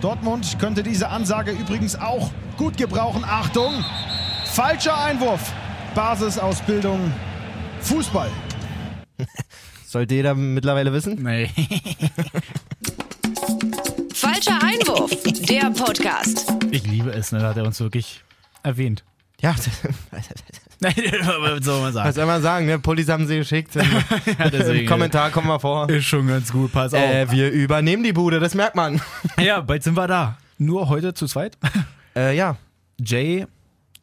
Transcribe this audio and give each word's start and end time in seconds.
Dortmund 0.00 0.58
könnte 0.60 0.82
diese 0.82 1.08
Ansage 1.08 1.50
übrigens 1.50 1.96
auch 1.96 2.30
gut 2.56 2.76
gebrauchen. 2.76 3.24
Achtung, 3.24 3.84
falscher 4.44 4.96
Einwurf. 5.02 5.52
Basisausbildung 5.94 7.12
Fußball. 7.80 8.30
Sollte 9.86 10.14
jeder 10.14 10.34
mittlerweile 10.34 10.92
wissen? 10.92 11.22
Nee. 11.22 11.50
Falscher 14.14 14.62
Einwurf, 14.62 15.10
der 15.48 15.70
Podcast. 15.70 16.52
Ich 16.70 16.86
liebe 16.86 17.10
es, 17.10 17.32
ne? 17.32 17.38
Da 17.38 17.48
hat 17.48 17.56
er 17.56 17.64
uns 17.64 17.80
wirklich 17.80 18.22
erwähnt. 18.62 19.02
Ja, 19.40 19.54
Nein, 20.80 20.94
was 20.96 21.64
soll 21.64 21.80
man 21.80 21.86
was 21.88 21.94
sagen? 21.94 22.12
soll 22.12 22.26
man 22.26 22.42
sagen, 22.42 22.66
ne? 22.66 22.78
Pullis 22.78 23.08
haben 23.08 23.26
sie 23.26 23.38
geschickt. 23.38 23.74
Im 23.76 23.84
deswegen, 24.52 24.86
Kommentar 24.88 25.30
kommen 25.30 25.48
wir 25.48 25.58
vor. 25.58 25.88
Ist 25.90 26.04
schon 26.06 26.26
ganz 26.28 26.52
gut, 26.52 26.72
pass 26.72 26.94
auf. 26.94 27.00
Äh, 27.00 27.30
wir 27.30 27.50
übernehmen 27.50 28.02
die 28.04 28.12
Bude, 28.12 28.38
das 28.40 28.54
merkt 28.54 28.76
man. 28.76 29.00
ja, 29.40 29.60
bald 29.60 29.82
sind 29.82 29.96
wir 29.96 30.06
da. 30.06 30.38
Nur 30.58 30.88
heute 30.88 31.14
zu 31.14 31.26
zweit. 31.26 31.56
Äh, 32.16 32.36
ja, 32.36 32.56
Jay, 33.00 33.46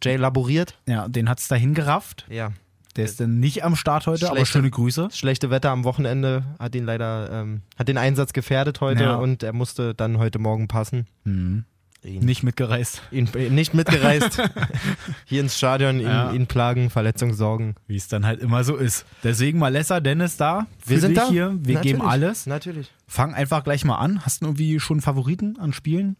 Jay 0.03 0.16
laboriert. 0.17 0.77
ja, 0.85 1.07
den 1.07 1.29
hat's 1.29 1.48
dahin 1.48 1.73
gerafft. 1.73 2.26
Ja. 2.29 2.52
Der 2.98 3.04
ist 3.05 3.20
dann 3.20 3.40
nicht 3.41 3.63
am 3.65 3.76
Start 3.76 4.07
heute, 4.07 4.27
aber 4.27 4.38
Schlechte- 4.38 4.52
schöne 4.54 4.70
Grüße. 4.70 5.09
Schlechte 5.12 5.49
Wetter 5.49 5.70
am 5.71 5.84
Wochenende 5.84 6.43
hat 6.59 6.76
ihn 6.76 6.85
leider, 6.85 7.29
ähm, 7.29 7.62
hat 7.77 7.90
den 7.90 7.98
Einsatz 7.98 8.31
gefährdet 8.31 8.79
heute 8.79 9.04
Ja. 9.04 9.15
und 9.15 9.43
er 9.43 9.52
musste 9.52 9.93
dann 9.93 10.17
heute 10.17 10.40
Morgen 10.40 10.70
passen. 10.70 11.07
Mhm. 11.26 11.65
Ihn, 12.05 12.23
Nicht 12.23 12.43
mitgereist. 12.43 13.01
ihn, 13.11 13.27
äh, 13.33 13.49
nicht 13.49 13.73
mitgereist. 13.73 14.39
Hier 15.25 15.41
ins 15.41 15.57
Stadion, 15.57 15.99
ihn, 15.99 16.05
Ja. 16.05 16.31
ihn 16.31 16.45
plagen, 16.45 16.89
Verletzung 16.91 17.33
sorgen. 17.33 17.75
Wie 17.87 17.95
es 17.95 18.07
dann 18.07 18.25
halt 18.25 18.41
immer 18.41 18.63
so 18.63 18.75
ist. 18.75 19.05
Deswegen 19.23 19.57
Malessa, 19.57 19.99
Dennis 19.99 20.37
da. 20.37 20.67
Wir 20.85 20.99
sind 20.99 21.17
da. 21.17 21.27
hier. 21.29 21.55
Wir 21.59 21.79
geben 21.79 21.99
Natürlich. 21.99 22.11
alles. 22.23 22.45
Natürlich. 22.45 22.91
Fang 23.07 23.33
einfach 23.33 23.63
gleich 23.63 23.83
mal 23.85 23.97
an. 23.97 24.23
Hast 24.23 24.41
du 24.41 24.45
irgendwie 24.45 24.79
schon 24.79 25.01
Favoriten 25.01 25.57
an 25.59 25.73
Spielen? 25.73 26.15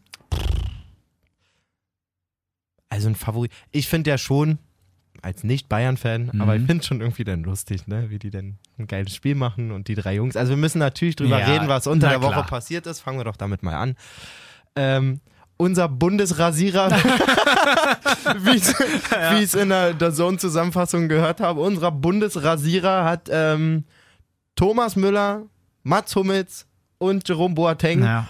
Also 2.88 3.08
ein 3.08 3.14
Favorit. 3.14 3.52
Ich 3.72 3.88
finde 3.88 4.10
ja 4.10 4.18
schon, 4.18 4.58
als 5.22 5.44
Nicht-Bayern-Fan, 5.44 6.30
Mhm. 6.32 6.40
aber 6.40 6.56
ich 6.56 6.64
finde 6.66 6.84
schon 6.84 7.00
irgendwie 7.00 7.24
dann 7.24 7.42
lustig, 7.42 7.86
ne? 7.86 8.10
wie 8.10 8.18
die 8.18 8.30
dann 8.30 8.58
ein 8.78 8.86
geiles 8.86 9.14
Spiel 9.14 9.34
machen 9.34 9.70
und 9.72 9.88
die 9.88 9.94
drei 9.94 10.14
Jungs. 10.14 10.36
Also 10.36 10.50
wir 10.50 10.56
müssen 10.56 10.78
natürlich 10.78 11.16
drüber 11.16 11.38
Ja, 11.40 11.46
reden, 11.46 11.68
was 11.68 11.86
unter 11.86 12.08
der 12.08 12.22
Woche 12.22 12.42
passiert 12.42 12.86
ist. 12.86 13.00
Fangen 13.00 13.18
wir 13.18 13.24
doch 13.24 13.36
damit 13.36 13.62
mal 13.62 13.74
an. 13.74 13.96
Ähm, 14.76 15.20
unser 15.58 15.88
Bundesrasierer, 15.88 16.90
wie 18.38 18.56
ich- 18.56 19.44
es 19.44 19.54
in 19.54 19.68
der, 19.70 19.94
der 19.94 20.12
Zone-Zusammenfassung 20.12 21.08
gehört 21.08 21.40
habe, 21.40 21.60
unser 21.60 21.90
Bundesrasierer 21.90 23.04
hat 23.04 23.28
ähm, 23.30 23.84
Thomas 24.54 24.96
Müller, 24.96 25.42
Mats 25.82 26.14
Hummels 26.16 26.66
und 26.98 27.28
Jerome 27.28 27.54
Boateng 27.54 28.00
Naja, 28.00 28.28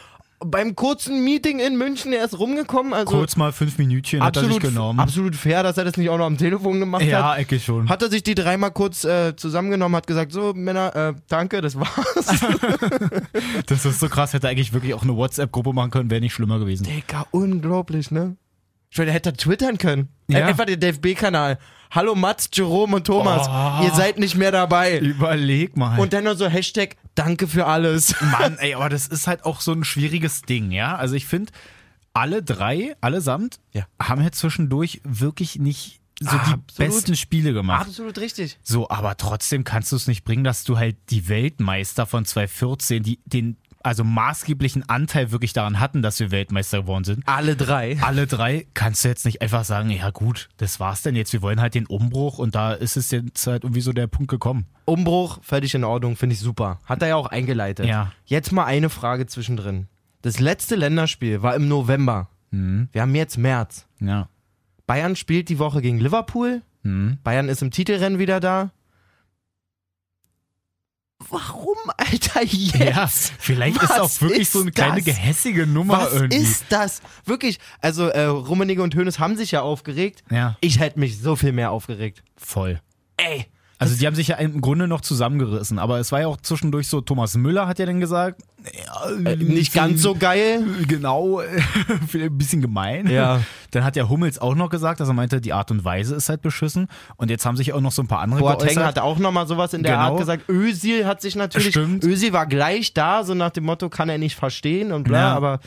beim 0.50 0.74
kurzen 0.76 1.24
Meeting 1.24 1.58
in 1.58 1.76
München 1.76 2.12
erst 2.12 2.38
rumgekommen. 2.38 2.92
Also 2.92 3.16
kurz 3.16 3.36
mal 3.36 3.52
fünf 3.52 3.78
Minütchen 3.78 4.22
hat 4.22 4.36
er 4.36 4.42
absolut, 4.42 4.62
sich 4.62 4.70
genommen. 4.72 5.00
absolut 5.00 5.36
fair, 5.36 5.62
dass 5.62 5.78
er 5.78 5.84
das 5.84 5.96
nicht 5.96 6.08
auch 6.10 6.18
noch 6.18 6.26
am 6.26 6.38
Telefon 6.38 6.80
gemacht 6.80 7.02
hat. 7.02 7.08
ja, 7.08 7.36
Ecke 7.36 7.60
schon. 7.60 7.88
Hat 7.88 8.02
er 8.02 8.10
sich 8.10 8.22
die 8.22 8.34
dreimal 8.34 8.70
kurz 8.70 9.04
äh, 9.04 9.36
zusammengenommen, 9.36 9.96
hat 9.96 10.06
gesagt, 10.06 10.32
so 10.32 10.52
Männer, 10.54 10.94
äh, 10.94 11.14
danke, 11.28 11.60
das 11.60 11.78
war's. 11.78 11.90
Das 13.66 13.84
ist 13.84 14.00
so 14.00 14.08
krass. 14.08 14.32
Hätte 14.32 14.48
eigentlich 14.48 14.72
wirklich 14.72 14.94
auch 14.94 15.02
eine 15.02 15.16
WhatsApp-Gruppe 15.16 15.72
machen 15.72 15.90
können, 15.90 16.10
wäre 16.10 16.20
nicht 16.20 16.32
schlimmer 16.32 16.58
gewesen. 16.58 16.84
Digga, 16.84 17.26
unglaublich, 17.30 18.10
ne? 18.10 18.36
Der 19.04 19.12
hätte 19.12 19.32
twittern 19.32 19.78
können. 19.78 20.08
Ja. 20.28 20.46
Einfach 20.46 20.64
den 20.66 20.80
DFB-Kanal. 20.80 21.58
Hallo 21.90 22.14
Mats, 22.14 22.48
Jerome 22.52 22.96
und 22.96 23.06
Thomas, 23.06 23.46
Oh. 23.48 23.84
ihr 23.84 23.92
seid 23.94 24.18
nicht 24.18 24.34
mehr 24.36 24.50
dabei. 24.50 24.98
Überleg 24.98 25.76
mal. 25.76 25.98
Und 26.00 26.12
dann 26.12 26.24
noch 26.24 26.34
so 26.34 26.48
Hashtag, 26.48 26.96
danke 27.14 27.46
für 27.46 27.66
alles. 27.66 28.14
Mann, 28.32 28.58
ey, 28.58 28.74
aber 28.74 28.88
das 28.88 29.06
ist 29.06 29.26
halt 29.28 29.44
auch 29.44 29.60
so 29.60 29.72
ein 29.72 29.84
schwieriges 29.84 30.42
Ding, 30.42 30.72
ja? 30.72 30.96
Also 30.96 31.14
ich 31.14 31.26
finde, 31.26 31.52
alle 32.12 32.42
drei, 32.42 32.96
allesamt, 33.00 33.60
Ja. 33.72 33.86
haben 34.02 34.22
jetzt 34.22 34.38
zwischendurch 34.38 35.00
wirklich 35.04 35.58
nicht 35.58 36.00
so 36.18 36.30
die 36.30 36.36
Absolut. 36.54 36.76
besten 36.76 37.14
Spiele 37.14 37.52
gemacht. 37.52 37.86
Absolut 37.86 38.18
richtig. 38.18 38.58
So, 38.62 38.88
aber 38.88 39.16
trotzdem 39.18 39.64
kannst 39.64 39.92
du 39.92 39.96
es 39.96 40.06
nicht 40.08 40.24
bringen, 40.24 40.42
dass 40.44 40.64
du 40.64 40.78
halt 40.78 40.96
die 41.10 41.28
Weltmeister 41.28 42.06
von 42.06 42.24
2014, 42.24 43.02
die 43.02 43.20
den 43.26 43.58
also 43.86 44.02
maßgeblichen 44.04 44.88
Anteil 44.88 45.30
wirklich 45.30 45.52
daran 45.52 45.78
hatten, 45.78 46.02
dass 46.02 46.18
wir 46.18 46.32
Weltmeister 46.32 46.82
geworden 46.82 47.04
sind. 47.04 47.22
Alle 47.26 47.54
drei. 47.56 47.96
Alle 48.02 48.26
drei 48.26 48.66
kannst 48.74 49.04
du 49.04 49.08
jetzt 49.08 49.24
nicht 49.24 49.40
einfach 49.42 49.64
sagen, 49.64 49.90
ja 49.90 50.10
gut, 50.10 50.48
das 50.56 50.80
war's 50.80 51.02
denn 51.02 51.14
jetzt, 51.14 51.32
wir 51.32 51.40
wollen 51.40 51.60
halt 51.60 51.74
den 51.74 51.86
Umbruch 51.86 52.38
und 52.38 52.54
da 52.54 52.72
ist 52.72 52.96
es 52.96 53.12
jetzt 53.12 53.46
halt 53.46 53.62
irgendwie 53.62 53.80
so 53.80 53.92
der 53.92 54.08
Punkt 54.08 54.28
gekommen. 54.28 54.66
Umbruch, 54.86 55.38
völlig 55.42 55.74
in 55.74 55.84
Ordnung, 55.84 56.16
finde 56.16 56.34
ich 56.34 56.40
super. 56.40 56.80
Hat 56.84 57.00
er 57.00 57.08
ja 57.08 57.16
auch 57.16 57.26
eingeleitet. 57.28 57.86
Ja. 57.86 58.12
Jetzt 58.24 58.52
mal 58.52 58.64
eine 58.64 58.90
Frage 58.90 59.26
zwischendrin. 59.26 59.86
Das 60.22 60.40
letzte 60.40 60.74
Länderspiel 60.74 61.42
war 61.42 61.54
im 61.54 61.68
November. 61.68 62.28
Mhm. 62.50 62.88
Wir 62.90 63.02
haben 63.02 63.14
jetzt 63.14 63.38
März. 63.38 63.86
Ja. 64.00 64.28
Bayern 64.88 65.14
spielt 65.14 65.48
die 65.48 65.60
Woche 65.60 65.80
gegen 65.80 65.98
Liverpool. 65.98 66.62
Mhm. 66.82 67.18
Bayern 67.22 67.48
ist 67.48 67.62
im 67.62 67.70
Titelrennen 67.70 68.18
wieder 68.18 68.40
da. 68.40 68.72
Warum, 71.30 71.76
Alter, 71.96 72.42
jetzt? 72.44 72.76
Ja, 72.78 73.06
vielleicht 73.38 73.82
ist 73.82 73.90
Was 73.90 74.00
auch 74.00 74.20
wirklich 74.20 74.42
ist 74.42 74.52
so 74.52 74.60
eine 74.62 74.70
kleine 74.72 74.96
das? 74.96 75.04
gehässige 75.04 75.66
Nummer 75.66 75.98
Was 76.02 76.12
irgendwie. 76.14 76.36
ist 76.36 76.64
das? 76.68 77.00
Wirklich, 77.24 77.58
also 77.80 78.08
äh, 78.08 78.24
Rummenigge 78.24 78.82
und 78.82 78.94
Hoeneß 78.94 79.18
haben 79.18 79.36
sich 79.36 79.50
ja 79.52 79.62
aufgeregt. 79.62 80.22
Ja, 80.30 80.56
Ich 80.60 80.78
hätte 80.78 80.98
mich 81.00 81.18
so 81.20 81.36
viel 81.36 81.52
mehr 81.52 81.70
aufgeregt. 81.70 82.22
voll. 82.36 82.80
Ey, 83.16 83.46
Also 83.78 83.94
die 83.96 84.06
haben 84.06 84.14
sich 84.14 84.28
ja 84.28 84.36
im 84.36 84.62
Grunde 84.62 84.88
noch 84.88 85.02
zusammengerissen, 85.02 85.78
aber 85.78 85.98
es 85.98 86.10
war 86.10 86.20
ja 86.22 86.28
auch 86.28 86.38
zwischendurch 86.38 86.88
so, 86.88 87.02
Thomas 87.02 87.36
Müller 87.36 87.66
hat 87.68 87.78
ja 87.78 87.84
dann 87.84 88.00
gesagt, 88.00 88.40
ja, 88.64 89.30
äh, 89.30 89.36
nicht 89.36 89.74
ganz 89.74 90.00
so 90.00 90.14
geil. 90.14 90.64
Genau, 90.88 91.42
vielleicht 92.08 92.32
ein 92.32 92.38
bisschen 92.38 92.62
gemein. 92.62 93.06
Ja. 93.10 93.42
Dann 93.72 93.84
hat 93.84 93.94
der 93.94 94.08
Hummels 94.08 94.38
auch 94.38 94.54
noch 94.54 94.70
gesagt, 94.70 95.00
dass 95.00 95.08
er 95.08 95.14
meinte, 95.14 95.40
die 95.42 95.52
Art 95.52 95.70
und 95.70 95.84
Weise 95.84 96.14
ist 96.14 96.28
halt 96.30 96.40
beschissen. 96.40 96.88
Und 97.16 97.30
jetzt 97.30 97.44
haben 97.44 97.56
sich 97.58 97.74
auch 97.74 97.80
noch 97.82 97.92
so 97.92 98.02
ein 98.02 98.08
paar 98.08 98.20
andere 98.20 98.40
Boateng 98.40 98.68
geäußert. 98.68 98.84
hat 98.84 98.98
auch 98.98 99.18
nochmal 99.18 99.46
sowas 99.46 99.74
in 99.74 99.82
der 99.82 99.92
Genau. 99.92 100.04
Art 100.04 100.18
gesagt. 100.18 100.48
Özil 100.48 101.06
hat 101.06 101.20
sich 101.20 101.36
natürlich, 101.36 101.68
Stimmt. 101.68 102.02
Özil 102.02 102.32
war 102.32 102.46
gleich 102.46 102.94
da, 102.94 103.24
so 103.24 103.34
nach 103.34 103.50
dem 103.50 103.64
Motto, 103.64 103.90
kann 103.90 104.08
er 104.08 104.16
nicht 104.18 104.36
verstehen 104.36 104.90
und 104.92 105.04
bla, 105.04 105.18
Ja. 105.18 105.34
aber 105.36 105.60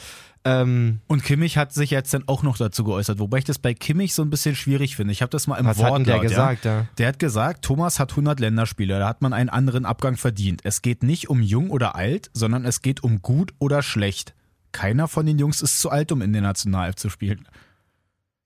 ähm, 0.45 1.01
Und 1.07 1.23
Kimmich 1.23 1.57
hat 1.57 1.73
sich 1.73 1.89
jetzt 1.89 2.13
dann 2.13 2.23
auch 2.27 2.43
noch 2.43 2.57
dazu 2.57 2.83
geäußert, 2.83 3.19
wobei 3.19 3.39
ich 3.39 3.43
das 3.43 3.59
bei 3.59 3.73
Kimmich 3.73 4.13
so 4.13 4.21
ein 4.21 4.29
bisschen 4.29 4.55
schwierig 4.55 4.95
finde. 4.95 5.11
Ich 5.11 5.21
habe 5.21 5.29
das 5.29 5.47
mal 5.47 5.57
im 5.57 5.65
Was 5.65 5.83
hat 5.83 5.93
denn 5.93 6.05
der 6.05 6.19
gesagt, 6.19 6.65
ja. 6.65 6.79
ja? 6.79 6.87
Der 6.97 7.07
hat 7.09 7.19
gesagt, 7.19 7.65
Thomas 7.65 7.99
hat 7.99 8.11
100 8.11 8.39
Länderspiele, 8.39 8.99
da 8.99 9.07
hat 9.07 9.21
man 9.21 9.33
einen 9.33 9.49
anderen 9.49 9.85
Abgang 9.85 10.15
verdient. 10.15 10.61
Es 10.63 10.81
geht 10.81 11.03
nicht 11.03 11.29
um 11.29 11.41
jung 11.41 11.69
oder 11.69 11.95
alt, 11.95 12.31
sondern 12.33 12.65
es 12.65 12.81
geht 12.81 13.03
um 13.03 13.21
gut 13.21 13.53
oder 13.59 13.81
schlecht. 13.81 14.33
Keiner 14.71 15.07
von 15.07 15.25
den 15.25 15.39
Jungs 15.39 15.61
ist 15.61 15.81
zu 15.81 15.89
alt, 15.89 16.11
um 16.11 16.21
in 16.21 16.31
der 16.31 16.41
Nationalelf 16.41 16.95
zu 16.95 17.09
spielen. 17.09 17.47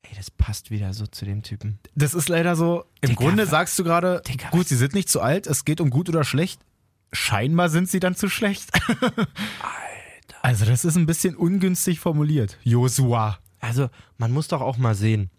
ey, 0.03 0.15
das 0.15 0.31
passt 0.31 0.71
wieder 0.71 0.93
so 0.93 1.05
zu 1.05 1.25
dem 1.25 1.43
Typen. 1.43 1.79
Das 1.95 2.13
ist 2.13 2.27
leider 2.27 2.55
so. 2.55 2.85
Im 3.01 3.09
Digga, 3.09 3.21
Grunde 3.23 3.45
sagst 3.45 3.77
du 3.77 3.83
gerade, 3.83 4.21
gut, 4.51 4.67
sie 4.67 4.77
sind 4.77 4.93
nicht 4.93 5.09
zu 5.09 5.21
alt, 5.21 5.47
es 5.47 5.63
geht 5.63 5.79
um 5.79 5.89
gut 5.89 6.09
oder 6.09 6.23
schlecht. 6.23 6.61
Scheinbar 7.11 7.69
sind 7.69 7.87
sie 7.89 7.99
dann 7.99 8.15
zu 8.15 8.29
schlecht. 8.29 8.71
Alter. 8.89 9.92
Also, 10.43 10.65
das 10.65 10.85
ist 10.85 10.95
ein 10.97 11.05
bisschen 11.07 11.35
ungünstig 11.35 11.99
formuliert. 11.99 12.59
Josua. 12.63 13.39
Also, 13.59 13.89
man 14.17 14.31
muss 14.31 14.47
doch 14.49 14.61
auch 14.61 14.77
mal 14.77 14.93
sehen. 14.93 15.29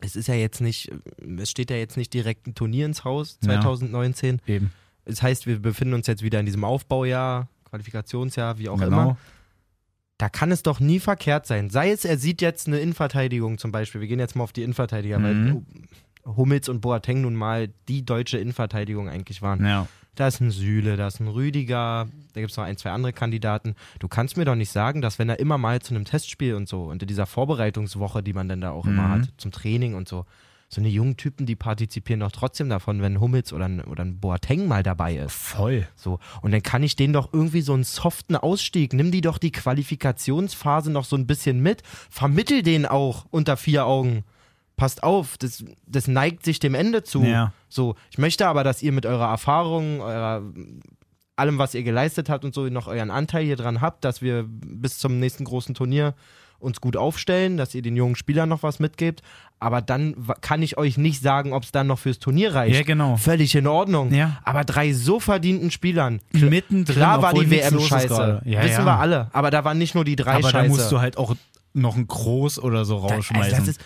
Es 0.00 0.16
ist 0.16 0.26
ja 0.26 0.34
jetzt 0.34 0.60
nicht, 0.60 0.90
es 1.38 1.50
steht 1.50 1.70
ja 1.70 1.76
jetzt 1.76 1.96
nicht 1.96 2.12
direkt 2.12 2.46
ein 2.46 2.54
Turnier 2.54 2.84
ins 2.84 3.04
Haus 3.04 3.38
Ja. 3.42 3.52
2019. 3.60 4.42
Eben. 4.46 4.70
Das 5.06 5.22
heißt, 5.22 5.46
wir 5.46 5.58
befinden 5.60 5.94
uns 5.94 6.06
jetzt 6.06 6.22
wieder 6.22 6.40
in 6.40 6.46
diesem 6.46 6.64
Aufbaujahr, 6.64 7.48
Qualifikationsjahr, 7.70 8.58
wie 8.58 8.68
auch 8.68 8.78
Genau. 8.78 8.86
immer. 9.02 9.16
Da 10.18 10.28
kann 10.28 10.50
es 10.52 10.62
doch 10.62 10.80
nie 10.80 11.00
verkehrt 11.00 11.46
sein. 11.46 11.70
Sei 11.70 11.90
es, 11.90 12.04
er 12.04 12.18
sieht 12.18 12.40
jetzt 12.42 12.66
eine 12.66 12.78
Innenverteidigung 12.80 13.58
zum 13.58 13.72
Beispiel. 13.72 14.00
Wir 14.00 14.08
gehen 14.08 14.18
jetzt 14.20 14.36
mal 14.36 14.44
auf 14.44 14.52
die 14.52 14.62
Innenverteidiger, 14.62 15.18
Mhm. 15.18 15.64
weil 16.24 16.36
Hummels 16.36 16.68
und 16.68 16.80
Boateng 16.80 17.20
nun 17.20 17.34
mal 17.34 17.68
die 17.88 18.04
deutsche 18.04 18.38
Innenverteidigung 18.38 19.08
eigentlich 19.08 19.42
waren. 19.42 19.64
Ja. 19.64 19.86
Da 20.14 20.28
ist 20.28 20.40
ein 20.40 20.50
Süle, 20.50 20.96
da 20.96 21.08
ist 21.08 21.20
ein 21.20 21.28
Rüdiger, 21.28 22.06
da 22.34 22.40
gibt 22.40 22.50
es 22.52 22.56
noch 22.56 22.64
ein, 22.64 22.76
zwei 22.76 22.90
andere 22.90 23.12
Kandidaten. 23.12 23.74
Du 23.98 24.08
kannst 24.08 24.36
mir 24.36 24.44
doch 24.44 24.54
nicht 24.54 24.70
sagen, 24.70 25.00
dass 25.02 25.18
wenn 25.18 25.28
er 25.28 25.40
immer 25.40 25.58
mal 25.58 25.80
zu 25.82 25.94
einem 25.94 26.04
Testspiel 26.04 26.54
und 26.54 26.68
so 26.68 26.84
und 26.84 27.02
in 27.02 27.08
dieser 27.08 27.26
Vorbereitungswoche, 27.26 28.22
die 28.22 28.32
man 28.32 28.48
dann 28.48 28.60
da 28.60 28.70
auch 28.70 28.86
immer 28.86 29.08
Mhm. 29.08 29.10
hat, 29.10 29.28
zum 29.38 29.50
Training 29.50 29.94
und 29.94 30.08
so, 30.08 30.24
so 30.68 30.80
eine 30.80 30.88
jungen 30.88 31.16
Typen, 31.16 31.46
die 31.46 31.56
partizipieren 31.56 32.20
doch 32.20 32.32
trotzdem 32.32 32.68
davon, 32.68 33.00
wenn 33.02 33.20
Hummels 33.20 33.52
oder 33.52 33.66
ein, 33.66 33.80
oder 33.82 34.04
ein 34.04 34.18
Boateng 34.18 34.66
mal 34.66 34.82
dabei 34.82 35.16
ist. 35.16 35.32
Voll. 35.32 35.86
So. 35.94 36.18
Und 36.42 36.52
dann 36.52 36.62
kann 36.62 36.82
ich 36.82 36.96
denen 36.96 37.12
doch 37.12 37.32
irgendwie 37.32 37.60
so 37.60 37.74
einen 37.74 37.84
soften 37.84 38.34
Ausstieg, 38.36 38.92
nimm 38.92 39.10
die 39.12 39.20
doch 39.20 39.38
die 39.38 39.52
Qualifikationsphase 39.52 40.90
noch 40.90 41.04
so 41.04 41.16
ein 41.16 41.26
bisschen 41.26 41.60
mit, 41.60 41.82
vermittel 42.10 42.62
den 42.62 42.86
auch 42.86 43.26
unter 43.30 43.56
vier 43.56 43.86
Augen. 43.86 44.24
Passt 44.76 45.02
auf, 45.02 45.38
das, 45.38 45.64
das 45.86 46.08
neigt 46.08 46.44
sich 46.44 46.58
dem 46.58 46.74
Ende 46.74 47.04
zu. 47.04 47.22
Ja. 47.22 47.52
So, 47.68 47.94
ich 48.10 48.18
möchte 48.18 48.46
aber, 48.48 48.64
dass 48.64 48.82
ihr 48.82 48.90
mit 48.92 49.06
eurer 49.06 49.28
Erfahrung, 49.28 50.00
eurer, 50.00 50.42
allem, 51.36 51.58
was 51.58 51.74
ihr 51.74 51.82
geleistet 51.84 52.28
habt 52.28 52.44
und 52.44 52.54
so, 52.54 52.66
noch 52.68 52.88
euren 52.88 53.10
Anteil 53.10 53.44
hier 53.44 53.56
dran 53.56 53.80
habt, 53.80 54.04
dass 54.04 54.20
wir 54.20 54.44
bis 54.48 54.98
zum 54.98 55.20
nächsten 55.20 55.44
großen 55.44 55.74
Turnier 55.74 56.14
uns 56.58 56.80
gut 56.80 56.96
aufstellen, 56.96 57.56
dass 57.56 57.74
ihr 57.74 57.82
den 57.82 57.94
jungen 57.94 58.16
Spielern 58.16 58.48
noch 58.48 58.62
was 58.62 58.80
mitgebt. 58.80 59.22
Aber 59.60 59.80
dann 59.82 60.16
kann 60.40 60.62
ich 60.62 60.76
euch 60.78 60.96
nicht 60.96 61.22
sagen, 61.22 61.52
ob 61.52 61.62
es 61.64 61.72
dann 61.72 61.86
noch 61.86 61.98
fürs 61.98 62.18
Turnier 62.18 62.54
reicht. 62.54 62.74
Ja, 62.74 62.82
genau. 62.82 63.16
Völlig 63.16 63.54
in 63.54 63.66
Ordnung. 63.66 64.12
Ja. 64.12 64.38
Aber 64.44 64.64
drei 64.64 64.92
so 64.92 65.20
verdienten 65.20 65.70
Spielern. 65.70 66.20
Mittendrin, 66.32 66.96
Klar 66.96 67.22
war 67.22 67.34
die 67.34 67.50
WM 67.50 67.78
scheiße. 67.78 68.42
Ja, 68.44 68.62
Wissen 68.62 68.78
ja. 68.80 68.84
wir 68.86 68.98
alle. 68.98 69.28
Aber 69.32 69.50
da 69.50 69.64
waren 69.64 69.78
nicht 69.78 69.94
nur 69.94 70.04
die 70.04 70.16
drei 70.16 70.32
Aber 70.32 70.42
da 70.42 70.48
scheiße. 70.50 70.68
musst 70.68 70.90
du 70.90 71.00
halt 71.00 71.16
auch 71.18 71.36
noch 71.74 71.96
ein 71.96 72.06
Groß 72.06 72.58
oder 72.60 72.84
so 72.84 73.06
Da- 73.06 73.14
rausschmeißen. 73.14 73.54
Also 73.54 73.56
das, 73.56 73.68
ist, 73.68 73.80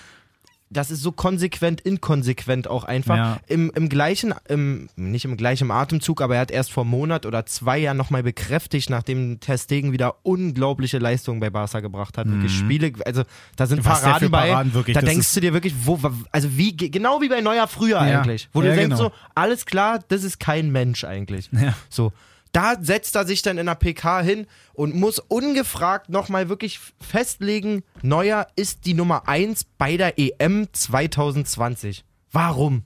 das 0.71 0.91
ist 0.91 1.03
so 1.03 1.13
konsequent, 1.13 1.81
inkonsequent 1.81 2.69
auch 2.69 2.85
einfach. 2.85 3.17
Ja. 3.17 3.37
Im, 3.47 3.71
Im 3.75 3.89
gleichen, 3.89 4.35
im, 4.49 4.89
nicht 4.97 5.25
im 5.25 5.37
gleichen 5.37 5.71
Atemzug, 5.71 6.21
aber 6.21 6.35
er 6.37 6.41
hat 6.43 6.51
erst 6.51 6.73
vor 6.73 6.83
einem 6.85 6.91
Monat 6.91 7.25
oder 7.27 7.47
zwei 7.47 7.79
Jahren 7.79 7.97
nochmal 7.97 8.23
bekräftigt, 8.23 8.91
nachdem 8.91 9.41
Ter 9.41 9.57
Stegen 9.59 9.93
wieder 9.93 10.17
unglaubliche 10.25 10.99
Leistungen 10.99 11.41
bei 11.41 11.51
Barca 11.51 11.81
gebracht 11.81 12.19
hat. 12.19 12.29
Wirklich 12.29 12.57
Spiele, 12.57 12.93
also 13.07 13.23
da 13.57 13.67
sind 13.67 13.81
Mhm. 13.81 13.85
Was 13.87 14.03
Paraden 14.03 14.31
bei. 14.31 14.49
Paraden 14.51 14.75
wirklich, 14.75 14.95
da 14.95 15.01
denkst 15.03 15.33
du 15.35 15.41
dir 15.41 15.53
wirklich, 15.55 15.75
wo, 15.85 15.99
also 16.33 16.57
wie, 16.57 16.77
genau 16.77 17.21
wie 17.21 17.29
bei 17.29 17.41
Neuer 17.41 17.67
früher 17.69 18.05
Ja. 18.07 18.21
eigentlich. 18.21 18.49
Wo 18.53 18.61
du 18.61 18.69
Ja, 18.69 18.75
denkst 18.75 18.97
genau. 18.97 19.11
so, 19.11 19.13
alles 19.35 19.67
klar, 19.67 20.01
das 20.09 20.25
ist 20.25 20.39
kein 20.39 20.71
Mensch 20.71 21.05
eigentlich. 21.05 21.49
Ja. 21.53 21.75
So. 21.89 22.13
Da 22.53 22.77
setzt 22.81 23.15
er 23.17 23.27
sich 23.27 23.43
dann 23.43 23.59
in 23.59 23.67
der 23.67 23.75
PK 23.75 24.21
hin 24.23 24.47
und 24.73 24.95
muss 24.95 25.19
ungefragt 25.19 26.09
nochmal 26.09 26.49
wirklich 26.49 26.81
festlegen, 27.01 27.83
Neuer 28.03 28.47
ist 28.57 28.87
die 28.87 28.95
Nummer 28.95 29.29
1 29.29 29.65
bei 29.77 29.97
der 29.97 30.19
EM 30.19 30.69
2020. 30.73 32.05
Warum? 32.31 32.85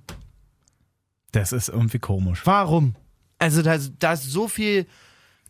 das 1.32 1.52
ist 1.52 1.68
irgendwie 1.68 1.98
komisch. 1.98 2.42
Warum? 2.44 2.94
Also 3.38 3.62
da, 3.62 3.76
da 3.98 4.12
ist 4.12 4.30
so 4.30 4.46
viel. 4.46 4.86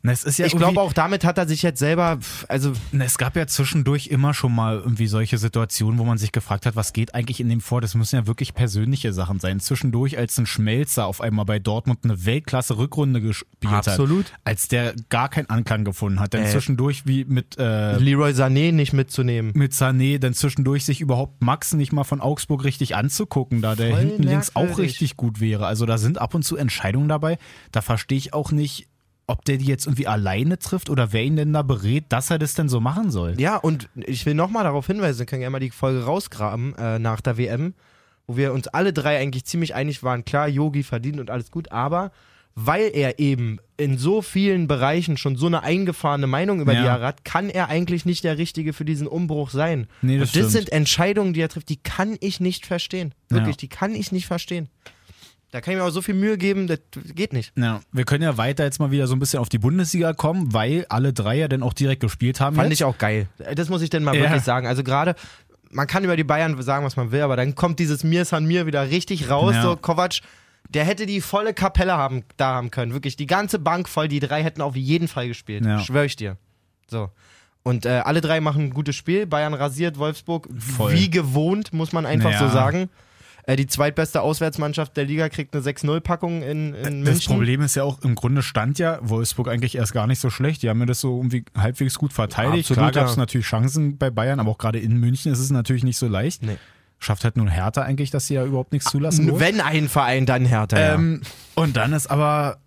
Na, 0.05 0.13
ja 0.13 0.47
ich 0.47 0.57
glaube 0.57 0.81
auch 0.81 0.93
damit 0.93 1.25
hat 1.25 1.39
er 1.39 1.47
sich 1.47 1.63
jetzt 1.63 1.79
selber, 1.79 2.19
also 2.49 2.73
Na, 2.91 3.05
Es 3.05 3.19
gab 3.19 3.37
ja 3.37 3.47
zwischendurch 3.47 4.09
immer 4.09 4.35
schon 4.35 4.53
mal 4.53 4.79
irgendwie 4.79 5.07
solche 5.07 5.39
Situationen, 5.39 5.99
wo 6.01 6.05
man 6.05 6.19
sich 6.19 6.33
gefragt 6.33 6.67
hat, 6.67 6.75
was 6.75 6.93
geht 6.93 7.15
eigentlich 7.15 7.39
in 7.39 7.49
dem 7.49 7.61
vor? 7.61 7.81
Das 7.81 7.95
müssen 7.95 8.17
ja 8.17 8.27
wirklich 8.27 8.53
persönliche 8.55 9.13
Sachen 9.13 9.39
sein. 9.39 9.61
Zwischendurch, 9.61 10.19
als 10.19 10.37
ein 10.39 10.47
Schmelzer 10.47 11.07
auf 11.07 11.21
einmal 11.21 11.45
bei 11.45 11.61
Dortmund 11.61 12.01
eine 12.03 12.25
Weltklasse-Rückrunde 12.25 13.21
gespielt 13.21 13.73
Absolut. 13.73 14.27
hat. 14.33 14.41
Als 14.45 14.67
der 14.69 14.95
gar 15.09 15.29
keinen 15.29 15.49
Anklang 15.51 15.85
gefunden 15.85 16.19
hat. 16.19 16.35
Dann 16.35 16.43
Äh. 16.43 16.51
zwischendurch 16.51 17.07
wie 17.07 17.25
mit, 17.25 17.57
äh, 17.59 17.97
Leroy 17.99 18.33
Sané 18.33 18.73
nicht 18.73 18.93
mitzunehmen. 18.93 19.53
mit 19.55 19.73
Sané, 19.73 20.19
dann 20.19 20.35
zwischendurch 20.35 20.85
sich 20.85 21.01
überhaupt 21.01 21.41
Max 21.43 21.75
nicht 21.75 21.93
mal 21.93 22.05
von 22.05 22.21
Augsburg 22.21 22.65
richtig 22.65 22.97
anzugucken, 22.97 23.63
da 23.63 23.77
der 23.77 23.91
Voll 23.91 24.01
hinten 24.01 24.23
links 24.25 24.57
auch 24.57 24.63
merkwürdig. 24.65 24.93
richtig 24.95 25.17
gut 25.17 25.41
wäre. 25.41 25.67
Also 25.67 25.87
da 25.87 25.97
sind 25.99 26.19
ab 26.19 26.35
und 26.35 26.43
zu 26.45 26.57
Entscheidungen 26.57 27.09
dabei. 27.09 27.39
Da 27.71 27.83
verstehe 27.83 28.19
ich 28.19 28.35
auch 28.35 28.51
nicht, 28.51 28.89
ob 29.27 29.45
der 29.45 29.57
die 29.57 29.67
jetzt 29.67 29.87
irgendwie 29.87 30.07
alleine 30.07 30.59
trifft 30.59 30.91
oder 30.91 31.13
wer 31.13 31.23
ihn 31.23 31.37
denn 31.37 31.53
da 31.53 31.63
berät, 31.63 32.05
dass 32.09 32.31
er 32.31 32.39
das 32.39 32.55
denn 32.55 32.69
so 32.69 32.81
machen 32.81 33.11
soll. 33.11 33.35
Ja, 33.41 33.57
und 33.57 33.89
ich 33.95 34.27
will 34.27 34.35
nochmal 34.35 34.65
darauf 34.65 34.87
hinweisen, 34.87 35.21
wir 35.21 35.27
können 35.27 35.41
gerne 35.41 35.53
mal 35.53 35.61
die 35.61 35.71
Folge 35.71 36.05
rausgraben 36.05 36.75
äh, 36.77 36.99
nach 36.99 37.21
der 37.21 37.39
WM, 37.39 37.75
wo 38.27 38.37
wir 38.37 38.53
uns 38.53 38.69
alle 38.69 38.93
drei 38.93 39.19
eigentlich 39.19 39.45
ziemlich 39.45 39.75
einig 39.75 40.03
waren, 40.03 40.25
klar, 40.25 40.49
Yogi 40.49 40.83
verdient 40.83 41.21
und 41.21 41.31
alles 41.31 41.51
gut, 41.51 41.71
aber 41.73 42.11
weil 42.55 42.91
er 42.93 43.19
eben 43.19 43.61
in 43.79 43.97
so 43.97 44.21
vielen 44.21 44.69
Bereichen 44.69 45.17
schon 45.17 45.37
so 45.37 45.47
eine 45.47 45.63
eingefahrene 45.63 46.27
Meinung 46.27 46.61
über 46.61 46.75
Ja. 46.75 46.81
die 46.81 46.87
Jahre 46.87 47.07
hat, 47.07 47.25
kann 47.25 47.49
er 47.49 47.71
eigentlich 47.71 48.05
nicht 48.05 48.25
der 48.25 48.37
Richtige 48.37 48.75
für 48.75 48.85
diesen 48.85 49.07
Umbruch 49.07 49.49
sein. 49.49 49.87
Nee, 50.03 50.19
das 50.19 50.29
und 50.29 50.37
das 50.37 50.51
stimmt. 50.51 50.51
sind 50.67 50.73
Entscheidungen, 50.73 51.33
die 51.33 51.41
er 51.41 51.49
trifft, 51.49 51.71
die 51.71 51.79
kann 51.83 52.17
ich 52.21 52.41
nicht 52.41 52.67
verstehen. 52.67 53.15
Wirklich, 53.31 53.55
Ja. 53.57 53.61
die 53.61 53.69
kann 53.69 53.95
ich 53.95 54.13
nicht 54.13 54.27
verstehen. 54.27 54.69
Da 55.53 55.61
kann 55.61 55.75
ich 55.75 55.79
mir 55.79 55.85
auch 55.85 55.91
so 55.91 56.03
viel 56.03 56.15
Mühe 56.15 56.39
geben, 56.39 56.67
das 56.67 56.81
geht 57.15 57.33
nicht. 57.35 57.53
Ja, 57.57 57.81
wir 57.93 58.05
können 58.05 58.23
ja 58.25 58.39
weiter 58.39 58.65
jetzt 58.65 58.81
mal 58.81 58.91
wieder 58.91 59.07
so 59.07 59.15
ein 59.15 59.19
bisschen 59.19 59.39
auf 59.39 59.51
die 59.51 59.59
Bundesliga 59.59 60.15
kommen, 60.15 60.53
weil 60.55 60.87
alle 60.89 61.13
drei 61.13 61.37
ja 61.37 61.47
dann 61.47 61.63
auch 61.63 61.75
direkt 61.75 62.01
gespielt 62.01 62.41
haben. 62.41 62.57
Fand 62.57 62.71
jetzt. 62.71 62.81
ich 62.81 62.85
auch 62.85 62.97
geil. 62.99 63.29
Das 63.55 63.69
muss 63.69 63.83
ich 63.83 63.91
denn 63.91 64.03
mal 64.03 64.17
Ja. 64.17 64.23
wirklich 64.23 64.43
sagen. 64.43 64.67
Also 64.67 64.83
gerade, 64.83 65.15
man 65.71 65.87
kann 65.87 66.05
über 66.05 66.17
die 66.17 66.25
Bayern 66.25 66.61
sagen, 66.63 66.85
was 66.87 66.97
man 66.97 67.13
will, 67.13 67.21
aber 67.21 67.37
dann 67.37 67.55
kommt 67.55 67.79
dieses 67.81 68.03
Mir 68.03 68.25
San 68.25 68.47
Mir 68.47 68.65
wieder 68.67 68.89
richtig 68.91 69.29
raus. 69.29 69.55
Ja. 69.55 69.63
So 69.63 69.77
Kovac, 69.77 70.21
der 70.71 70.85
hätte 70.87 71.05
die 71.05 71.21
volle 71.21 71.53
Kapelle 71.53 71.99
haben, 71.99 72.25
da 72.39 72.55
haben 72.55 72.71
können. 72.71 72.95
Wirklich, 72.95 73.17
die 73.17 73.27
ganze 73.27 73.59
Bank 73.59 73.91
voll. 73.91 74.09
Die 74.09 74.21
drei 74.21 74.43
hätten 74.43 74.63
auf 74.63 74.75
jeden 74.75 75.07
Fall 75.07 75.29
gespielt. 75.29 75.67
Ja. 75.67 75.81
Schwör 75.81 76.05
ich 76.05 76.17
dir. 76.17 76.39
So. 76.87 77.11
Und 77.63 77.85
äh, 77.85 78.01
alle 78.05 78.23
drei 78.23 78.41
machen 78.41 78.65
ein 78.65 78.71
gutes 78.71 78.97
Spiel. 78.97 79.27
Bayern 79.27 79.53
rasiert, 79.53 79.99
Wolfsburg 79.99 80.49
Voll. 80.59 80.95
wie 80.95 81.11
gewohnt, 81.11 81.75
muss 81.75 81.93
man 81.93 82.07
einfach 82.07 82.31
Ja. 82.33 82.39
so 82.39 82.49
sagen. 82.49 82.89
Äh, 83.45 83.57
die 83.57 83.67
zweitbeste 83.67 84.23
Auswärtsmannschaft 84.23 84.97
der 84.97 85.05
Liga 85.05 85.29
kriegt 85.29 85.55
eine 85.55 85.65
6-0-Packung 85.65 86.43
in, 86.43 86.75
in 86.75 87.05
das 87.05 87.15
München. 87.15 87.35
Problem 87.35 87.61
ist 87.63 87.75
ja 87.75 87.83
auch, 87.83 88.01
im 88.03 88.15
Grunde 88.15 88.43
stand 88.43 88.79
ja 88.79 88.99
Wolfsburg 89.03 89.49
eigentlich 89.49 89.75
erst 89.77 89.93
gar 89.93 90.07
nicht 90.07 90.21
so 90.21 90.31
schlecht. 90.31 90.63
Die 90.63 90.69
haben 90.69 90.79
ja 90.79 90.87
das 90.87 91.01
so 91.01 91.17
irgendwie 91.17 91.45
halbwegs 91.57 91.99
gut 91.99 92.13
verteidigt. 92.13 92.71
Absolut, 92.71 92.79
Klar 92.79 92.93
gab 92.93 93.07
es 93.07 93.17
ja. 93.17 93.21
natürlich 93.21 93.47
Chancen 93.47 93.99
bei 93.99 94.11
Bayern, 94.11 94.39
aber 94.39 94.51
auch 94.51 94.59
gerade 94.59 94.79
in 94.79 94.97
München 94.97 95.33
ist 95.33 95.41
es 95.41 95.51
natürlich 95.51 95.83
nicht 95.83 95.99
so 95.99 96.07
leicht. 96.07 96.43
Nee. 96.45 96.57
Schafft 97.01 97.25
halt 97.25 97.37
nun 97.37 97.49
Hertha 97.49 97.83
eigentlich, 97.83 98.13
dass 98.13 98.29
sie 98.29 98.35
ja 98.35 98.45
überhaupt 98.45 98.73
nichts 98.73 98.89
zulassen. 98.89 99.27
muss. 99.27 99.41
Wenn 99.41 99.61
ein 99.61 99.89
Verein, 99.89 100.25
dann 100.25 100.45
Hertha. 100.45 100.79
ja. 100.79 100.95
Ähm, 100.95 101.23
und 101.57 101.77
dann 101.77 101.93
ist 101.95 102.07
aber, 102.07 102.59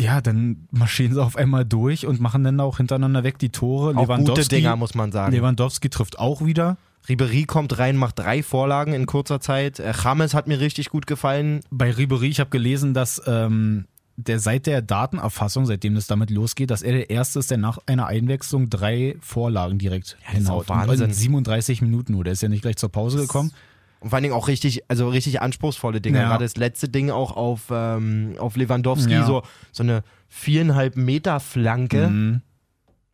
ja, 0.00 0.20
dann 0.20 0.68
marschieren 0.70 1.12
sie 1.12 1.20
auf 1.20 1.34
einmal 1.34 1.64
durch 1.64 2.06
und 2.06 2.20
machen 2.20 2.44
dann 2.44 2.60
auch 2.60 2.76
hintereinander 2.76 3.24
weg 3.24 3.40
die 3.40 3.48
Tore. 3.48 3.96
Auch 3.96 4.16
gute 4.18 4.46
Dinger, 4.46 4.76
muss 4.76 4.94
man 4.94 5.10
sagen. 5.10 5.34
Lewandowski 5.34 5.90
trifft 5.90 6.20
auch 6.20 6.44
wieder. 6.44 6.76
Ribery 7.08 7.44
kommt 7.44 7.78
rein, 7.78 7.96
macht 7.96 8.18
drei 8.18 8.42
Vorlagen 8.42 8.92
in 8.92 9.06
kurzer 9.06 9.40
Zeit. 9.40 9.78
Äh, 9.80 9.92
James 10.04 10.34
hat 10.34 10.46
mir 10.48 10.60
richtig 10.60 10.90
gut 10.90 11.06
gefallen. 11.06 11.60
Bei 11.70 11.90
Ribery, 11.90 12.28
ich 12.28 12.40
habe 12.40 12.50
gelesen, 12.50 12.94
dass 12.94 13.20
ähm, 13.26 13.86
der 14.16 14.38
seit 14.38 14.66
der 14.66 14.82
Datenerfassung, 14.82 15.64
seitdem 15.66 15.94
das 15.94 16.06
damit 16.06 16.30
losgeht, 16.30 16.70
dass 16.70 16.82
er 16.82 16.92
der 16.92 17.10
Erste 17.10 17.38
ist, 17.38 17.50
der 17.50 17.58
nach 17.58 17.78
einer 17.86 18.06
Einwechslung 18.06 18.68
drei 18.68 19.16
Vorlagen 19.20 19.78
direkt 19.78 20.04
ist 20.06 20.16
hinhaut. 20.28 20.68
Wahnsinn. 20.68 20.90
Und 21.04 21.08
in 21.08 21.12
37 21.14 21.80
Minuten 21.82 22.12
nur. 22.12 22.24
Der 22.24 22.34
ist 22.34 22.42
ja 22.42 22.48
nicht 22.50 22.62
gleich 22.62 22.76
zur 22.76 22.90
Pause 22.90 23.18
gekommen. 23.18 23.52
Und 24.00 24.10
vor 24.10 24.16
allen 24.16 24.22
Dingen 24.22 24.34
auch 24.34 24.48
richtig, 24.48 24.82
also 24.88 25.08
richtig 25.08 25.42
anspruchsvolle 25.42 26.00
Dinge. 26.00 26.18
Ja. 26.18 26.28
Gerade 26.28 26.44
das 26.44 26.56
letzte 26.56 26.88
Ding 26.88 27.10
auch 27.10 27.36
auf, 27.36 27.64
ähm, 27.70 28.34
auf 28.38 28.56
Lewandowski, 28.56 29.12
Ja. 29.12 29.26
so, 29.26 29.42
so 29.72 29.82
eine 29.82 30.02
viereinhalb 30.28 30.96
Meter 30.96 31.40
Flanke. 31.40 32.08
Mhm. 32.08 32.42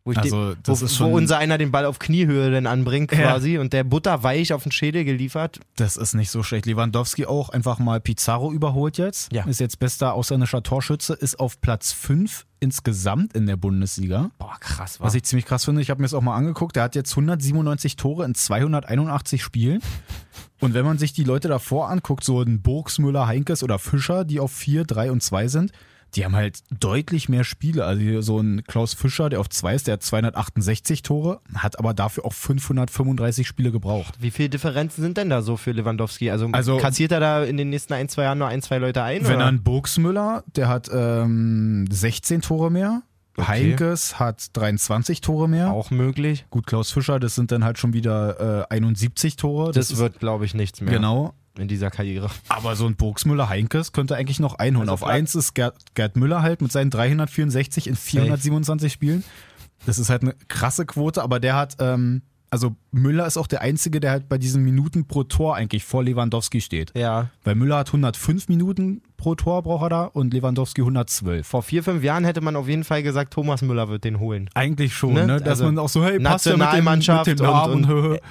Wo, 0.07 0.11
Also, 0.19 0.53
den, 0.53 0.63
das 0.63 0.99
wo, 1.01 1.05
wo 1.05 1.17
unser 1.17 1.37
einer 1.37 1.57
den 1.57 1.71
Ball 1.71 1.85
auf 1.85 1.99
Kniehöhe 1.99 2.49
dann 2.49 2.65
anbringt 2.65 3.11
Ja. 3.11 3.17
quasi 3.17 3.57
und 3.57 3.73
der 3.73 3.83
butterweich 3.83 4.53
auf 4.53 4.63
den 4.63 4.71
Schädel 4.71 5.03
geliefert. 5.03 5.59
Das 5.75 5.97
ist 5.97 6.13
nicht 6.13 6.31
so 6.31 6.43
schlecht. 6.43 6.65
Lewandowski 6.65 7.25
auch 7.25 7.49
einfach 7.49 7.79
mal 7.79 7.99
Pizarro 7.99 8.51
überholt 8.53 8.97
jetzt. 8.97 9.31
Ja. 9.33 9.43
Ist 9.43 9.59
jetzt 9.59 9.79
bester 9.79 10.13
ausländischer 10.13 10.63
Torschütze, 10.63 11.13
ist 11.13 11.39
auf 11.39 11.59
Platz 11.59 11.91
5 11.91 12.45
insgesamt 12.59 13.33
in 13.33 13.45
der 13.45 13.55
Bundesliga. 13.57 14.31
Boah, 14.39 14.55
krass, 14.59 14.99
Was 14.99 15.13
ich 15.13 15.23
ziemlich 15.23 15.45
krass 15.45 15.65
finde, 15.65 15.81
ich 15.81 15.89
habe 15.91 16.01
mir 16.01 16.05
das 16.05 16.13
auch 16.13 16.21
mal 16.21 16.35
angeguckt, 16.35 16.75
der 16.75 16.83
hat 16.83 16.95
jetzt 16.95 17.11
197 17.11 17.97
Tore 17.97 18.25
in 18.25 18.33
281 18.33 19.43
Spielen. 19.43 19.81
Und 20.59 20.73
wenn 20.73 20.85
man 20.85 20.97
sich 20.97 21.13
die 21.13 21.23
Leute 21.23 21.49
davor 21.49 21.89
anguckt, 21.89 22.23
so 22.23 22.41
ein 22.41 22.61
Burgsmüller, 22.61 23.27
Heinkes 23.27 23.61
oder 23.61 23.77
Fischer, 23.77 24.25
die 24.25 24.39
auf 24.39 24.51
4, 24.51 24.85
3 24.85 25.11
und 25.11 25.21
2 25.21 25.47
sind, 25.49 25.71
die 26.17 26.25
haben 26.25 26.35
halt 26.35 26.59
deutlich 26.79 27.29
mehr 27.29 27.43
Spiele. 27.43 27.85
Also 27.85 28.21
so 28.21 28.39
ein 28.39 28.63
Klaus 28.65 28.93
Fischer, 28.93 29.29
der 29.29 29.39
auf 29.39 29.49
2 29.49 29.75
ist, 29.75 29.87
der 29.87 29.93
hat 29.93 30.03
268 30.03 31.01
Tore, 31.03 31.39
hat 31.55 31.79
aber 31.79 31.93
dafür 31.93 32.25
auch 32.25 32.33
535 32.33 33.47
Spiele 33.47 33.71
gebraucht. 33.71 34.15
Wie 34.19 34.31
viele 34.31 34.49
Differenzen 34.49 35.01
sind 35.03 35.17
denn 35.17 35.29
da 35.29 35.41
so 35.41 35.57
für 35.57 35.71
Lewandowski? 35.71 36.29
Also, 36.31 36.49
Also- 36.51 36.77
kassiert 36.77 37.11
er 37.11 37.19
da 37.19 37.43
in 37.43 37.57
den 37.57 37.69
nächsten 37.69 37.93
ein, 37.93 38.09
zwei 38.09 38.23
Jahren 38.23 38.39
nur 38.39 38.47
ein, 38.47 38.61
zwei 38.61 38.77
Leute 38.79 39.03
ein? 39.03 39.23
Wenn 39.23 39.35
oder? 39.35 39.45
er 39.45 39.47
ein 39.47 39.63
Burgsmüller, 39.63 40.43
der 40.55 40.67
hat 40.67 40.89
ähm, 40.93 41.85
16 41.89 42.41
Tore 42.41 42.71
mehr. 42.71 43.03
Okay. 43.39 43.47
Heinkes 43.49 44.19
hat 44.19 44.47
23 44.53 45.21
Tore 45.21 45.47
mehr. 45.47 45.71
auch 45.71 45.91
möglich. 45.91 46.47
Gut, 46.49 46.65
Klaus 46.65 46.89
Fischer, 46.91 47.19
das 47.19 47.35
sind 47.35 47.51
dann 47.51 47.63
halt 47.63 47.77
schon 47.77 47.93
wieder 47.93 48.63
äh, 48.71 48.73
71 48.73 49.35
Tore. 49.35 49.71
Das, 49.71 49.91
ist- 49.91 49.99
wird, 49.99 50.19
glaube 50.19 50.45
ich, 50.45 50.55
nichts 50.55 50.81
mehr 50.81 50.91
Genau. 50.91 51.35
In 51.59 51.67
dieser 51.67 51.89
Karriere. 51.91 52.29
Aber 52.49 52.75
so 52.75 52.85
ein 52.85 52.95
Burgsmüller 52.95 53.49
Heinkes 53.49 53.91
könnte 53.91 54.15
eigentlich 54.15 54.39
noch 54.39 54.55
einholen. 54.55 54.89
Also 54.89 55.05
Auf 55.05 55.09
eins 55.11 55.35
ist 55.35 55.53
Gerd, 55.53 55.75
Gerd 55.95 56.15
Müller 56.15 56.41
halt 56.41 56.61
mit 56.61 56.71
seinen 56.71 56.89
364 56.89 57.87
in 57.87 57.95
427 57.95 58.91
Spielen. 58.91 59.23
Das 59.85 59.99
ist 59.99 60.09
halt 60.09 60.23
eine 60.23 60.35
krasse 60.47 60.85
Quote, 60.85 61.21
aber 61.21 61.39
der 61.39 61.55
hat, 61.55 61.75
ähm, 61.79 62.21
also 62.49 62.75
Müller 62.91 63.27
ist 63.27 63.37
auch 63.37 63.47
der 63.47 63.61
Einzige, 63.61 63.99
der 63.99 64.11
halt 64.11 64.29
bei 64.29 64.37
diesen 64.37 64.63
Minuten 64.63 65.05
pro 65.05 65.23
Tor 65.23 65.55
eigentlich 65.55 65.83
vor 65.83 66.03
Lewandowski 66.03 66.61
steht. 66.61 66.93
Ja. 66.97 67.29
Weil 67.43 67.55
Müller 67.55 67.77
hat 67.77 67.87
105 67.89 68.47
Minuten 68.47 69.01
pro 69.17 69.35
Tor 69.35 69.63
braucht 69.63 69.83
er 69.83 69.89
da 69.89 70.03
und 70.05 70.33
Lewandowski 70.33 70.81
112. 70.81 71.45
Vor 71.45 71.61
vier, 71.61 71.83
fünf 71.83 72.03
Jahren 72.03 72.23
hätte 72.23 72.39
man 72.41 72.55
auf 72.55 72.67
jeden 72.69 72.83
Fall 72.85 73.03
gesagt, 73.03 73.33
Thomas 73.33 73.61
Müller 73.61 73.89
wird 73.89 74.03
den 74.05 74.19
holen. 74.19 74.49
Eigentlich 74.53 74.93
schon, 74.95 75.13
Ne? 75.13 75.27
ne? 75.27 75.37
Dass 75.39 75.49
Also 75.61 75.65
man 75.65 75.77
auch 75.77 75.89
so, 75.89 76.03
hey, 76.05 76.19
passt 76.19 76.45
ja 76.45 76.55
mit 76.57 76.71
dem, 76.73 76.85
mit 76.85 77.27
dem 77.27 77.35
Namen 77.45 77.73
und- 77.85 77.91
und, 77.91 78.05
und- 78.11 78.19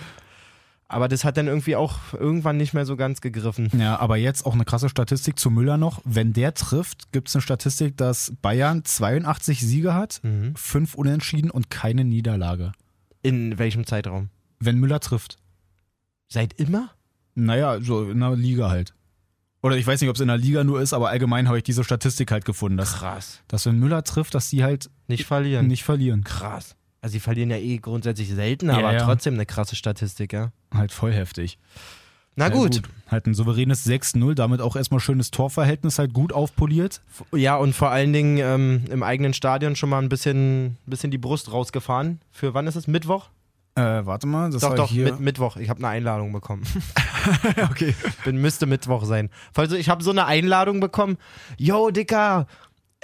Aber 0.88 1.08
das 1.08 1.24
hat 1.24 1.36
dann 1.36 1.48
irgendwie 1.48 1.74
auch 1.74 1.98
irgendwann 2.12 2.56
nicht 2.58 2.72
mehr 2.72 2.86
so 2.86 2.96
ganz 2.96 3.20
gegriffen. 3.20 3.70
Ja, 3.76 3.98
aber 3.98 4.16
jetzt 4.18 4.46
auch 4.46 4.54
eine 4.54 4.64
krasse 4.64 4.88
Statistik 4.88 5.36
zu 5.38 5.50
Müller 5.50 5.76
noch. 5.78 6.00
Wenn 6.04 6.32
der 6.32 6.54
trifft, 6.54 7.10
gibt 7.12 7.28
es 7.28 7.34
eine 7.34 7.42
Statistik, 7.42 7.96
dass 7.96 8.32
Bayern 8.40 8.84
82 8.84 9.60
Siege 9.60 9.94
hat, 9.94 10.20
Mhm. 10.22 10.54
fünf 10.54 10.94
Unentschieden 10.94 11.50
und 11.50 11.70
keine 11.70 12.04
Niederlage. 12.04 12.70
In 13.22 13.58
welchem 13.58 13.84
Zeitraum? 13.84 14.28
Wenn 14.60 14.78
Müller 14.78 15.00
trifft. 15.00 15.38
Seit 16.28 16.52
immer? 16.54 16.90
Naja, 17.34 17.80
so 17.80 18.08
in 18.08 18.20
der 18.20 18.36
Liga 18.36 18.68
halt. 18.70 18.94
Oder 19.62 19.76
ich 19.76 19.86
weiß 19.86 20.00
nicht, 20.00 20.08
ob 20.10 20.14
es 20.16 20.20
in 20.22 20.28
der 20.28 20.38
Liga 20.38 20.62
nur 20.62 20.80
ist, 20.80 20.92
aber 20.92 21.08
allgemein 21.08 21.48
habe 21.48 21.58
ich 21.58 21.64
diese 21.64 21.82
Statistik 21.82 22.30
halt 22.30 22.44
gefunden, 22.44 22.76
dass, 22.78 22.94
Krass. 22.94 23.40
dass 23.48 23.66
wenn 23.66 23.78
Müller 23.80 24.04
trifft, 24.04 24.34
dass 24.36 24.50
die 24.50 24.62
halt 24.62 24.88
Nicht 25.08 25.24
verlieren. 25.26 25.66
nicht 25.66 25.82
verlieren. 25.82 26.22
Krass. 26.22 26.76
Also 27.06 27.12
sie 27.12 27.20
verlieren 27.20 27.50
ja 27.50 27.56
eh 27.56 27.78
grundsätzlich 27.78 28.28
selten, 28.28 28.66
Ja, 28.66 28.78
aber 28.78 28.92
ja. 28.92 29.04
trotzdem 29.04 29.34
eine 29.34 29.46
krasse 29.46 29.76
Statistik, 29.76 30.32
ja. 30.32 30.50
Halt 30.74 30.90
voll 30.90 31.12
heftig. 31.12 31.56
Na 32.34 32.48
Ja, 32.48 32.52
gut. 32.52 32.82
Halt 33.08 33.28
ein 33.28 33.34
souveränes 33.34 33.86
6-0, 33.86 34.34
damit 34.34 34.60
auch 34.60 34.74
erstmal 34.74 34.98
schönes 34.98 35.30
Torverhältnis 35.30 36.00
halt 36.00 36.12
gut 36.12 36.32
aufpoliert. 36.32 37.02
Ja, 37.32 37.54
und 37.58 37.76
vor 37.76 37.92
allen 37.92 38.12
Dingen 38.12 38.38
ähm, 38.38 38.86
im 38.90 39.04
eigenen 39.04 39.34
Stadion 39.34 39.76
schon 39.76 39.88
mal 39.88 40.02
ein 40.02 40.08
bisschen, 40.08 40.78
bisschen 40.84 41.12
die 41.12 41.18
Brust 41.18 41.52
rausgefahren. 41.52 42.20
Für 42.32 42.54
wann 42.54 42.66
ist 42.66 42.74
es? 42.74 42.88
Mittwoch? 42.88 43.28
Äh, 43.76 44.04
warte 44.04 44.26
mal, 44.26 44.50
das 44.50 44.62
doch, 44.62 44.70
war 44.70 44.76
doch, 44.76 44.88
hier. 44.88 45.04
mit, 45.04 45.20
Mittwoch. 45.20 45.58
Ich 45.58 45.68
habe 45.68 45.78
eine 45.78 45.88
Einladung 45.88 46.32
bekommen. 46.32 46.64
okay. 47.70 47.94
Bin, 48.24 48.38
müsste 48.38 48.66
Mittwoch 48.66 49.04
sein. 49.04 49.30
Also 49.54 49.76
ich 49.76 49.88
habe 49.88 50.02
so 50.02 50.10
eine 50.10 50.26
Einladung 50.26 50.80
bekommen. 50.80 51.18
Yo, 51.56 51.90
Dicker, 51.90 52.48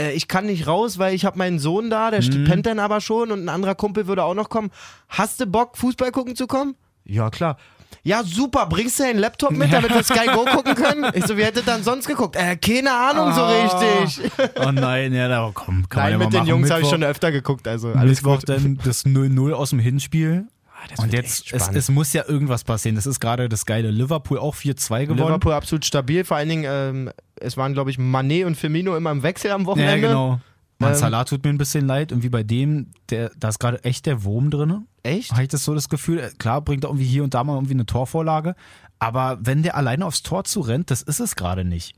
äh, 0.00 0.12
ich 0.12 0.28
kann 0.28 0.46
nicht 0.46 0.66
raus, 0.66 0.98
weil 0.98 1.14
ich 1.14 1.24
habe 1.24 1.38
meinen 1.38 1.58
Sohn 1.58 1.90
da, 1.90 2.10
der 2.10 2.22
Mhm. 2.22 2.44
pennt 2.44 2.66
dann 2.66 2.78
aber 2.78 3.00
schon 3.00 3.30
und 3.32 3.44
ein 3.44 3.48
anderer 3.48 3.74
Kumpel 3.74 4.06
würde 4.06 4.24
auch 4.24 4.34
noch 4.34 4.48
kommen. 4.48 4.70
Hast 5.08 5.40
du 5.40 5.46
Bock, 5.46 5.76
Fußball 5.76 6.12
gucken 6.12 6.36
zu 6.36 6.46
kommen? 6.46 6.74
Ja, 7.04 7.30
klar. 7.30 7.56
Ja, 8.04 8.22
super, 8.24 8.66
bringst 8.66 8.98
du 8.98 9.02
deinen 9.04 9.18
Laptop 9.18 9.50
mit, 9.52 9.72
damit 9.72 9.92
wir 9.94 10.02
Sky 10.02 10.26
Go 10.32 10.44
gucken 10.46 10.74
können? 10.74 11.10
Ich 11.14 11.26
so, 11.26 11.36
wie 11.36 11.44
hättet 11.44 11.64
ihr 11.64 11.72
dann 11.72 11.82
sonst 11.84 12.06
geguckt? 12.08 12.36
Äh, 12.36 12.56
keine 12.56 12.90
Ahnung 12.92 13.32
so 13.34 13.42
Ah. 13.42 13.62
richtig. 13.62 14.30
Oh 14.64 14.72
nein, 14.72 15.12
ja, 15.12 15.28
da 15.28 15.50
komm, 15.52 15.88
kann 15.88 16.02
man 16.02 16.10
Nein, 16.10 16.12
ja 16.12 16.18
mit 16.18 16.32
den 16.32 16.38
machen. 16.40 16.48
Jungs 16.48 16.70
habe 16.70 16.80
ich 16.82 16.88
schon 16.88 17.04
öfter 17.04 17.30
geguckt, 17.30 17.68
also 17.68 17.92
alles 17.92 18.22
Mittwoch 18.22 18.38
gut. 18.40 18.48
dann 18.48 18.78
das 18.84 19.04
0-0 19.04 19.52
aus 19.52 19.70
dem 19.70 19.78
Hinspiel. 19.78 20.46
Das 20.88 20.98
Und 20.98 21.12
jetzt, 21.12 21.52
es, 21.52 21.68
es 21.68 21.88
muss 21.90 22.12
ja 22.12 22.24
irgendwas 22.28 22.64
passieren. 22.64 22.96
Das 22.96 23.06
ist 23.06 23.20
gerade 23.20 23.48
das 23.48 23.66
geile 23.66 23.90
Liverpool 23.90 24.38
auch 24.38 24.54
4-2 24.54 25.06
gewonnen. 25.06 25.18
Liverpool 25.26 25.52
absolut 25.52 25.84
stabil, 25.84 26.24
vor 26.24 26.36
allen 26.36 26.48
Dingen, 26.48 26.64
ähm, 26.66 27.10
es 27.36 27.56
waren, 27.56 27.72
glaube 27.74 27.90
ich, 27.90 27.98
Manet 27.98 28.44
und 28.46 28.56
Firmino 28.56 28.96
immer 28.96 29.10
im 29.10 29.22
Wechsel 29.22 29.50
am 29.50 29.62
Ja, 29.62 29.66
Wochenende. 29.66 30.08
genau. 30.08 30.40
Mann, 30.78 30.92
Ähm, 30.92 30.98
Salah 30.98 31.24
tut 31.24 31.44
mir 31.44 31.50
ein 31.50 31.58
bisschen 31.58 31.86
leid. 31.86 32.10
Irgendwie 32.12 32.28
bei 32.28 32.42
dem, 32.42 32.90
der, 33.10 33.30
da 33.36 33.48
ist 33.48 33.58
gerade 33.60 33.82
echt 33.84 34.06
der 34.06 34.24
Wurm 34.24 34.50
drin. 34.50 34.86
Echt? 35.04 35.30
Habe 35.32 35.42
ich 35.42 35.48
das 35.48 35.64
so 35.64 35.74
das 35.74 35.88
Gefühl. 35.88 36.18
Äh, 36.18 36.30
Klar, 36.38 36.60
bringt 36.62 36.84
er 36.84 36.88
irgendwie 36.90 37.04
hier 37.06 37.22
und 37.24 37.34
da 37.34 37.44
mal 37.44 37.54
irgendwie 37.54 37.74
eine 37.74 37.86
Torvorlage. 37.86 38.54
Aber 38.98 39.38
wenn 39.40 39.62
der 39.62 39.76
alleine 39.76 40.06
aufs 40.06 40.22
Tor 40.22 40.44
zu 40.44 40.60
rennt, 40.60 40.90
das 40.90 41.02
ist 41.02 41.20
es 41.20 41.36
gerade 41.36 41.64
nicht. 41.64 41.94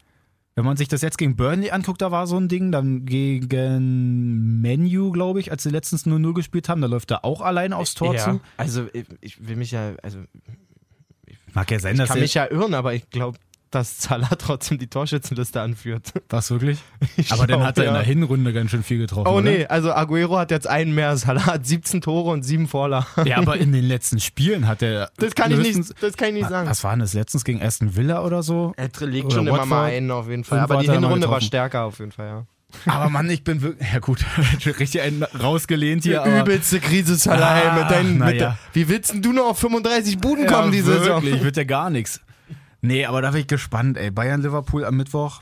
Wenn 0.57 0.65
man 0.65 0.77
sich 0.77 0.87
das 0.87 1.03
jetzt 1.03 1.19
gegen 1.19 1.35
Burnley 1.35 1.71
anguckt, 1.71 2.01
da 2.01 2.13
war 2.13 2.29
so 2.29 2.37
ein 2.37 2.49
Ding, 2.49 2.71
dann 2.71 3.07
gegen 3.07 4.61
Menu, 4.61 5.11
glaube 5.11 5.41
ich, 5.41 5.51
als 5.51 5.65
sie 5.65 5.71
letztens 5.71 6.07
0-0 6.07 6.33
gespielt 6.33 6.69
haben, 6.69 6.81
da 6.81 6.87
läuft 6.87 7.11
er 7.11 7.25
auch 7.25 7.41
alleine 7.41 7.77
aufs 7.77 7.95
Tor 7.95 8.15
ja. 8.15 8.21
zu. 8.21 8.41
Also 8.57 8.87
ich, 9.21 9.47
will 9.47 9.57
mich 9.57 9.73
ja, 9.73 9.95
also 10.03 10.21
Mag 11.55 11.71
ja 11.71 11.79
sein, 11.79 11.93
ich 11.93 11.99
dass 11.99 12.09
kann 12.09 12.21
mich 12.21 12.35
ja 12.35 12.51
irren, 12.51 12.75
aber 12.75 12.95
ich 12.95 13.09
glaube, 13.11 13.39
dass 13.75 14.01
Salah 14.03 14.29
trotzdem 14.39 14.79
die 14.79 14.87
Torschützenliste 14.87 15.61
anführt. 15.61 16.13
was 16.29 16.51
wirklich? 16.51 16.79
Ich 17.17 17.33
Aber 17.33 17.47
dann 17.47 17.63
hat 17.63 17.79
er 17.79 17.85
in 17.85 17.91
ja. 17.91 17.97
der 17.99 18.03
Hinrunde 18.03 18.53
ganz 18.53 18.71
schön 18.71 18.83
viel 18.83 18.99
getroffen. 18.99 19.29
Oh 19.29 19.35
oder? 19.39 19.43
nee, 19.43 19.67
also 19.67 19.93
Aguero 19.93 20.39
hat 20.39 20.51
jetzt 20.51 20.67
einen 20.67 20.95
mehr, 20.95 21.17
Salah 21.17 21.47
hat 21.47 21.67
17 21.67 22.01
Tore 22.01 22.31
und 22.31 22.43
7 22.43 22.67
Vorlagen. 22.67 23.07
Ja, 23.25 23.39
aber 23.39 23.57
in 23.57 23.73
den 23.73 23.85
letzten 23.89 24.19
Spielen 24.21 24.67
hat 24.67 24.83
er. 24.83 25.11
Das 25.17 25.35
kann 25.35 25.53
ich 25.53 25.59
nicht, 25.77 26.03
das 26.03 26.17
kann 26.17 26.29
ich 26.29 26.35
nicht 26.35 26.49
sagen. 26.49 26.69
Was 26.69 26.83
war 26.83 26.93
denn 26.93 27.01
das 27.01 27.15
letztens 27.15 27.45
gegen 27.45 27.63
Aston 27.63 27.95
Villa 27.97 28.25
oder 28.25 28.43
so? 28.43 28.73
Er 28.77 28.89
legt 29.07 29.27
Oder 29.27 29.35
schon 29.35 29.47
immer 29.47 29.67
mal 29.67 29.85
einen 29.85 30.11
auf 30.11 30.29
jeden 30.29 30.45
Fall, 30.45 30.59
aber 30.61 30.79
die 30.79 30.91
Hinrunde 30.91 31.29
war 31.29 31.41
stärker 31.41 31.85
auf 31.85 31.99
jeden 31.99 32.13
Fall, 32.13 32.27
ja. 32.27 32.47
Aber 32.87 33.09
Mann, 33.09 33.31
ich 33.31 33.45
bin 33.45 33.63
wirklich. 33.63 33.93
Ja, 33.93 33.99
gut, 34.01 34.25
richtig 34.65 35.01
einen 35.01 35.23
rausgelehnt 35.23 36.03
hier. 36.03 36.23
Aber 36.23 36.41
Übelste 36.41 36.81
Krise, 36.81 37.15
Salah, 37.17 37.55
Ah, 37.55 37.59
ey, 37.61 37.81
mit 37.83 37.91
deinen, 37.91 38.19
na 38.19 38.27
mit 38.27 38.41
ja. 38.41 38.41
der, 38.41 38.59
Wie 38.73 38.89
willst 38.89 39.13
denn 39.13 39.23
du 39.23 39.33
noch 39.33 39.51
auf 39.51 39.59
35 39.59 40.19
Buden 40.19 40.45
ja, 40.45 40.51
kommen 40.51 40.73
diese 40.73 40.99
Saison? 40.99 41.23
wirklich, 41.23 41.43
wird 41.43 41.57
ja 41.57 41.65
gar 41.65 41.91
nichts. 41.91 42.21
Nee, 42.85 43.07
aber 43.07 43.23
da 43.23 43.31
bin 43.31 43.41
ich 43.41 43.47
gespannt, 43.47 43.97
ey. 43.97 44.11
Bayern-Liverpool 44.11 44.85
am 44.85 44.99
Mittwoch. 44.99 45.41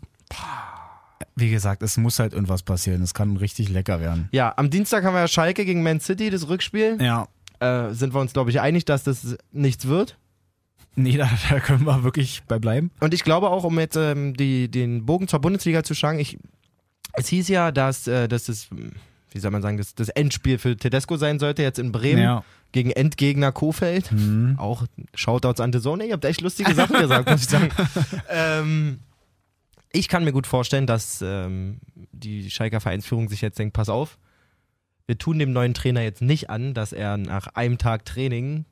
Wie 1.35 1.51
gesagt, 1.51 1.83
es 1.83 1.97
muss 1.97 2.21
halt 2.21 2.33
irgendwas 2.33 2.63
passieren. 2.63 3.03
Es 3.03 3.15
kann 3.15 3.37
richtig 3.37 3.69
lecker 3.69 4.01
werden. 4.01 4.29
Ja, 4.31 4.55
am 4.57 4.71
Dienstag 4.71 5.03
haben 5.03 5.15
wir 5.15 5.21
ja 5.21 5.29
Schalke 5.29 5.65
gegen 5.65 5.83
Man 5.83 5.99
City, 5.99 6.31
das 6.31 6.49
Rückspiel. 6.49 6.99
Ja. 7.01 7.27
Äh, 7.59 7.95
sind 7.95 8.15
wir 8.15 8.21
uns, 8.21 8.33
glaube 8.33 8.51
ich, 8.51 8.61
einig, 8.61 8.85
dass 8.85 9.03
das 9.03 9.37
nichts 9.51 9.89
wird. 9.89 10.19
Nee, 10.95 11.17
da, 11.17 11.29
da 11.51 11.59
können 11.59 11.85
wir 11.85 12.05
wirklich 12.05 12.45
bei 12.47 12.61
bleiben. 12.61 12.93
Und 13.01 13.13
ich 13.13 13.25
glaube 13.25 13.51
auch, 13.51 13.65
um 13.65 13.77
jetzt 13.81 13.97
ähm, 13.97 14.35
die, 14.35 14.71
den 14.71 15.05
Bogen 15.05 15.27
zur 15.27 15.41
Bundesliga 15.41 15.83
zu 15.83 15.95
schlagen, 15.95 16.21
ich, 16.21 16.39
es 17.15 17.27
hieß 17.27 17.49
ja, 17.49 17.73
dass, 17.73 18.07
äh, 18.07 18.29
dass 18.29 18.45
das, 18.45 18.69
wie 19.35 19.39
soll 19.39 19.51
man 19.51 19.63
sagen, 19.63 19.77
das, 19.79 19.95
das 19.95 20.09
Endspiel 20.09 20.59
für 20.59 20.77
Tedesco 20.77 21.17
sein 21.17 21.39
sollte, 21.39 21.63
jetzt 21.63 21.79
in 21.79 21.93
Bremen 21.93 22.23
Ja. 22.23 22.45
gegen 22.73 22.91
Endgegner 22.91 23.53
Kofeld. 23.53 24.11
Mhm. 24.13 24.57
Auch 24.59 24.87
Shoutouts 25.15 25.61
an 25.61 25.73
The 25.73 25.81
Zone. 25.81 26.05
Ihr 26.07 26.13
habt 26.15 26.25
echt 26.25 26.41
lustige 26.41 26.75
Sachen 26.75 26.99
gesagt, 26.99 27.29
muss 27.31 27.43
ich 27.43 27.49
sagen. 27.49 27.69
ähm, 28.31 28.99
ich 29.93 30.09
kann 30.09 30.25
mir 30.25 30.33
gut 30.33 30.47
vorstellen, 30.47 30.87
dass 30.87 31.21
ähm, 31.23 31.79
die 32.13 32.51
Schalker 32.51 32.81
Vereinsführung 32.81 33.29
sich 33.29 33.41
jetzt 33.43 33.59
denkt, 33.59 33.75
pass 33.75 33.89
auf, 33.89 34.19
wir 35.07 35.19
tun 35.19 35.39
dem 35.39 35.53
neuen 35.53 35.75
Trainer 35.75 36.03
jetzt 36.03 36.23
nicht 36.23 36.49
an, 36.49 36.75
dass 36.75 36.93
er 36.93 37.17
nach 37.17 37.49
einem 37.49 37.77
Tag 37.79 38.05
Training 38.05 38.65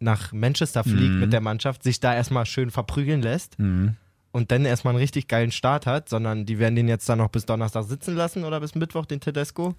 nach 0.00 0.32
Manchester 0.32 0.82
fliegt 0.82 1.14
Mhm. 1.14 1.20
mit 1.20 1.32
der 1.32 1.40
Mannschaft, 1.40 1.82
sich 1.84 2.00
da 2.00 2.14
erstmal 2.14 2.44
schön 2.46 2.70
verprügeln 2.70 3.22
lässt 3.22 3.58
Mhm. 3.58 3.96
Und 4.32 4.50
dann 4.52 4.64
erstmal 4.64 4.92
einen 4.94 5.00
richtig 5.00 5.28
geilen 5.28 5.50
Start 5.50 5.86
hat, 5.86 6.08
sondern 6.08 6.44
die 6.46 6.58
werden 6.58 6.74
den 6.76 6.88
jetzt 6.88 7.08
dann 7.08 7.18
noch 7.18 7.28
bis 7.30 7.46
Donnerstag 7.46 7.84
sitzen 7.84 8.14
lassen 8.14 8.44
oder 8.44 8.60
bis 8.60 8.74
Mittwoch, 8.74 9.06
den 9.06 9.20
Tedesco. 9.20 9.74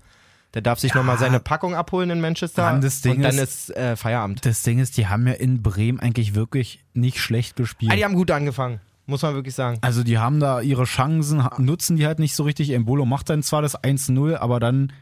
Der 0.56 0.63
darf 0.63 0.79
sich 0.79 0.96
nochmal 0.96 1.20
seine 1.20 1.39
Packung 1.39 1.75
abholen 1.75 2.10
in 2.10 2.22
Manchester 2.22 2.63
Mann, 2.63 2.82
das 2.82 3.01
Ding 3.01 3.18
und 3.18 3.22
dann 3.22 3.36
ist- 3.38 3.70
ist 3.70 3.77
äh, 3.77 3.96
Feierabend. 3.96 4.44
Das 4.46 4.63
Ding 4.63 4.79
ist, 4.79 4.98
die 4.98 5.06
haben 5.08 5.27
ja 5.27 5.34
in 5.34 5.62
Bremen 5.62 6.00
eigentlich 6.00 6.34
wirklich 6.34 6.84
nicht 6.96 7.20
schlecht 7.20 7.56
gespielt. 7.56 7.91
Ah, 7.91 7.96
die 7.96 8.03
haben 8.03 8.15
gut 8.15 8.32
angefangen, 8.32 8.79
muss 9.06 9.22
man 9.22 9.36
wirklich 9.36 9.53
sagen. 9.53 9.77
Also 9.82 10.03
die 10.03 10.18
haben 10.18 10.39
da 10.39 10.62
ihre 10.62 10.86
Chancen, 10.86 11.44
ha- 11.44 11.56
nutzen 11.60 11.98
die 11.98 12.08
halt 12.08 12.18
nicht 12.18 12.34
so 12.34 12.41
richtig. 12.44 12.72
Embolo 12.72 13.06
macht 13.06 13.29
dann 13.29 13.44
zwar 13.44 13.62
das 13.62 13.75
1-0, 13.77 14.36
aber 14.38 14.60
dann, 14.60 14.88
Da 14.88 14.94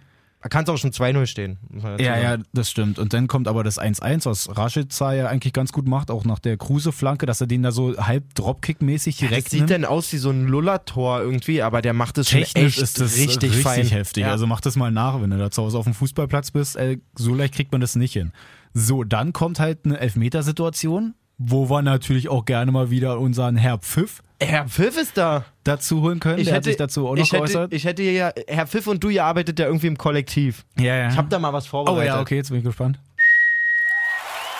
kann 0.47 0.63
es 0.63 0.69
auch 0.69 0.77
schon 0.77 0.91
2-0 0.91 1.25
stehen. 1.25 1.57
Ja, 1.81 1.97
ja, 1.97 2.21
sagen. 2.31 2.43
das 2.53 2.69
stimmt. 2.69 2.99
Und 2.99 3.13
dann 3.13 3.27
kommt 3.27 3.47
aber 3.47 3.63
das 3.63 3.79
1-1, 3.79 4.25
was 4.25 4.57
Rashica 4.57 5.13
ja 5.13 5.27
eigentlich 5.27 5.53
ganz 5.53 5.71
gut 5.71 5.87
macht, 5.87 6.11
auch 6.11 6.25
nach 6.25 6.39
der 6.39 6.57
Kruse-Flanke, 6.57 7.25
dass 7.25 7.41
er 7.41 7.47
den 7.47 7.63
da 7.63 7.71
so 7.71 7.97
halb 7.97 8.33
Dropkick-mäßig 8.35 9.19
Das 9.19 9.29
direkt 9.29 9.49
sieht 9.49 9.59
nimmt. 9.61 9.69
denn 9.71 9.85
aus 9.85 10.11
wie 10.13 10.17
so 10.17 10.29
ein 10.29 10.47
Lullertor 10.47 11.21
irgendwie, 11.21 11.61
aber 11.61 11.81
der 11.81 11.93
macht 11.93 12.17
es 12.17 12.29
schon 12.29 12.41
Technisch 12.41 12.75
echt 12.75 12.81
ist 12.83 12.99
das 13.01 13.15
richtig, 13.17 13.49
richtig, 13.51 13.61
fein. 13.63 13.85
heftig. 13.87 14.23
Ja. 14.23 14.31
Also 14.31 14.47
mach 14.47 14.61
das 14.61 14.75
mal 14.75 14.91
nach, 14.91 15.21
wenn 15.21 15.29
du 15.29 15.37
da 15.37 15.51
zu 15.51 15.63
Hause 15.63 15.77
auf 15.77 15.85
dem 15.85 15.93
Fußballplatz 15.93 16.51
bist. 16.51 16.75
Ey, 16.75 17.01
so 17.15 17.33
leicht 17.33 17.53
kriegt 17.53 17.71
man 17.71 17.81
das 17.81 17.95
nicht 17.95 18.13
hin. 18.13 18.31
So, 18.73 19.03
dann 19.03 19.33
kommt 19.33 19.59
halt 19.59 19.85
eine 19.85 19.99
Elfmetersituation, 19.99 21.15
wo 21.37 21.69
wir 21.69 21.81
natürlich 21.81 22.29
auch 22.29 22.45
gerne 22.45 22.71
mal 22.71 22.89
wieder 22.89 23.19
unseren 23.19 23.55
Herr 23.57 23.77
Pfiff 23.79 24.21
Herr 24.41 24.67
Pfiff 24.67 24.97
ist 24.97 25.17
da. 25.17 25.45
dazu 25.63 26.01
holen 26.01 26.19
können. 26.19 26.43
Der 26.43 26.55
hat 26.55 26.63
sich 26.63 26.77
dazu 26.77 27.07
auch 27.07 27.15
noch 27.15 27.23
ich 27.23 27.31
hätte, 27.31 27.43
geäußert. 27.43 27.73
ich 27.73 27.85
hätte 27.85 28.03
ja, 28.03 28.31
Herr 28.47 28.67
Pfiff 28.67 28.85
und 28.87 29.03
du, 29.03 29.09
ihr 29.09 29.25
arbeitet 29.25 29.59
ja 29.59 29.65
irgendwie 29.65 29.87
im 29.87 29.97
Kollektiv. 29.97 30.63
ja, 30.77 30.95
ja. 30.95 31.09
Ich 31.09 31.17
habe 31.17 31.27
da 31.27 31.39
mal 31.39 31.53
was 31.53 31.65
oh 31.67 31.69
vorbereitet. 31.69 32.07
ja, 32.13 32.21
okay, 32.21 32.35
jetzt 32.35 32.49
bin 32.49 32.59
ich 32.59 32.63
gespannt. 32.63 32.99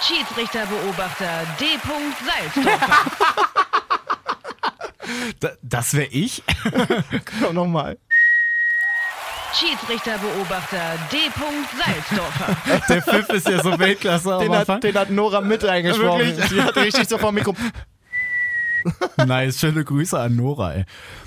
Schiedsrichterbeobachter 0.01 1.45
D. 1.59 1.65
Salzdorfer. 2.25 3.11
Da, 5.39 5.51
das 5.61 5.93
wäre 5.93 6.09
ich. 6.11 6.43
Komm 7.39 7.55
nochmal. 7.55 7.97
Schiedsrichterbeobachter 9.53 10.97
D. 11.11 11.17
Salzdorfer. 11.77 12.83
Der 12.89 13.01
Pfiff 13.01 13.29
ist 13.29 13.47
ja 13.47 13.63
so 13.63 13.79
Weltklasse 13.79 14.35
am 14.35 14.41
Den 14.41 14.53
hat, 14.53 14.83
den 14.83 14.95
hat 14.95 15.09
Nora 15.09 15.39
mit 15.39 15.63
eingesprochen. 15.63 16.25
Wirklich? 16.25 16.49
Sie 16.49 16.61
hat 16.61 16.75
richtig 16.75 17.07
so 17.07 17.17
vom 17.17 17.33
Mikro. 17.33 17.55
Nice, 19.25 19.59
schöne 19.59 19.83
Grüße 19.83 20.17
an 20.19 20.35
Nora, 20.35 20.73
ey. 20.73 20.85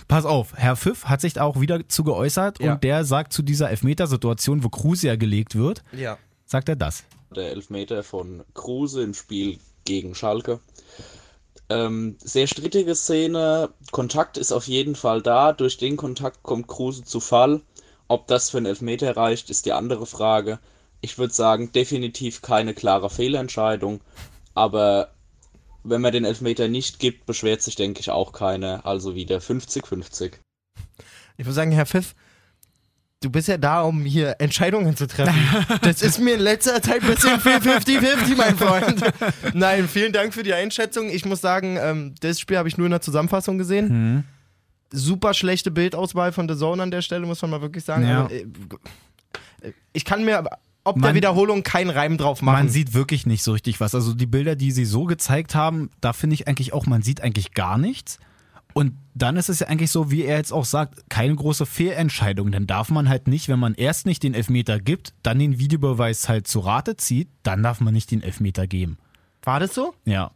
Pass 0.08 0.24
auf, 0.24 0.54
Herr 0.56 0.76
Pfiff 0.76 1.04
hat 1.06 1.20
sich 1.20 1.34
da 1.34 1.44
auch 1.44 1.60
wieder 1.60 1.88
zu 1.88 2.04
geäußert 2.04 2.60
Ja. 2.60 2.72
und 2.74 2.84
der 2.84 3.04
sagt 3.04 3.32
zu 3.32 3.42
dieser 3.42 3.70
Elfmetersituation, 3.70 4.64
wo 4.64 4.68
Kruse 4.68 5.08
ja 5.08 5.16
gelegt 5.16 5.56
wird, 5.56 5.82
Ja. 5.92 6.18
sagt 6.46 6.68
er 6.68 6.76
das. 6.76 7.04
der 7.34 7.50
Elfmeter 7.50 8.02
von 8.02 8.42
Kruse 8.54 9.02
im 9.02 9.14
Spiel 9.14 9.58
gegen 9.84 10.14
Schalke. 10.16 10.58
Ähm, 11.68 12.16
sehr 12.18 12.46
strittige 12.48 12.94
Szene. 12.96 13.70
Kontakt 13.92 14.36
ist 14.36 14.50
auf 14.52 14.66
jeden 14.66 14.96
Fall 14.96 15.22
da. 15.22 15.52
Durch 15.52 15.78
den 15.78 15.96
Kontakt 15.96 16.42
kommt 16.42 16.66
Kruse 16.66 17.04
zu 17.04 17.20
Fall. 17.20 17.60
Ob 18.08 18.26
das 18.26 18.50
für 18.50 18.56
einen 18.56 18.66
Elfmeter 18.66 19.16
reicht, 19.16 19.50
ist 19.50 19.66
die 19.66 19.72
andere 19.72 20.06
Frage. 20.06 20.58
Ich 21.00 21.16
würde 21.18 21.32
sagen, 21.32 21.70
definitiv 21.70 22.42
keine 22.42 22.74
klare 22.74 23.08
Fehlentscheidung. 23.08 24.00
Aber 24.54 25.12
wenn 25.82 26.00
man 26.00 26.12
den 26.12 26.24
Elfmeter 26.24 26.68
nicht 26.68 26.98
gibt, 26.98 27.26
beschwert 27.26 27.62
sich, 27.62 27.76
denke 27.76 28.00
ich, 28.00 28.10
auch 28.10 28.32
keiner. 28.32 28.84
Also 28.84 29.14
wieder 29.14 29.38
50-50. 29.38 30.32
Ich 31.36 31.46
muss 31.46 31.54
sagen, 31.54 31.72
Herr 31.72 31.86
Pfiff, 31.86 32.14
du 33.20 33.30
bist 33.30 33.48
ja 33.48 33.56
da, 33.56 33.82
um 33.82 34.04
hier 34.04 34.36
Entscheidungen 34.38 34.96
zu 34.96 35.06
treffen. 35.06 35.34
Das 35.82 36.02
ist 36.02 36.18
mir 36.18 36.34
in 36.34 36.40
letzter 36.40 36.82
Zeit 36.82 37.02
ein 37.02 37.08
bisschen 37.08 37.40
viel 37.40 37.56
50-50, 37.56 38.36
mein 38.36 38.56
Freund. 38.56 39.02
Nein, 39.54 39.88
vielen 39.88 40.12
Dank 40.12 40.34
für 40.34 40.42
die 40.42 40.54
Einschätzung. 40.54 41.08
Ich 41.08 41.24
muss 41.24 41.40
sagen, 41.40 41.78
ähm, 41.80 42.14
das 42.20 42.40
Spiel 42.40 42.58
habe 42.58 42.68
ich 42.68 42.76
nur 42.76 42.86
in 42.86 42.92
der 42.92 43.00
Zusammenfassung 43.00 43.58
gesehen. 43.58 43.88
Mhm. 43.88 44.24
Super 44.92 45.34
schlechte 45.34 45.70
Bildauswahl 45.70 46.32
von 46.32 46.48
The 46.48 46.56
Zone 46.56 46.82
an 46.82 46.90
der 46.90 47.02
Stelle, 47.02 47.24
muss 47.24 47.40
man 47.42 47.52
mal 47.52 47.62
wirklich 47.62 47.84
sagen. 47.84 48.06
Ja. 48.06 48.24
Also, 48.24 48.34
äh, 48.34 49.72
ich 49.92 50.04
kann 50.04 50.24
mir 50.24 50.44
ob 50.84 50.96
der 50.96 51.02
Man- 51.08 51.14
Wiederholung 51.14 51.62
keinen 51.62 51.90
Reim 51.90 52.16
drauf 52.18 52.42
machen. 52.42 52.54
Man 52.56 52.68
sieht 52.68 52.94
wirklich 52.94 53.26
nicht 53.26 53.42
so 53.42 53.52
richtig 53.52 53.80
was. 53.80 53.94
Also 53.94 54.14
die 54.14 54.26
Bilder, 54.26 54.56
die 54.56 54.70
sie 54.72 54.84
so 54.84 55.04
gezeigt 55.04 55.54
haben, 55.54 55.90
da 56.00 56.12
finde 56.12 56.34
ich 56.34 56.48
eigentlich 56.48 56.72
auch, 56.72 56.86
man 56.86 57.02
sieht 57.02 57.20
eigentlich 57.22 57.52
gar 57.52 57.78
nichts. 57.78 58.18
Und 58.72 58.92
dann 59.14 59.36
ist 59.36 59.48
es 59.48 59.58
ja 59.58 59.66
eigentlich 59.66 59.90
so, 59.90 60.10
wie 60.12 60.22
er 60.22 60.36
jetzt 60.36 60.52
auch 60.52 60.64
sagt, 60.64 61.10
keine 61.10 61.34
große 61.34 61.66
Fehlentscheidung. 61.66 62.52
Dann 62.52 62.66
darf 62.68 62.90
man 62.90 63.08
halt 63.08 63.26
nicht, 63.26 63.48
wenn 63.48 63.58
man 63.58 63.74
erst 63.74 64.06
nicht 64.06 64.22
den 64.22 64.32
Elfmeter 64.32 64.78
gibt, 64.78 65.12
dann 65.24 65.38
den 65.40 65.58
Videobeweis 65.58 66.28
halt 66.28 66.46
zu 66.46 66.60
Rate 66.60 66.96
zieht, 66.96 67.28
dann 67.42 67.62
darf 67.64 67.80
man 67.80 67.92
nicht 67.92 68.10
den 68.12 68.22
Elfmeter 68.22 68.66
geben. 68.68 68.96
War 69.42 69.58
das 69.58 69.74
so? 69.74 69.94
Ja. 70.04 70.30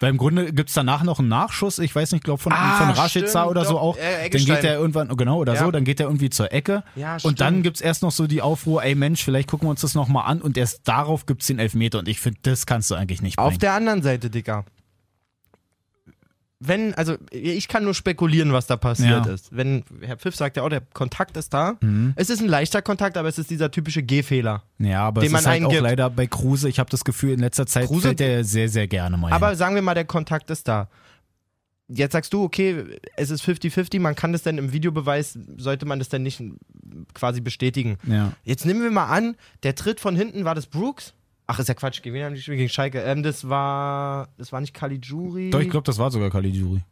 Weil 0.00 0.10
im 0.10 0.16
Grunde 0.16 0.52
gibt's 0.52 0.74
danach 0.74 1.02
noch 1.02 1.18
einen 1.18 1.28
Nachschuss, 1.28 1.78
ich 1.78 1.94
weiß 1.94 2.12
nicht, 2.12 2.22
glaube 2.24 2.40
von, 2.42 2.52
Ah, 2.52 2.76
von 2.78 2.90
Rashica 2.90 3.46
oder 3.46 3.64
so 3.64 3.78
auch. 3.78 3.96
äh, 3.96 4.28
dann 4.30 4.44
geht 4.44 4.64
er 4.64 4.78
irgendwann, 4.78 5.08
genau, 5.16 5.38
oder 5.38 5.54
Ja. 5.54 5.64
so, 5.64 5.70
dann 5.70 5.84
geht 5.84 5.98
er 6.00 6.06
irgendwie 6.06 6.30
zur 6.30 6.52
Ecke. 6.52 6.84
Ja, 6.96 7.16
und 7.22 7.40
dann 7.40 7.54
stimmt. 7.54 7.62
gibt's 7.64 7.80
erst 7.80 8.02
noch 8.02 8.12
so 8.12 8.26
die 8.26 8.40
Aufruhr, 8.42 8.82
ey 8.84 8.94
Mensch, 8.94 9.24
vielleicht 9.24 9.48
gucken 9.50 9.66
wir 9.66 9.70
uns 9.70 9.80
das 9.80 9.94
nochmal 9.94 10.30
an 10.30 10.40
und 10.40 10.56
erst 10.56 10.86
darauf 10.86 11.26
gibt's 11.26 11.46
den 11.48 11.58
Elfmeter. 11.58 11.98
Und 11.98 12.08
ich 12.08 12.20
finde, 12.20 12.38
das 12.42 12.64
kannst 12.66 12.90
du 12.90 12.94
eigentlich 12.94 13.22
nicht 13.22 13.38
Auf 13.38 13.48
bringen. 13.48 13.58
der 13.60 13.72
anderen 13.74 14.02
Seite, 14.02 14.30
Dicker. 14.30 14.64
Wenn, 16.60 16.92
also 16.94 17.16
ich 17.30 17.68
kann 17.68 17.84
nur 17.84 17.94
spekulieren, 17.94 18.52
was 18.52 18.66
da 18.66 18.76
passiert 18.76 19.26
Ja. 19.26 19.32
ist. 19.32 19.54
Wenn, 19.56 19.84
Herr 20.00 20.16
Pfiff 20.16 20.34
sagt 20.34 20.56
ja 20.56 20.64
auch, 20.64 20.68
der 20.68 20.80
Kontakt 20.92 21.36
ist 21.36 21.54
da. 21.54 21.76
Es 22.16 22.30
ist 22.30 22.40
ein 22.42 22.48
leichter 22.48 22.82
Kontakt, 22.82 23.16
aber 23.16 23.28
es 23.28 23.38
ist 23.38 23.48
dieser 23.50 23.70
typische 23.70 24.02
Gehfehler. 24.02 24.64
ja, 24.78 25.02
aber 25.02 25.20
den 25.20 25.26
es 25.28 25.32
man 25.32 25.40
ist 25.42 25.46
halt 25.46 25.64
auch 25.64 25.72
leider 25.80 26.10
bei 26.10 26.26
Kruse, 26.26 26.68
ich 26.68 26.80
habe 26.80 26.90
das 26.90 27.04
Gefühl, 27.04 27.34
in 27.34 27.40
letzter 27.40 27.66
Zeit 27.66 27.86
Kruse- 27.86 28.08
fällt 28.08 28.18
der 28.20 28.42
sehr, 28.44 28.68
sehr 28.68 28.88
gerne 28.88 29.16
mal 29.16 29.32
Aber 29.32 29.50
hin. 29.50 29.56
sagen 29.56 29.74
wir 29.76 29.82
mal, 29.82 29.94
der 29.94 30.04
Kontakt 30.04 30.50
ist 30.50 30.66
da. 30.66 30.88
Jetzt 31.90 32.12
sagst 32.12 32.34
du, 32.34 32.42
okay, 32.42 32.84
es 33.16 33.30
ist 33.30 33.42
50-50, 33.44 33.98
man 34.00 34.14
kann 34.14 34.32
das 34.32 34.42
dann 34.42 34.58
im 34.58 34.72
Videobeweis, 34.72 35.38
sollte 35.56 35.86
man 35.86 35.98
das 36.00 36.08
dann 36.10 36.22
nicht 36.22 36.42
quasi 37.14 37.40
bestätigen. 37.40 37.96
Ja. 38.06 38.32
Jetzt 38.44 38.66
nehmen 38.66 38.82
wir 38.82 38.90
mal 38.90 39.06
an, 39.06 39.36
der 39.62 39.74
Tritt 39.74 39.98
von 40.00 40.14
hinten, 40.16 40.44
war 40.44 40.54
das 40.56 40.66
Brooks? 40.66 41.14
Ach, 41.50 41.58
ist 41.58 41.66
ja 41.66 41.74
Quatsch, 41.74 42.02
gegen 42.02 42.14
wen 42.14 42.24
haben 42.24 42.34
die 42.34 42.40
gespielt? 42.40 42.58
Gegen 42.58 42.68
Schalke. 42.68 43.00
Ähm, 43.00 43.22
das 43.22 43.48
war, 43.48 44.28
das 44.36 44.52
war 44.52 44.60
nicht 44.60 44.74
Caligiuri. 44.74 45.48
Doch, 45.48 45.60
ich 45.60 45.70
glaube, 45.70 45.84
das 45.84 45.98
war 45.98 46.10
sogar 46.10 46.28
Caligiuri. 46.28 46.82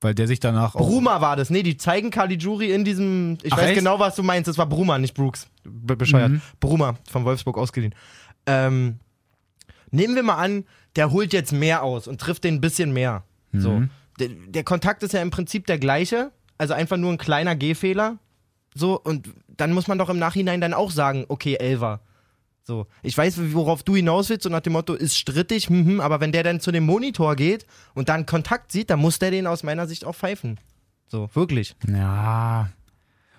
Weil 0.00 0.14
der 0.14 0.26
sich 0.26 0.40
danach 0.40 0.74
auch. 0.74 0.80
Bruma 0.86 1.20
war 1.20 1.36
das. 1.36 1.50
Nee, 1.50 1.62
die 1.62 1.76
zeigen 1.76 2.10
Caligiuri 2.10 2.72
in 2.72 2.84
diesem. 2.84 3.36
Ich 3.42 3.52
Ach, 3.52 3.58
weiß 3.58 3.66
echt? 3.66 3.78
genau, 3.78 3.98
was 3.98 4.16
du 4.16 4.22
meinst. 4.22 4.48
Das 4.48 4.56
war 4.56 4.66
Bruma, 4.66 4.98
nicht 4.98 5.14
Brooks. 5.14 5.48
Be 5.64 5.96
bescheuert. 5.96 6.30
Mhm. 6.30 6.42
Bruma, 6.60 6.94
von 7.10 7.26
Wolfsburg 7.26 7.58
ausgeliehen. 7.58 7.94
Ähm, 8.46 9.00
nehmen 9.90 10.14
wir 10.14 10.22
mal 10.22 10.36
an, 10.36 10.64
der 10.96 11.10
holt 11.10 11.34
jetzt 11.34 11.52
mehr 11.52 11.82
aus 11.82 12.08
und 12.08 12.20
trifft 12.20 12.44
den 12.44 12.54
ein 12.54 12.60
bisschen 12.62 12.92
mehr. 12.94 13.24
So. 13.52 13.70
Mhm. 13.70 13.90
Der, 14.18 14.28
der 14.28 14.64
Kontakt 14.64 15.02
ist 15.02 15.12
ja 15.12 15.20
im 15.20 15.30
Prinzip 15.30 15.66
der 15.66 15.78
gleiche. 15.78 16.32
Also 16.56 16.72
einfach 16.72 16.96
nur 16.96 17.12
ein 17.12 17.18
kleiner 17.18 17.54
Gehfehler. 17.54 18.18
So, 18.74 18.98
und 18.98 19.28
dann 19.46 19.72
muss 19.72 19.88
man 19.88 19.98
doch 19.98 20.08
im 20.08 20.18
Nachhinein 20.18 20.60
dann 20.60 20.72
auch 20.72 20.90
sagen, 20.90 21.26
okay, 21.28 21.56
Elver. 21.56 22.00
So, 22.66 22.86
ich 23.02 23.16
weiß, 23.16 23.52
worauf 23.52 23.82
du 23.82 23.94
hinaus 23.94 24.30
willst, 24.30 24.44
so 24.44 24.48
nach 24.48 24.60
dem 24.60 24.72
Motto, 24.72 24.94
ist 24.94 25.18
strittig, 25.18 25.68
hm, 25.68 25.86
hm, 25.86 26.00
aber 26.00 26.20
wenn 26.20 26.32
der 26.32 26.42
dann 26.42 26.60
zu 26.60 26.72
dem 26.72 26.86
Monitor 26.86 27.36
geht 27.36 27.66
und 27.94 28.08
dann 28.08 28.24
Kontakt 28.24 28.72
sieht, 28.72 28.88
dann 28.88 29.00
muss 29.00 29.18
der 29.18 29.30
den 29.30 29.46
aus 29.46 29.62
meiner 29.62 29.86
Sicht 29.86 30.06
auch 30.06 30.14
pfeifen. 30.14 30.58
So, 31.06 31.28
wirklich. 31.34 31.76
Ja. 31.86 32.70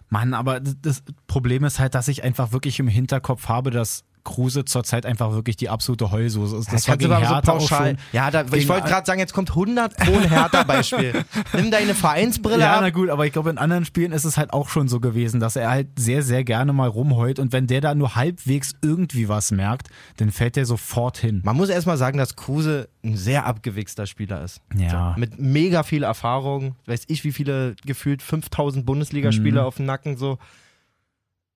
Mann, 0.10 0.36
aber 0.36 0.60
das 0.60 1.02
Problem 1.26 1.64
ist 1.64 1.80
halt, 1.80 1.96
dass 1.96 2.08
ich 2.08 2.24
einfach 2.24 2.52
wirklich 2.52 2.80
im 2.80 2.88
Hinterkopf 2.88 3.48
habe, 3.48 3.72
dass 3.72 4.04
Kruse 4.26 4.66
zurzeit 4.66 5.06
einfach 5.06 5.32
wirklich 5.32 5.56
die 5.56 5.70
absolute 5.70 6.12
Heulsoße 6.12 6.58
ist. 6.58 6.66
Das 6.74 6.86
war 6.88 6.98
kannst 6.98 7.06
du 7.06 7.10
gegen 7.10 7.26
so 7.26 7.34
Hertha 7.36 7.52
auch 7.54 7.58
pauschal. 7.60 7.88
schon. 7.92 7.98
Ja, 8.12 8.30
da, 8.32 8.44
ich 8.52 8.68
wollte 8.68 8.90
gerade 8.90 9.06
sagen, 9.06 9.20
jetzt 9.20 9.34
kommt 9.34 9.52
100 9.52 9.96
pro 9.96 10.20
Hertha-Beispiel. 10.20 11.24
Nimm 11.54 11.72
deine 11.72 11.96
Vereinsbrille 11.96 12.60
Ja, 12.60 12.80
na 12.82 12.88
ab. 12.88 12.94
gut, 12.94 13.10
aber 13.10 13.26
ich 13.26 13.32
glaube, 13.32 13.50
in 13.52 13.58
anderen 13.58 13.86
Spielen 13.86 14.12
ist 14.12 14.26
es 14.26 14.38
halt 14.38 14.52
auch 14.52 14.68
schon 14.68 14.88
so 14.90 15.00
gewesen, 15.00 15.40
dass 15.40 15.56
er 15.56 15.70
halt 15.70 15.88
sehr, 15.98 16.22
sehr 16.24 16.44
gerne 16.44 16.74
mal 16.74 16.90
rumheult 16.90 17.40
und 17.40 17.54
wenn 17.54 17.68
der 17.68 17.80
da 17.82 17.96
nur 17.96 18.16
halbwegs 18.16 18.74
irgendwie 18.82 19.30
was 19.30 19.52
merkt, 19.52 19.88
dann 20.18 20.32
fällt 20.32 20.56
der 20.58 20.66
sofort 20.66 21.18
hin. 21.18 21.42
Man 21.46 21.56
muss 21.56 21.70
erstmal 21.70 21.98
sagen, 21.98 22.18
dass 22.18 22.36
Kruse 22.36 22.90
ein 23.04 23.16
sehr 23.16 23.46
abgewichster 23.46 24.08
Spieler 24.08 24.44
ist. 24.44 24.60
Ja. 24.76 25.14
So, 25.16 25.20
mit 25.20 25.40
mega 25.40 25.84
viel 25.84 26.04
Erfahrung. 26.04 26.76
Weiß 26.88 27.04
ich, 27.08 27.24
wie 27.24 27.32
viele 27.32 27.76
gefühlt 27.86 28.22
5000 28.24 28.86
Bundesligaspieler 28.86 29.62
Mhm. 29.62 29.68
auf 29.68 29.76
dem 29.76 29.86
Nacken 29.86 30.18
so. 30.18 30.40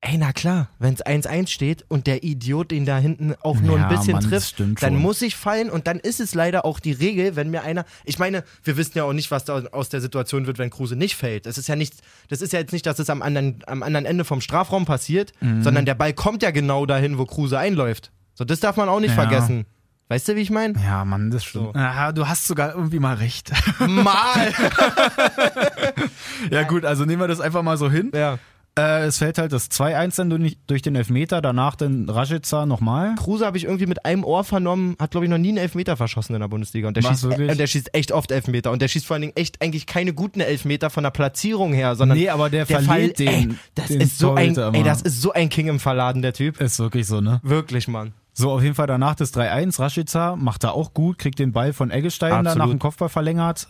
Ey, 0.02 0.18
na 0.18 0.32
klar, 0.32 0.70
wenn 0.80 0.94
es 0.94 1.06
1-1 1.06 1.48
steht 1.50 1.84
und 1.90 2.08
der 2.08 2.24
Idiot 2.24 2.72
den 2.72 2.86
da 2.86 2.98
hinten 2.98 3.36
auch 3.42 3.60
nur 3.60 3.78
Ja, 3.78 3.90
ein 3.90 3.96
bisschen 3.98 4.14
Mann, 4.14 4.24
trifft, 4.24 4.58
dann 4.60 4.78
schon. 4.78 4.96
muss 4.96 5.22
ich 5.22 5.36
fallen 5.36 5.70
und 5.70 5.88
dann 5.88 6.00
ist 6.00 6.22
es 6.22 6.34
leider 6.34 6.64
auch 6.64 6.80
die 6.80 6.94
Regel, 6.94 7.36
wenn 7.36 7.50
mir 7.50 7.64
einer, 7.64 7.84
ich 8.06 8.18
meine, 8.18 8.46
wir 8.64 8.78
wissen 8.78 8.98
ja 8.98 9.04
auch 9.04 9.12
nicht, 9.12 9.30
was 9.30 9.44
da 9.44 9.56
aus 9.74 9.90
der 9.90 10.00
Situation 10.00 10.48
wird, 10.48 10.58
wenn 10.58 10.70
Kruse 10.70 10.96
nicht 10.96 11.18
fällt. 11.18 11.46
Das 11.46 11.58
ist 11.58 11.68
ja 11.68 11.76
nicht, 11.76 11.96
das 12.30 12.42
ist 12.42 12.54
ja 12.54 12.60
jetzt 12.60 12.72
nicht, 12.72 12.86
dass 12.86 12.98
es 13.00 13.10
am 13.10 13.22
anderen, 13.22 13.62
am 13.68 13.84
anderen 13.84 14.06
Ende 14.06 14.24
vom 14.24 14.40
Strafraum 14.40 14.86
passiert, 14.86 15.34
Mhm. 15.42 15.64
sondern 15.64 15.86
der 15.86 15.96
Ball 15.96 16.14
kommt 16.14 16.44
ja 16.44 16.52
genau 16.52 16.86
dahin, 16.86 17.18
wo 17.18 17.26
Kruse 17.26 17.60
einläuft. 17.60 18.12
So, 18.36 18.46
das 18.46 18.62
darf 18.62 18.78
man 18.78 18.88
auch 18.88 19.02
nicht 19.02 19.10
Ja. 19.18 19.28
vergessen. 19.28 19.66
Weißt 20.08 20.30
du, 20.30 20.36
wie 20.38 20.42
ich 20.42 20.50
meine? 20.50 20.74
Ja, 20.82 21.04
Mann, 21.04 21.30
das 21.30 21.44
stimmt. 21.44 21.74
So. 21.74 21.80
Ja, 21.80 22.14
du 22.14 22.26
hast 22.26 22.48
sogar 22.48 22.74
irgendwie 22.74 23.00
mal 23.00 23.16
recht. 23.18 23.52
Mal! 23.86 24.54
ja 26.52 26.64
gut, 26.64 26.86
also 26.86 27.04
nehmen 27.04 27.22
wir 27.22 27.28
das 27.28 27.42
einfach 27.42 27.64
mal 27.64 27.78
so 27.78 27.92
hin. 27.92 28.12
ja. 28.16 28.40
Äh, 28.80 29.06
es 29.06 29.18
fällt 29.18 29.38
halt 29.38 29.52
das 29.52 29.70
2-1 29.70 30.16
dann 30.18 30.30
durch, 30.30 30.58
durch 30.68 30.82
den 30.82 30.96
Elfmeter, 30.96 31.42
danach 31.42 31.76
dann 31.76 32.10
Rashica 32.10 32.66
nochmal. 32.66 33.16
Kruse 33.16 33.46
habe 33.46 33.58
ich 33.58 33.66
irgendwie 33.66 33.88
mit 33.88 34.06
einem 34.06 34.24
Ohr 34.24 34.44
vernommen, 34.44 34.96
hat 35.00 35.12
glaube 35.12 35.26
ich 35.26 35.30
noch 35.30 35.38
nie 35.38 35.50
einen 35.50 35.58
Elfmeter 35.58 35.98
verschossen 35.98 36.34
in 36.36 36.42
der 36.42 36.48
Bundesliga. 36.48 36.88
Und 36.88 36.96
der, 36.96 37.02
schießt, 37.04 37.24
wirklich? 37.24 37.52
und 37.52 37.60
der 37.60 37.68
schießt 37.68 37.94
echt 37.94 38.12
oft 38.12 38.32
Elfmeter. 38.32 38.72
Und 38.72 38.82
der 38.82 38.88
schießt 38.88 39.06
vor 39.06 39.16
allen 39.16 39.22
Dingen 39.22 39.36
echt 39.36 39.62
eigentlich 39.62 39.86
keine 39.86 40.14
guten 40.14 40.40
Elfmeter 40.40 40.90
von 40.90 41.04
der 41.04 41.12
Platzierung 41.12 41.74
her, 41.74 41.96
sondern 41.96 42.18
Nee, 42.18 42.30
aber 42.30 42.50
der, 42.50 42.66
der 42.66 42.82
verliert 42.82 43.18
Fall, 43.18 43.26
den. 43.26 43.50
ey, 43.52 43.56
das 43.76 43.88
den 43.88 44.02
ist 44.02 44.18
so 44.18 44.34
ein, 44.34 44.58
ey, 44.58 44.84
das 44.84 45.02
ist 45.02 45.22
so 45.22 45.34
ein 45.34 45.50
King 45.50 45.68
im 45.68 45.80
Verladen, 45.80 46.22
der 46.22 46.34
Typ. 46.34 46.62
ist 46.62 46.80
wirklich 46.80 47.08
so, 47.08 47.22
ne? 47.22 47.40
Wirklich, 47.44 47.88
Mann. 47.88 48.14
So, 48.40 48.52
auf 48.52 48.64
jeden 48.64 48.76
Fall 48.76 48.88
danach 48.88 49.16
das 49.16 49.34
3-1. 49.34 49.80
Rashica 49.80 50.36
macht 50.38 50.64
da 50.64 50.70
auch 50.72 50.94
gut, 50.94 51.18
kriegt 51.18 51.40
den 51.40 51.52
Ball 51.52 51.74
von 51.74 51.92
Eggestein 51.92 52.32
Absolut. 52.32 52.58
nach 52.58 52.68
dem 52.70 52.80
Kopfball 52.80 53.10
verlängert. 53.10 53.68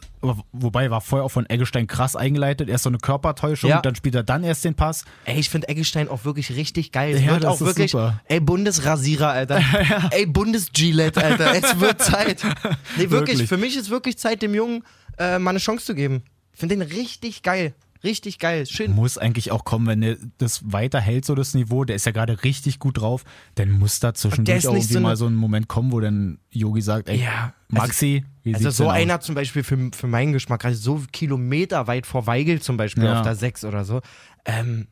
Wobei 0.52 0.92
war 0.92 1.02
vorher 1.02 1.26
auch 1.26 1.30
von 1.32 1.50
Eggestein 1.50 1.88
krass 1.88 2.16
eingeleitet. 2.16 2.70
Erst 2.70 2.84
so 2.84 2.90
eine 2.90 3.00
Körpertäuschung, 3.00 3.70
Ja. 3.70 3.82
dann 3.82 3.96
spielt 3.96 4.14
er 4.16 4.24
dann 4.24 4.44
erst 4.44 4.66
den 4.66 4.76
Pass. 4.76 5.06
Ey, 5.26 5.40
ich 5.40 5.50
finde 5.50 5.70
Eggestein 5.70 6.08
auch 6.08 6.24
wirklich 6.26 6.52
richtig 6.56 6.92
geil. 6.92 7.16
Es 7.16 7.24
Ja, 7.24 7.32
wird 7.32 7.46
auch 7.46 7.60
wirklich, 7.62 7.92
super. 7.92 8.20
ey, 8.26 8.40
Bundesrasierer, 8.40 9.30
Alter. 9.30 9.60
Ey, 10.12 10.26
Bundes-Gillette, 10.28 11.24
Alter. 11.24 11.54
Es 11.56 11.80
wird 11.80 12.02
Zeit. 12.02 12.44
Nee, 12.98 13.10
wirklich, 13.10 13.12
Wirklich. 13.40 13.50
für 13.50 13.58
mich 13.58 13.76
ist 13.76 13.90
wirklich 13.90 14.18
Zeit, 14.18 14.42
dem 14.42 14.54
Jungen 14.54 14.84
äh, 15.18 15.40
mal 15.40 15.50
eine 15.52 15.60
Chance 15.60 15.86
zu 15.86 15.96
geben. 15.96 16.22
Ich 16.54 16.60
finde 16.60 16.76
den 16.78 16.82
richtig 16.88 17.42
geil. 17.44 17.74
Richtig 18.04 18.40
geil. 18.40 18.66
Schön. 18.66 18.94
Muss 18.94 19.18
eigentlich 19.18 19.52
auch 19.52 19.66
kommen, 19.66 19.86
wenn 19.88 20.02
der 20.02 20.18
das 20.38 20.62
weiterhält, 20.72 21.26
so 21.26 21.36
das 21.36 21.54
Niveau. 21.54 21.84
Der 21.84 21.98
ist 21.98 22.06
ja 22.06 22.14
gerade 22.14 22.44
richtig 22.46 22.80
gut 22.80 23.00
drauf. 23.00 23.26
Dann 23.56 23.72
muss 23.72 24.00
da 24.00 24.14
zwischendurch 24.14 24.68
auch 24.68 24.74
irgendwie 24.74 24.94
so 24.94 25.00
mal 25.02 25.18
so 25.18 25.26
ein 25.28 25.36
Moment 25.36 25.68
kommen, 25.68 25.92
wo 25.92 26.00
dann 26.00 26.40
Yogi 26.50 26.82
sagt, 26.82 27.10
ey, 27.10 27.22
Ja, 27.22 27.54
Maxi, 27.68 28.24
wie 28.44 28.56
Also 28.56 28.70
so 28.70 28.84
denn 28.84 28.92
aus? 28.92 28.98
einer 28.98 29.20
zum 29.20 29.36
Beispiel 29.36 29.64
für, 29.64 29.90
für 29.94 30.08
meinen 30.08 30.32
Geschmack, 30.32 30.64
also 30.64 30.80
so 31.00 31.04
Kilometer 31.12 31.88
weit 31.88 32.06
vor 32.06 32.26
Weigel 32.26 32.62
zum 32.62 32.78
Beispiel 32.78 33.04
Ja. 33.04 33.18
auf 33.20 33.24
der 33.24 33.36
6 33.36 33.66
oder 33.66 33.84
so, 33.84 34.00
ähm, 34.46 34.88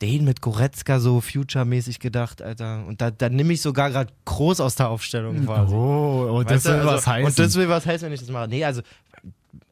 den 0.00 0.24
mit 0.24 0.40
Goretzka 0.40 1.00
so 1.00 1.20
future-mäßig 1.20 1.98
gedacht, 1.98 2.40
Alter. 2.40 2.86
Und 2.86 3.00
da, 3.00 3.10
da 3.10 3.28
nehme 3.28 3.52
ich 3.52 3.60
sogar 3.60 3.90
gerade 3.90 4.12
groß 4.26 4.60
aus 4.60 4.76
der 4.76 4.88
Aufstellung 4.90 5.44
quasi. 5.44 5.74
Oh, 5.74 6.28
oh 6.30 6.42
das 6.44 6.52
Weißt 6.52 6.66
will 6.66 6.72
also, 6.74 6.88
was 6.88 7.06
heißen. 7.08 7.26
Und 7.26 7.38
das 7.40 7.54
will 7.56 7.68
was 7.68 7.84
heißen, 7.86 8.06
wenn 8.06 8.12
ich 8.12 8.20
das 8.20 8.28
mache. 8.28 8.46
Nee, 8.46 8.64
also 8.64 8.82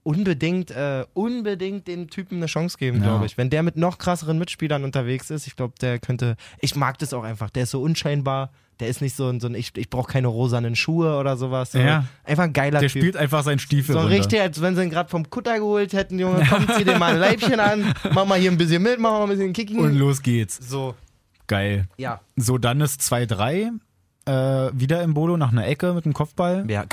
unbedingt, 0.07 0.71
äh, 0.71 1.05
unbedingt 1.15 1.89
dem 1.89 2.09
Typen 2.09 2.37
eine 2.37 2.47
Chance 2.47 2.79
geben, 2.79 2.99
Ja. 2.99 3.05
glaube 3.09 3.27
ich. 3.27 3.37
Wenn 3.37 3.51
der 3.51 3.63
mit 3.63 3.77
noch 3.77 3.99
krasseren 3.99 4.39
Mitspielern 4.39 4.85
unterwegs 4.85 5.31
ist, 5.31 5.47
ich 5.47 5.57
glaube, 5.57 5.75
der 5.81 5.99
könnte. 5.99 6.37
Ich 6.61 6.77
mag 6.77 6.99
das 6.99 7.13
auch 7.13 7.25
einfach. 7.25 7.51
Der 7.51 7.65
ist 7.65 7.73
so 7.73 7.83
unscheinbar. 7.83 8.51
Der 8.79 8.89
ist 8.89 9.01
nicht 9.01 9.17
so 9.17 9.29
ein, 9.29 9.41
so 9.41 9.47
ein 9.49 9.55
ich, 9.55 9.75
ich 9.77 9.89
brauche 9.91 10.13
keine 10.13 10.29
rosanen 10.29 10.77
Schuhe 10.77 11.17
oder 11.19 11.37
sowas. 11.37 11.73
So 11.73 11.79
Ja. 11.79 12.05
Einfach 12.25 12.45
ein 12.45 12.53
geiler 12.53 12.79
der 12.81 12.89
Typ. 12.91 13.01
spielt 13.03 13.17
einfach 13.17 13.43
seinen 13.43 13.59
Stiefel 13.59 13.95
So 13.95 14.01
runter. 14.01 14.15
richtig, 14.15 14.41
als 14.41 14.61
wenn 14.61 14.77
sie 14.77 14.83
ihn 14.85 14.91
gerade 14.91 15.09
vom 15.09 15.29
Kutter 15.31 15.59
geholt 15.59 15.93
hätten, 15.95 16.19
Junge. 16.19 16.47
Komm, 16.49 16.67
zieh 16.77 16.85
dir 16.85 16.99
mal 16.99 17.15
ein 17.15 17.19
Leibchen 17.19 17.59
an, 17.59 17.93
mach 18.13 18.27
mal 18.27 18.39
hier 18.39 18.51
ein 18.51 18.59
bisschen 18.59 18.83
mit, 18.83 19.01
mach 19.01 19.11
mal 19.13 19.23
ein 19.23 19.29
bisschen 19.31 19.53
Kicking. 19.55 19.79
Und 19.81 19.95
los 19.97 20.23
geht's. 20.23 20.59
so, 20.69 20.95
Geil. 21.47 21.89
ja. 21.97 22.21
So, 22.37 22.59
dann 22.59 22.81
ist 22.83 23.01
2-3. 23.01 23.71
Äh, 24.27 24.33
wieder 24.75 25.03
im 25.03 25.15
Bodo 25.15 25.37
nach 25.37 25.53
einer 25.53 25.67
Ecke 25.67 25.95
mit 25.95 26.05
dem 26.05 26.13
Kopfball. 26.13 26.65
ja. 26.69 26.85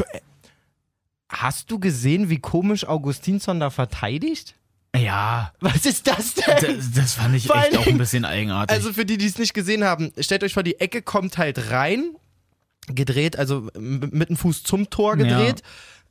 Hast 1.33 1.71
du 1.71 1.79
gesehen, 1.79 2.29
wie 2.29 2.39
komisch 2.39 2.87
Augustinsson 2.87 3.59
da 3.59 3.69
verteidigt? 3.69 4.55
Ja, 4.95 5.51
Was 5.59 5.85
ist 5.85 6.07
das 6.07 6.35
denn? 6.35 6.77
das, 6.77 6.91
das 6.91 7.13
fand 7.13 7.35
ich 7.35 7.47
Vor 7.47 7.55
echt 7.55 7.75
auch 7.75 7.87
ein 7.87 7.97
bisschen 7.97 8.25
eigenartig. 8.25 8.75
Also 8.75 8.93
für 8.93 9.05
die, 9.05 9.17
die 9.17 9.25
es 9.25 9.39
nicht 9.39 9.55
gesehen 9.55 9.83
haben, 9.83 10.11
stellt 10.19 10.43
euch 10.43 10.53
vor, 10.53 10.61
die 10.61 10.79
Ecke 10.79 11.01
kommt 11.01 11.39
halt 11.39 11.71
rein, 11.71 12.15
gedreht, 12.87 13.37
also 13.37 13.69
mit 13.75 14.29
dem 14.29 14.37
Fuß 14.37 14.63
zum 14.63 14.89
Tor 14.91 15.17
gedreht. 15.17 15.63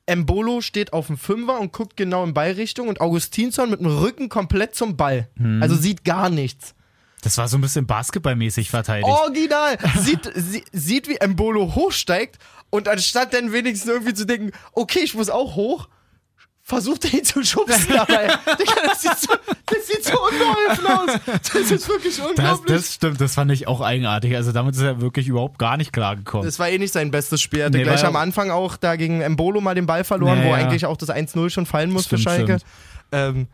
Embolo 0.07 0.61
steht 0.61 0.93
auf 0.93 1.07
dem 1.07 1.17
Fünfer 1.17 1.61
und 1.61 1.73
guckt 1.73 1.97
genau 1.97 2.25
in 2.25 2.35
Ballrichtung 2.35 2.89
und 2.89 3.01
Augustinsson 3.01 3.71
mit 3.71 3.79
dem 3.79 3.87
Rücken 3.87 4.29
komplett 4.29 4.75
zum 4.75 4.97
Ball. 4.97 5.29
Hm. 5.37 5.63
Also 5.63 5.77
sieht 5.77 6.05
gar 6.05 6.29
nichts. 6.29 6.75
Das 7.23 7.39
war 7.39 7.49
so 7.49 7.57
ein 7.57 7.61
bisschen 7.63 7.87
basketballmäßig 7.87 8.69
verteidigt. 8.71 9.09
Original! 9.09 9.79
sieht, 9.99 10.31
sie, 10.35 10.65
sieht, 10.73 11.09
wie 11.09 11.17
Embolo 11.17 11.75
hochsteigt 11.75 12.39
und 12.71 12.89
anstatt 12.89 13.33
dann 13.33 13.53
wenigstens 13.53 13.91
irgendwie 13.91 14.15
zu 14.15 14.27
denken, 14.27 14.51
okay, 14.73 15.01
ich 15.03 15.15
muss 15.15 15.31
auch 15.31 15.55
hoch, 15.57 15.89
versucht 16.65 17.05
er 17.07 17.15
ihn 17.15 17.25
zu 17.25 17.43
schubsen 17.45 17.87
dabei. 17.93 18.29
Digga, 18.59 18.75
das, 18.85 19.03
sieht 19.03 19.19
so, 19.19 19.33
das 19.67 19.87
sieht 19.89 20.05
so 20.05 20.13
unbeholfen 20.21 20.87
aus. 20.87 21.21
Das 21.53 21.71
ist 21.71 21.89
wirklich 21.89 22.17
Das, 22.17 22.27
unglaublich. 22.29 22.77
das 22.77 22.95
stimmt, 22.95 23.21
das 23.21 23.35
fand 23.35 23.51
ich 23.51 23.67
auch 23.67 23.81
eigenartig. 23.81 24.37
Also 24.37 24.53
damit 24.53 24.75
ist 24.77 24.81
er 24.83 25.01
wirklich 25.01 25.27
überhaupt 25.29 25.59
gar 25.59 25.77
nicht 25.77 25.93
klargekommen. 25.93 26.47
Das 26.47 26.59
war 26.61 26.69
eh 26.69 26.79
nicht 26.79 26.93
sein 26.93 27.11
bestes 27.11 27.41
Spiel. 27.41 27.61
Er 27.61 27.67
hatte 27.67 27.79
Nee, 27.79 27.85
gleich 27.85 28.05
am 28.05 28.15
Anfang 28.17 28.51
auch 28.51 28.77
da 28.77 28.95
gegen 28.97 29.21
Embolo 29.23 29.61
mal 29.61 29.75
den 29.75 29.87
Ball 29.87 30.05
verloren, 30.05 30.39
Ja, 30.39 30.45
wo 30.45 30.49
ja. 30.51 30.55
eigentlich 30.55 30.87
auch 30.87 30.97
das 30.97 31.09
1-0 31.11 31.51
schon 31.51 31.67
fallen 31.67 31.91
muss 31.91 32.05
Stimmt, 32.07 32.23
für 32.23 32.31
Schalke. 32.31 32.59
Ähm, 33.11 33.49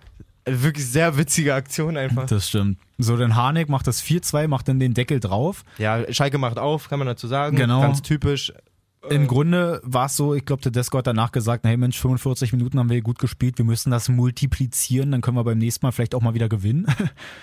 wirklich 0.51 0.87
sehr 0.87 1.17
witzige 1.17 1.55
Aktion 1.55 1.97
einfach. 1.97 2.27
Das 2.27 2.49
stimmt. 2.49 2.79
So, 2.99 3.17
dann 3.17 3.37
Harnik 3.37 3.69
macht 3.69 3.87
das 3.87 4.03
4-2, 4.03 4.49
macht 4.49 4.69
dann 4.69 4.81
den 4.81 4.95
Deckel 4.95 5.21
drauf. 5.21 5.65
Ja, 5.79 6.13
Schalke 6.13 6.39
macht 6.39 6.59
auf, 6.59 6.89
kann 6.89 6.99
man 6.99 7.07
dazu 7.07 7.29
sagen. 7.29 7.57
Genau. 7.57 7.81
Ganz 7.81 8.03
typisch. 8.03 8.53
Im 9.11 9.27
Grunde 9.29 9.81
war 9.85 10.07
es 10.07 10.17
so, 10.17 10.35
ich 10.35 10.45
glaube, 10.45 10.63
der 10.63 10.73
Desko 10.73 10.99
hat 10.99 11.07
danach 11.07 11.31
gesagt, 11.31 11.65
hey 11.65 11.77
Mensch, 11.77 11.99
45 11.99 12.53
Minuten 12.53 12.79
haben 12.79 12.91
wir 12.91 13.01
gut 13.01 13.19
gespielt, 13.19 13.57
wir 13.59 13.65
müssen 13.65 13.91
das 13.91 14.09
multiplizieren, 14.09 15.13
dann 15.13 15.21
können 15.21 15.37
wir 15.37 15.45
beim 15.45 15.59
nächsten 15.59 15.87
Mal 15.87 15.93
vielleicht 15.93 16.15
auch 16.15 16.21
mal 16.21 16.35
wieder 16.35 16.49
gewinnen. 16.49 16.87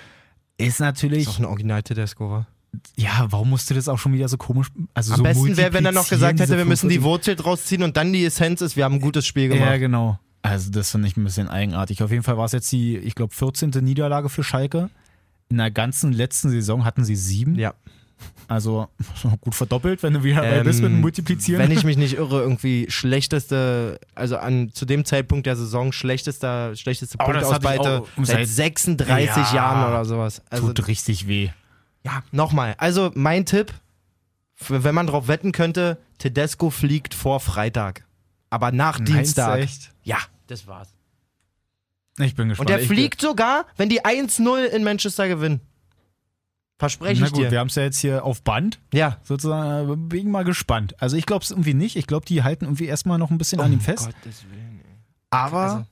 Ist 0.57 0.79
natürlich, 0.79 1.23
Ist 1.23 1.29
auch 1.29 1.39
ein 1.39 1.45
original 1.45 1.81
Tedesco 1.81 2.29
war. 2.29 2.47
ja, 2.97 3.27
warum 3.29 3.49
musste 3.49 3.73
das 3.73 3.87
auch 3.87 3.97
schon 3.97 4.13
wieder 4.13 4.27
so 4.27 4.37
komisch, 4.37 4.67
also 4.93 5.13
Am 5.13 5.17
so 5.17 5.23
besten 5.23 5.57
wäre, 5.57 5.73
wenn 5.73 5.85
er 5.85 5.91
noch 5.93 6.09
gesagt 6.09 6.39
hätte, 6.39 6.57
wir 6.57 6.65
müssen 6.65 6.89
die 6.89 7.03
Wurzel 7.03 7.35
draus 7.35 7.65
ziehen 7.65 7.83
und 7.83 7.95
dann 7.97 8.11
die 8.13 8.25
Essenz 8.25 8.61
ist, 8.61 8.75
wir 8.75 8.83
haben 8.83 8.95
ein 8.95 9.01
gutes 9.01 9.25
Spiel 9.25 9.47
gemacht. 9.47 9.69
Ja, 9.69 9.77
genau. 9.77 10.19
Also 10.45 10.71
das 10.71 10.91
finde 10.91 11.07
ich 11.07 11.17
ein 11.17 11.23
bisschen 11.23 11.47
eigenartig. 11.49 12.01
Auf 12.03 12.11
jeden 12.11 12.23
Fall 12.23 12.37
war 12.37 12.45
es 12.45 12.51
jetzt 12.51 12.71
die, 12.71 12.97
ich 12.97 13.15
glaube, 13.15 13.33
14. 13.33 13.69
Niederlage 13.81 14.29
für 14.29 14.43
Schalke. 14.43 14.89
In 15.49 15.57
der 15.57 15.71
ganzen 15.71 16.11
letzten 16.11 16.49
Saison 16.49 16.85
hatten 16.85 17.03
sie 17.05 17.15
sieben. 17.15 17.55
Ja. 17.55 17.73
Also 18.47 18.87
gut 19.41 19.53
verdoppelt, 19.55 20.01
wenn 20.01 20.13
du 20.13 20.23
wieder 20.23 20.41
dabei 20.41 20.63
bist 20.63 20.81
mit 20.81 20.89
dem 20.91 21.01
Multiplizieren. 21.01 21.61
Ähm, 21.61 21.69
Wenn 21.69 21.77
ich 21.77 21.83
mich 21.83 21.97
nicht 21.97 22.15
irre, 22.15 22.41
irgendwie 22.41 22.85
schlechteste, 22.89 23.99
also 24.15 24.37
an 24.37 24.71
zu 24.73 24.85
dem 24.85 25.03
Zeitpunkt 25.05 25.45
der 25.45 25.55
Saison 25.55 25.91
schlechtester, 25.91 26.75
schlechteste 26.75 27.17
ich 27.19 27.25
Punktausbeute 27.25 28.03
seit 28.17 28.27
seit- 28.27 28.47
36 28.47 29.35
Ja. 29.35 29.53
Jahren 29.55 29.89
oder 29.89 30.05
sowas. 30.05 30.41
Also 30.49 30.67
Tut 30.67 30.87
richtig 30.87 31.27
weh. 31.27 31.49
ja, 32.03 32.23
nochmal. 32.31 32.75
Also 32.77 33.11
mein 33.15 33.45
Tipp, 33.45 33.73
wenn 34.69 34.95
man 34.95 35.07
drauf 35.07 35.27
wetten 35.27 35.51
könnte, 35.51 35.97
Tedesco 36.17 36.69
fliegt 36.69 37.13
vor 37.13 37.39
Freitag. 37.41 38.05
Aber 38.49 38.71
nach 38.71 38.99
Dienstag. 39.01 39.59
echt? 39.59 39.91
Ja, 40.03 40.17
das 40.47 40.67
war's. 40.67 40.89
Ich 42.19 42.35
bin 42.35 42.49
gespannt. 42.49 42.69
Und 42.69 42.73
der 42.75 42.81
Ich- 42.81 42.87
fliegt 42.87 43.19
sogar, 43.21 43.65
wenn 43.77 43.89
die 43.89 44.05
1-0 44.05 44.63
in 44.65 44.83
Manchester 44.83 45.27
gewinnen. 45.27 45.59
Verspreche 46.77 47.21
Na 47.21 47.27
ich 47.27 47.33
gut, 47.33 47.43
dir. 47.43 47.51
wir 47.51 47.59
haben 47.59 47.67
es 47.67 47.75
ja 47.75 47.83
jetzt 47.83 47.99
hier 47.99 48.25
auf 48.25 48.41
Band, 48.41 48.79
ja. 48.93 49.17
sozusagen. 49.23 49.89
äh, 49.91 49.95
Bin 49.95 50.29
mal 50.29 50.43
gespannt. 50.43 50.93
Also 51.01 51.15
ich 51.15 51.25
glaube 51.25 51.43
es 51.43 51.51
irgendwie 51.51 51.73
nicht. 51.73 51.95
Ich 51.95 52.05
glaube, 52.05 52.25
die 52.25 52.43
halten 52.43 52.65
irgendwie 52.65 52.85
erstmal 52.85 53.17
noch 53.17 53.31
ein 53.31 53.37
bisschen 53.37 53.61
an 53.61 53.71
ihm 53.71 53.79
fest. 53.79 54.05
Gottes 54.07 54.43
Willen, 54.51 54.81
ey. 54.83 54.91
Aber 55.29 55.85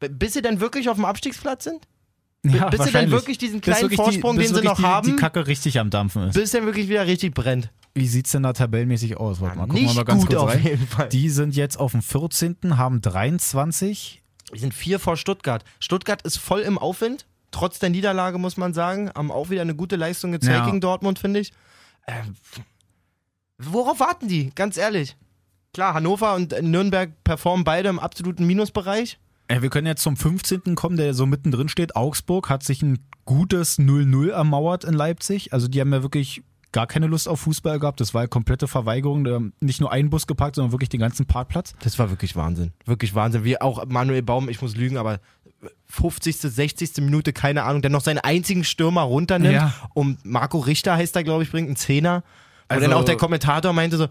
Also, 0.00 0.14
bis 0.14 0.32
sie 0.32 0.40
dann 0.42 0.60
wirklich 0.60 0.88
auf 0.88 0.96
dem 0.96 1.04
Abstiegsplatz 1.04 1.64
sind? 1.64 1.86
ja, 2.44 2.68
bis 2.70 2.82
sie 2.84 2.90
dann 2.92 3.10
wirklich 3.10 3.36
diesen 3.36 3.60
kleinen 3.60 3.82
wirklich 3.82 3.98
die- 3.98 4.04
Vorsprung, 4.04 4.36
bis 4.36 4.48
den 4.48 4.56
sie 4.56 4.62
noch 4.62 4.76
die, 4.78 4.82
haben, 4.82 5.06
Die 5.10 5.16
Kacke 5.16 5.46
richtig 5.46 5.78
am 5.78 5.90
Dampfen 5.90 6.28
ist. 6.28 6.34
bis 6.34 6.50
dann 6.50 6.64
wirklich 6.64 6.88
wieder 6.88 7.06
richtig 7.06 7.34
brennt. 7.34 7.70
Wie 7.94 8.06
sieht's 8.06 8.30
denn 8.32 8.42
da 8.42 8.52
tabellenmäßig 8.54 9.16
aus? 9.18 9.40
Warte 9.40 9.58
mal, 9.58 9.66
gucken 9.66 9.86
wir 9.86 9.92
mal 9.94 10.04
ganz 10.04 10.22
gut 10.22 10.30
kurz 10.30 10.40
auf 10.42 10.50
rein. 10.50 10.62
jeden 10.62 10.86
Fall. 10.86 11.08
Die 11.10 11.28
sind 11.28 11.54
jetzt 11.54 11.78
auf 11.78 11.92
dem 11.92 12.00
14., 12.02 12.78
haben 12.78 13.00
23. 13.02 14.22
Die 14.54 14.58
sind 14.58 14.72
vier 14.74 14.98
vor 14.98 15.16
Stuttgart. 15.16 15.62
Stuttgart 15.78 16.22
ist 16.22 16.38
voll 16.38 16.60
im 16.60 16.78
Aufwind. 16.78 17.26
Trotz 17.50 17.78
der 17.78 17.90
Niederlage, 17.90 18.38
muss 18.38 18.56
man 18.56 18.72
sagen. 18.72 19.10
Haben 19.14 19.30
auch 19.30 19.50
wieder 19.50 19.60
eine 19.60 19.74
gute 19.74 19.96
Leistung 19.96 20.32
gezeigt 20.32 20.52
Ja. 20.60 20.64
gegen 20.64 20.80
Dortmund, 20.80 21.18
finde 21.18 21.40
ich. 21.40 21.52
Ähm, 22.06 22.34
worauf 23.58 24.00
warten 24.00 24.28
die? 24.28 24.50
Ganz 24.54 24.76
ehrlich. 24.76 25.16
Klar, 25.74 25.94
Hannover 25.94 26.34
und 26.34 26.54
Nürnberg 26.62 27.10
performen 27.24 27.64
beide 27.64 27.88
im 27.88 27.98
absoluten 27.98 28.46
Minusbereich. 28.46 29.18
Ja, 29.50 29.60
wir 29.62 29.70
können 29.70 29.86
jetzt 29.86 30.02
zum 30.02 30.16
15. 30.16 30.74
kommen, 30.74 30.96
der 30.96 31.14
so 31.14 31.26
mittendrin 31.26 31.68
steht. 31.68 31.96
Augsburg 31.96 32.48
hat 32.48 32.62
sich 32.62 32.82
ein 32.82 32.98
gutes 33.24 33.78
0-0 33.78 34.30
ermauert 34.30 34.84
in 34.84 34.94
Leipzig. 34.94 35.52
Also 35.52 35.68
die 35.68 35.80
haben 35.80 35.92
ja 35.92 36.02
wirklich 36.02 36.42
gar 36.72 36.86
keine 36.86 37.06
Lust 37.06 37.28
auf 37.28 37.40
Fußball 37.40 37.78
gehabt. 37.78 38.00
Das 38.00 38.14
war 38.14 38.26
komplette 38.28 38.66
Verweigerung. 38.66 39.24
Da 39.24 39.40
nicht 39.60 39.80
nur 39.80 39.92
einen 39.92 40.10
Bus 40.10 40.26
geparkt, 40.26 40.56
sondern 40.56 40.72
wirklich 40.72 40.88
den 40.88 41.00
ganzen 41.00 41.26
Parkplatz. 41.26 41.74
Das 41.80 41.98
war 41.98 42.10
wirklich 42.10 42.34
Wahnsinn. 42.34 42.72
Wirklich 42.86 43.14
Wahnsinn. 43.14 43.44
Wie 43.44 43.60
auch 43.60 43.84
Manuel 43.86 44.22
Baum, 44.22 44.48
ich 44.48 44.60
muss 44.62 44.76
lügen, 44.76 44.96
aber 44.96 45.20
50., 45.88 46.36
60. 46.38 46.96
Minute, 46.98 47.32
keine 47.32 47.62
Ahnung, 47.64 47.82
der 47.82 47.90
noch 47.90 48.00
seinen 48.00 48.18
einzigen 48.18 48.64
Stürmer 48.64 49.02
runternimmt. 49.02 49.54
Ja. 49.54 49.74
Und 49.94 50.24
Marco 50.24 50.58
Richter 50.58 50.96
heißt 50.96 51.14
er, 51.14 51.24
glaube 51.24 51.42
ich, 51.44 51.50
bringt 51.50 51.68
einen 51.68 51.76
Zehner. 51.76 52.16
Und 52.68 52.76
Also- 52.76 52.86
dann 52.88 52.94
auch 52.94 53.04
der 53.04 53.16
Kommentator 53.16 53.72
meinte 53.72 53.96
so, 53.96 54.08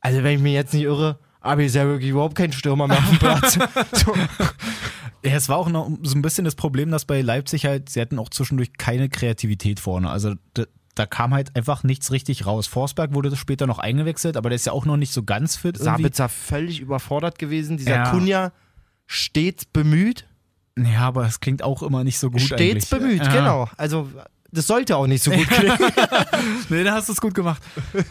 also 0.00 0.22
wenn 0.22 0.36
ich 0.36 0.42
mich 0.42 0.54
jetzt 0.54 0.72
nicht 0.74 0.84
irre, 0.84 1.18
aber 1.40 1.62
ja 1.62 1.84
wirklich 1.86 2.10
überhaupt 2.10 2.34
kein 2.34 2.52
Stürmer 2.52 2.88
mehr 2.88 2.98
auf 2.98 3.08
dem 3.08 3.18
Platz. 3.18 3.54
so. 3.92 4.14
Ja, 5.24 5.32
es 5.34 5.48
war 5.48 5.56
auch 5.56 5.68
noch 5.68 5.90
so 6.02 6.16
ein 6.16 6.22
bisschen 6.22 6.44
das 6.44 6.54
Problem, 6.54 6.90
dass 6.90 7.04
bei 7.04 7.20
Leipzig 7.20 7.64
halt, 7.66 7.88
sie 7.88 8.00
hatten 8.00 8.18
auch 8.18 8.28
zwischendurch 8.28 8.72
keine 8.78 9.08
Kreativität 9.08 9.80
vorne. 9.80 10.10
Also 10.10 10.34
da, 10.98 11.06
kam 11.06 11.32
halt 11.34 11.54
einfach 11.56 11.82
nichts 11.84 12.10
richtig 12.12 12.46
raus. 12.46 12.66
Forsberg 12.66 13.14
wurde 13.14 13.34
später 13.36 13.66
noch 13.66 13.78
eingewechselt, 13.78 14.36
aber 14.36 14.50
der 14.50 14.56
ist 14.56 14.66
ja 14.66 14.72
auch 14.72 14.84
noch 14.86 14.96
nicht 14.96 15.12
so 15.12 15.22
ganz 15.22 15.56
fit. 15.56 15.76
irgendwie. 15.78 16.02
Sabitzer 16.02 16.28
völlig 16.28 16.80
überfordert 16.80 17.38
gewesen. 17.38 17.76
Dieser 17.76 17.90
Ja. 17.90 18.10
Kunja 18.10 18.52
stets 19.06 19.64
bemüht. 19.64 20.26
Ja, 20.78 21.00
aber 21.00 21.26
es 21.26 21.40
klingt 21.40 21.62
auch 21.62 21.82
immer 21.82 22.04
nicht 22.04 22.18
so 22.18 22.30
gut 22.30 22.40
stets 22.40 22.60
eigentlich. 22.60 22.90
bemüht, 22.90 23.22
Ja. 23.24 23.32
genau. 23.32 23.68
Also 23.76 24.08
das 24.50 24.66
sollte 24.66 24.96
auch 24.96 25.06
nicht 25.06 25.22
so 25.22 25.30
gut 25.30 25.48
klingen. 25.48 25.76
Nee, 26.70 26.84
da 26.84 26.92
hast 26.92 27.08
du 27.08 27.12
es 27.12 27.20
gut 27.20 27.34
gemacht. 27.34 27.62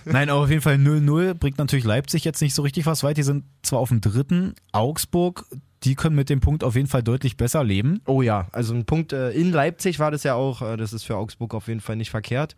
Nein, 0.06 0.30
aber 0.30 0.42
auf 0.42 0.50
jeden 0.50 0.62
Fall 0.62 0.76
0-0 0.76 1.34
bringt 1.36 1.58
natürlich 1.60 1.86
Leipzig 1.86 2.24
jetzt 2.26 2.42
nicht 2.42 2.54
so 2.54 2.62
richtig 2.64 2.86
was 2.86 3.04
weit. 3.04 3.18
Die 3.18 3.24
sind 3.24 3.46
zwar 3.62 3.80
auf 3.80 3.90
dem 3.90 4.02
dritten, 4.02 4.54
Augsburg, 4.72 5.46
die 5.84 5.96
können 5.96 6.16
mit 6.16 6.30
dem 6.30 6.40
Punkt 6.40 6.64
auf 6.64 6.76
jeden 6.76 6.88
Fall 6.88 7.04
deutlich 7.04 7.38
besser 7.38 7.64
leben. 7.64 8.02
Oh 8.06 8.22
ja, 8.22 8.48
also 8.52 8.74
ein 8.74 8.86
Punkt 8.86 9.14
äh, 9.14 9.32
in 9.32 9.52
Leipzig 9.52 10.00
war 10.00 10.12
das 10.12 10.24
ja 10.24 10.34
auch, 10.36 10.62
äh, 10.62 10.76
das 10.78 10.92
ist 10.94 11.04
für 11.04 11.16
Augsburg 11.16 11.54
auf 11.54 11.68
jeden 11.68 11.82
Fall 11.82 11.96
nicht 11.96 12.10
verkehrt. 12.10 12.56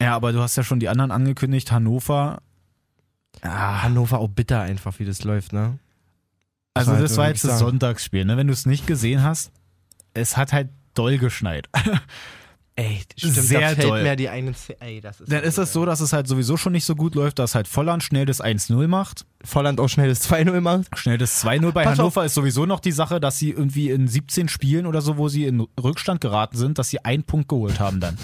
Ja, 0.00 0.14
aber 0.14 0.32
du 0.32 0.40
hast 0.40 0.56
ja 0.56 0.62
schon 0.62 0.80
die 0.80 0.88
anderen 0.88 1.10
angekündigt. 1.10 1.72
Hannover. 1.72 2.42
Ah, 3.42 3.82
Hannover 3.82 4.18
auch 4.18 4.28
bitter 4.28 4.60
einfach, 4.60 4.98
wie 4.98 5.04
das 5.04 5.24
läuft, 5.24 5.52
ne? 5.52 5.78
Also 6.74 6.92
das 6.92 7.00
halt 7.00 7.10
war 7.10 7.26
wirklich 7.26 7.42
jetzt 7.42 7.44
das 7.44 7.58
sagen. 7.58 7.70
Sonntagsspiel. 7.70 8.24
Ne? 8.24 8.36
Wenn 8.36 8.46
du 8.46 8.52
es 8.52 8.66
nicht 8.66 8.86
gesehen 8.86 9.22
hast, 9.22 9.50
es 10.14 10.36
hat 10.36 10.52
halt 10.52 10.68
doll 10.94 11.18
geschneit. 11.18 11.68
Ey, 12.78 13.00
stimmt, 13.16 13.34
Sehr 13.34 13.60
da 13.60 13.68
fällt 13.74 13.88
doll. 13.88 14.02
mir 14.04 14.14
die 14.14 14.28
eine. 14.28 14.52
Ey, 14.78 15.00
das 15.00 15.20
ist 15.20 15.32
Dann 15.32 15.42
ist 15.42 15.58
es 15.58 15.72
so, 15.72 15.84
dass 15.84 15.98
es 15.98 16.12
halt 16.12 16.28
sowieso 16.28 16.56
schon 16.56 16.70
nicht 16.70 16.84
so 16.84 16.94
gut 16.94 17.16
läuft, 17.16 17.40
dass 17.40 17.56
halt 17.56 17.66
Volland 17.66 18.04
schnell 18.04 18.24
das 18.24 18.40
1-0 18.40 18.86
macht. 18.86 19.26
Volland 19.42 19.80
auch 19.80 19.88
schnell 19.88 20.08
das 20.08 20.30
2-0 20.30 20.60
macht. 20.60 20.96
Schnell 20.96 21.18
das 21.18 21.44
2-0 21.44 21.72
bei 21.72 21.82
Pass 21.82 21.94
auf. 21.94 21.98
Hannover 21.98 22.24
ist 22.24 22.34
sowieso 22.34 22.66
noch 22.66 22.78
die 22.78 22.92
Sache, 22.92 23.18
dass 23.18 23.36
sie 23.36 23.50
irgendwie 23.50 23.90
in 23.90 24.06
17 24.06 24.48
Spielen 24.48 24.86
oder 24.86 25.00
so, 25.00 25.16
wo 25.16 25.26
sie 25.28 25.46
in 25.46 25.66
Rückstand 25.82 26.20
geraten 26.20 26.56
sind, 26.56 26.78
dass 26.78 26.88
sie 26.88 27.04
einen 27.04 27.24
Punkt 27.24 27.48
geholt 27.48 27.80
haben 27.80 27.98
dann. 27.98 28.16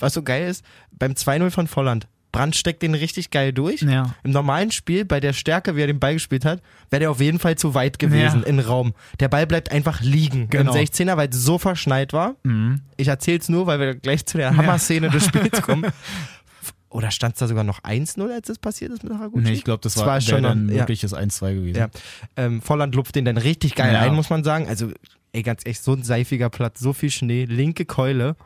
Was 0.00 0.14
so 0.14 0.24
geil 0.24 0.48
ist, 0.48 0.64
beim 0.90 1.12
2-0 1.12 1.50
von 1.50 1.68
Volland, 1.68 2.08
Brandt 2.34 2.56
steckt 2.56 2.82
den 2.82 2.94
richtig 2.94 3.30
geil 3.30 3.52
durch. 3.52 3.82
Ja. 3.82 4.14
Im 4.24 4.32
normalen 4.32 4.70
Spiel, 4.72 5.04
bei 5.04 5.20
der 5.20 5.32
Stärke, 5.32 5.76
wie 5.76 5.80
er 5.82 5.86
den 5.86 6.00
Ball 6.00 6.14
gespielt 6.14 6.44
hat, 6.44 6.60
wäre 6.90 7.00
der 7.00 7.10
auf 7.10 7.20
jeden 7.20 7.38
Fall 7.38 7.56
zu 7.56 7.74
weit 7.74 7.98
gewesen 7.98 8.40
Ja. 8.42 8.46
im 8.48 8.58
Raum. 8.58 8.92
Der 9.20 9.28
Ball 9.28 9.46
bleibt 9.46 9.70
einfach 9.70 10.00
liegen 10.00 10.50
Genau. 10.50 10.74
im 10.74 10.76
16er, 10.78 11.16
weil 11.16 11.28
es 11.28 11.36
so 11.36 11.58
verschneit 11.58 12.12
war. 12.12 12.34
Mhm. 12.42 12.80
Ich 12.96 13.08
erzähl's 13.08 13.48
nur, 13.48 13.66
weil 13.66 13.78
wir 13.80 13.94
gleich 13.94 14.26
zu 14.26 14.36
der 14.36 14.56
Hammer-Szene 14.56 15.10
des 15.10 15.24
Spiels 15.26 15.62
kommen. 15.62 15.86
Oder 16.90 17.10
stand 17.10 17.34
es 17.34 17.40
da 17.40 17.48
sogar 17.48 17.64
noch 17.64 17.80
1-0, 17.82 18.30
als 18.32 18.46
das 18.46 18.58
passiert 18.58 18.92
ist 18.92 19.02
mit 19.02 19.12
Haraguchi? 19.12 19.42
Nee, 19.44 19.52
ich 19.52 19.64
glaube, 19.64 19.80
das 19.82 19.96
war, 19.96 20.06
war 20.06 20.20
schon 20.20 20.44
dann 20.44 20.66
noch- 20.66 20.72
ja. 20.72 20.78
wirklich 20.80 21.00
das 21.00 21.12
1-2 21.12 21.54
gewesen. 21.54 21.76
Ja. 21.78 21.88
Ähm, 22.36 22.62
Volland 22.62 22.94
lupft 22.94 23.16
den 23.16 23.24
dann 23.24 23.36
richtig 23.36 23.74
geil 23.74 23.92
Ja. 23.92 24.00
ein, 24.02 24.14
muss 24.14 24.30
man 24.30 24.44
sagen. 24.44 24.68
Also, 24.68 24.92
ey, 25.32 25.42
ganz 25.42 25.62
echt, 25.66 25.82
so 25.82 25.92
ein 25.92 26.04
seifiger 26.04 26.50
Platz, 26.50 26.78
so 26.78 26.92
viel 26.92 27.10
Schnee, 27.10 27.46
linke 27.46 27.84
Keule 27.84 28.36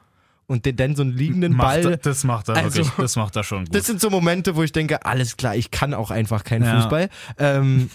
und 0.48 0.64
den 0.66 0.74
dann 0.74 0.96
so 0.96 1.02
einen 1.02 1.12
liegenden 1.16 1.52
Macht 1.54 1.82
Ball. 1.82 1.96
das 1.98 2.24
macht 2.24 2.48
er 2.48 2.56
Also- 2.56 2.78
wirklich, 2.78 2.94
das 2.96 3.14
macht 3.16 3.36
er 3.36 3.44
schon 3.44 3.64
gut. 3.66 3.74
Das 3.74 3.86
sind 3.86 4.00
so 4.00 4.10
Momente, 4.10 4.56
wo 4.56 4.62
ich 4.64 4.72
denke, 4.72 5.04
alles 5.06 5.36
klar, 5.36 5.54
ich 5.54 5.70
kann 5.70 5.94
auch 5.94 6.10
einfach 6.10 6.42
keinen 6.42 6.64
Ja. 6.64 6.80
Fußball. 6.80 7.08
Ähm, 7.38 7.90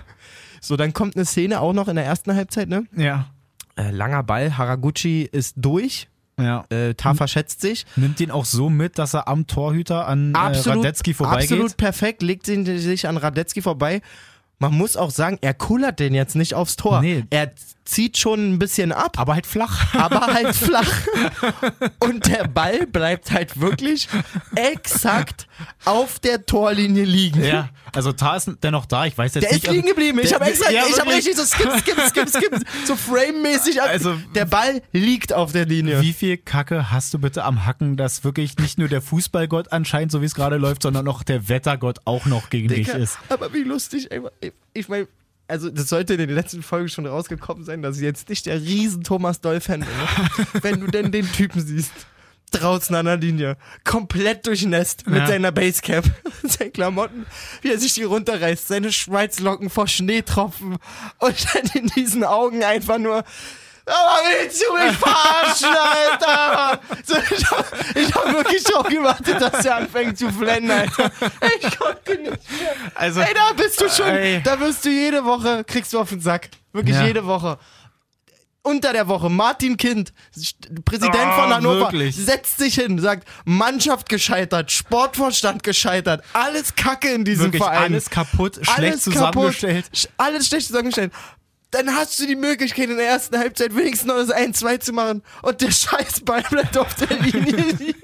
so, 0.60 0.76
dann 0.76 0.92
kommt 0.92 1.14
eine 1.16 1.24
Szene 1.24 1.60
auch 1.60 1.72
noch 1.72 1.88
in 1.88 1.96
der 1.96 2.04
ersten 2.04 2.34
Halbzeit, 2.34 2.68
ne? 2.68 2.84
ja. 2.96 3.26
Äh, 3.76 3.92
langer 3.92 4.24
Ball, 4.24 4.58
Haraguchi 4.58 5.22
ist 5.30 5.54
durch, 5.56 6.08
Ja. 6.38 6.64
äh, 6.70 6.94
Taffer 6.94 7.28
schätzt 7.28 7.60
sich. 7.60 7.86
Nimmt 7.96 8.18
den 8.18 8.30
auch 8.30 8.44
so 8.44 8.68
mit, 8.68 8.98
dass 8.98 9.14
er 9.14 9.28
am 9.28 9.46
Torhüter 9.46 10.06
an 10.08 10.34
äh, 10.34 10.38
Absolut, 10.38 10.78
Radetzky 10.78 11.14
vorbeigeht. 11.14 11.52
absolut 11.52 11.76
perfekt, 11.76 12.20
legt 12.22 12.48
ihn 12.48 12.64
sich 12.78 13.06
an 13.08 13.16
Radetzky 13.16 13.62
vorbei. 13.62 14.02
Man 14.58 14.74
muss 14.74 14.96
auch 14.96 15.10
sagen, 15.10 15.38
er 15.40 15.54
kullert 15.54 16.00
den 16.00 16.14
jetzt 16.14 16.34
nicht 16.34 16.54
aufs 16.54 16.76
Tor. 16.76 17.00
Nee. 17.00 17.24
Er 17.30 17.52
zieht 17.90 18.16
schon 18.18 18.52
ein 18.54 18.58
bisschen 18.58 18.92
ab, 18.92 19.18
Aber 19.18 19.34
halt 19.34 19.46
flach. 19.46 19.94
aber 19.94 20.26
halt 20.28 20.54
flach. 20.54 20.90
Und 21.98 22.26
der 22.26 22.44
Ball 22.46 22.86
bleibt 22.86 23.30
halt 23.32 23.60
wirklich 23.60 24.08
exakt 24.54 25.46
auf 25.84 26.18
der 26.18 26.46
Torlinie 26.46 27.04
liegen. 27.04 27.42
Ja, 27.44 27.68
also 27.94 28.12
Tar 28.12 28.36
ist 28.36 28.50
dennoch 28.62 28.86
da. 28.86 29.06
Ich 29.06 29.16
weiß 29.16 29.34
jetzt 29.34 29.44
Der 29.44 29.52
nicht. 29.52 29.64
ist 29.66 29.70
liegen 29.72 29.86
geblieben. 29.88 30.18
Ich 30.22 30.30
Der- 30.30 30.38
habe 30.40 30.50
extra, 30.50 30.70
ja, 30.70 30.82
ich 30.88 30.98
habe 31.00 31.10
richtig 31.10 31.36
so 31.36 31.44
skip, 31.44 31.70
skip, 31.80 32.00
skip, 32.08 32.28
skip, 32.28 32.66
so 32.86 32.96
frame-mäßig. 32.96 33.80
Also- 33.82 34.14
der 34.34 34.44
Ball 34.44 34.82
liegt 34.92 35.32
auf 35.32 35.52
der 35.52 35.66
Linie. 35.66 36.00
Wie 36.00 36.12
viel 36.12 36.36
Kacke 36.36 36.90
hast 36.90 37.12
du 37.14 37.18
bitte 37.18 37.44
am 37.44 37.66
Hacken, 37.66 37.96
dass 37.96 38.24
wirklich 38.24 38.56
nicht 38.58 38.78
nur 38.78 38.88
der 38.88 39.02
Fußballgott 39.02 39.72
anscheinend, 39.72 40.12
so 40.12 40.20
wie 40.22 40.26
es 40.26 40.34
gerade 40.34 40.56
läuft, 40.56 40.82
sondern 40.82 41.06
auch 41.08 41.22
der 41.22 41.48
Wettergott 41.48 41.98
auch 42.04 42.26
noch 42.26 42.50
gegen 42.50 42.68
dich 42.68 42.86
Digga, 42.86 42.98
ist? 42.98 43.18
Aber 43.28 43.52
wie 43.52 43.62
lustig, 43.62 44.10
ey. 44.10 44.52
Ich 44.72 44.88
meine, 44.88 45.08
also 45.50 45.68
das 45.70 45.88
sollte 45.88 46.14
in 46.14 46.18
den 46.20 46.30
letzten 46.30 46.62
Folgen 46.62 46.88
schon 46.88 47.06
rausgekommen 47.06 47.64
sein, 47.64 47.82
dass 47.82 47.96
ich 47.96 48.02
jetzt 48.02 48.28
nicht 48.28 48.46
der 48.46 48.60
riesen 48.60 49.02
Thomas 49.04 49.40
Doll-Fan 49.40 49.80
bin. 49.80 49.88
Ne? 49.88 50.46
Wenn 50.62 50.80
du 50.80 50.86
denn 50.86 51.12
den 51.12 51.30
Typen 51.32 51.60
siehst, 51.64 51.92
draußen 52.52 52.94
an 52.96 53.06
der 53.06 53.16
Linie, 53.16 53.56
komplett 53.84 54.46
durchnässt 54.46 55.06
mit 55.06 55.18
Ja. 55.20 55.26
seiner 55.26 55.52
Basecap, 55.52 56.04
seinen 56.42 56.72
Klamotten, 56.72 57.26
wie 57.62 57.70
er 57.70 57.78
sich 57.78 57.94
die 57.94 58.02
runterreißt, 58.02 58.66
seine 58.66 58.90
Schweizlocken 58.92 59.70
vor 59.70 59.86
Schneetropfen 59.86 60.76
und 61.18 61.46
dann 61.54 61.70
in 61.74 61.86
diesen 61.88 62.24
Augen 62.24 62.64
einfach 62.64 62.98
nur 62.98 63.24
aber 63.90 64.20
willst 64.40 64.62
du 64.62 64.74
mich 64.74 64.96
verarschen, 64.96 65.68
Alter? 65.68 66.80
So, 67.04 67.16
ich 67.16 67.50
hab, 67.50 67.96
ich 67.96 68.14
hab 68.14 68.32
wirklich 68.32 68.62
schon 68.62 68.84
gewartet, 68.84 69.40
dass 69.40 69.64
er 69.64 69.76
anfängt 69.76 70.18
zu 70.18 70.30
flennen, 70.30 70.70
Alter. 70.70 71.10
Ich 71.60 71.78
konnte 71.78 72.12
nicht 72.16 72.24
mehr. 72.60 72.74
Also, 72.94 73.20
Ey, 73.20 73.34
da 73.34 73.52
bist 73.54 73.80
du 73.80 73.88
schon, 73.88 74.06
Ey. 74.06 74.42
da 74.42 74.58
wirst 74.60 74.84
du 74.84 74.90
jede 74.90 75.24
Woche, 75.24 75.64
kriegst 75.64 75.92
du 75.92 75.98
auf 76.00 76.08
den 76.10 76.20
Sack. 76.20 76.48
Wirklich 76.72 76.96
Ja. 76.96 77.04
jede 77.06 77.24
Woche. 77.26 77.58
Unter 78.62 78.92
der 78.92 79.08
Woche, 79.08 79.30
Martin 79.30 79.78
Kind, 79.78 80.12
Präsident 80.84 81.14
Oh, 81.16 81.40
von 81.40 81.54
Hannover, 81.54 81.80
wirklich? 81.92 82.14
setzt 82.14 82.58
sich 82.58 82.74
hin, 82.74 82.98
sagt, 82.98 83.26
Mannschaft 83.46 84.06
gescheitert, 84.10 84.70
Sportvorstand 84.70 85.62
gescheitert, 85.62 86.22
alles 86.34 86.74
Kacke 86.76 87.08
in 87.10 87.24
diesem 87.24 87.46
wirklich 87.46 87.62
Verein. 87.62 87.84
alles 87.84 88.10
kaputt, 88.10 88.56
schlecht 88.56 88.78
Alles 88.78 89.02
zusammengestellt. 89.02 89.84
Kaputt, 89.86 90.08
alles 90.18 90.46
schlecht 90.46 90.66
zusammengestellt. 90.66 91.10
Dann 91.70 91.88
hast 91.94 92.18
du 92.18 92.26
die 92.26 92.36
Möglichkeit 92.36 92.90
in 92.90 92.96
der 92.96 93.06
ersten 93.06 93.38
Halbzeit 93.38 93.76
wenigstens 93.76 94.08
noch 94.08 94.16
das 94.16 94.34
1-2 94.34 94.80
zu 94.80 94.92
machen 94.92 95.22
und 95.42 95.60
der 95.60 95.70
Scheißball 95.70 96.42
bleibt 96.50 96.76
auf 96.76 96.94
der 96.94 97.16
Linie 97.18 97.72
liegen. 97.78 97.94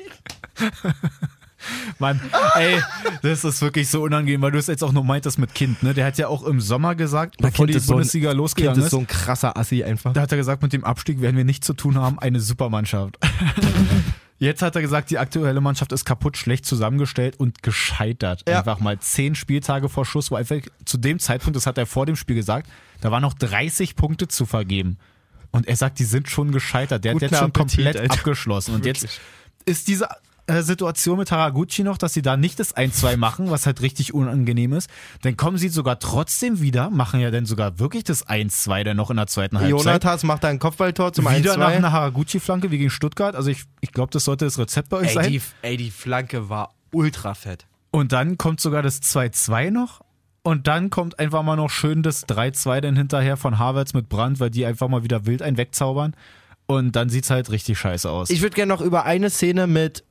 Mann, 1.98 2.20
ey, 2.54 2.80
das 3.22 3.44
ist 3.44 3.60
wirklich 3.60 3.88
so 3.88 4.02
unangenehm, 4.02 4.40
weil 4.42 4.52
du 4.52 4.58
es 4.58 4.68
jetzt 4.68 4.84
auch 4.84 4.92
noch 4.92 5.02
meintest 5.02 5.38
mit 5.38 5.54
Kind, 5.54 5.82
ne? 5.82 5.94
Der 5.94 6.06
hat 6.06 6.16
ja 6.16 6.28
auch 6.28 6.44
im 6.44 6.60
Sommer 6.60 6.94
gesagt, 6.94 7.38
bevor 7.38 7.66
die 7.66 7.78
Bundesliga 7.80 8.30
losgegangen 8.32 8.80
ist, 8.80 8.94
ein 8.94 9.06
krasser 9.06 9.56
Assi 9.56 9.82
einfach. 9.82 10.12
da 10.12 10.20
hat 10.20 10.30
er 10.30 10.38
gesagt, 10.38 10.62
mit 10.62 10.72
dem 10.72 10.84
Abstieg 10.84 11.20
werden 11.20 11.36
wir 11.36 11.44
nichts 11.44 11.66
zu 11.66 11.74
tun 11.74 11.96
haben, 11.96 12.18
eine 12.20 12.38
Supermannschaft. 12.40 13.18
Jetzt 14.38 14.60
hat 14.60 14.76
er 14.76 14.82
gesagt, 14.82 15.10
die 15.10 15.18
aktuelle 15.18 15.60
Mannschaft 15.60 15.92
ist 15.92 16.04
kaputt, 16.04 16.36
schlecht 16.36 16.66
zusammengestellt 16.66 17.40
und 17.40 17.62
gescheitert. 17.62 18.42
Ja. 18.46 18.58
Einfach 18.58 18.80
mal 18.80 18.98
zehn 18.98 19.34
Spieltage 19.34 19.88
vor 19.88 20.04
Schluss, 20.04 20.30
wo 20.30 20.36
einfach 20.36 20.56
zu 20.84 20.98
dem 20.98 21.18
Zeitpunkt, 21.18 21.56
das 21.56 21.66
hat 21.66 21.78
er 21.78 21.86
vor 21.86 22.04
dem 22.04 22.16
Spiel 22.16 22.36
gesagt, 22.36 22.68
da 23.00 23.10
waren 23.10 23.22
noch 23.22 23.34
30 23.34 23.96
Punkte 23.96 24.28
zu 24.28 24.44
vergeben. 24.44 24.98
Und 25.52 25.66
er 25.66 25.76
sagt, 25.76 25.98
die 25.98 26.04
sind 26.04 26.28
schon 26.28 26.52
gescheitert. 26.52 27.04
Der 27.04 27.14
Guten 27.14 27.24
hat 27.24 27.30
jetzt 27.30 27.38
schon 27.38 27.48
Appetit, 27.48 27.76
komplett 27.76 27.96
Alter. 27.96 28.12
abgeschlossen. 28.14 28.74
Und 28.74 28.84
jetzt 28.84 29.02
Wirklich. 29.02 29.20
ist 29.64 29.88
diese 29.88 30.08
Situation 30.48 31.18
mit 31.18 31.32
Haraguchi 31.32 31.82
noch, 31.82 31.98
dass 31.98 32.14
sie 32.14 32.22
da 32.22 32.36
nicht 32.36 32.60
das 32.60 32.76
1-2 32.76 33.16
machen, 33.16 33.50
was 33.50 33.66
halt 33.66 33.82
richtig 33.82 34.14
unangenehm 34.14 34.72
ist. 34.72 34.88
Dann 35.22 35.36
kommen 35.36 35.58
sie 35.58 35.68
sogar 35.68 35.98
trotzdem 35.98 36.60
wieder, 36.60 36.90
machen 36.90 37.20
ja 37.20 37.30
dann 37.30 37.46
sogar 37.46 37.78
wirklich 37.78 38.04
das 38.04 38.26
1-2 38.26 38.84
dann 38.84 38.96
noch 38.96 39.10
in 39.10 39.16
der 39.16 39.26
zweiten 39.26 39.58
Halbzeit. 39.58 39.84
Jonathas 39.84 40.22
macht 40.22 40.44
da 40.44 40.48
ein 40.48 40.58
Kopfballtor 40.58 41.12
zum 41.12 41.24
wieder 41.24 41.56
nach 41.56 41.70
1-2. 41.70 41.76
einer 41.76 41.92
Haraguchi-Flanke 41.92 42.70
wie 42.70 42.78
gegen 42.78 42.90
Stuttgart. 42.90 43.34
Also 43.34 43.50
ich, 43.50 43.64
ich 43.80 43.92
glaube, 43.92 44.10
das 44.12 44.24
sollte 44.24 44.44
das 44.44 44.58
Rezept 44.58 44.88
bei 44.88 44.98
euch 44.98 45.08
Ey 45.08 45.14
sein. 45.14 45.30
die, 45.32 45.42
ey, 45.62 45.76
die 45.76 45.90
Flanke 45.90 46.48
war 46.48 46.74
ultra 46.92 47.34
fett. 47.34 47.66
Und 47.90 48.12
dann 48.12 48.38
kommt 48.38 48.60
sogar 48.60 48.82
das 48.82 49.02
2-2 49.02 49.70
noch. 49.70 50.02
Und 50.42 50.68
dann 50.68 50.90
kommt 50.90 51.18
einfach 51.18 51.42
mal 51.42 51.56
noch 51.56 51.70
schön 51.70 52.04
das 52.04 52.28
3-2 52.28 52.80
dann 52.80 52.96
hinterher 52.96 53.36
von 53.36 53.58
Havertz 53.58 53.94
mit 53.94 54.08
Brand, 54.08 54.38
weil 54.38 54.50
die 54.50 54.64
einfach 54.64 54.86
mal 54.86 55.02
wieder 55.02 55.26
wild 55.26 55.42
einen 55.42 55.56
wegzaubern. 55.56 56.14
Und 56.66 56.94
dann 56.94 57.08
sieht's 57.08 57.30
halt 57.30 57.50
richtig 57.50 57.78
scheiße 57.78 58.08
aus. 58.08 58.30
Ich 58.30 58.42
würde 58.42 58.54
gerne 58.54 58.72
noch 58.72 58.80
über 58.80 59.04
eine 59.04 59.30
Szene 59.30 59.66
mit 59.66 60.04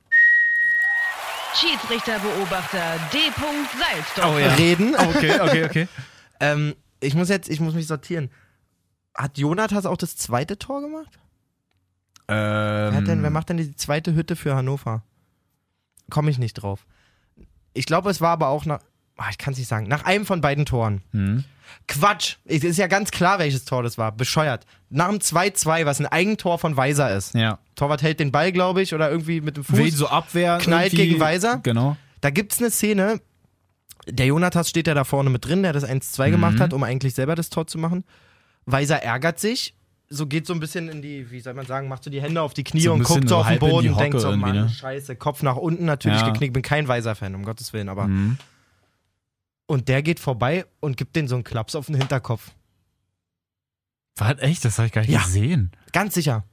Schiedsrichterbeobachter 1.60 2.98
D. 3.12 3.18
Salzdorf. 3.34 4.58
reden. 4.58 4.94
okay, 4.98 5.40
okay, 5.40 5.64
okay. 5.64 5.88
Ähm, 6.40 6.74
ich 7.00 7.14
muss 7.14 7.28
jetzt, 7.28 7.48
ich 7.48 7.60
muss 7.60 7.74
mich 7.74 7.86
sortieren. 7.86 8.30
Hat 9.14 9.38
Jonathas 9.38 9.86
auch 9.86 9.96
das 9.96 10.16
zweite 10.16 10.58
Tor 10.58 10.82
gemacht? 10.82 11.18
ähm, 12.28 12.36
Wer, 12.36 12.92
hat 12.94 13.06
denn, 13.06 13.22
wer 13.22 13.30
macht 13.30 13.48
denn 13.48 13.56
die 13.56 13.74
zweite 13.76 14.14
Hütte 14.14 14.36
für 14.36 14.54
Hannover? 14.54 15.02
Komme 16.10 16.30
ich 16.30 16.38
nicht 16.38 16.54
drauf. 16.54 16.86
Ich 17.72 17.86
glaube, 17.86 18.10
es 18.10 18.20
war 18.20 18.30
aber 18.30 18.48
auch 18.48 18.64
nach. 18.64 18.80
Ah, 19.16 19.28
ich 19.30 19.38
kann 19.38 19.52
es 19.52 19.58
nicht 19.58 19.68
sagen. 19.68 19.86
Nach 19.88 20.04
einem 20.04 20.26
von 20.26 20.40
beiden 20.40 20.66
Toren. 20.66 21.02
hm. 21.12 21.44
Quatsch. 21.88 22.36
Es 22.44 22.62
ist 22.64 22.76
ja 22.78 22.86
ganz 22.86 23.10
klar, 23.10 23.38
welches 23.38 23.64
Tor 23.64 23.82
das 23.82 23.98
war. 23.98 24.12
Bescheuert. 24.12 24.66
Nach 24.88 25.08
dem 25.08 25.18
2-2, 25.18 25.84
was 25.84 26.00
ein 26.00 26.06
Eigentor 26.06 26.58
von 26.58 26.76
Weiser 26.76 27.14
ist. 27.14 27.34
Ja. 27.34 27.58
Torwart 27.74 28.02
hält 28.02 28.20
den 28.20 28.30
Ball, 28.32 28.52
glaube 28.52 28.82
ich, 28.82 28.94
oder 28.94 29.10
irgendwie 29.10 29.40
mit 29.40 29.56
dem 29.56 29.64
Fuß. 29.64 29.76
Wen 29.78 29.90
so 29.90 30.08
abwehren. 30.08 30.60
knallt 30.60 30.92
irgendwie- 30.92 31.08
gegen 31.10 31.20
Weiser. 31.20 31.58
Genau. 31.62 31.96
Da 32.20 32.30
gibt's 32.30 32.58
eine 32.60 32.70
Szene, 32.70 33.20
der 34.08 34.26
Jonathas 34.26 34.68
steht 34.68 34.86
ja 34.86 34.94
da 34.94 35.04
vorne 35.04 35.28
mit 35.30 35.44
drin, 35.44 35.62
der 35.62 35.72
das 35.72 35.84
1-2 35.84 36.28
Mhm. 36.28 36.32
gemacht 36.32 36.60
hat, 36.60 36.72
um 36.72 36.82
eigentlich 36.84 37.14
selber 37.14 37.34
das 37.34 37.50
Tor 37.50 37.66
zu 37.66 37.78
machen. 37.78 38.04
Weiser 38.64 39.02
ärgert 39.02 39.38
sich, 39.40 39.74
so 40.08 40.26
geht 40.26 40.46
so 40.46 40.52
ein 40.54 40.60
bisschen 40.60 40.88
in 40.88 41.02
die, 41.02 41.30
wie 41.30 41.40
soll 41.40 41.54
man 41.54 41.66
sagen, 41.66 41.88
macht 41.88 42.04
so 42.04 42.10
die 42.10 42.22
Hände 42.22 42.42
auf 42.42 42.54
die 42.54 42.64
Knie 42.64 42.80
So 42.82 42.92
und 42.94 43.02
guckt 43.02 43.28
so 43.28 43.36
auf 43.38 43.48
den 43.48 43.58
Boden 43.58 43.90
und 43.90 44.00
denkt 44.00 44.20
so, 44.20 44.34
Mann, 44.36 44.54
ne? 44.54 44.68
scheiße, 44.68 45.16
Kopf 45.16 45.42
nach 45.42 45.56
unten 45.56 45.84
natürlich 45.84 46.20
Ja. 46.20 46.30
geknickt, 46.30 46.52
bin 46.54 46.62
kein 46.62 46.86
Weiser-Fan, 46.88 47.34
um 47.34 47.44
Gottes 47.44 47.72
Willen, 47.72 47.88
aber. 47.88 48.06
Mhm. 48.06 48.38
Und 49.66 49.88
der 49.88 50.02
geht 50.02 50.20
vorbei 50.20 50.64
und 50.80 50.96
gibt 50.96 51.16
den 51.16 51.26
so 51.28 51.34
einen 51.34 51.44
Klaps 51.44 51.74
auf 51.74 51.86
den 51.86 51.96
Hinterkopf. 51.96 52.52
Was, 54.16 54.38
echt? 54.38 54.64
Das 54.64 54.78
habe 54.78 54.86
ich 54.86 54.92
gar 54.92 55.02
nicht 55.02 55.10
Ja. 55.10 55.22
gesehen. 55.22 55.72
Ganz 55.92 56.14
sicher. 56.14 56.44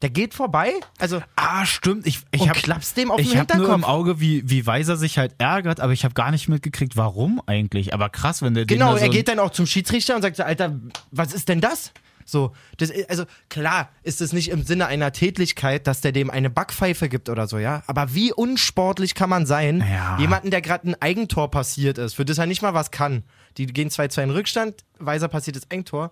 Der 0.00 0.10
geht 0.10 0.34
vorbei, 0.34 0.72
also 0.98 1.22
Ah, 1.36 1.64
stimmt. 1.64 2.08
Ich, 2.08 2.20
ich 2.32 2.48
habe 2.48 2.58
klappst 2.58 2.96
dem 2.96 3.12
auf 3.12 3.18
den 3.18 3.26
ich 3.26 3.36
hab 3.36 3.48
nur 3.54 3.66
im 3.66 3.70
Hinterkopf. 3.72 3.88
Auge, 3.88 4.20
wie, 4.20 4.42
wie 4.50 4.66
Weiser 4.66 4.96
sich 4.96 5.16
halt 5.16 5.34
ärgert, 5.38 5.78
aber 5.78 5.92
ich 5.92 6.04
habe 6.04 6.14
gar 6.14 6.32
nicht 6.32 6.48
mitgekriegt, 6.48 6.96
warum 6.96 7.40
eigentlich. 7.46 7.94
Aber 7.94 8.08
krass, 8.08 8.42
wenn 8.42 8.54
der 8.54 8.64
den 8.64 8.78
Genau, 8.78 8.96
so 8.96 8.98
er 8.98 9.10
geht 9.10 9.28
dann 9.28 9.38
auch 9.38 9.50
zum 9.50 9.64
Schiedsrichter 9.66 10.16
und 10.16 10.22
sagt 10.22 10.36
so, 10.36 10.42
Alter, 10.42 10.76
was 11.12 11.32
ist 11.32 11.48
denn 11.48 11.60
das? 11.60 11.92
So, 12.32 12.52
das, 12.78 12.90
also 13.08 13.24
klar 13.50 13.90
ist 14.02 14.20
es 14.20 14.32
nicht 14.32 14.48
im 14.48 14.64
Sinne 14.64 14.86
einer 14.86 15.12
Tätlichkeit, 15.12 15.86
dass 15.86 16.00
der 16.00 16.12
dem 16.12 16.30
eine 16.30 16.48
Backpfeife 16.50 17.08
gibt 17.08 17.28
oder 17.28 17.46
so, 17.46 17.58
ja. 17.58 17.82
Aber 17.86 18.14
wie 18.14 18.32
unsportlich 18.32 19.14
kann 19.14 19.28
man 19.30 19.46
sein, 19.46 19.84
Ja. 19.88 20.16
jemanden, 20.18 20.50
der 20.50 20.62
gerade 20.62 20.88
ein 20.88 21.00
Eigentor 21.00 21.50
passiert 21.50 21.98
ist, 21.98 22.14
für 22.14 22.24
das 22.24 22.38
er 22.38 22.46
nicht 22.46 22.62
mal 22.62 22.74
was 22.74 22.90
kann. 22.90 23.22
Die 23.58 23.66
gehen 23.66 23.90
2-2 23.90 24.22
in 24.24 24.30
Rückstand, 24.30 24.82
Weiser 24.98 25.28
passiert 25.28 25.56
das 25.56 25.70
Eigentor. 25.70 26.10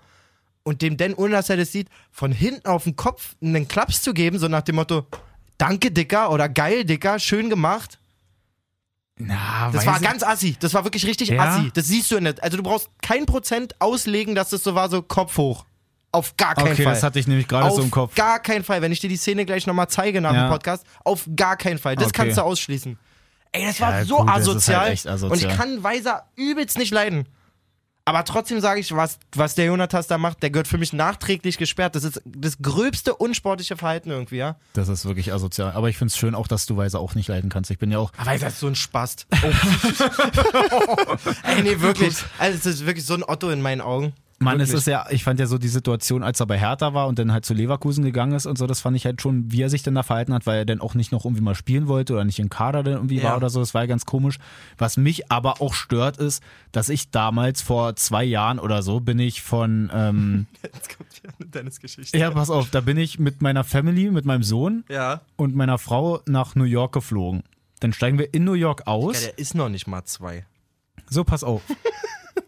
Und 0.63 0.83
dem 0.83 0.99
denn, 0.99 1.15
ohne 1.15 1.33
dass 1.33 1.49
er 1.49 1.57
das 1.57 1.73
sieht, 1.73 1.89
von 2.13 2.33
hinten 2.33 2.67
auf 2.69 2.85
den 2.85 2.95
Kopf 2.95 3.35
einen 3.43 3.67
Klaps 3.67 4.03
zu 4.03 4.13
geben, 4.13 4.39
so 4.39 4.47
nach 4.47 4.61
dem 4.61 4.77
Motto, 4.77 5.07
danke 5.57 5.91
Dicker 5.91 6.31
oder 6.31 6.51
geil 6.51 6.85
Dicker, 6.85 7.19
schön 7.19 7.49
gemacht. 7.49 7.99
Na, 9.17 9.71
Das 9.73 9.87
war 9.87 9.97
ich- 9.97 10.03
ganz 10.03 10.23
assi. 10.23 10.57
Das 10.61 10.73
war 10.75 10.85
wirklich 10.85 11.07
richtig 11.07 11.29
Ja? 11.31 11.43
assi. 11.45 11.71
Das 11.75 11.87
siehst 11.87 12.11
du 12.11 12.21
nicht. 12.21 12.43
Also 12.43 12.57
du 12.57 12.63
brauchst 12.63 12.89
kein 13.03 13.27
Prozent 13.27 13.75
auslegen, 13.81 14.35
dass 14.35 14.51
das 14.51 14.63
so 14.63 14.75
war, 14.75 14.89
so 14.91 15.03
Kopf 15.03 15.37
hoch. 15.39 15.65
Auf 16.13 16.37
gar 16.37 16.55
keinen 16.57 16.73
Okay, 16.73 16.83
Fall. 16.83 16.95
das 16.95 17.03
hatte 17.05 17.19
ich 17.21 17.27
nämlich 17.29 17.47
gerade 17.47 17.69
auf 17.69 17.77
so 17.77 17.83
im 17.83 17.91
Kopf. 17.91 18.15
gar 18.17 18.41
keinen 18.41 18.65
Fall. 18.65 18.83
Wenn 18.83 18.91
ich 18.91 18.99
dir 19.01 19.09
die 19.09 19.17
Szene 19.17 19.45
gleich 19.47 19.67
nochmal 19.67 19.89
zeige 19.89 20.21
nach 20.21 20.35
Ja. 20.35 20.47
dem 20.49 20.51
Podcast, 20.51 20.85
auf 21.05 21.29
gar 21.37 21.57
keinen 21.57 21.79
Fall. 21.79 21.95
Das 21.97 22.07
Okay. 22.09 22.23
kannst 22.23 22.39
du 22.39 22.43
ausschließen. 22.43 22.99
Ey, 23.53 23.65
das 23.67 23.79
Ja, 23.79 23.89
war 23.89 24.05
so 24.05 24.17
gut, 24.19 24.29
das 24.29 24.37
ist 24.39 24.49
asozial. 24.49 24.81
halt 24.81 24.93
echt 24.93 25.07
asozial. 25.07 25.33
Und 25.33 25.51
ich 25.53 25.57
kann 25.57 25.83
Weiser 25.85 26.25
übelst 26.37 26.79
nicht 26.79 26.93
leiden. 26.93 27.29
Aber 28.07 28.25
trotzdem 28.25 28.61
sage 28.61 28.81
ich, 28.81 28.91
was, 28.97 29.19
was 29.37 29.55
der 29.55 29.67
Jonathas 29.67 30.09
da 30.09 30.19
macht, 30.19 30.43
der 30.43 30.51
gehört 30.51 30.67
für 30.67 30.79
mich 30.79 30.93
nachträglich 30.93 31.59
gesperrt. 31.59 31.95
Das 31.95 32.03
ist 32.03 32.21
das 32.25 32.59
gröbste 32.61 33.15
unsportliche 33.15 33.77
Verhalten 33.77 34.11
irgendwie, 34.11 34.39
ja. 34.39 34.57
Das 34.73 34.89
ist 34.89 35.05
wirklich 35.05 35.33
asozial. 35.33 35.73
Aber 35.73 35.89
ich 35.91 35.97
finde 35.99 36.11
es 36.11 36.17
schön 36.19 36.35
auch, 36.35 36.49
dass 36.49 36.67
du 36.67 36.77
Weiser 36.77 36.99
auch 36.99 37.15
nicht 37.15 37.29
leiden 37.29 37.51
kannst. 37.51 37.71
Ich 37.71 37.79
bin 37.79 37.93
ja 37.93 37.99
auch. 37.99 38.11
Aber 38.17 38.31
Weiser 38.31 38.49
ist 38.49 38.59
so 38.59 38.67
ein 38.67 38.75
Spast. 38.75 39.27
Oh. 39.33 39.47
Ey, 41.45 41.63
nee, 41.63 41.81
wirklich. 41.81 42.17
Also, 42.39 42.57
es 42.59 42.67
ist 42.67 42.87
wirklich 42.87 43.05
so 43.07 43.15
ein 43.15 43.23
Otto 43.23 43.51
in 43.51 43.61
meinen 43.63 43.81
Augen. 43.81 44.13
Mann, 44.43 44.59
es 44.61 44.73
ist 44.73 44.87
ja, 44.87 45.05
ich 45.11 45.23
fand 45.23 45.39
ja 45.39 45.47
so 45.47 45.59
die 45.59 45.69
Situation, 45.69 46.23
als 46.23 46.41
er 46.41 46.47
bei 46.47 46.59
Hertha 46.59 46.95
war 46.95 47.09
und 47.09 47.19
dann 47.19 47.31
halt 47.31 47.45
zu 47.45 47.53
Leverkusen 47.53 48.03
gegangen 48.03 48.33
ist 48.33 48.47
und 48.47 48.57
so, 48.57 48.67
das 48.67 48.81
fand 48.81 48.97
ich 48.97 49.05
halt 49.05 49.21
schon, 49.21 49.53
wie 49.53 49.61
er 49.61 49.69
sich 49.69 49.83
denn 49.83 49.95
da 49.95 50.03
verhalten 50.03 50.33
hat, 50.33 50.47
weil 50.47 50.61
er 50.61 50.65
dann 50.65 50.81
auch 50.81 50.95
nicht 50.95 51.13
noch 51.13 51.27
irgendwie 51.27 51.43
mal 51.43 51.55
spielen 51.55 51.89
wollte 51.89 52.15
oder 52.15 52.25
nicht 52.25 52.39
im 52.39 52.49
Kader 52.49 52.83
dann 52.83 52.95
irgendwie 52.95 53.19
Ja. 53.19 53.25
war 53.25 53.37
oder 53.37 53.51
so. 53.51 53.61
Das 53.61 53.75
war 53.75 53.83
ja 53.83 53.87
ganz 53.87 54.07
komisch. 54.07 54.39
Was 54.79 54.97
mich 54.97 55.31
aber 55.31 55.61
auch 55.61 55.75
stört, 55.75 56.17
ist, 56.17 56.43
dass 56.73 56.89
ich 56.89 57.11
damals 57.11 57.61
vor 57.61 57.97
zwei 57.97 58.25
Jahren 58.25 58.59
oder 58.59 58.83
so 58.83 59.01
bin 59.01 59.19
ich 59.19 59.43
von, 59.43 59.91
ähm, 59.93 60.47
Jetzt 60.63 60.97
kommt 60.97 61.13
hier 61.21 61.31
eine 61.39 61.49
Dennis-Geschichte. 61.51 62.17
ja, 62.17 62.31
pass 62.31 62.49
auf, 62.49 62.71
da 62.71 62.81
bin 62.81 62.97
ich 62.97 63.19
mit 63.19 63.43
meiner 63.43 63.63
Family, 63.63 64.11
mit 64.11 64.25
meinem 64.25 64.43
Sohn 64.43 64.85
Ja. 64.89 65.21
und 65.37 65.55
meiner 65.55 65.77
Frau 65.77 66.21
nach 66.27 66.55
New 66.55 66.65
York 66.65 66.93
geflogen. 66.93 67.43
Dann 67.81 67.93
steigen 67.93 68.19
wir 68.19 68.33
in 68.33 68.45
New 68.45 68.55
York 68.55 68.87
aus. 68.87 69.21
Ja, 69.21 69.29
der 69.29 69.39
ist 69.39 69.55
noch 69.55 69.69
nicht 69.69 69.87
mal 69.87 70.05
zwei. 70.05 70.47
So, 71.11 71.25
pass 71.25 71.45
auf. 71.45 71.61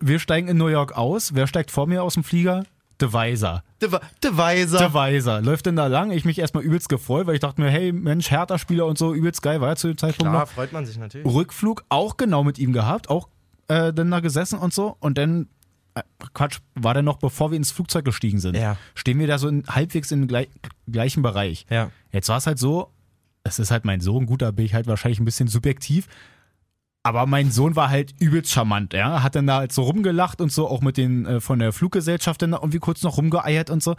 Wir 0.00 0.18
steigen 0.18 0.48
in 0.48 0.56
New 0.56 0.68
York 0.68 0.96
aus. 0.96 1.34
Wer 1.34 1.46
steigt 1.46 1.70
vor 1.70 1.86
mir 1.86 2.02
aus 2.02 2.14
dem 2.14 2.24
Flieger? 2.24 2.64
De 3.00 3.12
Weiser. 3.12 3.64
De, 3.80 3.90
Weiser. 4.36 4.78
De 4.78 4.92
Weiser. 4.94 5.40
Läuft 5.40 5.66
denn 5.66 5.74
da 5.76 5.88
lang? 5.88 6.12
Ich 6.12 6.24
mich 6.24 6.38
erstmal 6.38 6.62
übelst 6.62 6.88
gefreut, 6.88 7.26
weil 7.26 7.34
ich 7.34 7.40
dachte 7.40 7.60
mir, 7.60 7.68
hey, 7.70 7.90
Mensch, 7.92 8.30
Hertha-Spieler 8.30 8.86
und 8.86 8.96
so, 8.96 9.12
übelst 9.12 9.42
geil, 9.42 9.60
war 9.60 9.70
ja 9.70 9.76
zu 9.76 9.88
dem 9.88 9.98
Zeitpunkt 9.98 10.30
Klar, 10.30 10.42
noch. 10.42 10.48
freut 10.48 10.72
man 10.72 10.86
sich 10.86 10.98
natürlich. 10.98 11.26
Rückflug 11.26 11.84
auch 11.88 12.16
genau 12.16 12.44
mit 12.44 12.58
ihm 12.58 12.72
gehabt, 12.72 13.10
auch 13.10 13.28
äh, 13.68 13.92
dann 13.92 14.10
da 14.10 14.20
gesessen 14.20 14.58
und 14.58 14.72
so. 14.72 14.96
Und 15.00 15.18
dann, 15.18 15.48
äh, 15.94 16.02
Quatsch, 16.32 16.58
war 16.76 16.94
dann 16.94 17.04
noch, 17.04 17.16
bevor 17.18 17.50
wir 17.50 17.56
ins 17.56 17.72
Flugzeug 17.72 18.04
gestiegen 18.04 18.38
sind, 18.38 18.56
Ja. 18.56 18.76
stehen 18.94 19.18
wir 19.18 19.26
da 19.26 19.38
so 19.38 19.48
in, 19.48 19.64
halbwegs 19.66 20.12
im 20.12 20.28
gleich, 20.28 20.48
gleichen 20.88 21.22
Bereich. 21.22 21.66
Ja. 21.70 21.90
Jetzt 22.12 22.28
war 22.28 22.36
es 22.38 22.46
halt 22.46 22.60
so, 22.60 22.92
es 23.42 23.58
ist 23.58 23.72
halt 23.72 23.84
mein 23.84 24.00
Sohn, 24.00 24.26
gut, 24.26 24.42
da 24.42 24.52
bin 24.52 24.64
ich 24.64 24.74
halt 24.74 24.86
wahrscheinlich 24.86 25.18
ein 25.18 25.24
bisschen 25.24 25.48
subjektiv. 25.48 26.06
Aber 27.04 27.26
mein 27.26 27.50
Sohn 27.50 27.74
war 27.74 27.88
halt 27.88 28.14
übelst 28.20 28.52
charmant, 28.52 28.92
ja. 28.92 29.22
Hat 29.22 29.34
dann 29.34 29.46
da 29.46 29.56
halt 29.56 29.72
so 29.72 29.82
rumgelacht 29.82 30.40
und 30.40 30.52
so, 30.52 30.68
auch 30.68 30.82
mit 30.82 30.96
den 30.96 31.26
äh, 31.26 31.40
von 31.40 31.58
der 31.58 31.72
Fluggesellschaft 31.72 32.42
dann 32.42 32.52
da 32.52 32.58
irgendwie 32.58 32.78
kurz 32.78 33.02
noch 33.02 33.16
rumgeeiert 33.16 33.70
und 33.70 33.82
so. 33.82 33.96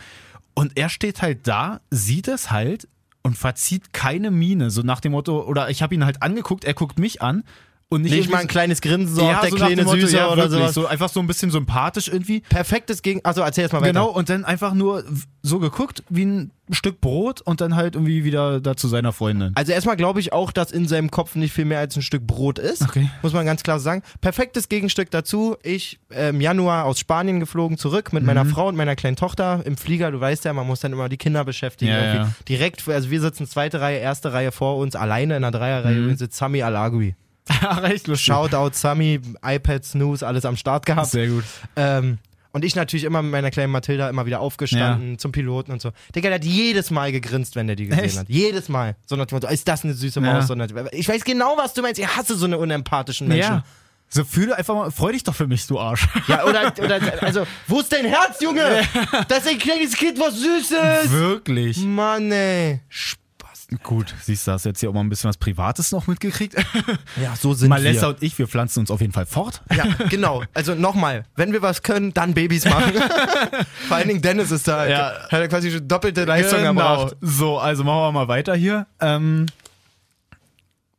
Und 0.54 0.78
er 0.78 0.90
steht 0.90 1.22
halt 1.22 1.48
da, 1.48 1.82
sieht 1.90 2.28
es 2.28 2.52
halt 2.52 2.88
und 3.24 3.38
verzieht 3.38 3.94
keine 3.94 4.32
Miene, 4.32 4.70
so 4.70 4.82
nach 4.84 5.00
dem 5.00 5.14
Motto, 5.14 5.44
oder 5.44 5.70
ich 5.70 5.82
habe 5.82 5.96
ihn 5.96 6.06
halt 6.06 6.22
angeguckt, 6.22 6.64
er 6.64 6.74
guckt 6.74 7.00
mich 7.00 7.22
an 7.22 7.44
und 7.90 8.02
nicht, 8.02 8.12
Nicht 8.16 8.32
mal 8.32 8.40
ein 8.40 8.48
kleines 8.48 8.82
Grinsen, 8.82 9.16
so 9.16 9.22
ja, 9.22 9.36
auf 9.36 9.42
der 9.42 9.50
so 9.52 9.56
kleine 9.56 9.84
Motto, 9.84 10.00
Süße 10.00 10.18
ja, 10.18 10.28
oder 10.32 10.44
wirklich, 10.50 10.60
sowas. 10.62 10.74
so 10.74 10.88
einfach 10.88 11.10
so 11.10 11.20
ein 11.20 11.28
bisschen 11.28 11.52
sympathisch 11.52 12.08
irgendwie. 12.08 12.40
Perfektes 12.42 13.04
Gegen. 13.04 13.22
Also 13.24 13.42
erzähl 13.42 13.62
erst 13.64 13.74
mal 13.74 13.82
weiter. 13.82 13.92
Genau, 13.94 14.10
und 14.10 14.30
dann 14.30 14.46
einfach 14.46 14.74
nur 14.74 15.04
so 15.44 15.60
geguckt 15.60 16.04
wie 16.10 16.26
ein 16.26 16.52
Stück 16.72 17.02
Brot 17.02 17.42
und 17.42 17.62
dann 17.62 17.76
halt 17.76 17.94
irgendwie 17.96 18.24
wieder 18.24 18.62
da 18.62 18.76
zu 18.76 18.88
seiner 18.88 19.12
Freundin. 19.12 19.52
Also 19.54 19.74
erstmal 19.74 19.96
glaube 19.96 20.22
ich 20.22 20.34
auch, 20.34 20.52
dass 20.52 20.72
in 20.72 20.88
seinem 20.88 21.12
Kopf 21.12 21.36
nicht 21.36 21.54
viel 21.54 21.66
mehr 21.66 21.78
als 21.80 21.96
ein 21.96 22.02
Stück 22.02 22.26
Brot 22.26 22.58
ist. 22.58 22.82
Okay. 22.82 23.12
Muss 23.22 23.34
man 23.34 23.46
ganz 23.46 23.62
klar 23.62 23.80
sagen. 23.80 24.02
Perfektes 24.22 24.70
Gegenstück 24.70 25.12
dazu. 25.12 25.56
Ich 25.62 26.00
äh, 26.10 26.30
im 26.30 26.42
Januar 26.42 26.86
aus 26.86 26.98
Spanien 27.00 27.40
geflogen 27.40 27.78
zurück 27.78 28.12
mit 28.12 28.24
Mhm. 28.24 28.28
meiner 28.28 28.46
Frau 28.46 28.70
und 28.70 28.76
meiner 28.76 28.96
kleinen 28.96 29.18
Tochter 29.18 29.62
im 29.66 29.78
Flieger. 29.78 30.10
Du 30.10 30.20
weißt 30.20 30.46
ja, 30.46 30.54
man 30.54 30.66
muss 30.66 30.80
dann 30.80 30.94
immer 30.94 31.10
die 31.10 31.18
Kinder 31.18 31.46
beschäftigen. 31.46 31.92
Ja, 31.92 32.16
ja. 32.16 32.30
Direkt, 32.50 32.88
also 32.88 33.12
wir 33.12 33.22
sitzen 33.22 33.46
zweite 33.46 33.82
Reihe, 33.82 34.00
erste 34.00 34.34
Reihe 34.34 34.52
vor 34.52 34.78
uns, 34.78 34.96
alleine 34.96 35.36
in 35.36 35.42
der 35.44 35.52
Dreierreihe 35.52 35.96
Mhm. 36.00 36.08
mhm. 36.08 36.16
sitzt 36.16 36.38
Sami 36.38 36.64
Alagui. 36.64 37.16
Ach, 37.50 37.84
echt 37.84 38.08
lustig. 38.08 38.26
Shoutout 38.26 38.72
Sami, 38.74 39.20
iPad, 39.46 39.84
Snooze, 39.84 40.26
alles 40.26 40.46
am 40.46 40.56
Start 40.58 40.86
gehabt. 40.86 41.10
Sehr 41.12 41.28
gut. 41.28 41.44
Ähm, 41.76 42.18
und 42.52 42.64
ich 42.64 42.76
natürlich 42.76 43.04
immer 43.04 43.22
mit 43.24 43.32
meiner 43.32 43.50
kleinen 43.50 43.72
Mathilda 43.72 44.10
immer 44.10 44.26
wieder 44.28 44.40
aufgestanden 44.40 45.18
zum 45.18 45.32
Piloten 45.32 45.72
und 45.72 45.82
so. 45.82 45.92
Digga, 46.16 46.30
der 46.30 46.36
hat 46.36 46.46
jedes 46.46 46.92
Mal 46.92 47.12
gegrinst, 47.12 47.56
wenn 47.56 47.66
der 47.68 47.76
die 47.76 47.88
gesehen 47.88 48.04
Echt? 48.04 48.18
hat. 48.20 48.30
Jedes 48.30 48.70
Mal. 48.70 48.96
So 49.08 49.16
nach 49.16 49.30
Motto, 49.32 49.48
ist 49.48 49.68
das 49.68 49.84
eine 49.84 49.94
süße 49.96 50.20
Ja. 50.22 50.34
Maus? 50.34 50.48
So 50.48 50.54
nach- 50.56 50.68
ich 50.92 51.10
weiß 51.10 51.24
genau, 51.24 51.58
was 51.58 51.74
du 51.74 51.82
meinst. 51.82 52.00
Ich 52.00 52.08
hasse 52.08 52.36
so 52.36 52.46
eine 52.46 52.58
unempathischen 52.60 53.28
Menschen. 53.28 53.54
Ja. 53.56 53.64
So 54.08 54.24
fühle 54.24 54.56
einfach 54.56 54.76
mal, 54.76 54.92
freu 54.92 55.12
dich 55.14 55.24
doch 55.24 55.34
für 55.34 55.48
mich, 55.48 55.66
du 55.66 55.80
Arsch. 55.80 56.08
Ja, 56.28 56.46
oder, 56.46 56.72
oder, 56.80 57.00
also, 57.24 57.48
wo 57.68 57.80
ist 57.80 57.92
dein 57.92 58.06
Herz, 58.06 58.40
Junge? 58.40 58.84
Das 59.28 59.40
ist 59.40 59.48
ein 59.50 59.58
kleines 59.58 59.96
Kind, 59.96 60.20
was 60.20 60.36
Süßes. 60.36 61.10
Wirklich. 61.12 61.78
Mann, 61.80 62.32
ey. 62.32 62.82
Spaß. 62.90 63.23
Gut, 63.82 64.14
siehst 64.22 64.46
du, 64.48 64.52
hast 64.52 64.66
jetzt 64.66 64.80
hier 64.82 64.90
auch 64.90 64.94
mal 64.94 65.00
ein 65.00 65.10
bisschen 65.10 65.30
was 65.30 65.38
Privates 65.38 65.92
noch 65.92 66.08
mitgekriegt. 66.08 66.56
Ja, 67.22 67.36
so 67.36 67.54
sind 67.54 67.70
Malessa 67.70 68.02
wir. 68.02 68.08
und 68.10 68.24
ich, 68.24 68.38
wir 68.38 68.48
pflanzen 68.48 68.80
uns 68.82 68.92
auf 68.92 69.00
jeden 69.02 69.14
Fall 69.14 69.26
fort. 69.26 69.62
Ja, 69.76 69.86
genau. 70.10 70.44
Also 70.54 70.76
nochmal, 70.76 71.26
wenn 71.36 71.54
wir 71.54 71.62
was 71.62 71.82
können, 71.84 72.14
dann 72.14 72.34
Babys 72.34 72.66
machen. 72.66 72.94
Vor 73.88 73.98
allen 73.98 74.08
Dingen 74.08 74.22
Dennis 74.22 74.52
ist 74.52 74.68
da. 74.68 74.88
Ja. 74.88 75.14
Hat 75.24 75.32
er 75.34 75.48
quasi 75.48 75.86
doppelte 75.86 76.26
Leistung 76.26 76.60
erbracht. 76.60 77.16
So, 77.22 77.58
also 77.60 77.84
machen 77.84 78.00
wir 78.02 78.12
mal 78.12 78.28
weiter 78.28 78.56
hier. 78.56 78.88
Ähm, 79.00 79.46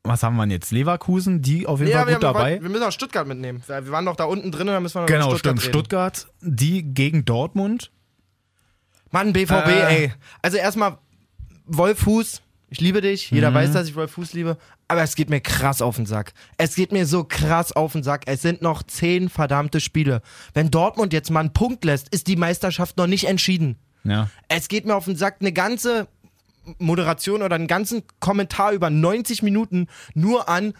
was 0.02 0.22
haben 0.22 0.36
wir 0.36 0.42
denn 0.42 0.50
jetzt? 0.50 0.70
Leverkusen, 0.70 1.40
die 1.42 1.66
auf 1.66 1.78
jeden 1.80 1.90
Ja, 1.92 1.98
Fall 2.00 2.08
wir, 2.08 2.14
gut 2.16 2.24
haben- 2.24 2.34
dabei. 2.34 2.62
wir 2.62 2.68
müssen 2.70 2.82
auch 2.84 2.92
Stuttgart 2.92 3.26
mitnehmen. 3.26 3.62
Wir 3.66 3.90
waren 3.90 4.04
doch 4.04 4.16
da 4.16 4.24
unten 4.24 4.50
drin, 4.52 4.66
da 4.66 4.78
müssen 4.80 4.94
wir 4.96 5.00
noch 5.02 5.06
Genau, 5.08 5.30
Stuttgart 5.30 5.58
stimmt. 5.58 5.62
reden. 5.62 5.72
Stuttgart, 5.72 6.26
die 6.40 6.82
gegen 6.82 7.24
Dortmund. 7.24 7.90
Mann, 9.10 9.32
BVB, 9.32 9.68
Äh. 9.68 9.96
ey. 10.04 10.12
Also 10.42 10.58
erstmal, 10.58 10.98
Wolf 11.66 12.00
Fuß, 12.00 12.42
ich 12.74 12.80
liebe 12.80 13.00
dich. 13.00 13.30
Jeder 13.30 13.50
Mhm. 13.50 13.54
weiß, 13.54 13.72
dass 13.72 13.88
ich 13.88 13.94
Wolf 13.94 14.10
Fuß 14.12 14.32
liebe. 14.32 14.58
Aber 14.88 15.02
es 15.02 15.14
geht 15.14 15.30
mir 15.30 15.40
krass 15.40 15.80
auf 15.80 15.94
den 15.96 16.06
Sack. 16.06 16.32
Es 16.58 16.74
geht 16.74 16.90
mir 16.90 17.06
so 17.06 17.22
krass 17.22 17.70
auf 17.72 17.92
den 17.92 18.02
Sack. 18.02 18.22
Es 18.26 18.42
sind 18.42 18.62
noch 18.62 18.82
zehn 18.82 19.28
verdammte 19.28 19.80
Spiele. 19.80 20.20
Wenn 20.54 20.70
Dortmund 20.72 21.12
jetzt 21.12 21.30
mal 21.30 21.40
einen 21.40 21.52
Punkt 21.52 21.84
lässt, 21.84 22.08
ist 22.08 22.26
die 22.26 22.36
Meisterschaft 22.36 22.96
noch 22.96 23.06
nicht 23.06 23.24
entschieden. 23.28 23.76
Ja. 24.02 24.28
Es 24.48 24.66
geht 24.68 24.86
mir 24.86 24.96
auf 24.96 25.04
den 25.04 25.16
Sack, 25.16 25.36
eine 25.40 25.52
ganze 25.52 26.08
Moderation 26.78 27.42
oder 27.42 27.54
einen 27.54 27.68
ganzen 27.68 28.02
Kommentar 28.20 28.72
über 28.72 28.90
90 28.90 29.42
Minuten 29.42 29.86
nur 30.14 30.48
an, 30.48 30.74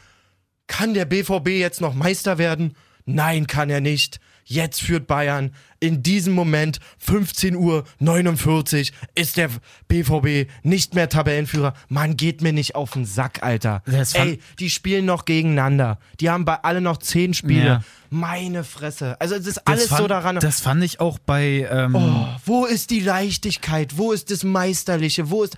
kann 0.67 0.95
der 0.95 1.05
BVB 1.05 1.49
jetzt 1.61 1.81
noch 1.81 1.95
Meister 1.95 2.39
werden? 2.39 2.75
Nein, 3.07 3.47
kann 3.47 3.71
er 3.71 3.81
nicht. 3.81 4.19
Jetzt 4.45 4.83
führt 4.83 5.07
Bayern. 5.07 5.55
In 5.85 6.03
diesem 6.03 6.33
Moment, 6.33 6.81
15 6.99 7.55
Uhr 7.57 7.85
49, 7.99 8.95
ist 9.15 9.37
der 9.37 9.51
BVB 9.89 10.51
nicht 10.63 10.95
mehr 10.95 11.11
Tabellenführer. 11.11 11.75
Man 11.91 12.17
geht 12.17 12.41
mir 12.41 12.55
nicht 12.55 12.75
auf 12.75 12.93
den 12.93 13.05
Sack, 13.05 13.43
Alter. 13.43 13.83
Ey, 14.15 14.41
die 14.59 14.71
spielen 14.71 15.05
noch 15.05 15.27
gegeneinander. 15.27 15.99
Die 16.21 16.31
haben 16.31 16.47
bei 16.47 16.55
alle 16.63 16.81
noch 16.81 16.97
10 16.97 17.35
Spiele. 17.35 17.67
Ja. 17.67 17.85
Meine 18.09 18.65
Fresse. 18.65 19.21
Also 19.21 19.35
es 19.35 19.47
ist 19.47 19.57
Das 19.59 19.67
alles 19.67 19.89
fand, 19.89 20.01
so 20.01 20.09
daran. 20.09 20.37
Das 20.41 20.63
fand 20.63 20.83
ich 20.83 21.01
auch 21.01 21.19
bei. 21.19 21.69
Ähm, 21.71 21.95
Oh, 21.95 22.27
wo 22.47 22.65
ist 22.65 22.89
die 22.91 23.01
Leichtigkeit? 23.01 23.99
Wo 23.99 24.13
ist 24.13 24.31
das 24.31 24.43
Meisterliche? 24.43 25.29
Wo 25.29 25.43
ist. 25.43 25.55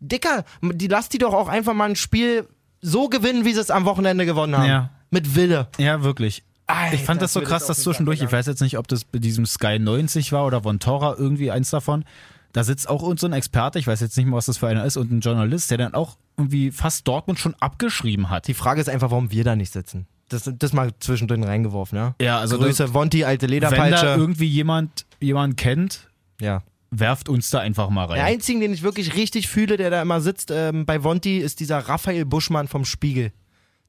Dicker, 0.00 0.44
die 0.60 0.88
lass 0.88 1.08
die 1.08 1.18
doch 1.18 1.34
auch 1.34 1.48
einfach 1.48 1.74
mal 1.74 1.88
ein 1.90 1.96
Spiel 1.96 2.48
so 2.80 3.08
gewinnen, 3.08 3.44
wie 3.44 3.52
sie 3.52 3.60
es 3.60 3.70
am 3.70 3.84
Wochenende 3.84 4.26
gewonnen 4.26 4.56
haben. 4.58 4.68
Ja. 4.68 4.90
Mit 5.10 5.36
Wille. 5.36 5.68
Ja, 5.78 6.02
wirklich. 6.02 6.42
Alter, 6.66 6.94
ich 6.94 7.02
fand 7.02 7.20
das 7.20 7.32
so 7.32 7.40
mir 7.40 7.46
krass, 7.46 7.66
dass 7.66 7.82
zwischendurch, 7.82 8.22
ich 8.22 8.32
weiß 8.32 8.46
jetzt 8.46 8.60
nicht, 8.62 8.78
ob 8.78 8.88
das 8.88 9.04
bei 9.04 9.18
diesem 9.18 9.46
Sky 9.46 9.78
90 9.78 10.32
war 10.32 10.46
oder 10.46 10.64
Vontora, 10.64 11.16
irgendwie 11.18 11.50
eins 11.50 11.70
davon. 11.70 12.04
Da 12.52 12.64
sitzt 12.64 12.88
auch 12.88 13.02
uns 13.02 13.20
so 13.22 13.26
ein 13.26 13.32
Experte, 13.32 13.78
ich 13.78 13.86
weiß 13.86 14.00
jetzt 14.00 14.16
nicht 14.16 14.26
mal, 14.26 14.36
was 14.36 14.46
das 14.46 14.58
für 14.58 14.68
einer 14.68 14.84
ist, 14.84 14.96
und 14.96 15.10
ein 15.10 15.20
Journalist, 15.20 15.70
der 15.70 15.78
dann 15.78 15.94
auch 15.94 16.16
irgendwie 16.36 16.70
fast 16.70 17.08
Dortmund 17.08 17.38
schon 17.38 17.54
abgeschrieben 17.60 18.30
hat. 18.30 18.46
Die 18.46 18.54
Frage 18.54 18.80
ist 18.80 18.88
einfach, 18.88 19.10
warum 19.10 19.30
wir 19.30 19.44
da 19.44 19.56
nicht 19.56 19.72
sitzen. 19.72 20.06
Das, 20.28 20.50
das 20.58 20.72
mal 20.72 20.92
zwischendrin 20.98 21.44
reingeworfen, 21.44 21.96
ja? 21.98 22.14
Ja, 22.20 22.38
also 22.38 22.58
Grüße, 22.58 22.94
Vonti, 22.94 23.24
alte 23.24 23.48
Wenn 23.50 23.60
da 23.60 23.68
Lederpeitsche. 23.68 24.06
irgendwie 24.18 24.46
jemand 24.46 25.04
jemand 25.20 25.56
kennt, 25.58 26.08
Ja. 26.40 26.62
werft 26.90 27.28
uns 27.28 27.50
da 27.50 27.60
einfach 27.60 27.90
mal 27.90 28.04
rein. 28.06 28.16
Der 28.16 28.24
einzige, 28.24 28.60
den 28.60 28.72
ich 28.72 28.82
wirklich 28.82 29.14
richtig 29.14 29.48
fühle, 29.48 29.76
der 29.76 29.90
da 29.90 30.00
immer 30.02 30.20
sitzt 30.22 30.50
ähm, 30.50 30.86
bei 30.86 31.02
Vonti, 31.04 31.38
ist 31.38 31.60
dieser 31.60 31.78
Raphael 31.80 32.24
Buschmann 32.24 32.66
vom 32.68 32.84
Spiegel. 32.86 33.32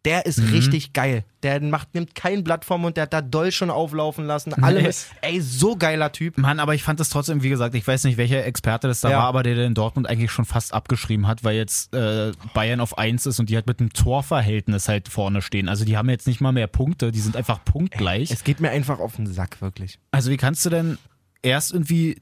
Der 0.05 0.25
ist 0.25 0.39
Mhm. 0.39 0.49
richtig 0.49 0.91
geil. 0.91 1.23
Der 1.43 1.61
macht, 1.61 1.93
nimmt 1.95 2.13
kein 2.13 2.43
Blatt 2.43 2.65
vom 2.65 2.81
Mund, 2.81 2.97
der 2.97 3.03
hat 3.03 3.13
da 3.13 3.21
Doll 3.21 3.53
schon 3.53 3.69
auflaufen 3.69 4.25
lassen. 4.25 4.53
Alle, 4.61 4.81
Nee. 4.81 4.91
ey, 5.21 5.39
so 5.39 5.77
geiler 5.77 6.11
Typ. 6.11 6.37
Mann, 6.37 6.59
aber 6.59 6.75
ich 6.75 6.83
fand 6.83 6.99
das 6.99 7.07
trotzdem, 7.09 7.41
wie 7.41 7.47
gesagt, 7.49 7.73
ich 7.73 7.87
weiß 7.87 8.03
nicht, 8.03 8.17
welcher 8.17 8.45
Experte 8.45 8.89
das 8.89 8.99
da 8.99 9.11
Ja. 9.11 9.17
war, 9.19 9.23
aber 9.27 9.43
der 9.43 9.55
den 9.55 9.73
Dortmund 9.73 10.09
eigentlich 10.09 10.31
schon 10.31 10.43
fast 10.43 10.73
abgeschrieben 10.73 11.25
hat, 11.27 11.45
weil 11.45 11.55
jetzt 11.55 11.93
äh, 11.93 12.33
Bayern 12.53 12.81
auf 12.81 12.97
1 12.97 13.25
ist 13.25 13.39
und 13.39 13.49
die 13.49 13.55
halt 13.55 13.65
mit 13.65 13.79
einem 13.79 13.93
Torverhältnis 13.93 14.89
halt 14.89 15.07
vorne 15.07 15.41
stehen. 15.41 15.69
Also 15.69 15.85
die 15.85 15.95
haben 15.95 16.09
jetzt 16.09 16.27
nicht 16.27 16.41
mal 16.41 16.51
mehr 16.51 16.67
Punkte, 16.67 17.13
die 17.13 17.21
sind 17.21 17.37
einfach 17.37 17.63
punktgleich. 17.63 18.29
Es 18.29 18.43
geht 18.43 18.59
mir 18.59 18.71
einfach 18.71 18.99
auf 18.99 19.15
den 19.15 19.27
Sack, 19.27 19.61
wirklich. 19.61 19.99
Also 20.11 20.31
wie 20.31 20.37
kannst 20.37 20.65
du 20.65 20.69
denn 20.69 20.97
erst 21.43 21.71
irgendwie. 21.71 22.21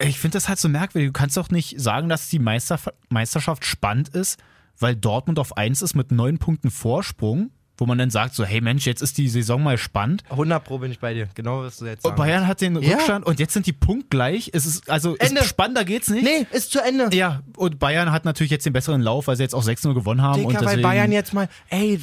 Ich 0.00 0.18
finde 0.18 0.36
das 0.36 0.48
halt 0.48 0.58
so 0.58 0.68
merkwürdig. 0.68 1.08
Du 1.08 1.12
kannst 1.12 1.36
doch 1.36 1.50
nicht 1.50 1.80
sagen, 1.80 2.08
dass 2.08 2.28
die 2.28 2.38
Meister 2.38 2.78
Meisterschaft 3.08 3.64
spannend 3.64 4.08
ist, 4.10 4.38
weil 4.78 4.96
Dortmund 4.96 5.38
auf 5.38 5.56
1 5.56 5.82
ist 5.82 5.94
mit 5.94 6.10
neun 6.12 6.38
Punkten 6.38 6.70
Vorsprung, 6.70 7.50
wo 7.76 7.86
man 7.86 7.96
dann 7.98 8.10
sagt, 8.10 8.34
so, 8.34 8.44
hey 8.44 8.60
Mensch, 8.60 8.86
jetzt 8.86 9.02
ist 9.02 9.18
die 9.18 9.28
Saison 9.28 9.62
mal 9.62 9.78
spannend. 9.78 10.24
100 10.30 10.64
Pro 10.64 10.78
bin 10.78 10.90
ich 10.90 10.98
bei 10.98 11.14
dir. 11.14 11.28
Genau, 11.34 11.62
was 11.62 11.76
du 11.76 11.86
jetzt 11.86 12.04
Und 12.04 12.10
sagst. 12.10 12.16
Bayern 12.16 12.46
hat 12.48 12.60
den 12.60 12.80
Ja. 12.82 12.96
Rückstand 12.96 13.24
und 13.24 13.38
jetzt 13.38 13.52
sind 13.52 13.66
die 13.66 13.72
punktgleich. 13.72 14.50
Es 14.52 14.66
ist, 14.66 14.90
also 14.90 15.14
Ende. 15.16 15.42
Ist 15.42 15.46
spannender 15.48 15.84
geht's 15.84 16.10
nicht. 16.10 16.24
Nee, 16.24 16.46
ist 16.50 16.72
zu 16.72 16.80
Ende. 16.80 17.08
Ja, 17.14 17.42
und 17.56 17.78
Bayern 17.78 18.10
hat 18.10 18.24
natürlich 18.24 18.50
jetzt 18.50 18.66
den 18.66 18.72
besseren 18.72 19.00
Lauf, 19.00 19.28
weil 19.28 19.36
sie 19.36 19.44
jetzt 19.44 19.54
auch 19.54 19.64
6-0 19.64 19.94
gewonnen 19.94 20.22
haben. 20.22 20.42
und 20.44 20.48
Digga, 20.48 20.60
weil 20.60 20.66
deswegen, 20.66 20.82
Bayern 20.82 21.12
jetzt 21.12 21.32
mal, 21.34 21.48
ey, 21.68 22.00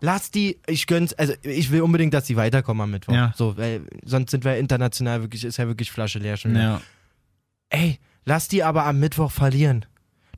lass 0.00 0.30
die, 0.30 0.60
ich 0.66 0.86
gönn's, 0.86 1.12
also 1.12 1.34
ich 1.42 1.70
will 1.70 1.82
unbedingt, 1.82 2.14
dass 2.14 2.24
die 2.24 2.36
weiterkommen 2.36 2.82
am 2.82 2.90
Mittwoch. 2.90 3.12
Ja. 3.12 3.34
So, 3.36 3.58
weil 3.58 3.82
sonst 4.04 4.30
sind 4.30 4.44
wir 4.46 4.56
international 4.56 5.20
wirklich, 5.20 5.44
ist 5.44 5.58
ja 5.58 5.66
wirklich 5.66 5.90
Flasche 5.90 6.18
leer 6.20 6.38
schon. 6.38 6.52
wieder. 6.52 6.62
Ja. 6.62 6.80
Ey, 7.68 7.98
lass 8.24 8.48
die 8.48 8.62
aber 8.64 8.86
am 8.86 8.98
Mittwoch 8.98 9.30
verlieren. 9.30 9.84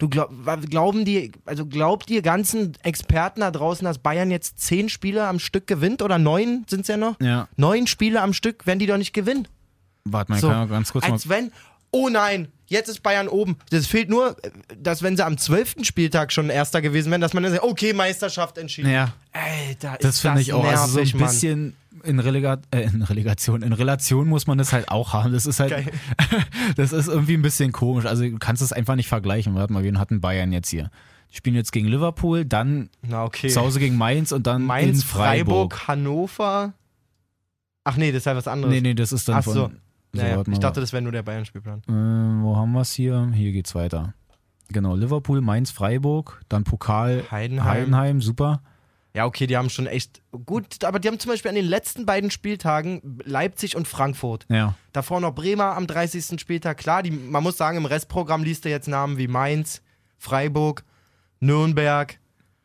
Du 0.00 0.08
glaub, 0.08 0.30
glauben 0.70 1.04
die, 1.04 1.30
also 1.44 1.66
glaubt 1.66 2.08
ihr 2.08 2.22
ganzen 2.22 2.72
Experten 2.82 3.40
da 3.40 3.50
draußen, 3.50 3.84
dass 3.84 3.98
Bayern 3.98 4.30
jetzt 4.30 4.58
zehn 4.58 4.88
Spiele 4.88 5.26
am 5.26 5.38
Stück 5.38 5.66
gewinnt 5.66 6.00
oder 6.00 6.18
neun 6.18 6.64
sind's 6.68 6.88
ja 6.88 6.96
noch? 6.96 7.20
ja. 7.20 7.48
Neun 7.56 7.86
Spiele 7.86 8.22
am 8.22 8.32
Stück, 8.32 8.62
wenn 8.64 8.78
die 8.78 8.86
doch 8.86 8.96
nicht 8.96 9.12
gewinnen. 9.12 9.46
Warte 10.04 10.32
mal, 10.32 10.40
So, 10.40 10.48
kann 10.48 10.70
ganz 10.70 10.90
kurz 10.90 11.06
mal. 11.06 11.12
Als 11.12 11.28
wenn, 11.28 11.52
oh 11.90 12.08
nein, 12.08 12.48
jetzt 12.66 12.88
ist 12.88 13.02
Bayern 13.02 13.28
oben. 13.28 13.58
Das 13.68 13.86
fehlt 13.86 14.08
nur, 14.08 14.36
dass 14.74 15.02
wenn 15.02 15.18
sie 15.18 15.24
am 15.26 15.36
zwölften 15.36 15.84
Spieltag 15.84 16.32
schon 16.32 16.48
Erster 16.48 16.80
gewesen 16.80 17.10
wären, 17.10 17.20
dass 17.20 17.34
man 17.34 17.42
dann 17.42 17.52
sagt, 17.52 17.64
okay, 17.64 17.92
Meisterschaft 17.92 18.56
entschieden. 18.56 18.90
Ja, 18.90 19.12
Alter, 19.32 20.00
ist 20.00 20.04
das 20.04 20.20
finde 20.20 20.40
ich 20.40 20.54
auch. 20.54 20.64
Also 20.64 20.86
so 20.86 20.96
nervig, 20.98 21.14
ein 21.14 21.20
Mann. 21.20 21.74
In, 22.04 22.18
Relega 22.18 22.58
äh, 22.70 22.82
in 22.82 23.02
Relegation, 23.02 23.62
in 23.62 23.72
Relation 23.72 24.28
muss 24.28 24.46
man 24.46 24.58
das 24.58 24.72
halt 24.72 24.90
auch 24.90 25.12
haben. 25.12 25.32
Das 25.32 25.46
ist 25.46 25.60
halt, 25.60 25.70
Geil. 25.70 25.86
das 26.76 26.92
ist 26.92 27.08
irgendwie 27.08 27.34
ein 27.34 27.42
bisschen 27.42 27.72
komisch. 27.72 28.06
Also 28.06 28.24
du 28.24 28.38
kannst 28.38 28.62
es 28.62 28.72
einfach 28.72 28.96
nicht 28.96 29.08
vergleichen. 29.08 29.54
Warte 29.54 29.72
mal, 29.72 29.82
wen 29.82 29.98
hatten 29.98 30.20
Bayern 30.20 30.52
jetzt 30.52 30.68
hier? 30.68 30.90
Die 31.30 31.36
spielen 31.36 31.56
jetzt 31.56 31.72
gegen 31.72 31.86
Liverpool, 31.86 32.44
dann 32.44 32.90
Na, 33.02 33.24
okay. 33.24 33.48
zu 33.48 33.60
Hause 33.60 33.78
gegen 33.78 33.96
Mainz 33.96 34.32
und 34.32 34.46
dann 34.46 34.62
Mainz, 34.62 35.02
in 35.02 35.06
Freiburg. 35.06 35.74
Freiburg, 35.74 35.88
Hannover. 35.88 36.72
Ach 37.84 37.96
nee, 37.96 38.10
das 38.12 38.18
ist 38.18 38.26
ja 38.26 38.36
was 38.36 38.48
anderes. 38.48 38.74
Nee, 38.74 38.80
nee, 38.80 38.94
das 38.94 39.12
ist 39.12 39.28
dann 39.28 39.36
Ach 39.36 39.44
von. 39.44 39.54
so. 39.54 39.70
Naja, 40.12 40.38
warte 40.38 40.50
ich 40.50 40.58
dachte, 40.58 40.80
das 40.80 40.92
wäre 40.92 41.02
nur 41.02 41.12
der 41.12 41.22
Bayern-Spielplan. 41.22 41.82
Äh, 41.88 42.42
wo 42.42 42.56
haben 42.56 42.72
wir 42.72 42.80
es 42.80 42.92
hier? 42.92 43.30
Hier 43.32 43.52
geht's 43.52 43.74
weiter. 43.76 44.14
Genau, 44.68 44.96
Liverpool, 44.96 45.40
Mainz, 45.40 45.70
Freiburg, 45.70 46.40
dann 46.48 46.64
Pokal 46.64 47.24
Heidenheim. 47.30 47.68
Heidenheim, 47.68 48.20
super. 48.20 48.62
Ja, 49.14 49.26
okay, 49.26 49.46
die 49.46 49.56
haben 49.56 49.70
schon 49.70 49.86
echt 49.86 50.22
gut, 50.46 50.84
aber 50.84 51.00
die 51.00 51.08
haben 51.08 51.18
zum 51.18 51.32
Beispiel 51.32 51.48
an 51.48 51.56
den 51.56 51.64
letzten 51.64 52.06
beiden 52.06 52.30
Spieltagen 52.30 53.18
Leipzig 53.24 53.74
und 53.74 53.88
Frankfurt. 53.88 54.46
Ja. 54.48 54.74
Davor 54.92 55.20
noch 55.20 55.34
Bremer 55.34 55.76
am 55.76 55.88
30. 55.88 56.40
Spieltag. 56.40 56.78
Klar, 56.78 57.02
die, 57.02 57.10
man 57.10 57.42
muss 57.42 57.56
sagen, 57.56 57.76
im 57.76 57.86
Restprogramm 57.86 58.44
liest 58.44 58.64
er 58.66 58.70
jetzt 58.70 58.86
Namen 58.86 59.18
wie 59.18 59.26
Mainz, 59.26 59.82
Freiburg, 60.16 60.84
Nürnberg, 61.40 62.19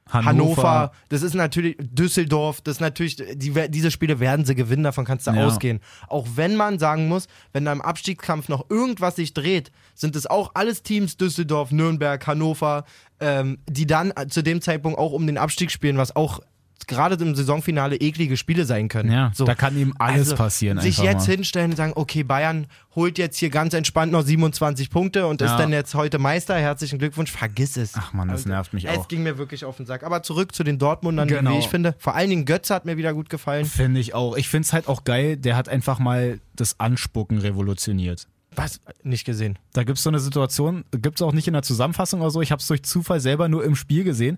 Hannover. 0.07 0.61
Hannover. 0.63 0.91
das 1.09 1.23
ist 1.23 1.33
natürlich 1.33 1.77
Düsseldorf, 1.79 2.61
das 2.61 2.75
ist 2.75 2.81
natürlich, 2.81 3.15
die, 3.15 3.53
diese 3.69 3.89
Spiele 3.89 4.19
werden 4.19 4.45
sie 4.45 4.53
gewinnen, 4.53 4.83
davon 4.83 5.03
kannst 5.03 5.25
du 5.25 5.31
Ja. 5.31 5.47
ausgehen. 5.47 5.79
Auch 6.07 6.27
wenn 6.35 6.55
man 6.55 6.77
sagen 6.77 7.07
muss, 7.07 7.27
wenn 7.53 7.65
da 7.65 7.71
im 7.71 7.81
Abstiegskampf 7.81 8.47
noch 8.47 8.69
irgendwas 8.69 9.15
sich 9.15 9.33
dreht, 9.33 9.71
sind 9.95 10.15
es 10.15 10.27
auch 10.27 10.51
alles 10.53 10.83
Teams, 10.83 11.17
Düsseldorf, 11.17 11.71
Nürnberg, 11.71 12.25
Hannover, 12.27 12.85
ähm, 13.19 13.57
die 13.67 13.87
dann 13.87 14.13
zu 14.29 14.43
dem 14.43 14.61
Zeitpunkt 14.61 14.99
auch 14.99 15.11
um 15.11 15.25
den 15.25 15.39
Abstieg 15.39 15.71
spielen, 15.71 15.97
was 15.97 16.15
auch 16.15 16.39
gerade 16.87 17.15
im 17.23 17.33
Saisonfinale 17.35 17.95
eklige 17.95 18.37
Spiele 18.37 18.65
sein 18.65 18.89
können. 18.89 19.11
Ja, 19.11 19.31
da 19.37 19.55
kann 19.55 19.77
eben 19.77 19.93
alles 19.97 20.33
passieren 20.35 20.79
Sich 20.79 20.97
jetzt 20.99 21.27
mal. 21.27 21.35
hinstellen 21.35 21.71
und 21.71 21.77
sagen, 21.77 21.93
okay, 21.95 22.23
Bayern 22.23 22.67
holt 22.95 23.17
jetzt 23.17 23.37
hier 23.37 23.49
ganz 23.49 23.73
entspannt 23.73 24.11
noch 24.11 24.21
27 24.23 24.89
Punkte 24.89 25.25
und 25.27 25.41
ist 25.41 25.49
Ja. 25.51 25.57
dann 25.57 25.71
jetzt 25.71 25.95
heute 25.95 26.19
Meister. 26.19 26.55
Herzlichen 26.55 26.99
Glückwunsch. 26.99 27.31
Vergiss 27.31 27.75
es. 27.77 27.93
Ach 27.95 28.13
man, 28.13 28.27
das 28.27 28.45
nervt 28.45 28.73
mich 28.73 28.85
Es 28.85 28.97
auch. 28.99 29.07
ging 29.07 29.23
mir 29.23 29.37
wirklich 29.37 29.65
auf 29.65 29.77
den 29.77 29.85
Sack. 29.85 30.03
Aber 30.03 30.21
zurück 30.21 30.53
zu 30.53 30.63
den 30.63 30.77
Dortmundern, 30.77 31.27
Genau. 31.27 31.53
wie 31.53 31.57
ich 31.59 31.67
finde. 31.67 31.95
Vor 31.97 32.15
allen 32.15 32.29
Dingen 32.29 32.45
Götze 32.45 32.73
hat 32.75 32.85
mir 32.85 32.97
wieder 32.97 33.13
gut 33.13 33.29
gefallen. 33.29 33.65
Finde 33.65 33.99
ich 33.99 34.13
auch. 34.13 34.37
Ich 34.37 34.47
finde 34.49 34.65
es 34.65 34.73
halt 34.73 34.87
auch 34.87 35.03
geil, 35.03 35.37
der 35.37 35.55
hat 35.55 35.67
einfach 35.69 35.99
mal 35.99 36.39
das 36.55 36.79
Anspucken 36.79 37.39
revolutioniert. 37.39 38.27
Was? 38.55 38.79
Nicht 39.03 39.25
gesehen. 39.25 39.59
Da 39.73 39.83
gibt 39.83 39.97
es 39.97 40.03
so 40.03 40.09
eine 40.09 40.19
Situation, 40.19 40.85
gibt 40.91 41.17
es 41.19 41.21
auch 41.21 41.33
nicht 41.33 41.47
in 41.47 41.53
der 41.53 41.63
Zusammenfassung 41.63 42.21
oder 42.21 42.29
so, 42.31 42.41
ich 42.41 42.51
habe 42.53 42.61
es 42.61 42.67
durch 42.67 42.83
Zufall 42.83 43.19
selber 43.19 43.49
nur 43.49 43.65
im 43.65 43.75
Spiel 43.75 44.05
gesehen. 44.05 44.37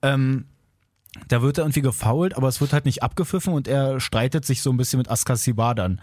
Ähm, 0.00 0.46
da 1.28 1.42
wird 1.42 1.58
er 1.58 1.64
irgendwie 1.64 1.82
gefoult, 1.82 2.36
aber 2.36 2.48
es 2.48 2.60
wird 2.60 2.72
halt 2.72 2.84
nicht 2.84 3.02
abgepfiffen 3.02 3.52
und 3.52 3.66
er 3.68 4.00
streitet 4.00 4.44
sich 4.44 4.62
so 4.62 4.70
ein 4.70 4.76
bisschen 4.76 4.98
mit 4.98 5.10
Askasibar 5.10 5.74
dann. 5.74 6.00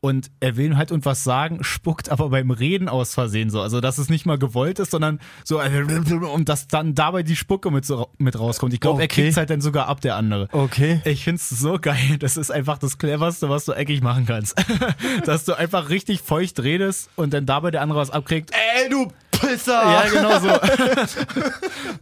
Und 0.00 0.30
er 0.38 0.56
will 0.56 0.76
halt 0.76 0.92
irgendwas 0.92 1.24
sagen, 1.24 1.58
spuckt 1.64 2.08
aber 2.08 2.28
beim 2.28 2.52
Reden 2.52 2.88
aus 2.88 3.14
Versehen 3.14 3.50
so. 3.50 3.60
Also, 3.60 3.80
dass 3.80 3.98
es 3.98 4.08
nicht 4.08 4.26
mal 4.26 4.38
gewollt 4.38 4.78
ist, 4.78 4.92
sondern 4.92 5.18
so, 5.42 5.60
und 6.32 6.48
dass 6.48 6.68
dann 6.68 6.94
dabei 6.94 7.24
die 7.24 7.34
Spucke 7.34 7.72
mit, 7.72 7.84
so, 7.84 8.08
mit 8.16 8.38
rauskommt. 8.38 8.72
Ich 8.72 8.78
glaube, 8.78 9.00
er 9.02 9.06
Okay. 9.06 9.24
kriegt 9.24 9.36
halt 9.36 9.50
dann 9.50 9.60
sogar 9.60 9.88
ab, 9.88 10.00
der 10.00 10.14
andere. 10.14 10.46
Okay. 10.52 11.00
Ich 11.04 11.24
find's 11.24 11.48
so 11.48 11.78
geil. 11.80 12.16
Das 12.20 12.36
ist 12.36 12.52
einfach 12.52 12.78
das 12.78 12.98
cleverste, 12.98 13.48
was 13.48 13.64
du 13.64 13.72
eckig 13.72 14.00
machen 14.00 14.24
kannst. 14.24 14.54
Dass 15.24 15.44
du 15.44 15.54
einfach 15.54 15.88
richtig 15.88 16.20
feucht 16.22 16.60
redest 16.60 17.10
und 17.16 17.34
dann 17.34 17.44
dabei 17.46 17.72
der 17.72 17.82
andere 17.82 17.98
was 17.98 18.10
abkriegt. 18.10 18.52
Ey, 18.52 18.88
du 18.88 19.08
Pisser! 19.32 19.72
Ja, 19.82 20.04
genau 20.12 20.38
so. 20.38 20.48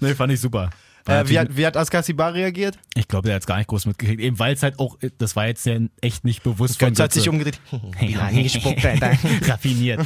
nee, 0.00 0.14
fand 0.14 0.32
ich 0.32 0.40
super. 0.40 0.70
Äh, 1.06 1.28
wie, 1.28 1.38
hat, 1.38 1.56
wie 1.56 1.66
hat 1.66 1.76
Askasibar 1.76 2.34
reagiert? 2.34 2.78
ich 2.94 3.08
glaube, 3.08 3.26
der 3.28 3.36
hat's 3.36 3.46
gar 3.46 3.58
nicht 3.58 3.68
groß 3.68 3.86
mitgekriegt. 3.86 4.20
Eben 4.20 4.38
weil 4.38 4.54
es 4.54 4.62
halt 4.62 4.78
auch, 4.78 4.98
das 5.18 5.36
war 5.36 5.46
jetzt 5.46 5.64
ja 5.66 5.78
echt 6.00 6.24
nicht 6.24 6.42
bewusst 6.42 6.78
von 6.78 6.88
Götze 6.88 7.02
hat 7.02 7.12
sich 7.12 7.28
umgedreht. 7.28 7.60
Ja, 8.00 8.30
gespuckt, 8.30 8.84
Alter. 8.84 9.12
Raffiniert. 9.48 10.00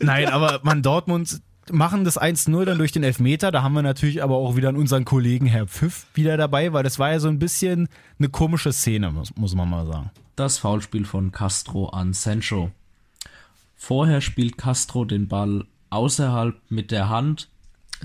Nein, 0.00 0.28
aber 0.28 0.60
man, 0.62 0.82
Dortmund 0.82 1.40
machen 1.70 2.04
das 2.04 2.20
1-0 2.20 2.64
dann 2.64 2.78
durch 2.78 2.92
den 2.92 3.02
Elfmeter. 3.02 3.50
Da 3.50 3.62
haben 3.62 3.74
wir 3.74 3.82
natürlich 3.82 4.22
aber 4.22 4.36
auch 4.36 4.56
wieder 4.56 4.68
unseren 4.70 5.04
Kollegen 5.04 5.46
Herr 5.46 5.66
Pfiff 5.66 6.06
wieder 6.14 6.36
dabei, 6.36 6.72
weil 6.72 6.82
das 6.82 6.98
war 6.98 7.10
ja 7.10 7.20
so 7.20 7.28
ein 7.28 7.38
bisschen 7.38 7.88
eine 8.18 8.28
komische 8.28 8.72
Szene, 8.72 9.10
muss, 9.10 9.34
muss 9.36 9.54
man 9.54 9.68
mal 9.68 9.86
sagen. 9.86 10.10
Das 10.36 10.58
Foulspiel 10.58 11.04
von 11.04 11.32
Castro 11.32 11.88
an 11.88 12.12
Sancho. 12.12 12.70
Vorher 13.74 14.20
spielt 14.20 14.58
Castro 14.58 15.04
den 15.04 15.28
Ball 15.28 15.64
außerhalb 15.90 16.54
mit 16.68 16.90
der 16.90 17.08
Hand. 17.08 17.48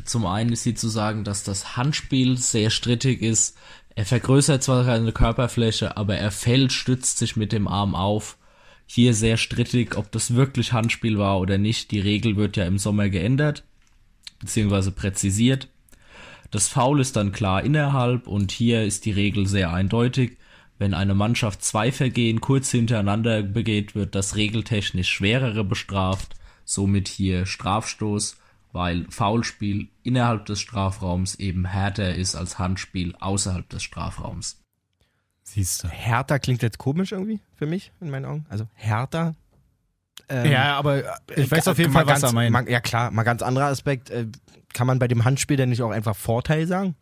Zum 0.06 0.26
einen 0.26 0.54
ist 0.54 0.64
hier 0.64 0.76
zu 0.76 0.90
sagen, 0.90 1.24
dass 1.24 1.44
das 1.44 1.78
Handspiel 1.78 2.38
sehr 2.38 2.70
strittig 2.70 3.22
ist. 3.22 3.58
Er 3.96 4.06
vergrößert 4.06 4.64
zwar 4.64 4.84
seine 4.84 5.12
Körperfläche, 5.12 5.98
aber 5.98 6.18
er 6.18 6.32
fällt, 6.32 6.72
stützt 6.72 7.18
sich 7.18 7.36
mit 7.36 7.52
dem 7.52 7.68
Arm 7.68 7.96
auf. 7.96 8.38
Hier 8.86 9.14
sehr 9.14 9.38
strittig, 9.38 9.96
ob 9.96 10.12
das 10.12 10.34
wirklich 10.34 10.74
Handspiel 10.74 11.18
war 11.18 11.40
oder 11.40 11.58
nicht. 11.58 11.92
Die 11.92 12.00
Regel 12.00 12.36
wird 12.36 12.58
ja 12.58 12.66
im 12.66 12.78
Sommer 12.78 13.10
geändert, 13.10 13.64
beziehungsweise 14.40 14.92
präzisiert. 14.92 15.70
Das 16.52 16.68
Foul 16.68 17.00
ist 17.00 17.16
dann 17.16 17.32
klar 17.32 17.64
innerhalb 17.64 18.28
und 18.28 18.52
hier 18.52 18.84
ist 18.84 19.06
die 19.06 19.12
Regel 19.12 19.48
sehr 19.48 19.72
eindeutig. 19.72 20.38
Wenn 20.78 20.94
eine 20.94 21.14
Mannschaft 21.14 21.64
zwei 21.64 21.92
Vergehen 21.92 22.42
kurz 22.42 22.72
hintereinander 22.72 23.44
begeht, 23.44 23.96
wird 23.96 24.16
das 24.16 24.36
regeltechnisch 24.36 25.10
schwerere 25.10 25.64
bestraft. 25.64 26.36
Somit 26.66 27.08
hier 27.08 27.46
Strafstoß, 27.46 28.38
weil 28.72 29.06
Foulspiel 29.10 29.90
innerhalb 30.04 30.46
des 30.46 30.60
Strafraums 30.60 31.36
eben 31.36 31.66
härter 31.66 32.16
ist 32.16 32.36
als 32.36 32.60
Handspiel 32.60 33.16
außerhalb 33.20 33.68
des 33.70 33.84
Strafraums. 33.84 34.62
Siehst 35.44 35.84
du. 35.84 35.90
Hertha 35.90 36.40
klingt 36.40 36.62
jetzt 36.62 36.78
komisch 36.78 37.12
irgendwie 37.12 37.42
für 37.56 37.66
mich, 37.66 37.92
in 38.00 38.10
meinen 38.10 38.26
Augen. 38.26 38.46
Also 38.50 38.68
Hertha. 38.76 39.36
Ähm, 40.30 40.52
Ja, 40.52 40.78
aber 40.78 41.04
ich 41.36 41.52
weiß 41.52 41.68
auf 41.68 41.78
jeden 41.78 41.92
Fall, 41.92 42.06
was 42.06 42.22
ganz, 42.22 42.32
er 42.32 42.36
meint. 42.36 42.52
Mal, 42.52 42.70
ja 42.70 42.80
klar, 42.80 43.12
mal 43.12 43.24
ganz 43.24 43.42
anderer 43.42 43.66
Aspekt. 43.66 44.10
Äh, 44.10 44.28
kann 44.74 44.88
man 44.88 45.00
bei 45.00 45.08
dem 45.08 45.26
Handspiel 45.26 45.58
denn 45.58 45.70
nicht 45.70 45.82
auch 45.82 45.92
einfach 45.92 46.16
Vorteil 46.16 46.68
sagen? 46.68 46.96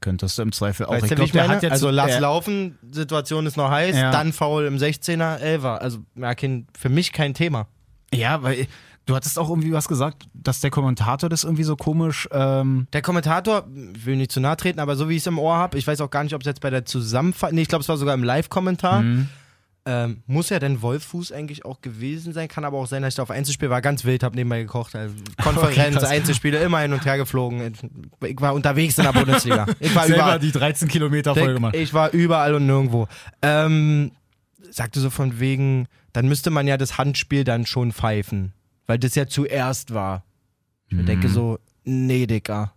Könntest 0.00 0.36
du 0.36 0.42
im 0.42 0.50
Zweifel 0.50 0.86
auch. 0.86 0.92
Weißt 0.92 1.04
du, 1.04 1.10
wie 1.10 1.14
glaub, 1.14 1.26
ich 1.28 1.34
meine? 1.34 1.70
also 1.70 1.90
lass 1.90 2.16
äh, 2.16 2.18
laufen, 2.18 2.76
Situation 2.90 3.46
ist 3.46 3.56
noch 3.56 3.70
heiß, 3.70 3.96
Ja. 3.96 4.10
dann 4.10 4.32
Foul 4.32 4.64
im 4.64 4.76
16er, 4.76 5.38
11er. 5.38 5.76
Also 5.76 6.00
ja, 6.16 6.34
kein, 6.34 6.66
für 6.76 6.88
mich 6.88 7.12
kein 7.12 7.34
Thema. 7.34 7.68
Ja, 8.12 8.42
weil 8.42 8.66
du 9.06 9.14
hattest 9.14 9.38
auch 9.38 9.48
irgendwie 9.48 9.72
was 9.72 9.88
gesagt, 9.88 10.24
dass 10.34 10.60
der 10.60 10.70
Kommentator 10.70 11.28
das 11.28 11.44
irgendwie 11.44 11.64
so 11.64 11.76
komisch. 11.76 12.28
Ähm, 12.32 12.86
Der 12.92 13.02
Kommentator, 13.02 13.66
ich 13.94 14.06
will 14.06 14.16
nicht 14.16 14.32
zu 14.32 14.40
nahe 14.40 14.56
treten, 14.56 14.80
aber 14.80 14.96
so 14.96 15.08
wie 15.08 15.14
ich 15.14 15.22
es 15.22 15.26
im 15.26 15.38
Ohr 15.38 15.56
habe, 15.56 15.78
ich 15.78 15.86
weiß 15.86 16.00
auch 16.00 16.10
gar 16.10 16.24
nicht, 16.24 16.34
ob 16.34 16.42
es 16.42 16.46
jetzt 16.46 16.60
bei 16.60 16.70
der 16.70 16.84
Zusammenfassung, 16.84 17.54
nee, 17.56 17.62
ich 17.62 17.68
glaube, 17.68 17.82
es 17.82 17.88
war 17.88 17.96
sogar 17.96 18.14
im 18.14 18.24
Live-Kommentar. 18.24 19.02
Mhm. 19.02 19.28
Ähm, 19.84 20.22
muss 20.26 20.48
ja 20.48 20.60
denn 20.60 20.80
Wolfuß 20.80 21.32
eigentlich 21.32 21.64
auch 21.64 21.80
gewesen 21.80 22.32
sein, 22.32 22.46
kann 22.46 22.64
aber 22.64 22.78
auch 22.78 22.86
sein, 22.86 23.02
dass 23.02 23.14
ich 23.14 23.16
da 23.16 23.24
auf 23.24 23.32
Einzelspiel 23.32 23.68
war, 23.68 23.80
ganz 23.82 24.04
wild, 24.04 24.22
habe 24.22 24.36
nebenbei 24.36 24.60
gekocht. 24.62 24.94
Also 24.94 25.12
Konferenz, 25.42 25.96
krass. 25.96 26.04
Einzelspiele, 26.08 26.58
immer 26.62 26.78
hin 26.78 26.92
und 26.92 27.04
her 27.04 27.16
geflogen. 27.16 27.72
Ich 28.24 28.40
war 28.40 28.54
unterwegs 28.54 28.96
in 28.98 29.04
der 29.04 29.12
Bundesliga. 29.12 29.66
Ich 29.80 29.92
war 29.92 30.04
selber 30.06 30.22
überall. 30.22 30.38
die 30.38 30.52
13 30.52 30.86
Kilometer 30.86 31.34
voll 31.34 31.54
gemacht. 31.54 31.74
Ich 31.74 31.92
war 31.92 32.12
überall 32.12 32.54
und 32.54 32.66
nirgendwo. 32.66 33.08
Ähm, 33.42 34.12
sagte 34.70 35.00
so 35.00 35.10
von 35.10 35.40
wegen, 35.40 35.88
dann 36.12 36.28
müsste 36.28 36.50
man 36.50 36.68
ja 36.68 36.76
das 36.76 36.96
Handspiel 36.96 37.42
dann 37.42 37.66
schon 37.66 37.90
pfeifen, 37.90 38.52
weil 38.86 38.98
das 38.98 39.14
ja 39.14 39.26
zuerst 39.26 39.94
war. 39.94 40.24
Ich 40.88 40.96
Mhm. 40.96 41.06
denke 41.06 41.28
so, 41.28 41.58
nee, 41.84 42.26
Dicker, 42.26 42.72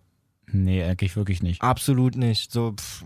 Nee, 0.52 0.84
eigentlich 0.84 1.16
wirklich 1.16 1.42
nicht. 1.44 1.62
absolut 1.62 2.16
nicht. 2.16 2.52
So, 2.52 2.74
pff, 2.74 3.04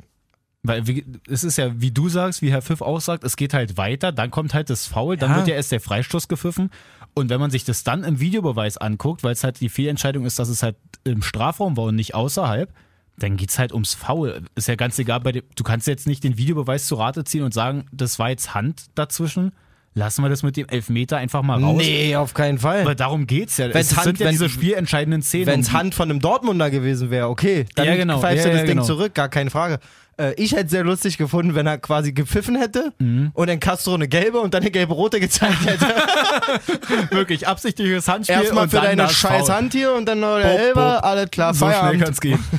Weil 0.61 0.85
wie, 0.87 1.05
es 1.29 1.45
ist 1.45 1.57
ja, 1.57 1.79
wie 1.81 1.89
du 1.91 2.09
sagst, 2.09 2.41
wie 2.41 2.51
Herr 2.51 2.61
Pfiff 2.61 2.81
auch 2.81 2.99
sagt, 2.99 3.23
es 3.23 3.37
geht 3.37 3.53
halt 3.53 3.77
weiter, 3.77 4.11
dann 4.11 4.29
kommt 4.29 4.53
halt 4.53 4.69
das 4.69 4.87
Foul, 4.87 5.15
dann 5.15 5.31
Ja. 5.31 5.37
wird 5.37 5.47
ja 5.47 5.55
erst 5.55 5.71
der 5.71 5.79
Freistoß 5.79 6.27
gepfiffen. 6.27 6.69
Und 7.15 7.29
wenn 7.29 7.39
man 7.39 7.49
sich 7.49 7.63
das 7.63 7.85
dann 7.85 8.03
im 8.03 8.19
Videobeweis 8.19 8.77
anguckt, 8.77 9.23
weil 9.23 9.31
es 9.31 9.43
halt 9.45 9.61
die 9.61 9.69
Fehlentscheidung 9.69 10.25
ist, 10.25 10.37
dass 10.37 10.49
es 10.49 10.61
halt 10.61 10.75
im 11.05 11.21
Strafraum 11.21 11.77
war 11.77 11.85
und 11.85 11.95
nicht 11.95 12.13
außerhalb, 12.13 12.73
dann 13.17 13.37
geht's 13.37 13.57
halt 13.57 13.71
ums 13.71 13.93
Foul. 13.93 14.43
Ist 14.55 14.67
ja 14.67 14.75
ganz 14.75 14.99
egal, 14.99 15.21
bei 15.21 15.31
dem, 15.31 15.43
du 15.55 15.63
kannst 15.63 15.87
jetzt 15.87 16.07
nicht 16.07 16.25
den 16.25 16.37
Videobeweis 16.37 16.85
zu 16.87 16.95
Rate 16.95 17.23
ziehen 17.23 17.43
und 17.43 17.53
sagen, 17.53 17.85
das 17.93 18.19
war 18.19 18.29
jetzt 18.29 18.53
Hand 18.53 18.87
dazwischen. 18.95 19.53
Lassen 19.95 20.21
wir 20.23 20.29
das 20.29 20.43
mit 20.43 20.55
dem 20.55 20.67
Elfmeter 20.69 21.17
einfach 21.17 21.41
mal 21.41 21.61
raus. 21.61 21.77
nee, 21.77 22.15
auf 22.15 22.33
keinen 22.33 22.57
Fall. 22.59 22.85
Weil 22.85 22.95
darum 22.95 23.25
geht's 23.27 23.57
ja. 23.57 23.73
Wenn's 23.73 23.91
es 23.91 23.97
Hand- 23.97 24.05
sind 24.05 24.19
ja 24.19 24.25
wenn- 24.27 24.31
diese 24.33 24.47
spielentscheidenden 24.49 25.21
Szenen. 25.21 25.47
Wenn 25.47 25.59
es 25.61 25.73
Hand 25.73 25.95
von 25.95 26.09
einem 26.09 26.19
Dortmunder 26.19 26.69
gewesen 26.69 27.09
wäre, 27.09 27.27
okay, 27.27 27.65
dann 27.75 27.85
Ja, 27.87 27.95
genau. 27.95 28.19
pfeifst 28.19 28.45
du 28.45 28.49
Ja, 28.49 28.53
das 28.53 28.61
ja, 28.61 28.67
Ding 28.67 28.75
genau. 28.77 28.85
zurück, 28.87 29.13
gar 29.15 29.27
keine 29.29 29.49
Frage. 29.49 29.79
Äh, 30.17 30.33
ich 30.35 30.51
hätte 30.51 30.65
es 30.65 30.71
sehr 30.71 30.83
lustig 30.83 31.17
gefunden, 31.17 31.55
wenn 31.55 31.65
er 31.65 31.77
quasi 31.79 32.11
gepfiffen 32.13 32.55
hätte 32.55 32.93
Mhm. 32.99 33.31
und 33.33 33.49
dann 33.49 33.59
Castro 33.59 33.93
eine 33.95 34.07
gelbe 34.07 34.39
und 34.39 34.53
dann 34.53 34.61
eine 34.61 34.71
gelbe-rote 34.71 35.19
gezeigt 35.19 35.65
hätte. 35.65 35.85
wirklich 37.11 37.47
absichtliches 37.47 38.07
Handspiel. 38.07 38.35
Erstmal 38.41 38.69
für 38.69 38.77
deine 38.81 39.09
scheiß. 39.09 39.49
Hand 39.49 39.73
hier 39.73 39.93
und 39.93 40.05
dann 40.05 40.19
noch 40.19 40.37
der 40.37 40.59
Elber, 40.59 41.03
alles 41.03 41.29
klar, 41.31 41.53
So 41.53 41.65
schnell 41.65 41.71
Feierabend. 41.79 42.03
kann's 42.03 42.21
gehen. 42.21 42.39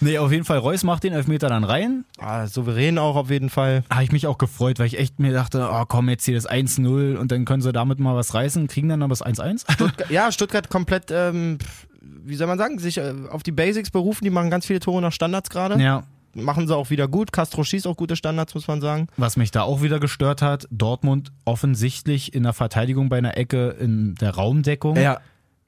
Nee, 0.00 0.18
auf 0.18 0.32
jeden 0.32 0.44
Fall, 0.44 0.58
Reus 0.58 0.82
macht 0.82 1.04
den 1.04 1.12
Elfmeter 1.12 1.48
dann 1.48 1.64
rein. 1.64 2.04
Ah, 2.18 2.46
souverän 2.46 2.98
auch 2.98 3.16
auf 3.16 3.30
jeden 3.30 3.50
Fall. 3.50 3.84
Habe 3.90 4.04
ich 4.04 4.12
mich 4.12 4.26
auch 4.26 4.38
gefreut, 4.38 4.78
weil 4.78 4.86
ich 4.86 4.98
echt 4.98 5.18
mir 5.18 5.32
dachte, 5.32 5.68
oh 5.70 5.84
komm, 5.86 6.08
jetzt 6.08 6.24
hier 6.24 6.34
das 6.34 6.48
1-0 6.48 7.16
und 7.16 7.30
dann 7.32 7.44
können 7.44 7.62
sie 7.62 7.72
damit 7.72 8.00
mal 8.00 8.14
was 8.16 8.34
reißen, 8.34 8.66
kriegen 8.68 8.88
dann 8.88 9.02
aber 9.02 9.10
das 9.10 9.24
1-1. 9.24 9.64
Ja, 10.10 10.32
Stuttgart 10.32 10.68
komplett, 10.70 11.10
ähm, 11.10 11.58
wie 12.00 12.34
soll 12.36 12.46
man 12.46 12.58
sagen, 12.58 12.78
sich 12.78 12.98
äh, 12.98 13.12
auf 13.30 13.42
die 13.42 13.52
Basics 13.52 13.90
berufen. 13.90 14.24
Die 14.24 14.30
machen 14.30 14.50
ganz 14.50 14.66
viele 14.66 14.80
Tore 14.80 15.00
nach 15.02 15.12
Standards 15.12 15.50
gerade. 15.50 15.80
ja. 15.82 16.02
Machen 16.32 16.68
sie 16.68 16.76
auch 16.76 16.90
wieder 16.90 17.08
gut. 17.08 17.32
Castro 17.32 17.64
schießt 17.64 17.88
auch 17.88 17.96
gute 17.96 18.14
Standards, 18.14 18.54
muss 18.54 18.68
man 18.68 18.80
sagen. 18.80 19.08
Was 19.16 19.36
mich 19.36 19.50
da 19.50 19.62
auch 19.62 19.82
wieder 19.82 19.98
gestört 19.98 20.42
hat, 20.42 20.68
Dortmund 20.70 21.32
offensichtlich 21.44 22.34
in 22.34 22.44
der 22.44 22.52
Verteidigung 22.52 23.08
bei 23.08 23.18
einer 23.18 23.36
Ecke 23.36 23.70
in 23.80 24.14
der 24.14 24.36
Raumdeckung. 24.36 24.94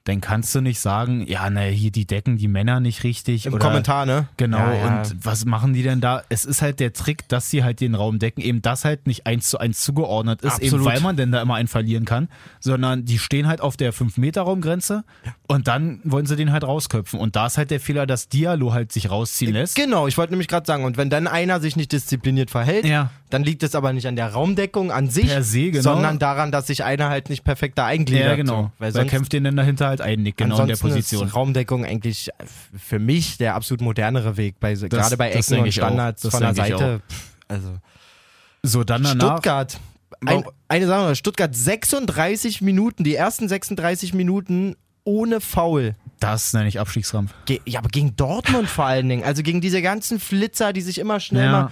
Dann 0.05 0.19
kannst 0.19 0.53
du 0.53 0.59
nicht 0.59 0.81
sagen, 0.81 1.25
ja, 1.27 1.49
ne, 1.49 1.61
hier 1.67 1.89
die 1.89 2.05
decken 2.05 2.35
die 2.35 2.49
Männer 2.49 2.81
nicht 2.81 3.05
richtig. 3.05 3.45
Im 3.45 3.53
oder 3.53 3.65
Kommentar, 3.65 4.05
ne? 4.05 4.27
Genau, 4.35 4.57
Ja, 4.57 4.73
ja. 4.73 4.97
und 4.99 5.15
was 5.25 5.45
machen 5.45 5.71
die 5.73 5.81
denn 5.81 6.01
da? 6.01 6.23
Es 6.27 6.43
ist 6.43 6.61
halt 6.61 6.81
der 6.81 6.91
Trick, 6.91 7.25
dass 7.29 7.49
sie 7.49 7.63
halt 7.63 7.79
den 7.79 7.95
Raum 7.95 8.19
decken, 8.19 8.41
eben 8.41 8.61
das 8.61 8.83
halt 8.83 9.07
nicht 9.07 9.25
eins 9.25 9.47
zu 9.49 9.59
eins 9.59 9.79
zugeordnet 9.79 10.41
ist, 10.41 10.59
eben 10.59 10.75
Absolut. 10.75 10.85
weil 10.87 10.99
man 10.99 11.15
denn 11.15 11.31
da 11.31 11.41
immer 11.41 11.55
einen 11.55 11.69
verlieren 11.69 12.03
kann, 12.03 12.27
sondern 12.59 13.05
die 13.05 13.17
stehen 13.17 13.47
halt 13.47 13.61
auf 13.61 13.77
der 13.77 13.93
5-Meter-Raumgrenze 14.37 15.05
und 15.47 15.67
dann 15.69 16.01
wollen 16.03 16.25
sie 16.25 16.35
den 16.35 16.51
halt 16.51 16.63
rausköpfen. 16.65 17.17
Und 17.19 17.35
da 17.37 17.45
ist 17.45 17.57
halt 17.57 17.71
der 17.71 17.79
Fehler, 17.79 18.05
dass 18.05 18.27
Diallo 18.27 18.73
halt 18.73 18.91
sich 18.91 19.09
rausziehen 19.09 19.53
lässt. 19.53 19.75
Genau, 19.75 20.07
ich 20.07 20.17
wollte 20.17 20.33
nämlich 20.33 20.47
gerade 20.49 20.65
sagen, 20.65 20.83
und 20.83 20.97
wenn 20.97 21.09
dann 21.09 21.27
einer 21.27 21.61
sich 21.61 21.75
nicht 21.77 21.93
diszipliniert 21.93 22.51
verhält, 22.51 22.85
Ja. 22.85 23.09
dann 23.29 23.43
liegt 23.43 23.63
es 23.63 23.73
aber 23.73 23.93
nicht 23.93 24.07
an 24.07 24.17
der 24.17 24.27
Raumdeckung 24.33 24.91
an 24.91 25.09
sich, 25.09 25.31
se, 25.39 25.71
genau. 25.71 25.81
sondern 25.83 26.19
daran, 26.19 26.51
dass 26.51 26.67
sich 26.67 26.83
einer 26.83 27.07
halt 27.09 27.29
nicht 27.29 27.43
perfekt 27.45 27.77
da 27.77 27.85
eingliedert. 27.85 28.27
Ja, 28.27 28.35
genau. 28.35 28.53
So. 28.63 28.71
Weil 28.79 28.93
Wer 28.93 29.01
sonst, 29.01 29.11
kämpft 29.11 29.31
den 29.33 29.45
denn 29.45 29.55
dahinter 29.55 29.92
halt 29.99 30.01
ein, 30.01 30.23
Nick, 30.23 30.37
genau 30.37 30.59
in 30.61 30.67
der 30.67 30.73
Ansonsten 30.75 30.87
Position. 30.89 31.27
Ist 31.27 31.35
Raumdeckung 31.35 31.85
eigentlich 31.85 32.29
für 32.77 32.99
mich 32.99 33.37
der 33.37 33.55
absolut 33.55 33.81
modernere 33.81 34.37
Weg, 34.37 34.59
bei, 34.59 34.73
gerade 34.73 35.17
bei 35.17 35.29
das 35.31 35.49
Ecken 35.51 35.63
und. 35.63 35.71
Standards 35.71 36.21
Das 36.21 36.31
von 36.31 36.41
der 36.41 36.53
Seite. 36.55 37.01
Pff, 37.09 37.21
Also 37.47 37.77
So, 38.63 38.83
dann 38.83 39.03
danach. 39.03 39.33
Stuttgart. 39.33 39.79
Ein, 40.25 40.43
eine 40.69 40.87
Sache 40.87 41.09
noch, 41.09 41.15
Stuttgart 41.15 41.53
36 41.53 42.61
Minuten, 42.61 43.03
die 43.03 43.15
ersten 43.15 43.47
36 43.49 44.13
Minuten 44.13 44.75
ohne 45.03 45.41
Foul. 45.41 45.95
Das 46.19 46.53
nenne 46.53 46.69
ich 46.69 46.79
Abstiegskampf. 46.79 47.33
Ge 47.45 47.59
ja, 47.65 47.79
aber 47.79 47.89
gegen 47.89 48.15
Dortmund 48.15 48.69
vor 48.69 48.85
allen 48.85 49.09
Dingen. 49.09 49.23
Also 49.25 49.43
gegen 49.43 49.59
diese 49.59 49.81
ganzen 49.81 50.19
Flitzer, 50.21 50.71
die 50.71 50.79
sich 50.81 50.97
immer 50.99 51.19
schnell 51.19 51.45
Ja. 51.45 51.51
mal. 51.51 51.71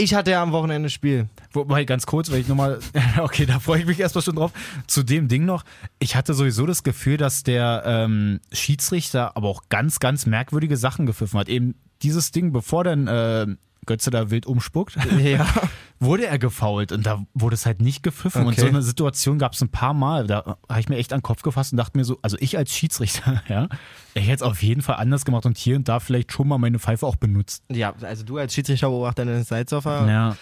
Ich 0.00 0.14
hatte 0.14 0.30
ja 0.30 0.42
am 0.42 0.52
Wochenende 0.52 0.88
Spiel. 0.88 1.28
Wobei, 1.52 1.84
ganz 1.84 2.06
kurz, 2.06 2.30
weil 2.30 2.40
ich 2.40 2.48
nochmal, 2.48 2.78
okay, 3.18 3.44
da 3.44 3.58
freue 3.58 3.80
ich 3.80 3.86
mich 3.86 4.00
erstmal 4.00 4.22
schon 4.22 4.34
drauf. 4.34 4.50
Zu 4.86 5.02
dem 5.02 5.28
Ding 5.28 5.44
noch, 5.44 5.62
ich 5.98 6.16
hatte 6.16 6.32
sowieso 6.32 6.64
das 6.64 6.82
Gefühl, 6.82 7.18
dass 7.18 7.42
der 7.42 7.82
ähm, 7.84 8.40
Schiedsrichter 8.50 9.36
aber 9.36 9.48
auch 9.48 9.64
ganz, 9.68 10.00
ganz 10.00 10.24
merkwürdige 10.24 10.78
Sachen 10.78 11.04
gepfiffen 11.04 11.38
hat. 11.38 11.50
Eben 11.50 11.74
dieses 12.00 12.30
Ding, 12.30 12.50
bevor 12.50 12.84
dann 12.84 13.08
äh, 13.08 13.46
Götze 13.90 14.10
da 14.10 14.30
wild 14.30 14.46
umspuckt, 14.46 14.96
Ja. 15.18 15.46
wurde 15.98 16.26
er 16.26 16.38
gefault 16.38 16.92
und 16.92 17.04
da 17.04 17.24
wurde 17.34 17.54
es 17.54 17.66
halt 17.66 17.82
nicht 17.82 18.02
gepfiffen. 18.04 18.42
Und 18.46 18.52
Okay. 18.52 18.60
so 18.62 18.66
eine 18.68 18.82
Situation 18.82 19.38
gab 19.38 19.52
es 19.54 19.60
ein 19.62 19.68
paar 19.68 19.92
Mal. 19.94 20.26
Da 20.28 20.56
habe 20.68 20.80
ich 20.80 20.88
mir 20.88 20.96
echt 20.96 21.12
an 21.12 21.18
den 21.18 21.22
Kopf 21.24 21.42
gefasst 21.42 21.72
und 21.72 21.76
dachte 21.78 21.98
mir 21.98 22.04
so, 22.04 22.18
also 22.22 22.36
ich 22.40 22.56
als 22.56 22.72
Schiedsrichter, 22.72 23.42
ja, 23.48 23.68
ich 24.14 24.22
hätte 24.24 24.36
es 24.36 24.42
auf 24.42 24.62
jeden 24.62 24.80
Fall 24.82 24.96
anders 24.96 25.24
gemacht 25.24 25.44
und 25.44 25.58
hier 25.58 25.74
und 25.76 25.88
da 25.88 25.98
vielleicht 26.00 26.32
schon 26.32 26.46
mal 26.48 26.58
meine 26.58 26.78
Pfeife 26.78 27.04
auch 27.06 27.16
benutzt. 27.16 27.64
Ja, 27.70 27.92
also 28.02 28.24
du 28.24 28.38
als 28.38 28.54
Schiedsrichterbeobachter 28.54 29.24
Dennis 29.24 29.48
Seitzofer. 29.48 30.08
Ja. 30.08 30.36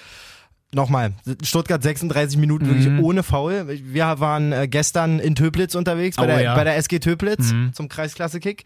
Nochmal, 0.74 1.14
Stuttgart 1.42 1.82
36 1.82 2.36
Minuten 2.38 2.66
Mhm. 2.66 2.70
wirklich 2.84 3.02
ohne 3.02 3.22
Foul. 3.22 3.66
Wir 3.68 4.20
waren 4.20 4.52
äh, 4.52 4.68
gestern 4.68 5.18
in 5.18 5.34
Töplitz 5.34 5.74
unterwegs, 5.74 6.16
bei, 6.18 6.24
Oh, 6.24 6.26
der, 6.26 6.42
ja. 6.42 6.54
bei 6.54 6.64
der 6.64 6.76
SG 6.76 6.98
Töplitz 6.98 7.52
Mhm. 7.52 7.72
zum 7.72 7.88
Kreisklasse-Kick. 7.88 8.64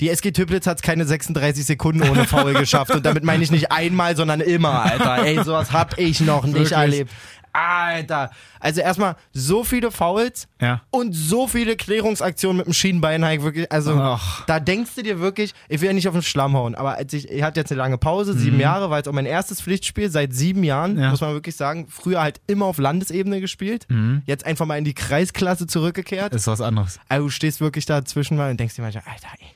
Die 0.00 0.08
SG 0.10 0.30
Töplitz 0.32 0.66
hat 0.66 0.76
es 0.78 0.82
keine 0.82 1.04
36 1.04 1.64
Sekunden 1.64 2.08
ohne 2.08 2.24
Foul 2.24 2.52
geschafft. 2.58 2.92
Und 2.92 3.04
damit 3.04 3.24
meine 3.24 3.42
ich 3.42 3.50
nicht 3.50 3.72
einmal, 3.72 4.16
sondern 4.16 4.40
immer, 4.40 4.82
Alter. 4.84 5.24
Ey, 5.24 5.42
sowas 5.42 5.72
hab 5.72 5.98
ich 5.98 6.20
noch 6.20 6.44
nicht 6.44 6.54
Wirklich? 6.54 6.72
erlebt. 6.72 7.10
Alter. 7.52 8.30
Also 8.60 8.80
erstmal 8.82 9.16
so 9.32 9.64
viele 9.64 9.90
Fouls 9.90 10.46
Ja. 10.60 10.82
und 10.90 11.12
so 11.12 11.48
viele 11.48 11.76
Klärungsaktionen 11.76 12.58
mit 12.58 12.66
dem 12.66 12.72
Schienenbeinhike. 12.72 13.42
Wirklich, 13.42 13.72
also 13.72 13.94
Ach. 13.98 14.44
da 14.46 14.60
denkst 14.60 14.90
du 14.96 15.02
dir 15.02 15.18
wirklich, 15.18 15.54
ich 15.68 15.80
will 15.80 15.88
ja 15.88 15.92
nicht 15.94 16.06
auf 16.06 16.14
den 16.14 16.22
Schlamm 16.22 16.54
hauen, 16.54 16.74
aber 16.74 16.96
als 16.96 17.12
ich, 17.14 17.28
ich 17.30 17.42
hatte 17.42 17.58
jetzt 17.58 17.72
eine 17.72 17.78
lange 17.78 17.98
Pause, 17.98 18.34
sieben 18.34 18.60
Jahre, 18.60 18.90
war 18.90 18.98
jetzt 18.98 19.08
auch 19.08 19.12
mein 19.12 19.26
erstes 19.26 19.60
Pflichtspiel 19.60 20.10
seit 20.10 20.34
sieben 20.34 20.62
Jahren, 20.62 20.94
Mhm. 20.94 21.00
Ja. 21.00 21.10
muss 21.10 21.20
man 21.20 21.32
wirklich 21.32 21.56
sagen. 21.56 21.86
Früher 21.88 22.20
halt 22.20 22.40
immer 22.46 22.66
auf 22.66 22.78
Landesebene 22.78 23.40
gespielt, 23.40 23.86
Mhm. 23.88 24.22
jetzt 24.26 24.44
einfach 24.46 24.66
mal 24.66 24.76
in 24.78 24.84
die 24.84 24.94
Kreisklasse 24.94 25.66
zurückgekehrt. 25.66 26.34
Ist 26.34 26.46
was 26.46 26.60
anderes. 26.60 27.00
Also 27.08 27.24
du 27.26 27.30
stehst 27.30 27.60
wirklich 27.60 27.86
dazwischen 27.86 28.36
mal 28.36 28.50
und 28.50 28.60
denkst 28.60 28.76
dir 28.76 28.82
manchmal, 28.82 29.04
Alter, 29.06 29.28
ey. 29.40 29.46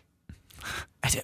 Also, 1.03 1.19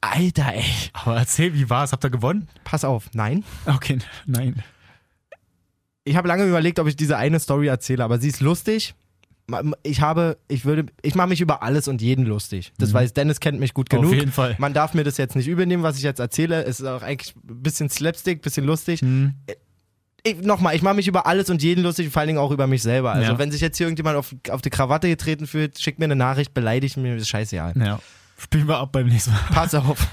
Alter, 0.00 0.54
ey. 0.54 0.64
Aber 0.92 1.16
erzähl, 1.16 1.52
wie 1.54 1.68
war 1.68 1.84
es? 1.84 1.92
Habt 1.92 2.04
ihr 2.04 2.10
gewonnen? 2.10 2.48
Pass 2.64 2.84
auf, 2.84 3.10
nein. 3.12 3.44
Okay, 3.66 3.98
nein. 4.26 4.62
Ich 6.04 6.16
habe 6.16 6.28
lange 6.28 6.44
überlegt, 6.46 6.78
ob 6.78 6.86
ich 6.86 6.96
diese 6.96 7.16
eine 7.18 7.38
Story 7.40 7.66
erzähle, 7.66 8.02
aber 8.04 8.18
sie 8.18 8.28
ist 8.28 8.40
lustig. 8.40 8.94
Ich 9.82 10.00
habe, 10.02 10.36
ich 10.48 10.64
würde, 10.66 10.86
ich 11.02 11.14
mache 11.14 11.28
mich 11.28 11.40
über 11.40 11.62
alles 11.62 11.88
und 11.88 12.02
jeden 12.02 12.26
lustig. 12.26 12.72
Das 12.78 12.92
weiß 12.92 13.14
Dennis 13.14 13.40
kennt 13.40 13.58
mich 13.60 13.72
gut 13.74 13.90
Mhm. 13.90 13.96
Auf 13.98 14.02
genug. 14.04 14.14
jeden 14.18 14.32
Fall. 14.32 14.56
Man 14.58 14.74
darf 14.74 14.92
mir 14.94 15.04
das 15.04 15.16
jetzt 15.16 15.36
nicht 15.36 15.48
übernehmen, 15.48 15.82
was 15.82 15.96
ich 15.96 16.02
jetzt 16.02 16.20
erzähle. 16.20 16.64
Es 16.64 16.80
ist 16.80 16.86
auch 16.86 17.02
eigentlich 17.02 17.34
ein 17.36 17.62
bisschen 17.62 17.88
Slapstick, 17.88 18.38
ein 18.38 18.42
bisschen 18.42 18.64
lustig. 18.66 19.02
Mhm. 19.02 19.34
Nochmal, 20.42 20.76
ich 20.76 20.82
mache 20.82 20.94
mich 20.96 21.08
über 21.08 21.26
alles 21.26 21.48
und 21.48 21.62
jeden 21.62 21.82
lustig, 21.82 22.10
vor 22.10 22.20
allen 22.20 22.26
Dingen 22.26 22.38
auch 22.38 22.50
über 22.50 22.66
mich 22.66 22.82
selber. 22.82 23.12
Also 23.12 23.32
Ja. 23.32 23.38
wenn 23.38 23.50
sich 23.50 23.62
jetzt 23.62 23.78
hier 23.78 23.86
irgendjemand 23.86 24.18
auf, 24.18 24.34
auf 24.50 24.60
die 24.60 24.68
Krawatte 24.68 25.08
getreten 25.08 25.46
fühlt, 25.46 25.78
schickt 25.80 25.98
mir 25.98 26.04
eine 26.04 26.16
Nachricht, 26.16 26.52
beleidigt 26.52 26.98
mir, 26.98 27.16
ist 27.16 27.28
scheißegal. 27.28 27.72
Ja. 27.78 28.00
Spielen 28.38 28.68
wir 28.68 28.78
ab 28.78 28.92
beim 28.92 29.06
nächsten 29.08 29.32
Mal. 29.32 29.40
Pass 29.52 29.74
auf. 29.74 30.06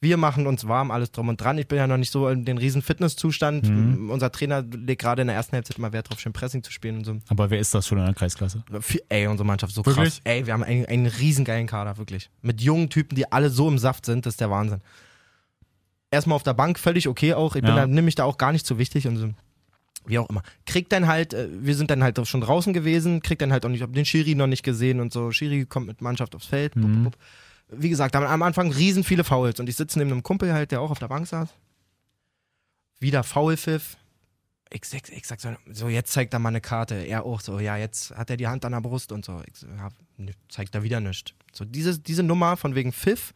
Wir 0.00 0.16
machen 0.16 0.48
uns 0.48 0.66
warm, 0.66 0.90
alles 0.90 1.12
drum 1.12 1.28
und 1.28 1.40
dran. 1.40 1.56
Ich 1.58 1.68
bin 1.68 1.78
ja 1.78 1.86
noch 1.86 1.96
nicht 1.96 2.10
so 2.10 2.28
in 2.28 2.44
den 2.44 2.58
riesen 2.58 2.82
Fitnesszustand. 2.82 3.68
Mhm. 3.68 4.10
Unser 4.10 4.32
Trainer 4.32 4.62
legt 4.62 5.00
gerade 5.00 5.22
in 5.22 5.28
der 5.28 5.36
ersten 5.36 5.54
Halbzeit 5.54 5.78
mal 5.78 5.92
Wert 5.92 6.10
drauf, 6.10 6.18
schön 6.18 6.32
Pressing 6.32 6.64
zu 6.64 6.72
spielen 6.72 6.96
und 6.98 7.04
so. 7.04 7.18
Aber 7.28 7.50
wer 7.50 7.60
ist 7.60 7.72
das 7.72 7.86
schon 7.86 7.98
in 7.98 8.04
der 8.06 8.14
Kreisklasse? 8.14 8.64
Ey, 9.08 9.28
unsere 9.28 9.46
Mannschaft 9.46 9.72
so 9.74 9.86
Wirklich? 9.86 10.14
krass. 10.14 10.20
Ey, 10.24 10.44
wir 10.44 10.54
haben 10.54 10.64
einen, 10.64 10.86
einen 10.86 11.06
riesen 11.06 11.44
geilen 11.44 11.68
Kader, 11.68 11.98
wirklich. 11.98 12.30
Mit 12.42 12.60
jungen 12.60 12.90
Typen, 12.90 13.14
die 13.14 13.30
alle 13.30 13.48
so 13.48 13.68
im 13.68 13.78
Saft 13.78 14.04
sind, 14.04 14.26
das 14.26 14.32
ist 14.34 14.40
der 14.40 14.50
Wahnsinn. 14.50 14.80
Erstmal 16.10 16.34
auf 16.34 16.42
der 16.42 16.54
Bank, 16.54 16.80
völlig 16.80 17.06
okay 17.06 17.34
auch. 17.34 17.54
Ich 17.54 17.62
bin 17.62 17.70
Ja. 17.70 17.76
da, 17.76 17.86
nimm 17.86 18.04
mich 18.04 18.16
da 18.16 18.24
auch 18.24 18.38
gar 18.38 18.50
nicht 18.50 18.66
so 18.66 18.78
wichtig 18.78 19.06
und 19.06 19.16
so. 19.18 19.30
Wie 20.04 20.18
auch 20.18 20.28
immer. 20.28 20.42
Kriegt 20.66 20.92
dann 20.92 21.06
halt, 21.06 21.32
äh, 21.34 21.48
wir 21.50 21.74
sind 21.76 21.90
dann 21.90 22.02
halt 22.02 22.24
schon 22.26 22.40
draußen 22.40 22.72
gewesen, 22.72 23.22
kriegt 23.22 23.40
dann 23.42 23.52
halt 23.52 23.64
auch 23.64 23.68
nicht, 23.68 23.82
hab 23.82 23.92
den 23.92 24.04
Schiri 24.04 24.34
noch 24.34 24.46
nicht 24.48 24.62
gesehen 24.64 25.00
und 25.00 25.12
so. 25.12 25.30
Schiri 25.30 25.64
kommt 25.66 25.86
mit 25.86 26.00
Mannschaft 26.02 26.34
aufs 26.34 26.46
Feld. 26.46 26.74
Bup, 26.74 26.82
bup, 26.92 27.02
bup. 27.04 27.16
Wie 27.74 27.88
gesagt, 27.88 28.14
am, 28.16 28.24
am 28.24 28.42
Anfang 28.42 28.70
riesen 28.72 29.04
viele 29.04 29.24
Fouls 29.24 29.58
und 29.60 29.68
ich 29.68 29.76
sitze 29.76 29.98
neben 29.98 30.10
einem 30.10 30.22
Kumpel 30.22 30.52
halt, 30.52 30.72
der 30.72 30.80
auch 30.80 30.90
auf 30.90 30.98
der 30.98 31.08
Bank 31.08 31.26
saß. 31.26 31.48
Wieder 33.00 33.22
Foulpfiff. 33.22 33.96
Ich, 34.70 34.84
sag- 34.84 35.10
ich 35.10 35.26
sag 35.26 35.40
so, 35.40 35.50
so, 35.70 35.88
jetzt 35.88 36.12
zeigt 36.12 36.32
er 36.32 36.38
mal 36.38 36.48
eine 36.48 36.60
Karte. 36.60 36.94
Er 36.94 37.24
auch 37.24 37.40
so, 37.40 37.58
ja, 37.58 37.76
jetzt 37.76 38.10
hat 38.12 38.30
er 38.30 38.36
die 38.36 38.46
Hand 38.46 38.64
an 38.64 38.72
der 38.72 38.80
Brust 38.80 39.12
und 39.12 39.24
so. 39.24 39.42
Ich 39.46 39.62
ja, 39.62 39.88
zeigt 40.48 40.74
er 40.74 40.82
wieder 40.82 41.00
nichts. 41.00 41.32
So, 41.52 41.64
diese, 41.64 41.98
diese 41.98 42.22
Nummer 42.22 42.56
von 42.56 42.74
wegen 42.74 42.92
Pfiff, 42.92 43.34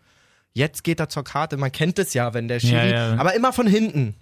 jetzt 0.55 0.83
geht 0.85 0.99
er 1.01 1.09
zur 1.09 1.25
Karte. 1.25 1.57
Man 1.59 1.73
kennt 1.73 1.99
es 1.99 2.15
ja, 2.15 2.33
wenn 2.33 2.49
der 2.49 2.61
Schiri, 2.61 2.91
Ja, 2.91 3.15
ja. 3.15 3.17
aber 3.19 3.35
immer 3.35 3.53
von 3.53 3.67
hinten. 3.67 4.15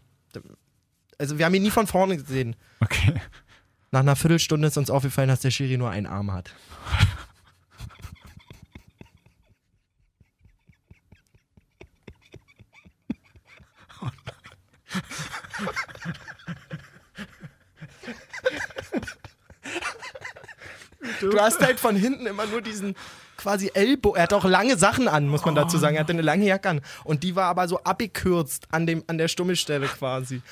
Also 1.19 1.39
wir 1.39 1.47
haben 1.47 1.55
ihn 1.55 1.63
nie 1.63 1.71
von 1.71 1.87
vorne 1.87 2.17
gesehen. 2.17 2.57
Okay. 2.81 3.15
Nach 3.91 4.01
einer 4.01 4.17
Viertelstunde 4.17 4.69
ist 4.69 4.77
uns 4.77 4.91
aufgefallen, 4.91 5.29
dass 5.29 5.41
der 5.41 5.51
Schiri 5.51 5.77
nur 5.77 5.91
einen 5.91 6.07
Arm 6.07 6.33
hat. 6.33 6.53
Du 21.21 21.39
hast 21.41 21.61
halt 21.61 21.81
von 21.81 21.97
hinten 21.97 22.27
immer 22.27 22.47
nur 22.47 22.61
diesen 22.61 22.95
quasi 23.37 23.71
Ellbogen. 23.75 24.17
Er 24.19 24.25
hat 24.25 24.33
auch 24.33 24.45
lange 24.45 24.77
Sachen 24.77 25.09
an, 25.09 25.29
muss 25.29 25.45
man 25.45 25.55
dazu 25.55 25.79
sagen. 25.79 25.97
Er 25.97 26.01
hatte 26.01 26.13
eine 26.13 26.23
lange 26.23 26.47
Jacke 26.47 26.69
an. 26.69 26.81
Und 27.05 27.23
die 27.23 27.37
war 27.37 27.47
aber 27.47 27.69
so 27.69 27.79
abgekürzt 27.83 28.67
an, 28.71 28.87
dem, 28.87 29.05
an 29.07 29.19
der 29.19 29.29
Stummelstelle 29.29 29.87
quasi. 29.87 30.43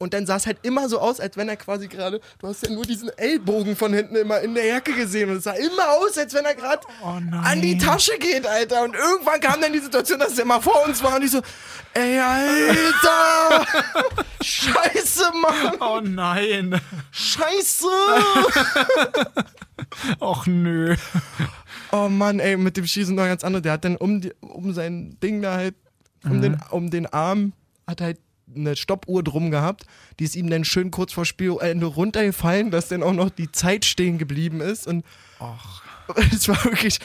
Und 0.00 0.14
dann 0.14 0.26
sah 0.26 0.36
es 0.36 0.46
halt 0.46 0.58
immer 0.62 0.88
so 0.88 1.00
aus, 1.00 1.18
als 1.18 1.36
wenn 1.36 1.48
er 1.48 1.56
quasi 1.56 1.88
gerade, 1.88 2.20
du 2.38 2.46
hast 2.46 2.64
ja 2.64 2.72
nur 2.72 2.84
diesen 2.84 3.08
Ellbogen 3.18 3.74
von 3.74 3.92
hinten 3.92 4.14
immer 4.14 4.40
in 4.40 4.54
der 4.54 4.64
Jacke 4.64 4.92
gesehen. 4.92 5.28
Und 5.28 5.38
es 5.38 5.44
sah 5.44 5.54
immer 5.54 5.90
aus, 5.90 6.16
als 6.16 6.32
wenn 6.34 6.44
er 6.44 6.54
gerade 6.54 6.82
an 7.02 7.60
die 7.60 7.76
Tasche 7.78 8.16
geht, 8.16 8.46
Alter. 8.46 8.84
Und 8.84 8.94
irgendwann 8.94 9.40
kam 9.40 9.60
dann 9.60 9.72
die 9.72 9.80
Situation, 9.80 10.20
dass 10.20 10.38
er 10.38 10.44
mal 10.44 10.60
vor 10.60 10.86
uns 10.86 11.02
war 11.02 11.16
und 11.16 11.24
ich 11.24 11.32
so, 11.32 11.42
ey, 11.94 12.16
Alter! 12.16 13.66
Scheiße, 14.40 15.32
Mann! 15.42 15.74
Oh 15.80 16.00
nein. 16.00 16.80
Scheiße! 17.10 17.88
Och 20.20 20.46
nö. 20.46 20.94
Oh 21.90 22.08
Mann, 22.08 22.38
ey, 22.38 22.56
mit 22.56 22.76
dem 22.76 22.86
Schießen 22.86 23.16
noch 23.16 23.24
ganz 23.24 23.42
andere. 23.42 23.62
Der 23.62 23.72
hat 23.72 23.84
dann 23.84 23.96
um, 23.96 24.20
die, 24.20 24.32
um 24.42 24.72
sein 24.72 25.18
Ding 25.20 25.42
da 25.42 25.54
halt, 25.56 25.74
um, 26.22 26.40
den, 26.40 26.56
um 26.70 26.88
den 26.88 27.06
Arm, 27.06 27.52
hat 27.84 28.00
halt 28.00 28.18
eine 28.54 28.76
Stoppuhr 28.76 29.22
drum 29.22 29.50
gehabt. 29.50 29.84
Die 30.18 30.24
ist 30.24 30.36
ihm 30.36 30.48
dann 30.50 30.64
schön 30.64 30.90
kurz 30.90 31.12
vor 31.12 31.24
Spielende 31.24 31.86
runtergefallen, 31.86 32.70
dass 32.70 32.88
dann 32.88 33.02
auch 33.02 33.12
noch 33.12 33.30
die 33.30 33.50
Zeit 33.52 33.84
stehen 33.84 34.18
geblieben 34.18 34.60
ist. 34.60 34.86
Und 34.86 35.04
es 36.32 36.48
war 36.48 36.62
wirklich. 36.64 36.98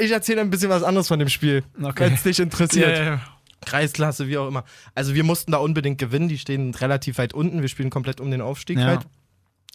Ich 0.00 0.12
erzähle 0.12 0.40
ein 0.42 0.50
bisschen 0.50 0.70
was 0.70 0.82
anderes 0.84 1.08
von 1.08 1.18
dem 1.18 1.28
Spiel, 1.28 1.64
Okay. 1.82 2.04
wenn 2.06 2.14
es 2.14 2.22
dich 2.22 2.38
interessiert. 2.38 2.96
Ja, 2.98 3.04
ja. 3.04 3.20
Kreisklasse, 3.66 4.28
wie 4.28 4.38
auch 4.38 4.46
immer. 4.46 4.64
Also 4.94 5.14
wir 5.14 5.24
mussten 5.24 5.50
da 5.50 5.58
unbedingt 5.58 5.98
gewinnen. 5.98 6.28
Die 6.28 6.38
stehen 6.38 6.72
relativ 6.76 7.18
weit 7.18 7.34
unten. 7.34 7.60
Wir 7.62 7.68
spielen 7.68 7.90
komplett 7.90 8.20
um 8.20 8.30
den 8.30 8.40
Aufstieg 8.40 8.78
Ja. 8.78 8.86
halt. 8.86 9.00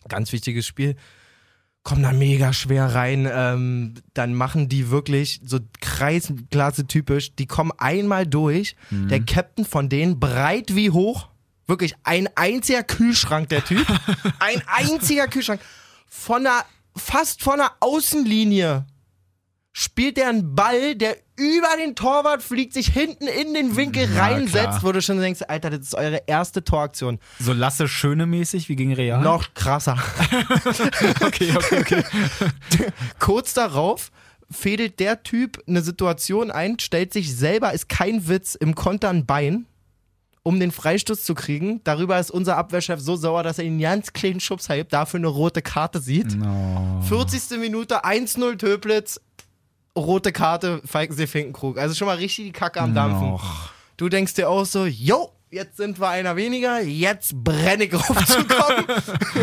Ganz 0.07 0.31
wichtiges 0.31 0.65
Spiel. 0.65 0.95
Kommen 1.84 2.03
da 2.03 2.13
mega 2.13 2.53
schwer 2.53 2.95
rein. 2.95 3.29
Ähm, 3.31 3.95
dann 4.13 4.34
machen 4.34 4.69
die 4.69 4.89
wirklich 4.89 5.41
so 5.45 5.59
Kreisklasse 5.81 6.88
typisch. 6.88 7.36
Die 7.36 7.45
kommen 7.45 7.71
einmal 7.77 8.25
durch. 8.25 8.75
Mhm. 8.89 9.09
Der 9.09 9.19
Captain 9.19 9.65
von 9.65 9.89
denen 9.89 10.19
breit 10.19 10.75
wie 10.75 10.91
hoch. 10.91 11.27
Wirklich 11.67 11.95
ein 12.03 12.29
einziger 12.36 12.84
Kühlschrank, 12.84 13.49
der 13.49 13.65
Typ. 13.65 13.86
ein 14.39 14.61
einziger 14.67 15.27
Kühlschrank. 15.27 15.61
Von 16.07 16.43
der, 16.43 16.65
fast 16.95 17.41
von 17.41 17.57
der 17.57 17.71
Außenlinie 17.79 18.86
spielt 19.74 20.17
der 20.17 20.30
einen 20.30 20.55
Ball, 20.55 20.95
der 20.95 21.17
über 21.36 21.67
den 21.84 21.95
Torwart 21.95 22.43
fliegt, 22.43 22.74
sich 22.74 22.88
hinten 22.89 23.26
in 23.28 23.55
den 23.55 23.76
Winkel 23.76 24.07
Ja, 24.13 24.21
reinsetzt, 24.28 24.53
klar. 24.53 24.84
wo 24.84 24.91
du 24.91 25.01
schon 25.01 25.19
denkst, 25.19 25.41
Alter, 25.47 25.71
das 25.71 25.80
ist 25.82 25.95
eure 25.95 26.21
erste 26.28 26.63
Toraktion. 26.63 27.19
So 27.39 27.53
Lasse 27.53 27.88
Schöne 27.88 28.28
mäßig 28.28 28.69
wie 28.69 28.76
gegen 28.76 28.93
Real. 28.93 29.21
Noch 29.21 29.53
krasser. 29.55 29.97
Okay, 31.21 31.51
okay, 31.55 31.80
okay. 31.80 32.03
Kurz 33.19 33.53
darauf 33.53 34.11
fädelt 34.51 34.99
der 34.99 35.24
Typ 35.24 35.61
eine 35.67 35.82
Situation 35.82 36.51
ein, 36.51 36.78
stellt 36.80 37.11
sich 37.11 37.36
selber, 37.36 37.74
ist 37.74 37.89
kein 37.89 38.28
Witz, 38.28 38.55
im 38.55 38.76
Konter 38.76 39.09
ein 39.09 39.26
Bein 39.26 39.65
um 40.43 40.59
den 40.59 40.71
Freistoß 40.71 41.24
zu 41.24 41.36
kriegen. 41.36 41.80
Darüber 41.86 42.19
ist 42.19 42.30
unser 42.30 42.57
Abwehrchef 42.57 42.99
so 42.99 43.15
sauer, 43.15 43.43
dass 43.43 43.59
er 43.59 43.63
ihn 43.63 43.80
ganz 43.80 44.11
kleinen 44.11 44.41
Schubs 44.41 44.67
hebt, 44.67 44.91
dafür 44.91 45.19
eine 45.19 45.28
rote 45.28 45.61
Karte 45.61 45.99
sieht. 46.01 46.36
No. 46.36 47.01
40. 47.07 47.57
Minute 47.59 48.03
1-0 48.03 48.57
Töplitz, 48.57 49.21
rote 49.97 50.31
Karte 50.31 50.81
Falkensee 50.85 51.27
Finkenkrug. 51.27 51.77
Also 51.77 51.95
schon 51.95 52.07
mal 52.07 52.17
richtig 52.17 52.45
die 52.45 52.51
Kacke 52.51 52.81
am 52.81 52.93
Dampfen. 52.93 53.31
Noch. 53.31 53.71
Du 53.97 54.09
denkst 54.09 54.33
dir 54.33 54.49
auch 54.49 54.65
so, 54.65 54.85
yo, 54.85 55.31
jetzt 55.53 55.77
sind 55.77 55.99
wir 55.99 56.09
einer 56.09 56.35
weniger, 56.35 56.81
jetzt 56.81 57.43
brenne 57.43 57.85
ich 57.85 57.93
raufzukommen. 57.93 58.85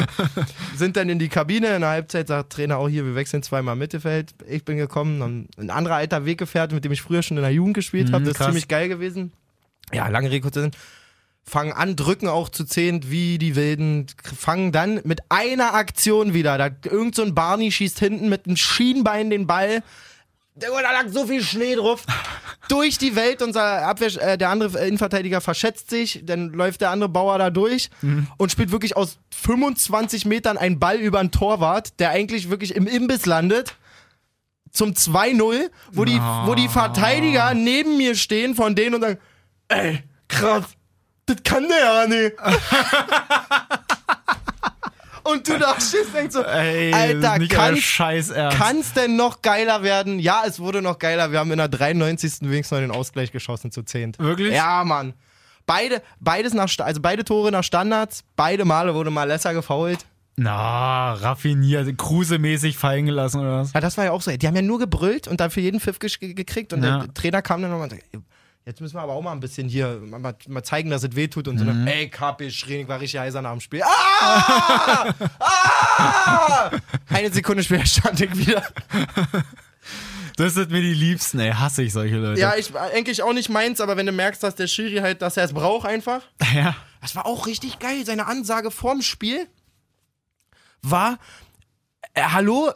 sind 0.77 0.97
dann 0.97 1.09
in 1.09 1.19
die 1.19 1.29
Kabine, 1.29 1.75
in 1.75 1.81
der 1.83 1.91
Halbzeit 1.91 2.29
sagt 2.29 2.53
Trainer 2.53 2.79
auch 2.79 2.89
hier, 2.89 3.05
wir 3.05 3.15
wechseln 3.15 3.43
zweimal 3.43 3.77
Mittelfeld. 3.77 4.35
Ich 4.49 4.65
bin 4.65 4.77
gekommen, 4.77 5.21
dann 5.21 5.49
ein 5.57 5.71
anderer 5.71 5.97
alter 5.97 6.27
Weggefährte, 6.27 6.75
mit 6.75 6.85
dem 6.85 6.93
ich 6.93 7.03
früher 7.03 7.23
schon 7.23 7.37
in 7.37 7.43
der 7.45 7.53
Jugend 7.53 7.75
gespielt 7.75 8.13
habe, 8.13 8.25
das 8.25 8.39
ist 8.39 8.45
ziemlich 8.45 8.69
geil 8.69 8.89
gewesen. 8.89 9.33
Ja, 9.93 10.09
lange 10.09 10.31
Sinn. 10.53 10.73
Fangen 11.43 11.73
an, 11.73 11.97
drücken 11.97 12.29
auch 12.29 12.49
zu 12.49 12.65
zehnt 12.65 13.11
wie 13.11 13.39
die 13.39 13.57
Wilden, 13.57 14.07
fangen 14.23 14.73
dann 14.73 15.01
mit 15.05 15.21
einer 15.31 15.75
Aktion 15.75 16.35
wieder. 16.35 16.59
Da 16.59 16.71
irgend 16.85 17.15
so 17.15 17.23
ein 17.23 17.35
Barney 17.35 17.73
schießt 17.73 17.99
hinten 17.99 18.29
mit 18.29 18.47
einem 18.47 18.57
Schienbein 18.57 19.31
den 19.31 19.47
Ball. 19.47 19.83
Da 20.55 20.69
lag 20.81 21.09
so 21.09 21.27
viel 21.27 21.43
Schnee 21.43 21.77
drauf. 21.77 22.05
durch 22.69 22.99
die 22.99 23.17
Welt, 23.17 23.43
unser 23.43 23.87
Abwehr, 23.87 24.11
äh, 24.21 24.39
der 24.39 24.51
andere 24.51 24.85
Innenverteidiger 24.87 25.41
verschätzt 25.41 25.91
sich, 25.91 26.21
dann 26.25 26.51
läuft 26.51 26.81
der 26.81 26.91
andere 26.91 27.09
Bauer 27.09 27.39
da 27.39 27.51
durch 27.51 27.91
und 28.37 28.53
spielt 28.53 28.71
wirklich 28.71 28.97
aus 28.97 29.19
25 29.43 30.27
Metern 30.27 30.59
einen 30.59 30.79
Ball 30.79 30.97
über 30.99 31.19
einen 31.21 31.31
Torwart, 31.31 31.99
der 31.99 32.11
eigentlich 32.11 32.51
wirklich 32.51 32.75
im 32.75 32.87
Imbiss 32.87 33.27
landet. 33.27 33.75
Zum 34.73 34.93
2-0, 34.93 35.69
wo 35.93 36.05
die, 36.05 36.21
wo 36.21 36.55
die 36.55 36.69
Verteidiger 36.69 37.55
neben 37.55 37.97
mir 37.97 38.15
stehen 38.15 38.55
von 38.55 38.77
denen 38.77 38.95
und 38.95 39.01
sagen, 39.01 39.19
ey, 39.67 40.05
krass, 40.29 40.65
das 41.27 41.43
kann 41.43 41.67
der 41.69 41.79
ja 41.79 42.07
nicht. 42.07 42.37
und 45.25 45.49
du 45.49 45.59
da 45.59 45.75
stehst 45.81 46.07
und 46.09 46.15
denkst 46.15 46.33
so, 46.35 46.43
Ey, 46.45 46.93
Alter, 46.93 47.37
Ernst. 48.31 48.57
kann's 48.59 48.93
denn 48.93 49.17
noch 49.17 49.43
geiler 49.43 49.83
werden? 49.83 50.19
Ja, 50.19 50.43
es 50.47 50.59
wurde 50.61 50.83
noch 50.83 50.99
geiler. 50.99 51.33
Wir 51.33 51.39
haben 51.41 51.51
in 51.53 51.59
der 51.59 51.69
93. 51.69 52.43
wenigstens 52.43 52.71
noch 52.73 52.79
den 52.81 52.91
Ausgleich 52.91 53.33
geschossen 53.33 53.71
zu 53.73 53.83
10. 53.83 54.17
Wirklich? 54.19 54.55
Ja, 54.55 54.85
Mann. 54.85 55.15
Beide, 55.67 56.03
beides 56.19 56.53
nach, 56.55 56.69
also 56.81 57.01
beide 57.01 57.25
Tore 57.25 57.53
nach 57.53 57.63
Standards, 57.65 58.25
beide 58.37 58.65
Male 58.65 58.95
wurde 58.95 59.11
Malessa 59.11 59.53
gefoult. 59.53 59.99
Na, 60.37 61.13
raffiniert, 61.13 61.99
Kruse-mäßig 61.99 62.79
fallen 62.79 63.07
gelassen 63.07 63.41
oder 63.41 63.61
was? 63.61 63.73
Ja, 63.75 63.81
das 63.81 63.99
war 63.99 64.07
ja 64.07 64.13
auch 64.13 64.23
so. 64.23 64.35
Die 64.35 64.47
haben 64.47 64.57
ja 64.57 64.63
nur 64.63 64.79
gebrüllt 64.79 65.29
und 65.29 65.39
dann 65.41 65.51
für 65.51 65.61
jeden 65.61 65.81
Pfiff 65.81 65.99
gekriegt. 65.99 66.73
Und 66.73 66.83
Ja. 66.83 67.01
der 67.01 67.15
Trainer 67.15 67.43
kam 67.43 67.61
dann 67.61 67.71
nochmal 67.71 67.89
und 67.89 67.91
sagte, 67.91 68.23
jetzt 68.67 68.81
müssen 68.81 68.95
wir 68.95 69.03
aber 69.03 69.15
auch 69.15 69.23
mal 69.23 69.33
ein 69.33 69.41
bisschen 69.41 69.69
hier 69.69 70.01
mal, 70.05 70.35
mal 70.49 70.63
zeigen, 70.63 70.91
dass 70.91 71.03
es 71.03 71.17
weh 71.17 71.29
tut. 71.29 71.49
Und 71.49 71.59
so, 71.59 71.65
Mhm. 71.65 71.87
ey, 71.87 72.09
KP 72.09 72.51
Schrenig 72.51 72.89
war 72.89 73.01
richtig 73.01 73.21
heiser 73.21 73.43
nach 73.43 73.53
dem 73.53 73.61
Spiel. 73.61 73.83
Ah! 73.83 75.15
ah! 75.41 76.71
Eine 77.09 77.33
Sekunde 77.33 77.63
später 77.63 77.87
stand 77.87 78.21
ich 78.21 78.37
wieder. 78.37 78.63
Das 80.37 80.55
sind 80.55 80.71
mir 80.71 80.81
die 80.81 80.95
Liebsten, 80.95 81.39
ey, 81.41 81.53
hasse 81.53 81.83
ich 81.83 81.93
solche 81.93 82.17
Leute. 82.17 82.41
Ja, 82.41 82.55
ich 82.57 82.75
eigentlich 82.77 83.23
auch 83.23 83.33
nicht 83.33 83.49
meins, 83.51 83.81
aber 83.81 83.97
wenn 83.97 84.07
du 84.07 84.13
merkst, 84.13 84.43
dass 84.43 84.55
der 84.55 84.69
Schiri 84.69 84.99
halt, 84.99 85.21
dass 85.23 85.37
er 85.37 85.45
es 85.45 85.53
braucht 85.53 85.87
einfach. 85.87 86.23
ja. 86.55 86.75
Das 87.03 87.15
war 87.17 87.27
auch 87.27 87.47
richtig 87.47 87.79
geil. 87.79 88.05
Seine 88.07 88.27
Ansage 88.27 88.71
vorm 88.71 89.03
Spiel 89.03 89.47
war: 90.83 91.19
äh, 92.15 92.23
Hallo, 92.23 92.73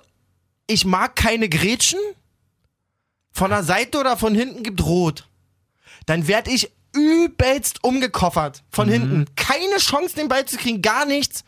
ich 0.67 0.85
mag 0.85 1.17
keine 1.17 1.49
Grätschen. 1.49 2.01
Von 3.33 3.51
der 3.51 3.65
Seite 3.65 3.99
oder 3.99 4.17
von 4.17 4.35
hinten 4.35 4.63
gibt 4.63 4.83
rot. 4.85 5.27
Dann 6.07 6.29
werd 6.29 6.49
ich 6.49 6.71
übelst 6.95 7.83
umgekoffert. 7.83 8.63
Von 8.71 8.89
hinten. 8.89 9.27
Keine 9.37 9.77
Chance, 9.79 10.15
den 10.15 10.29
Ball 10.29 10.45
zu 10.45 10.57
kriegen, 10.57 10.81
gar 10.83 11.07
nichts. 11.07 11.45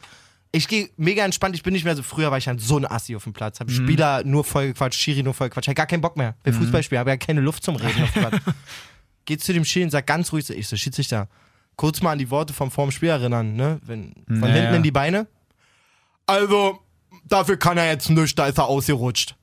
Ich 0.53 0.69
gehe 0.69 0.89
mega 0.97 1.25
entspannt, 1.25 1.55
ich 1.55 1.63
bin 1.63 1.73
nicht 1.75 1.85
mehr 1.85 1.95
so. 1.95 2.03
Früher 2.03 2.31
war 2.31 2.39
ich 2.39 2.45
dann 2.47 2.59
so 2.59 2.79
ein 2.79 2.87
Assi 2.87 3.15
auf 3.15 3.25
dem 3.25 3.33
Platz. 3.33 3.61
Hab 3.61 3.71
Spieler 3.71 4.25
nur 4.25 4.43
voll 4.43 4.69
gequatscht, 4.69 4.99
Schiri 4.99 5.23
nur 5.23 5.35
voll 5.35 5.49
gequatscht. 5.49 5.69
Hab 5.69 5.75
gar 5.75 5.87
keinen 5.87 6.01
Bock 6.01 6.17
mehr. 6.17 6.35
Will 6.45 6.53
Fußball 6.53 6.83
spielen, 6.83 7.01
habe 7.01 7.11
ja 7.11 7.17
keine 7.17 7.41
Luft 7.41 7.63
zum 7.63 7.77
Reden 7.77 8.03
auf 8.03 8.13
dem 8.13 8.23
Platz. 8.23 8.43
Geht 9.27 9.43
zu 9.43 9.53
dem 9.53 9.65
Schiri 9.65 9.85
und 9.85 9.91
sagt 9.91 10.07
ganz 10.07 10.33
ruhig 10.33 10.47
so: 10.47 10.55
Ich 10.55 10.67
so, 10.69 10.77
Schiedsrichter, 10.77 11.29
kurz 11.77 12.01
mal 12.01 12.13
an 12.13 12.19
die 12.19 12.31
Worte 12.31 12.55
vom 12.55 12.71
vorm 12.71 12.91
Spiel 12.91 13.11
erinnern, 13.11 13.55
ne? 13.55 13.81
Wenn, 13.85 14.15
von 14.27 14.49
Ja, 14.49 14.55
hinten 14.55 14.75
in 14.77 14.83
die 14.83 14.93
Beine. 14.93 15.27
Also, 16.27 16.79
dafür 17.25 17.57
kann 17.57 17.77
er 17.77 17.89
jetzt 17.91 18.09
nichts, 18.09 18.35
da 18.35 18.47
ist 18.47 18.59
er 18.59 18.67
ausgerutscht. 18.67 19.36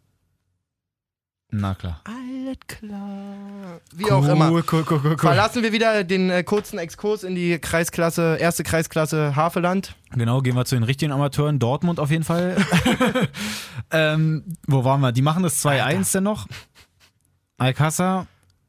Na 1.56 1.76
klar. 1.76 2.02
Alles 2.06 2.58
klar. 2.68 3.80
Wie 3.94 4.12
auch 4.12 4.28
immer. 4.28 4.50
Cool, 4.50 4.64
cool, 4.72 4.86
cool, 4.90 5.00
cool, 5.04 5.12
cool. 5.12 5.18
Verlassen 5.20 5.62
wir 5.62 5.72
wieder 5.72 6.04
den 6.04 6.32
äh, 6.32 6.44
kurzen 6.44 6.80
Exkurs 6.80 7.24
in 7.24 7.36
die 7.36 7.60
Kreisklasse, 7.60 8.38
erste 8.40 8.64
Kreisklasse 8.64 9.36
Havelland. 9.36 9.96
Genau, 10.14 10.42
gehen 10.42 10.56
wir 10.56 10.66
zu 10.66 10.76
den 10.76 10.84
richtigen 10.84 11.12
Amateuren. 11.12 11.60
Dortmund 11.60 12.00
auf 12.00 12.10
jeden 12.10 12.24
Fall. 12.24 12.58
ähm, 13.92 14.56
wo 14.66 14.84
waren 14.84 15.02
wir? 15.02 15.12
Die 15.12 15.22
machen 15.22 15.44
das 15.44 15.64
2-1 15.64 16.12
denn 16.14 16.24
noch. 16.24 16.48
Alcázar 17.60 18.26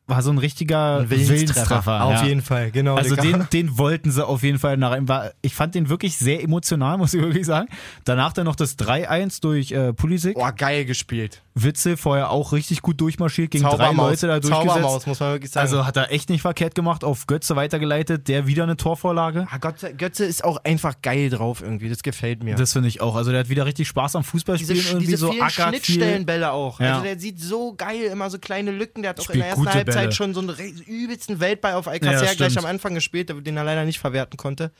war 0.06 0.20
so 0.20 0.30
ein 0.30 0.38
richtiger 0.38 1.08
Willenstreffer. 1.08 2.04
Auf 2.04 2.12
ja. 2.12 2.24
jeden 2.24 2.42
Fall, 2.42 2.70
genau. 2.70 2.96
Also 2.96 3.16
den, 3.16 3.46
den 3.52 3.78
wollten 3.78 4.10
sie 4.10 4.26
auf 4.26 4.42
jeden 4.42 4.58
Fall 4.58 4.76
nach. 4.76 4.94
War, 5.02 5.32
ich 5.40 5.54
fand 5.54 5.74
den 5.74 5.88
wirklich 5.88 6.18
sehr 6.18 6.42
emotional, 6.42 6.98
muss 6.98 7.14
ich 7.14 7.22
wirklich 7.22 7.46
sagen. 7.46 7.68
Danach 8.04 8.32
dann 8.34 8.44
noch 8.44 8.56
das 8.56 8.78
3-1 8.78 9.40
durch 9.40 9.72
äh, 9.72 9.92
Pulisic. 9.94 10.34
Boah, 10.34 10.52
geil 10.52 10.84
gespielt. 10.84 11.42
Witzel 11.54 11.96
vorher 11.96 12.30
auch 12.30 12.52
richtig 12.52 12.82
gut 12.82 13.00
durchmarschiert 13.00 13.52
gegen 13.52 13.64
drei. 13.64 13.92
Leute 13.92 14.26
da 14.26 14.40
durchgesetzt. 14.40 14.68
Zaubermaus, 14.68 15.06
muss 15.06 15.20
man 15.20 15.32
wirklich 15.32 15.52
sagen. 15.52 15.62
Also 15.66 15.86
hat 15.86 15.96
er 15.96 16.10
echt 16.10 16.28
nicht 16.28 16.42
verkehrt 16.42 16.74
gemacht, 16.74 17.04
auf 17.04 17.26
Götze 17.26 17.54
weitergeleitet, 17.54 18.26
der 18.26 18.46
wieder 18.46 18.64
eine 18.64 18.76
Torvorlage. 18.76 19.46
Ah, 19.50 19.58
Götze, 19.58 19.94
Götze 19.94 20.24
ist 20.24 20.42
auch 20.42 20.58
einfach 20.64 20.96
geil 21.00 21.30
drauf 21.30 21.62
irgendwie, 21.62 21.88
das 21.88 22.02
gefällt 22.02 22.42
mir. 22.42 22.56
Das 22.56 22.72
finde 22.72 22.88
ich 22.88 23.00
auch. 23.00 23.14
Also 23.14 23.30
der 23.30 23.40
hat 23.40 23.48
wieder 23.48 23.66
richtig 23.66 23.86
Spaß 23.86 24.16
am 24.16 24.22
diese, 24.22 24.30
Fußballspielen, 24.32 24.82
Sch- 24.82 24.88
irgendwie 24.88 25.06
diese 25.06 25.16
so 25.18 25.30
vielen 25.30 25.42
ackert 25.44 25.70
viel. 25.76 25.84
Schnittstellenbälle 25.84 26.50
auch. 26.50 26.80
Ja. 26.80 26.94
Also 26.94 27.04
der 27.04 27.20
sieht 27.20 27.40
so 27.40 27.74
geil, 27.74 28.02
immer 28.10 28.28
so 28.30 28.38
kleine 28.38 28.72
Lücken. 28.72 29.02
Der 29.02 29.10
hat 29.10 29.20
auch 29.20 29.30
in 29.30 29.40
Spielt 29.40 29.44
der 29.44 29.50
ersten 29.50 29.72
Halbzeit 29.72 29.93
Bälle. 30.02 30.12
schon 30.12 30.34
so 30.34 30.40
einen 30.40 30.50
übelsten 30.86 31.40
Weltball 31.40 31.74
auf 31.74 31.86
Ja, 31.86 31.92
Alcacer 31.92 32.24
stimmt. 32.26 32.36
gleich 32.36 32.58
am 32.58 32.66
Anfang 32.66 32.94
gespielt, 32.94 33.32
den 33.46 33.56
er 33.56 33.64
leider 33.64 33.84
nicht 33.84 33.98
verwerten 33.98 34.36
konnte. 34.36 34.70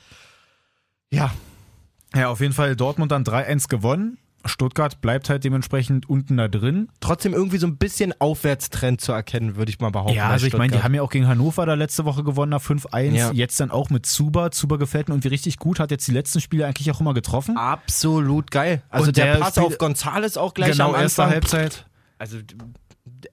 Ja, 1.11 1.31
Ja, 2.15 2.29
auf 2.29 2.39
jeden 2.39 2.53
Fall 2.53 2.75
Dortmund 2.75 3.11
dann 3.11 3.23
3-1 3.23 3.67
gewonnen. 3.67 4.17
Stuttgart 4.47 5.01
bleibt 5.01 5.27
halt 5.29 5.43
dementsprechend 5.43 6.07
unten 6.07 6.37
da 6.37 6.47
drin. 6.47 6.87
trotzdem 6.99 7.33
irgendwie 7.33 7.57
so 7.57 7.65
ein 7.65 7.77
bisschen 7.77 8.13
Aufwärtstrend 8.21 9.01
zu 9.01 9.11
erkennen, 9.11 9.55
würde 9.55 9.71
ich 9.71 9.79
mal 9.79 9.89
behaupten. 9.89 10.15
Ja, 10.17 10.29
also 10.29 10.45
ich 10.45 10.53
meine, 10.55 10.71
die 10.77 10.83
haben 10.83 10.93
ja 10.93 11.01
auch 11.01 11.09
gegen 11.09 11.27
Hannover 11.27 11.65
da 11.65 11.73
letzte 11.73 12.05
Woche 12.05 12.23
gewonnen, 12.23 12.51
nach 12.51 12.61
5-1. 12.61 13.15
Ja. 13.15 13.31
Jetzt 13.31 13.59
dann 13.59 13.71
auch 13.71 13.89
mit 13.89 14.05
Zuba. 14.05 14.51
Zuba 14.51 14.75
gefällt 14.77 15.07
mir 15.09 15.15
irgendwie 15.15 15.29
richtig 15.29 15.57
gut, 15.57 15.79
hat 15.79 15.89
jetzt 15.89 16.07
die 16.07 16.11
letzten 16.11 16.41
Spiele 16.41 16.67
eigentlich 16.67 16.91
auch 16.91 17.01
immer 17.01 17.15
getroffen. 17.15 17.57
absolut 17.57 18.51
geil. 18.51 18.83
Also 18.89 19.07
Und 19.07 19.17
der, 19.17 19.33
der 19.33 19.39
Pass 19.41 19.57
auf 19.57 19.79
Gonzales 19.79 20.37
auch 20.37 20.53
gleich 20.53 20.73
genau, 20.73 20.89
am 20.89 20.95
Anfang. 20.95 21.31
Halbzeit. 21.31 21.87
Also 22.19 22.37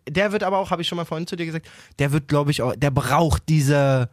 der 0.08 0.32
wird 0.32 0.42
aber 0.42 0.58
auch, 0.58 0.70
habe 0.70 0.82
ich 0.82 0.88
schon 0.88 0.96
mal 0.96 1.04
vorhin 1.04 1.26
zu 1.26 1.36
dir 1.36 1.46
gesagt, 1.46 1.66
der 1.98 2.12
wird, 2.12 2.28
glaube 2.28 2.50
ich, 2.50 2.62
auch, 2.62 2.74
der 2.76 2.90
braucht 2.90 3.48
diese 3.48 4.10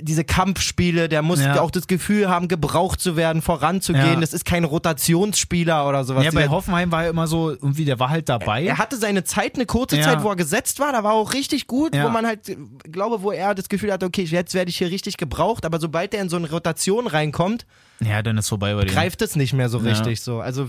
diese 0.00 0.22
Kampfspiele, 0.22 1.08
der 1.08 1.20
muss 1.20 1.40
Ja. 1.42 1.60
auch 1.60 1.72
das 1.72 1.88
Gefühl 1.88 2.28
haben, 2.28 2.46
gebraucht 2.46 3.00
zu 3.00 3.16
werden, 3.16 3.42
voranzugehen. 3.42 4.14
Ja. 4.14 4.20
Das 4.20 4.32
ist 4.32 4.44
kein 4.44 4.62
Rotationsspieler 4.62 5.88
oder 5.88 6.04
sowas. 6.04 6.24
Ja, 6.24 6.30
bei 6.30 6.48
Hoffenheim 6.48 6.92
war 6.92 7.04
er 7.04 7.10
immer 7.10 7.26
so, 7.26 7.50
irgendwie, 7.50 7.84
der 7.84 7.98
war 7.98 8.08
halt 8.08 8.28
dabei. 8.28 8.64
er 8.64 8.78
hatte 8.78 8.96
seine 8.96 9.24
Zeit, 9.24 9.56
eine 9.56 9.66
kurze 9.66 9.96
Ja. 9.96 10.02
Zeit, 10.04 10.22
wo 10.22 10.28
er 10.28 10.36
gesetzt 10.36 10.78
war, 10.78 10.92
da 10.92 11.02
war 11.02 11.14
auch 11.14 11.32
richtig 11.32 11.66
gut, 11.66 11.92
wo 11.92 12.08
man 12.08 12.24
halt, 12.24 12.48
äh, 12.48 12.56
glaube, 12.84 13.22
wo 13.22 13.32
er 13.32 13.54
das 13.56 13.68
Gefühl 13.68 13.92
hatte, 13.92 14.06
okay, 14.06 14.22
jetzt 14.22 14.54
werde 14.54 14.70
ich 14.70 14.78
hier 14.78 14.90
richtig 14.92 15.16
gebraucht, 15.16 15.64
aber 15.66 15.80
sobald 15.80 16.14
er 16.14 16.22
in 16.22 16.28
so 16.28 16.36
eine 16.36 16.48
Rotation 16.48 17.08
reinkommt, 17.08 17.66
ja, 18.00 18.22
dann 18.22 18.38
ist 18.38 18.48
vorbei 18.48 18.74
bei 18.74 18.84
greift 18.84 19.20
es 19.22 19.34
nicht 19.34 19.54
mehr 19.54 19.68
so 19.68 19.78
richtig 19.78 20.20
so. 20.20 20.40
Also 20.40 20.68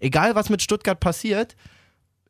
egal, 0.00 0.34
was 0.34 0.50
mit 0.50 0.60
Stuttgart 0.60 1.00
passiert, 1.00 1.56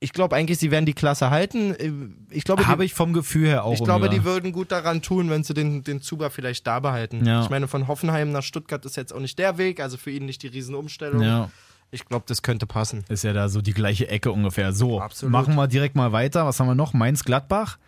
ich 0.05 0.13
glaube 0.13 0.37
eigentlich, 0.37 0.59
sie 0.59 0.71
werden 0.71 0.87
die 0.87 0.93
Klasse 0.95 1.31
halten. 1.31 1.75
Äh, 1.75 1.91
Ich 2.31 2.45
glaube, 2.45 2.67
Habe 2.67 2.85
ich 2.85 2.95
vom 2.95 3.13
Gefühl 3.13 3.49
her 3.49 3.65
auch. 3.65 3.73
ich 3.75 3.83
glaube, 3.83 4.09
die 4.09 4.23
würden 4.25 4.53
gut 4.53 4.71
daran 4.71 5.03
tun, 5.03 5.31
wenn 5.31 5.43
sie 5.43 5.55
den, 5.55 5.83
den 5.83 6.01
Zuber 6.01 6.31
vielleicht 6.31 6.67
da 6.67 6.79
behalten. 6.81 7.25
Ja. 7.27 7.43
Ich 7.43 7.51
meine, 7.51 7.67
von 7.69 7.89
Hoffenheim 7.89 8.31
nach 8.31 8.43
Stuttgart 8.43 8.85
ist 8.85 8.97
jetzt 8.97 9.13
auch 9.13 9.21
nicht 9.21 9.39
der 9.39 9.59
Weg, 9.59 9.81
also 9.81 9.97
für 9.97 10.11
ihn 10.11 10.27
nicht 10.27 10.43
die 10.43 10.49
Riesenumstellung. 10.49 11.23
Ja, 11.23 11.51
Ich 11.91 12.05
glaube, 12.05 12.25
das 12.29 12.43
könnte 12.43 12.67
passen. 12.67 13.05
ist 13.09 13.25
ja 13.25 13.33
da 13.33 13.49
so 13.49 13.61
die 13.63 13.73
gleiche 13.73 14.07
Ecke 14.09 14.31
ungefähr. 14.33 14.73
So, 14.73 15.01
Absolut. 15.01 15.33
machen 15.33 15.55
wir 15.55 15.67
direkt 15.69 15.97
mal 15.97 16.13
weiter. 16.13 16.45
Was 16.47 16.61
haben 16.61 16.67
wir 16.69 16.75
noch? 16.75 16.93
Mainz-Gladbach. 16.93 17.79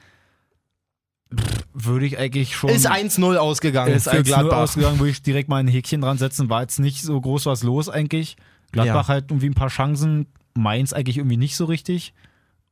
Würde 1.75 2.07
ich 2.07 2.17
eigentlich 2.19 2.55
schon. 2.57 2.71
Ist 2.71 2.89
1-0 2.91 3.37
ausgegangen 3.37 3.93
ist 3.95 4.05
für 4.09 4.17
1-0 4.19 4.23
Gladbach. 4.23 4.59
ausgegangen, 4.59 4.99
würde 5.01 5.11
ich 5.11 5.23
direkt 5.23 5.49
mal 5.49 5.59
ein 5.59 5.69
Häkchen 5.69 6.01
dran 6.01 6.19
setzen. 6.19 6.49
War 6.49 6.63
jetzt 6.63 6.79
nicht 6.79 7.03
so 7.03 7.21
groß 7.21 7.47
was 7.47 7.63
los 7.65 7.89
eigentlich. 7.89 8.37
Gladbach 8.73 9.09
Ja. 9.09 9.15
halt 9.15 9.31
irgendwie 9.31 9.49
ein 9.49 9.55
paar 9.55 9.69
Chancen. 9.69 10.27
Mainz 10.57 10.93
eigentlich 10.93 11.19
irgendwie 11.19 11.37
nicht 11.37 11.57
so 11.57 11.65
richtig. 11.67 12.13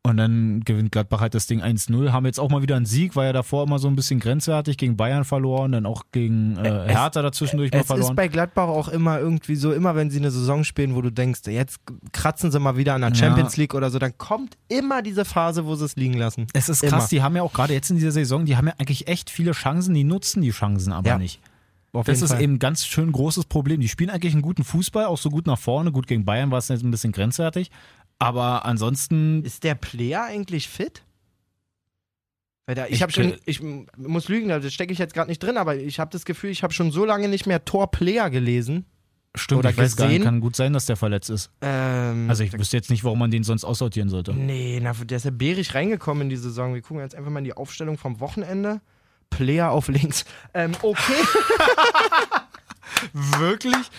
Und 0.07 0.19
dann 0.19 0.61
gewinnt 0.61 0.93
Gladbach 0.93 1.23
halt 1.23 1.35
das 1.35 1.47
Ding 1.47 1.63
1-0. 1.63 2.13
Haben 2.13 2.27
jetzt 2.27 2.39
auch 2.39 2.51
mal 2.51 2.61
wieder 2.61 2.77
einen 2.77 2.85
Sieg, 2.85 3.17
war 3.17 3.25
ja 3.25 3.33
davor 3.33 3.65
immer 3.65 3.79
so 3.79 3.89
ein 3.89 3.97
bisschen 3.97 4.21
grenzwertig, 4.21 4.77
gegen 4.77 4.99
Bayern 4.99 5.25
verloren, 5.25 5.73
dann 5.73 5.87
auch 5.87 6.03
gegen 6.13 6.59
äh, 6.59 6.89
Hertha 6.89 7.23
dazwischendurch 7.23 7.73
mal 7.73 7.81
Es 7.81 7.87
verloren. 7.87 8.11
ist 8.11 8.15
bei 8.15 8.29
Gladbach 8.29 8.69
auch 8.69 8.89
immer 8.89 9.19
irgendwie 9.19 9.57
so, 9.57 9.73
immer 9.73 9.97
wenn 9.97 10.11
sie 10.11 10.19
eine 10.19 10.31
Saison 10.31 10.63
spielen, 10.63 10.95
wo 10.95 11.01
du 11.01 11.09
denkst, 11.11 11.41
jetzt 11.47 11.79
kratzen 12.13 12.51
sie 12.53 12.61
mal 12.61 12.77
wieder 12.77 12.93
an 12.93 13.01
der 13.01 13.15
Champions 13.15 13.57
League 13.57 13.73
oder 13.73 13.91
so, 13.91 13.99
dann 13.99 14.19
kommt 14.19 14.59
immer 14.69 15.01
diese 15.01 15.25
Phase, 15.25 15.65
wo 15.65 15.75
sie 15.75 15.87
es 15.87 15.97
liegen 15.97 16.19
lassen. 16.19 16.49
Es 16.53 16.69
ist 16.69 16.83
Immer. 16.83 16.99
krass, 16.99 17.09
die 17.09 17.23
haben 17.23 17.35
ja 17.35 17.43
auch 17.43 17.55
gerade 17.55 17.73
jetzt 17.73 17.89
in 17.89 17.97
dieser 17.97 18.13
Saison, 18.13 18.45
die 18.45 18.59
haben 18.59 18.67
ja 18.67 18.75
eigentlich 18.77 19.09
echt 19.09 19.31
viele 19.31 19.53
Chancen, 19.53 19.95
die 19.95 20.05
nutzen 20.05 20.43
die 20.43 20.51
Chancen 20.51 20.93
aber 20.93 21.09
Ja, 21.09 21.17
nicht. 21.17 21.41
Auf 21.95 22.07
Das 22.07 22.17
jeden 22.19 22.25
ist 22.25 22.31
Fall. 22.33 22.43
eben 22.43 22.53
ein 22.55 22.59
ganz 22.59 22.87
schön 22.87 23.11
großes 23.13 23.45
Problem. 23.47 23.81
Die 23.81 23.89
spielen 23.89 24.11
eigentlich 24.11 24.33
einen 24.33 24.43
guten 24.43 24.65
Fußball, 24.65 25.07
auch 25.07 25.19
so 25.19 25.31
gut 25.31 25.47
nach 25.47 25.59
vorne. 25.59 25.93
Gut 25.93 26.07
gegen 26.07 26.25
Bayern 26.25 26.51
war 26.51 26.59
es 26.59 26.69
jetzt 26.69 26.83
ein 26.83 26.91
bisschen 26.91 27.13
grenzwertig. 27.13 27.71
Aber 28.19 28.65
ansonsten, 28.65 29.43
Ist 29.45 29.65
der 29.65 29.75
Player 29.75 30.25
eigentlich 30.25 30.69
fit? 30.69 31.05
Weil 32.67 32.75
da, 32.75 32.87
ich 32.87 32.93
Ich 32.93 33.03
habe 33.03 33.13
schon, 33.13 33.35
ich 33.45 33.63
muss 33.63 34.29
lügen, 34.29 34.49
da 34.49 34.63
stecke 34.71 34.93
ich 34.93 34.99
jetzt 34.99 35.15
gerade 35.15 35.31
nicht 35.31 35.43
drin, 35.43 35.57
aber 35.59 35.77
ich 35.77 36.01
habe 36.01 36.11
das 36.11 36.25
Gefühl, 36.25 36.51
ich 36.51 36.63
habe 36.63 36.73
schon 36.73 36.91
so 36.91 37.05
lange 37.05 37.29
nicht 37.29 37.47
mehr 37.47 37.65
Tor-Player 37.65 38.31
gelesen. 38.31 38.87
stimmt, 39.37 39.59
Oder 39.61 39.71
ich 39.71 39.77
weiß 39.77 39.97
gar 39.97 40.09
nicht, 40.09 40.23
kann 40.23 40.41
gut 40.41 40.57
sein, 40.57 40.73
dass 40.73 40.87
der 40.87 40.97
verletzt 40.97 41.29
ist. 41.29 41.51
Ähm, 41.61 42.31
Also 42.31 42.43
ich 42.43 42.53
wüsste 42.55 42.77
jetzt 42.77 42.89
nicht, 42.91 43.05
warum 43.05 43.19
man 43.19 43.31
den 43.31 43.43
sonst 43.45 43.65
aussortieren 43.65 44.09
sollte. 44.09 44.33
Nee, 44.33 44.81
na, 44.83 44.93
der 44.93 45.17
ist 45.19 45.25
ja 45.25 45.31
bärig 45.31 45.75
reingekommen 45.75 46.23
in 46.23 46.29
die 46.31 46.37
Saison. 46.37 46.73
Wir 46.75 46.81
gucken 46.83 47.01
jetzt 47.03 47.15
einfach 47.15 47.31
mal 47.31 47.41
in 47.41 47.45
die 47.45 47.55
Aufstellung 47.55 47.99
vom 47.99 48.19
Wochenende. 48.21 48.81
Player 49.37 49.71
auf 49.71 49.89
links. 49.89 50.25
Ähm, 50.55 50.73
okay. 50.83 51.01
Wirklich? 53.13 53.91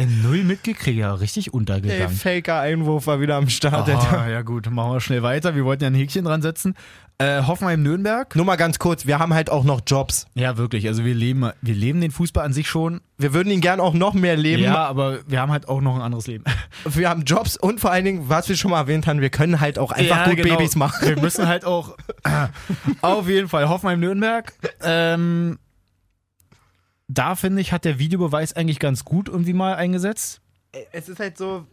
Null 0.00 0.42
mitgekriegt, 0.42 0.98
ja, 0.98 1.14
richtig 1.14 1.46
Der 1.46 1.54
untergegangen. 1.54 2.08
Faker-Einwurf 2.08 3.06
war 3.06 3.20
wieder 3.20 3.36
am 3.36 3.48
Start. 3.48 3.88
Ah, 3.88 4.28
ja 4.28 4.42
gut, 4.42 4.68
machen 4.70 4.92
wir 4.92 5.00
schnell 5.00 5.22
weiter. 5.22 5.54
Wir 5.54 5.64
wollten 5.64 5.84
ja 5.84 5.90
ein 5.90 5.94
Häkchen 5.94 6.24
dran 6.24 6.42
setzen. 6.42 6.74
Äh, 7.18 7.42
Hoffenheim-Nürnberg. 7.42 8.34
Nur 8.34 8.44
mal 8.44 8.56
ganz 8.56 8.80
kurz, 8.80 9.06
wir 9.06 9.20
haben 9.20 9.34
halt 9.34 9.48
auch 9.48 9.62
noch 9.62 9.82
Jobs. 9.86 10.26
Ja, 10.34 10.56
wirklich. 10.56 10.88
Also 10.88 11.04
wir 11.04 11.14
leben, 11.14 11.48
wir 11.62 11.74
leben 11.74 12.00
den 12.00 12.10
Fußball 12.10 12.44
an 12.44 12.52
sich 12.52 12.68
schon. 12.68 13.02
Wir 13.18 13.32
würden 13.32 13.52
ihn 13.52 13.60
gern 13.60 13.78
auch 13.78 13.94
noch 13.94 14.14
mehr 14.14 14.36
leben. 14.36 14.64
Ja, 14.64 14.84
aber 14.84 15.20
wir 15.28 15.40
haben 15.40 15.52
halt 15.52 15.68
auch 15.68 15.80
noch 15.80 15.94
ein 15.94 16.02
anderes 16.02 16.26
Leben. 16.26 16.42
Wir 16.84 17.08
haben 17.08 17.22
Jobs 17.22 17.56
und 17.56 17.80
vor 17.80 17.92
allen 17.92 18.04
Dingen, 18.04 18.28
was 18.28 18.48
wir 18.48 18.56
schon 18.56 18.72
mal 18.72 18.80
erwähnt 18.80 19.06
haben, 19.06 19.20
wir 19.20 19.30
können 19.30 19.60
halt 19.60 19.78
auch 19.78 19.90
einfach 19.92 20.26
gut 20.26 20.36
genau. 20.36 20.56
Babys 20.56 20.76
machen. 20.76 21.08
Wir 21.08 21.18
müssen 21.18 21.46
halt 21.48 21.64
auch 21.64 21.96
auf 23.00 23.28
jeden 23.28 23.48
Fall 23.48 23.68
Hoffenheim-Nürnberg. 23.68 24.52
Ähm, 24.82 25.58
da 27.08 27.34
finde 27.34 27.60
ich, 27.60 27.72
hat 27.72 27.84
der 27.84 27.98
Videobeweis 27.98 28.52
eigentlich 28.54 28.78
ganz 28.78 29.04
gut 29.04 29.28
irgendwie 29.28 29.52
mal 29.52 29.74
eingesetzt. 29.76 30.40
Es 30.92 31.08
ist 31.08 31.20
halt 31.20 31.36
so, 31.38 31.66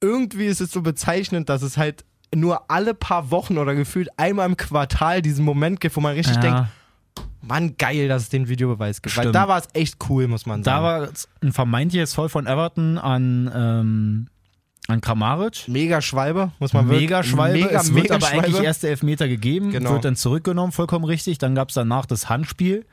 irgendwie 0.00 0.46
ist 0.46 0.60
es 0.60 0.70
so 0.72 0.82
bezeichnend, 0.82 1.48
dass 1.48 1.62
es 1.62 1.76
halt 1.76 2.04
nur 2.34 2.70
alle 2.70 2.94
paar 2.94 3.30
Wochen 3.30 3.58
oder 3.58 3.74
gefühlt 3.74 4.08
einmal 4.16 4.46
im 4.48 4.56
Quartal 4.56 5.22
diesen 5.22 5.44
Moment 5.44 5.80
gibt, 5.80 5.96
wo 5.96 6.00
man 6.00 6.14
richtig 6.14 6.36
denkt, 6.38 6.66
Mann, 7.42 7.76
geil, 7.76 8.08
dass 8.08 8.22
es 8.22 8.28
den 8.28 8.48
Videobeweis 8.48 9.02
gibt. 9.02 9.16
Weil 9.16 9.24
Stimmt. 9.24 9.34
da 9.34 9.48
war 9.48 9.58
es 9.58 9.68
echt 9.74 9.96
cool, 10.08 10.28
muss 10.28 10.46
man 10.46 10.62
da 10.62 10.80
sagen. 10.80 10.84
war 10.84 11.08
ein 11.42 11.52
vermeintliches 11.52 12.14
Foul 12.14 12.28
von 12.28 12.46
Everton 12.46 12.98
an, 12.98 13.50
ähm, 13.54 14.28
an 14.88 15.00
Kramaric. 15.00 15.66
mega 15.68 16.00
Schwalbe, 16.00 16.52
muss 16.60 16.72
man 16.72 16.86
wirklich- 16.88 17.02
Mega 17.08 17.22
Schwalbe. 17.24 17.58
Mega, 17.58 17.80
es 17.80 17.92
wird 17.92 18.04
mega 18.04 18.14
aber 18.14 18.28
eigentlich 18.28 18.50
Schwalbe. 18.52 18.66
erst 18.66 18.82
der 18.84 18.90
Elfmeter 18.90 19.28
gegeben, 19.28 19.70
Genau. 19.72 19.92
wird 19.92 20.04
dann 20.04 20.16
zurückgenommen, 20.16 20.72
vollkommen 20.72 21.04
richtig. 21.04 21.38
Dann 21.38 21.54
gab 21.54 21.68
es 21.68 21.74
danach 21.74 22.06
das 22.06 22.28
Handspiel. 22.28 22.86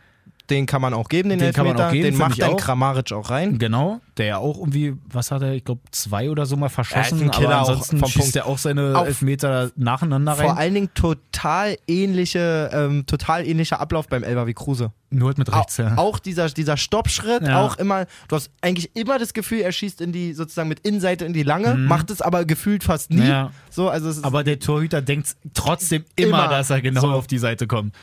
Den 0.50 0.66
kann 0.66 0.82
man 0.82 0.94
auch 0.94 1.10
geben, 1.10 1.30
den, 1.30 1.40
Den 1.40 1.54
kann 1.54 1.66
man 1.66 1.74
Elfmeter. 1.76 1.88
auch 1.90 1.92
geben, 1.94 2.04
den 2.10 2.18
macht 2.18 2.42
dann 2.42 2.52
auch. 2.54 2.58
Kramaric 2.58 3.12
auch 3.12 3.30
rein. 3.30 3.60
Genau, 3.60 4.02
der 4.18 4.26
ja 4.26 4.38
auch 4.38 4.58
irgendwie, 4.58 4.96
was 5.12 5.30
hat 5.32 5.42
er, 5.44 5.54
ich 5.54 5.64
glaube, 5.64 5.82
zwei 5.92 6.30
oder 6.30 6.46
so 6.46 6.58
mal 6.58 6.70
verschossen, 6.70 7.30
Killer 7.32 7.50
aber 7.50 7.62
auch 7.64 7.70
ansonsten 7.70 7.98
vom 8.00 8.10
schießt 8.10 8.20
Punkt. 8.24 8.36
er 8.36 8.46
auch 8.48 8.58
seine 8.58 8.98
Auf- 8.98 9.08
Elfmeter 9.08 9.72
nacheinander 9.76 10.32
rein. 10.34 10.46
Vor 10.46 10.58
allen 10.58 10.74
Dingen 10.74 10.90
total 10.96 11.78
ähnliche, 11.88 12.70
ähm, 12.74 13.06
total 13.06 13.46
ähnlicher 13.48 13.80
Ablauf 13.80 14.08
beim 14.08 14.24
Elber 14.24 14.48
wie 14.48 14.54
Kruse. 14.54 14.92
Nur 15.12 15.30
halt 15.30 15.38
mit 15.40 15.52
rechts, 15.56 15.80
Au- 15.80 15.84
ja. 15.84 15.98
Auch 15.98 16.20
dieser, 16.20 16.50
dieser 16.50 16.78
Stoppschritt, 16.78 17.44
Ja. 17.44 17.64
auch 17.64 17.78
immer, 17.78 18.06
du 18.28 18.36
hast 18.36 18.52
eigentlich 18.62 18.96
immer 18.96 19.18
das 19.20 19.34
Gefühl, 19.34 19.60
er 19.62 19.72
schießt 19.72 20.02
in 20.02 20.12
die, 20.12 20.34
sozusagen 20.34 20.70
mit 20.70 20.80
Innenseite 20.82 21.26
in 21.26 21.34
die 21.34 21.44
Lange, 21.44 21.76
Mhm. 21.76 21.86
macht 21.86 22.12
es 22.12 22.22
aber 22.22 22.46
gefühlt 22.46 22.84
fast 22.84 23.12
nie. 23.12 23.28
Ja. 23.28 23.52
So, 23.70 23.90
also 23.90 24.22
Aber 24.24 24.44
der 24.44 24.60
Torhüter 24.60 25.02
denkt 25.02 25.36
trotzdem 25.54 26.06
immer, 26.16 26.28
Immer. 26.44 26.48
dass 26.50 26.70
er 26.70 26.82
genau 26.82 27.02
So. 27.02 27.08
auf 27.12 27.28
die 27.28 27.38
Seite 27.40 27.66
kommt. 27.68 27.96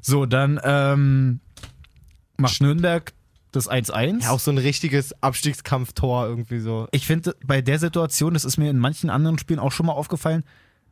So, 0.00 0.26
dann 0.26 0.60
ähm, 0.64 1.40
macht 2.36 2.60
Nürnberg 2.60 3.12
das 3.52 3.70
1-1. 3.70 4.22
ja, 4.22 4.30
auch 4.30 4.40
so 4.40 4.50
ein 4.50 4.58
richtiges 4.58 5.12
Abstiegskampftor 5.22 6.26
irgendwie 6.26 6.60
so. 6.60 6.88
ich 6.92 7.06
finde, 7.06 7.36
bei 7.44 7.60
der 7.60 7.78
Situation, 7.78 8.32
das 8.34 8.44
ist 8.44 8.56
mir 8.56 8.70
in 8.70 8.78
manchen 8.78 9.10
anderen 9.10 9.38
Spielen 9.38 9.58
auch 9.60 9.72
schon 9.72 9.86
mal 9.86 9.92
aufgefallen, 9.92 10.44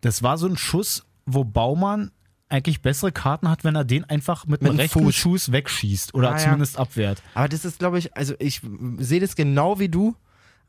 das 0.03 0.23
war 0.23 0.37
so 0.39 0.47
ein 0.47 0.57
Schuss, 0.59 1.05
wo 1.27 1.45
Baumann 1.45 2.11
eigentlich 2.51 2.83
bessere 2.83 3.13
Karten 3.13 3.49
hat, 3.49 3.65
wenn 3.65 3.77
er 3.77 3.85
den 3.85 4.05
einfach 4.05 4.45
mit, 4.45 4.61
Mit 4.61 4.71
einem 4.71 4.77
dem 4.79 4.81
rechten 4.83 4.99
Fuß. 5.05 5.15
Schuss 5.15 5.53
wegschießt 5.53 6.15
oder 6.15 6.31
Ah, 6.31 6.33
ja. 6.33 6.39
zumindest 6.39 6.79
abwehrt. 6.79 7.23
Aber 7.35 7.49
das 7.49 7.65
ist, 7.65 7.79
glaube 7.79 7.99
ich, 7.99 8.15
also 8.17 8.35
ich 8.39 8.61
sehe 8.99 9.21
das 9.21 9.37
genau 9.37 9.79
wie 9.79 9.89
du. 9.89 10.17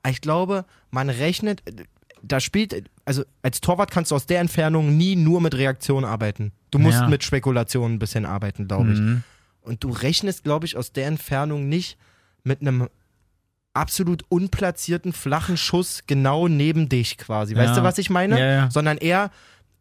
Ich 0.07 0.21
glaube, 0.21 0.65
man 0.91 1.09
rechnet, 1.09 1.61
da 2.21 2.39
spielt, 2.39 2.89
also 3.03 3.23
als 3.41 3.61
Torwart 3.61 3.89
kannst 3.91 4.11
du 4.11 4.15
aus 4.15 4.27
der 4.27 4.39
Entfernung 4.41 4.95
nie 4.95 5.15
nur 5.15 5.41
mit 5.41 5.55
Reaktion 5.55 6.05
arbeiten. 6.05 6.51
Du 6.69 6.77
musst 6.79 6.99
Ja. 6.99 7.07
mit 7.07 7.23
Spekulationen 7.23 7.95
ein 7.95 7.99
bisschen 7.99 8.25
arbeiten, 8.25 8.67
glaube 8.67 8.93
ich. 8.93 8.99
Mhm. 8.99 9.23
Und 9.61 9.83
du 9.83 9.89
rechnest, 9.91 10.43
glaube 10.43 10.65
ich, 10.65 10.75
aus 10.77 10.91
der 10.91 11.07
Entfernung 11.07 11.69
nicht 11.69 11.97
mit 12.43 12.61
einem 12.61 12.87
absolut 13.73 14.23
unplatzierten 14.29 15.13
flachen 15.13 15.55
Schuss 15.57 16.03
genau 16.07 16.47
neben 16.47 16.89
dich 16.89 17.17
quasi. 17.17 17.55
Weißt 17.55 17.69
Ja. 17.69 17.75
du, 17.77 17.83
was 17.83 17.97
ich 17.97 18.09
meine? 18.09 18.39
Ja, 18.39 18.45
ja. 18.45 18.71
Sondern 18.71 18.97
eher, 18.97 19.31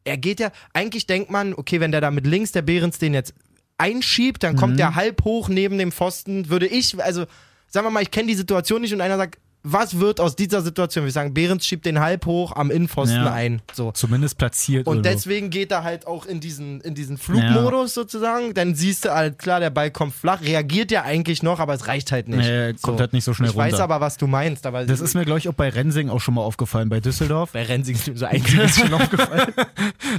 er 0.05 0.16
geht 0.16 0.39
ja, 0.41 0.53
eigentlich 0.72 1.07
denkt 1.07 1.31
man, 1.31 1.55
okay, 1.55 1.81
wenn 1.81 1.91
der 1.91 2.01
da 2.01 2.11
mit 2.11 2.26
links 2.26 2.53
der 2.53 2.62
Behrens 2.62 2.99
den 2.99 3.14
jetzt 3.14 3.35
einschiebt, 3.78 4.43
dann 4.43 4.55
Mhm. 4.55 4.59
kommt 4.59 4.78
der 4.78 4.95
halb 4.95 5.24
hoch 5.24 5.49
neben 5.49 5.78
dem 5.78 5.91
Pfosten, 5.91 6.49
würde 6.51 6.66
ich, 6.66 7.03
also 7.03 7.26
sagen 7.66 7.87
wir 7.87 7.91
mal, 7.91 8.03
ich 8.03 8.11
kenne 8.11 8.28
die 8.28 8.35
Situation 8.35 8.83
nicht 8.83 8.93
und 8.93 9.01
einer 9.01 9.16
sagt, 9.16 9.39
was 9.63 9.99
wird 10.01 10.21
aus 10.21 10.37
dieser 10.37 10.63
Situation? 10.63 11.05
Wir 11.05 11.13
sagen, 11.13 11.35
Behrens 11.35 11.67
schiebt 11.67 11.85
den 11.85 12.01
halb 12.01 12.25
hoch 12.27 12.53
am 12.57 12.71
Innenpfosten 12.71 13.25
Ja. 13.25 13.33
ein. 13.33 13.61
So. 13.75 13.93
Zumindest 13.93 14.39
platziert. 14.39 14.87
Und 14.87 15.01
oder 15.01 15.11
so. 15.11 15.15
deswegen 15.17 15.51
geht 15.51 15.71
er 15.71 15.85
halt 15.85 16.07
auch 16.07 16.25
in 16.25 16.41
diesen, 16.41 16.81
in 16.81 16.95
diesen 16.95 17.19
Flugmodus 17.19 17.93
sozusagen. 17.95 18.55
Dann 18.55 18.75
siehst 18.75 19.05
du 19.05 19.11
halt, 19.15 19.39
klar, 19.39 19.61
der 19.61 19.71
Ball 19.71 19.91
kommt 19.91 20.15
flach, 20.15 20.41
reagiert 20.43 20.91
ja 20.91 21.03
eigentlich 21.03 21.43
noch, 21.43 21.61
aber 21.61 21.75
es 21.75 21.87
reicht 21.89 22.11
halt 22.11 22.29
nicht. 22.29 22.39
Nee, 22.49 22.73
kommt 22.81 23.01
halt 23.01 23.13
nicht 23.13 23.25
so 23.25 23.35
schnell 23.35 23.51
ich 23.51 23.57
weiß 23.57 23.73
runter. 23.75 23.85
aber, 23.85 24.01
was 24.01 24.17
du 24.17 24.27
meinst. 24.27 24.65
Aber 24.67 24.85
Das 24.87 25.01
ist 25.01 25.15
mir, 25.15 25.25
glaube 25.25 25.39
ich, 25.41 25.49
auch 25.49 25.55
bei 25.55 25.69
Rensing 25.69 26.09
auch 26.09 26.21
schon 26.21 26.35
mal 26.35 26.43
aufgefallen, 26.43 26.89
bei 26.89 27.01
Düsseldorf. 27.01 27.53
bei 27.53 27.63
Rensing 27.65 27.97
ist 27.97 28.09
mir 28.09 28.17
so 28.17 28.27
einiges 28.27 28.77
schon 28.79 28.95
aufgefallen. 28.95 29.53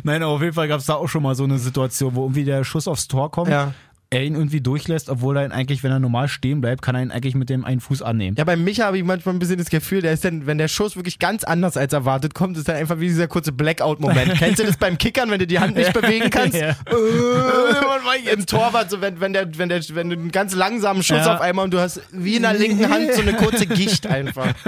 Nein, 0.04 0.22
aber 0.24 0.34
auf 0.34 0.42
jeden 0.42 0.54
Fall 0.54 0.68
gab 0.68 0.80
es 0.80 0.86
da 0.86 0.96
auch 0.96 1.08
schon 1.08 1.24
mal 1.24 1.36
so 1.36 1.44
eine 1.46 1.58
Situation, 1.58 2.16
wo 2.16 2.24
irgendwie 2.26 2.46
der 2.46 2.64
Schuss 2.64 2.88
aufs 2.88 3.08
Tor 3.08 3.32
kommt, 3.32 3.50
Ja. 3.50 3.74
Er 4.12 4.24
ihn 4.26 4.36
irgendwie 4.36 4.60
durchlässt, 4.60 5.10
obwohl 5.10 5.38
er 5.38 5.46
ihn 5.46 5.54
eigentlich, 5.54 5.84
wenn 5.84 5.92
er 5.92 6.00
normal 6.00 6.28
stehen 6.28 6.60
bleibt, 6.60 6.82
kann 6.82 6.96
er 6.96 7.02
ihn 7.02 7.12
eigentlich 7.12 7.34
mit 7.34 7.50
dem 7.50 7.64
einen 7.64 7.80
Fuß 7.80 8.02
annehmen. 8.02 8.36
ja, 8.38 8.44
bei 8.44 8.58
Micha 8.58 8.84
habe 8.86 8.98
ich 8.98 9.06
manchmal 9.06 9.34
ein 9.34 9.40
bisschen 9.40 9.58
das 9.58 9.70
Gefühl, 9.70 10.02
der 10.02 10.12
ist 10.12 10.26
dann, 10.26 10.46
wenn 10.46 10.58
der 10.58 10.68
Schuss 10.68 10.98
wirklich 10.98 11.18
ganz 11.18 11.46
anders 11.46 11.78
als 11.78 11.94
erwartet 11.94 12.34
kommt, 12.34 12.58
ist 12.58 12.68
dann 12.68 12.76
einfach 12.76 13.00
wie 13.00 13.08
dieser 13.08 13.30
kurze 13.30 13.54
Blackout-Moment. 13.54 14.34
Kennst 14.38 14.60
du 14.60 14.66
das 14.66 14.76
beim 14.76 14.98
Kickern, 14.98 15.32
wenn 15.32 15.40
du 15.40 15.48
die 15.48 15.60
Hand 15.60 15.76
nicht 15.78 15.94
bewegen 15.94 16.30
kannst? 16.30 16.52
Ja. 16.62 16.76
Äh, 16.88 18.34
Im 18.34 18.46
Torwart, 18.46 18.90
so 18.90 19.00
wenn, 19.00 19.20
wenn, 19.22 19.32
der, 19.34 19.58
wenn, 19.58 19.70
der, 19.70 19.82
wenn 19.94 20.10
du 20.10 20.16
einen 20.18 20.32
ganz 20.32 20.54
langsamen 20.54 21.02
Schuss 21.02 21.26
Ja. 21.26 21.36
auf 21.36 21.42
einmal 21.42 21.66
und 21.66 21.74
du 21.74 21.80
hast 21.80 22.02
wie 22.12 22.36
in 22.36 22.42
der 22.42 22.54
linken 22.54 22.90
Hand 22.90 23.14
so 23.14 23.22
eine 23.22 23.34
kurze 23.34 23.66
Gicht 23.66 24.06
einfach. 24.08 24.54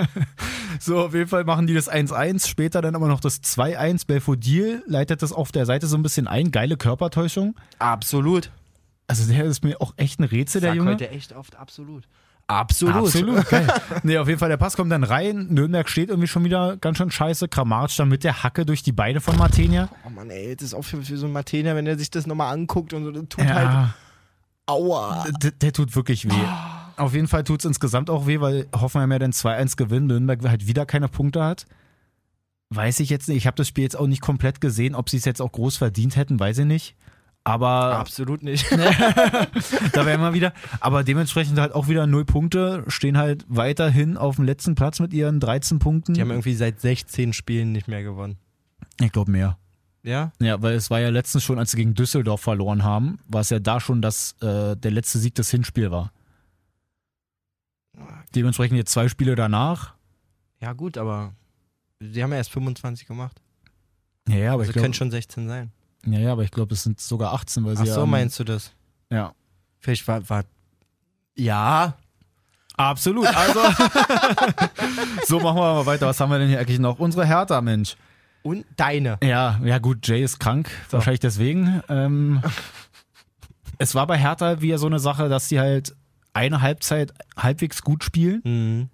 So, 0.80 1.00
auf 1.00 1.14
jeden 1.14 1.30
Fall 1.30 1.44
machen 1.46 1.66
die 1.68 1.74
das 1.74 1.90
1-1, 1.90 2.48
später 2.48 2.82
dann 2.82 2.96
aber 2.96 3.08
noch 3.08 3.20
das 3.22 3.42
2-1. 3.42 4.06
Belfodil 4.08 4.84
leitet 4.86 5.22
das 5.22 5.32
auf 5.32 5.52
der 5.52 5.66
Seite 5.66 5.88
so 5.88 5.96
ein 5.96 6.04
bisschen 6.04 6.28
ein. 6.28 6.52
Geile 6.52 6.76
Körpertäuschung. 6.78 7.56
Absolut. 7.80 8.50
Also 9.08 9.32
der 9.32 9.44
ist 9.46 9.64
mir 9.64 9.80
auch 9.82 9.94
echt 9.98 10.20
ein 10.20 10.24
Rätsel, 10.24 10.62
der 10.62 10.72
Sag 10.72 10.78
Junge. 10.78 10.92
heute 10.92 11.10
echt 11.10 11.34
oft 11.34 11.56
absolut. 11.56 12.04
Absolut. 12.48 12.96
Absolut, 12.96 13.50
geil. 13.50 13.68
Nee, 14.04 14.18
auf 14.18 14.28
jeden 14.28 14.40
Fall, 14.40 14.50
der 14.50 14.58
Pass 14.58 14.76
kommt 14.76 14.92
dann 14.92 15.04
rein. 15.04 15.48
Nürnberg 15.50 15.88
steht 15.90 16.10
irgendwie 16.10 16.28
schon 16.28 16.44
wieder 16.44 16.76
ganz 16.78 16.98
schön 16.98 17.10
scheiße. 17.10 17.48
Kramaric 17.48 17.96
dann 17.96 18.10
mit 18.10 18.24
der 18.24 18.44
Hacke 18.44 18.66
durch 18.66 18.84
die 18.84 18.92
Beine 18.92 19.22
von 19.22 19.38
Martenia. 19.38 19.88
Oh 20.06 20.10
Mann, 20.10 20.30
ey, 20.30 20.56
das 20.56 20.68
ist 20.68 20.74
auch 20.74 20.82
für, 20.84 21.02
für 21.02 21.18
so 21.18 21.26
einen 21.26 21.34
Martiner, 21.34 21.76
wenn 21.76 21.88
er 21.88 21.98
sich 21.98 22.12
das 22.12 22.28
nochmal 22.28 22.54
anguckt 22.54 22.94
und 22.94 23.06
so, 23.06 23.12
das 23.12 23.24
tut 23.30 23.46
halt. 23.46 23.66
Ja, 23.70 23.94
Aua. 24.66 25.26
der, 25.42 25.52
der 25.52 25.74
tut 25.74 25.96
wirklich 25.96 26.26
weh. 26.30 26.46
Auf 26.98 27.14
jeden 27.14 27.28
Fall 27.28 27.44
tut 27.44 27.60
es 27.62 27.66
insgesamt 27.66 28.10
auch 28.10 28.28
weh, 28.28 28.40
weil 28.40 28.68
Hoffenheim 28.76 29.12
ja 29.12 29.20
dann 29.20 29.32
2-1 29.32 29.78
gewinnt. 29.78 30.08
Nürnberg 30.08 30.44
halt 30.48 30.68
wieder 30.68 30.86
keine 30.86 31.08
Punkte 31.08 31.44
hat. 31.44 31.66
Weiß 32.70 33.00
ich 33.00 33.10
jetzt 33.10 33.30
nicht. 33.30 33.38
Ich 33.38 33.48
habe 33.48 33.56
das 33.56 33.68
Spiel 33.68 33.84
jetzt 33.84 33.98
auch 33.98 34.08
nicht 34.08 34.22
komplett 34.22 34.60
gesehen. 34.62 34.96
Ob 34.96 35.10
sie 35.10 35.18
es 35.18 35.26
jetzt 35.26 35.42
auch 35.42 35.52
groß 35.52 35.78
verdient 35.78 36.16
hätten, 36.18 36.40
weiß 36.40 36.60
ich 36.60 36.66
nicht. 36.66 36.96
Aber 37.46 37.98
Absolut 37.98 38.42
nicht. 38.42 38.72
da 38.72 40.06
wären 40.06 40.22
wir 40.22 40.34
wieder. 40.34 40.54
Aber 40.80 41.04
dementsprechend 41.04 41.60
halt 41.60 41.74
auch 41.74 41.90
wieder 41.90 42.08
null 42.08 42.24
Punkte, 42.24 42.86
stehen 42.88 43.18
halt 43.18 43.44
weiterhin 43.50 44.16
auf 44.18 44.38
dem 44.38 44.46
letzten 44.46 44.76
Platz 44.76 45.00
mit 45.00 45.14
ihren 45.14 45.40
13 45.42 45.80
Punkten. 45.80 46.14
Die 46.14 46.22
haben 46.22 46.32
irgendwie 46.32 46.54
seit 46.54 46.80
16 46.80 47.34
Spielen 47.34 47.74
nicht 47.74 47.88
mehr 47.88 48.02
gewonnen. 48.04 48.38
ich 49.02 49.12
glaube 49.12 49.32
mehr. 49.32 49.58
Ja? 50.04 50.32
Ja, 50.42 50.62
weil 50.62 50.76
es 50.76 50.90
war 50.90 51.00
ja 51.00 51.10
letztens 51.10 51.44
schon, 51.44 51.60
als 51.60 51.72
sie 51.72 51.78
gegen 51.78 51.94
Düsseldorf 51.96 52.42
verloren 52.42 52.84
haben, 52.84 53.20
war 53.28 53.42
es 53.42 53.50
ja 53.50 53.60
da 53.60 53.80
schon, 53.80 54.02
dass 54.02 54.34
äh, 54.42 54.76
der 54.76 54.92
letzte 54.92 55.20
Sieg 55.20 55.36
des 55.36 55.50
Hinspiel 55.50 55.92
war. 55.92 56.12
Dementsprechend 58.36 58.78
jetzt 58.78 58.92
zwei 58.92 59.08
Spiele 59.08 59.36
danach. 59.36 59.94
Ja, 60.62 60.74
gut, 60.74 60.98
aber 60.98 61.34
sie 62.00 62.24
haben 62.24 62.32
ja 62.32 62.38
erst 62.38 62.52
25 62.52 63.08
gemacht. 63.08 63.42
Ja, 64.28 64.36
ja, 64.36 64.54
aber 64.54 64.62
Also 64.62 64.70
ich 64.70 64.74
glaube, 64.74 64.86
können 64.86 64.94
schon 64.94 65.12
16 65.12 65.48
sein. 65.48 65.72
Ja, 66.06 66.20
ja, 66.20 66.32
aber 66.32 66.44
ich 66.44 66.52
glaube, 66.52 66.74
es 66.74 66.84
sind 66.84 67.00
sogar 67.00 67.34
18, 67.34 67.66
weil 67.66 67.76
sie 67.78 67.84
Ach 67.84 67.88
ja 67.88 67.94
so, 67.96 68.02
am- 68.04 68.10
meinst 68.10 68.40
du 68.40 68.44
das? 68.44 68.72
Ja. 69.10 69.34
Vielleicht 69.80 70.08
war, 70.08 70.28
war 70.30 70.44
ja, 71.36 71.94
Absolut. 72.76 73.28
Also, 73.28 73.60
so 75.28 75.40
machen 75.40 75.58
wir 75.58 75.74
mal 75.76 75.86
weiter. 75.86 76.08
Was 76.08 76.20
haben 76.20 76.32
wir 76.32 76.40
denn 76.40 76.50
hier 76.50 76.60
eigentlich 76.60 76.80
noch? 76.80 76.98
Unsere 76.98 77.24
Hertha, 77.26 77.62
Mensch. 77.62 77.96
und 78.42 78.66
deine. 78.78 79.18
Ja, 79.24 79.60
ja 79.64 79.78
gut, 79.78 80.08
Jay 80.08 80.24
ist 80.24 80.40
krank, 80.40 80.72
wahrscheinlich 80.90 81.20
deswegen. 81.20 81.84
Ähm, 81.88 82.42
es 83.78 83.94
war 83.94 84.08
bei 84.08 84.18
Hertha 84.18 84.62
wieder 84.62 84.80
so 84.80 84.88
eine 84.88 84.98
Sache, 84.98 85.30
dass 85.30 85.50
sie 85.50 85.60
halt 85.60 85.96
eine 86.34 86.62
Halbzeit 86.62 87.14
halbwegs 87.38 87.84
gut 87.84 88.04
spielen, 88.04 88.42
Mhm. 88.44 88.90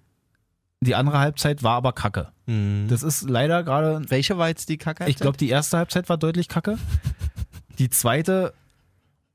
Die 0.80 0.94
andere 0.94 1.18
Halbzeit 1.18 1.62
war 1.62 1.74
aber 1.76 1.92
kacke. 1.92 2.28
Mhm. 2.46 2.86
Das 2.88 3.02
ist 3.02 3.28
leider 3.28 3.62
gerade, 3.62 4.02
Welche 4.08 4.38
war 4.38 4.48
jetzt 4.48 4.68
die 4.68 4.78
Kacke? 4.78 5.08
ich 5.08 5.16
glaube, 5.16 5.36
die 5.36 5.48
erste 5.50 5.76
Halbzeit 5.78 6.08
war 6.08 6.16
deutlich 6.18 6.48
kacke. 6.48 6.78
Die 7.78 7.90
zweite 7.90 8.54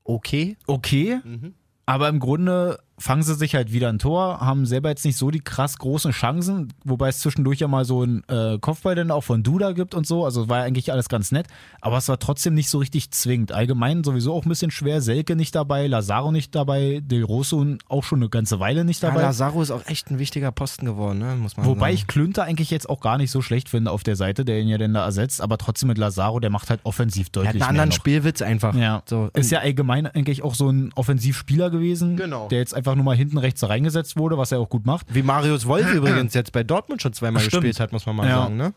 okay. 0.04 0.56
okay, 0.66 1.20
Mhm. 1.24 1.54
aber 1.86 2.08
im 2.08 2.18
Grunde 2.20 2.78
fangen 2.98 3.22
sie 3.22 3.34
sich 3.34 3.54
halt 3.54 3.72
wieder 3.72 3.88
ein 3.90 3.98
Tor, 3.98 4.40
haben 4.40 4.64
selber 4.66 4.88
jetzt 4.88 5.04
nicht 5.04 5.16
so 5.18 5.30
die 5.30 5.40
krass 5.40 5.76
großen 5.78 6.12
Chancen, 6.12 6.72
wobei 6.84 7.08
es 7.08 7.18
zwischendurch 7.18 7.60
ja 7.60 7.68
mal 7.68 7.84
so 7.84 8.02
einen 8.02 8.22
äh, 8.28 8.58
Kopfball 8.58 8.94
dann 8.94 9.10
auch 9.10 9.20
von 9.22 9.42
Duda 9.42 9.72
gibt 9.72 9.94
und 9.94 10.06
so, 10.06 10.24
also 10.24 10.48
war 10.48 10.58
ja 10.60 10.64
eigentlich 10.64 10.92
alles 10.92 11.08
ganz 11.08 11.30
nett, 11.32 11.46
aber 11.80 11.98
es 11.98 12.08
war 12.08 12.18
trotzdem 12.18 12.54
nicht 12.54 12.70
so 12.70 12.78
richtig 12.78 13.10
zwingend. 13.10 13.52
Allgemein 13.52 14.02
sowieso 14.04 14.32
auch 14.34 14.44
ein 14.44 14.48
bisschen 14.48 14.70
schwer, 14.70 15.02
Selke 15.02 15.36
nicht 15.36 15.54
dabei, 15.54 15.86
Lazaro 15.86 16.32
nicht 16.32 16.54
dabei, 16.54 17.00
Del 17.04 17.22
Rosso 17.24 17.64
auch 17.88 18.04
schon 18.04 18.20
eine 18.20 18.28
ganze 18.30 18.60
Weile 18.60 18.84
nicht 18.84 19.02
Ja, 19.02 19.10
dabei. 19.10 19.22
Lazaro 19.22 19.60
ist 19.62 19.70
auch 19.70 19.84
echt 19.86 20.10
ein 20.10 20.18
wichtiger 20.18 20.52
Posten 20.52 20.86
geworden, 20.86 21.18
ne? 21.18 21.34
muss 21.36 21.56
man 21.56 21.66
Wobei 21.66 21.80
sagen. 21.88 21.94
ich 21.94 22.06
Klünter 22.06 22.44
eigentlich 22.44 22.70
jetzt 22.70 22.88
auch 22.88 23.00
gar 23.00 23.18
nicht 23.18 23.30
so 23.30 23.42
schlecht 23.42 23.68
finde 23.68 23.90
auf 23.90 24.04
der 24.04 24.16
Seite, 24.16 24.44
der 24.44 24.60
ihn 24.60 24.68
ja 24.68 24.78
dann 24.78 24.94
da 24.94 25.04
ersetzt, 25.04 25.40
aber 25.42 25.58
trotzdem 25.58 25.88
mit 25.88 25.98
Lazaro, 25.98 26.40
der 26.40 26.50
macht 26.50 26.70
halt 26.70 26.80
offensiv 26.84 27.30
deutlich 27.30 27.48
hat 27.48 27.54
einen 27.54 27.58
mehr 27.60 27.68
anderen 27.68 27.88
noch. 27.90 27.96
Spielwitz 27.96 28.40
einfach. 28.42 28.74
Ja. 28.74 29.02
So, 29.06 29.28
Ist 29.34 29.50
ja 29.50 29.58
allgemein 29.60 30.06
eigentlich 30.06 30.42
auch 30.42 30.54
so 30.54 30.70
ein 30.70 30.92
Offensivspieler 30.94 31.70
gewesen, 31.70 32.16
Genau. 32.16 32.48
der 32.48 32.58
jetzt 32.60 32.74
einfach 32.74 32.85
nur 32.94 33.04
mal 33.04 33.16
hinten 33.16 33.38
rechts 33.38 33.66
reingesetzt 33.68 34.16
wurde, 34.16 34.38
was 34.38 34.52
er 34.52 34.60
auch 34.60 34.68
gut 34.68 34.86
macht. 34.86 35.12
Wie 35.14 35.22
Marius 35.22 35.66
Wolf 35.66 35.92
übrigens 35.94 36.34
jetzt 36.34 36.52
bei 36.52 36.62
Dortmund 36.62 37.02
schon 37.02 37.12
zweimal 37.12 37.40
Stimmt. 37.42 37.62
gespielt 37.62 37.80
hat, 37.80 37.92
muss 37.92 38.06
man 38.06 38.16
mal 38.16 38.28
Ja. 38.28 38.36
sagen, 38.42 38.56
ne? 38.56 38.72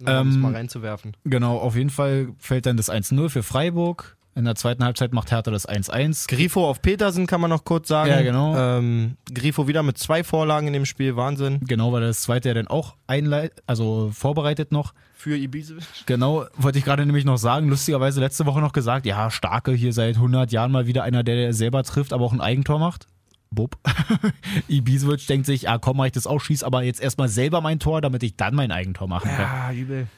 Um 0.00 0.04
das 0.06 0.20
Ähm, 0.20 0.40
mal 0.40 0.52
reinzuwerfen. 0.52 1.16
Genau, 1.24 1.56
auf 1.58 1.76
jeden 1.76 1.90
Fall 1.90 2.28
fällt 2.38 2.66
dann 2.66 2.76
das 2.76 2.90
1-0 2.90 3.28
für 3.28 3.42
Freiburg. 3.42 4.16
In 4.36 4.44
der 4.44 4.56
zweiten 4.56 4.82
Halbzeit 4.82 5.12
macht 5.12 5.30
Hertha 5.30 5.52
das 5.52 5.68
1-1. 5.68 6.26
Grifo 6.26 6.68
auf 6.68 6.82
Petersen 6.82 7.28
kann 7.28 7.40
man 7.40 7.50
noch 7.50 7.64
kurz 7.64 7.86
sagen. 7.86 8.10
Ja, 8.10 8.20
genau. 8.22 8.56
Ähm, 8.56 9.16
Grifo 9.32 9.68
wieder 9.68 9.84
mit 9.84 9.96
zwei 9.96 10.24
Vorlagen 10.24 10.66
in 10.66 10.72
dem 10.72 10.86
Spiel, 10.86 11.14
Wahnsinn. 11.14 11.60
Genau, 11.68 11.92
weil 11.92 12.00
das 12.00 12.22
zweite 12.22 12.48
ja 12.48 12.54
dann 12.54 12.66
auch 12.66 12.96
also 13.68 14.10
vorbereitet 14.12 14.72
noch. 14.72 14.92
Für 15.14 15.36
Ibiza. 15.36 15.74
Genau, 16.06 16.44
wollte 16.56 16.78
ich 16.78 16.84
gerade 16.84 17.06
nämlich 17.06 17.24
noch 17.24 17.38
sagen. 17.38 17.68
Lustigerweise 17.68 18.18
letzte 18.18 18.44
Woche 18.44 18.60
noch 18.60 18.72
gesagt, 18.72 19.06
ja, 19.06 19.30
Starke 19.30 19.70
hier 19.70 19.92
seit 19.92 20.16
100 20.16 20.50
Jahren 20.50 20.72
mal 20.72 20.88
wieder 20.88 21.04
einer, 21.04 21.22
der 21.22 21.54
selber 21.54 21.84
trifft, 21.84 22.12
aber 22.12 22.24
auch 22.24 22.32
ein 22.32 22.40
Eigentor 22.40 22.80
macht. 22.80 23.06
Bub. 23.54 23.78
Ibisevic 24.68 25.26
denkt 25.26 25.46
sich, 25.46 25.68
ah 25.68 25.78
komm, 25.78 25.96
mach 25.98 26.06
ich 26.06 26.12
das 26.12 26.26
auch, 26.26 26.40
schieß 26.40 26.62
aber 26.62 26.82
jetzt 26.82 27.00
erstmal 27.00 27.28
selber 27.28 27.60
mein 27.60 27.78
Tor, 27.80 28.00
damit 28.00 28.22
ich 28.22 28.36
dann 28.36 28.54
mein 28.54 28.70
Eigentor 28.70 29.08
machen 29.08 29.30
kann. 29.30 29.40
Ja, 29.40 29.72
übel. 29.72 30.08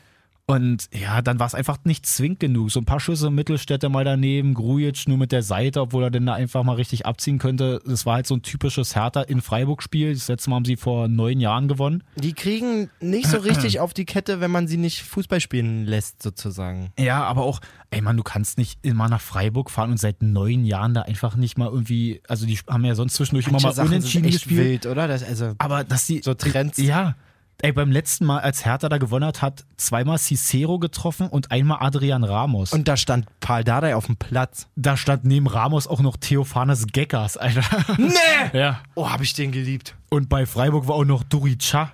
Und 0.49 0.88
ja, 0.92 1.22
dann 1.22 1.40
war 1.40 1.47
es 1.49 1.57
einfach 1.57 1.78
nicht 1.82 2.07
zwingend 2.07 2.38
genug. 2.38 2.70
So 2.70 2.78
ein 2.78 2.84
paar 2.84 3.01
Schüsse 3.01 3.30
Mittelstädte 3.30 3.88
mal 3.88 4.05
daneben, 4.05 4.55
Grujic 4.55 5.09
nur 5.09 5.18
mit 5.18 5.32
der 5.32 5.42
Seite, 5.42 5.80
obwohl 5.80 6.05
er 6.05 6.11
denn 6.11 6.24
da 6.24 6.34
einfach 6.34 6.62
mal 6.62 6.74
richtig 6.74 7.05
abziehen 7.05 7.38
könnte. 7.38 7.80
Das 7.84 8.07
war 8.07 8.14
halt 8.14 8.28
so 8.28 8.36
ein 8.36 8.42
typisches 8.42 8.94
Hertha 8.94 9.22
in 9.22 9.40
Freiburg-Spiel. 9.40 10.14
Das 10.14 10.28
letzte 10.28 10.51
Mal 10.51 10.57
haben 10.57 10.64
sie 10.64 10.76
vor 10.76 11.09
neun 11.09 11.40
Jahren 11.40 11.66
gewonnen. 11.66 12.05
Die 12.14 12.32
kriegen 12.32 12.90
nicht 13.01 13.26
so 13.26 13.38
richtig 13.38 13.80
auf 13.80 13.92
die 13.92 14.05
Kette, 14.05 14.40
wenn 14.40 14.53
man 14.53 14.68
sie 14.68 14.76
nicht 14.76 15.03
Fußball 15.03 15.40
spielen 15.40 15.84
lässt, 15.84 16.22
sozusagen. 16.22 16.92
Ja, 16.97 17.24
aber 17.24 17.42
auch, 17.42 17.61
ey 17.90 18.01
Mann, 18.01 18.16
du 18.16 18.22
kannst 18.22 18.57
nicht 18.57 18.78
immer 18.82 19.09
nach 19.09 19.20
Freiburg 19.20 19.68
fahren 19.68 19.90
und 19.90 19.99
seit 19.99 20.22
neun 20.22 20.64
Jahren 20.64 20.94
da 20.94 21.03
einfach 21.03 21.34
nicht 21.34 21.59
mal 21.59 21.68
irgendwie, 21.68 22.22
also 22.28 22.47
die 22.47 22.57
haben 22.68 22.84
ja 22.84 22.94
sonst 22.94 23.14
zwischendurch 23.14 23.49
immer 23.49 23.61
mal 23.61 23.72
Sachen 23.72 23.88
sind 23.88 23.97
unentschieden 23.97 24.30
gespielt. 24.30 24.84
wild, 24.84 24.86
oder? 24.86 25.09
Das, 25.09 25.24
also, 25.24 25.55
Aber 25.59 25.82
dass 25.82 26.07
die 26.07 26.20
so 26.22 26.34
Trends. 26.34 26.78
Ja. 26.78 27.16
Ey, 27.63 27.73
beim 27.73 27.91
letzten 27.91 28.27
Mal, 28.27 28.41
als 28.41 28.65
Hertha 28.65 28.89
da 28.89 28.99
gewonnen 28.99 29.25
hat, 29.25 29.41
hat 29.41 29.65
zweimal 29.77 30.19
Cicero 30.19 30.79
getroffen 30.79 31.29
und 31.29 31.51
einmal 31.51 31.79
Adrian 31.81 32.23
Ramos. 32.23 32.73
Und 32.73 32.87
da 32.87 32.97
stand 32.97 33.27
Paul 33.41 33.65
Dardai 33.65 33.97
auf 33.97 34.07
dem 34.07 34.17
Platz. 34.17 34.69
da 34.77 34.97
stand 34.97 35.25
neben 35.25 35.47
Ramos 35.47 35.87
auch 35.87 36.01
noch 36.01 36.17
Theophanes 36.17 36.87
Geckers, 36.89 37.37
Alter. 37.37 37.63
Nee! 37.99 38.59
ja. 38.59 38.81
Oh, 38.95 39.11
hab 39.11 39.23
ich 39.23 39.33
den 39.33 39.53
geliebt. 39.53 39.97
Und 40.11 40.29
bei 40.29 40.45
Freiburg 40.45 40.87
war 40.87 40.97
auch 40.97 41.05
noch 41.05 41.23
Durica 41.25 41.93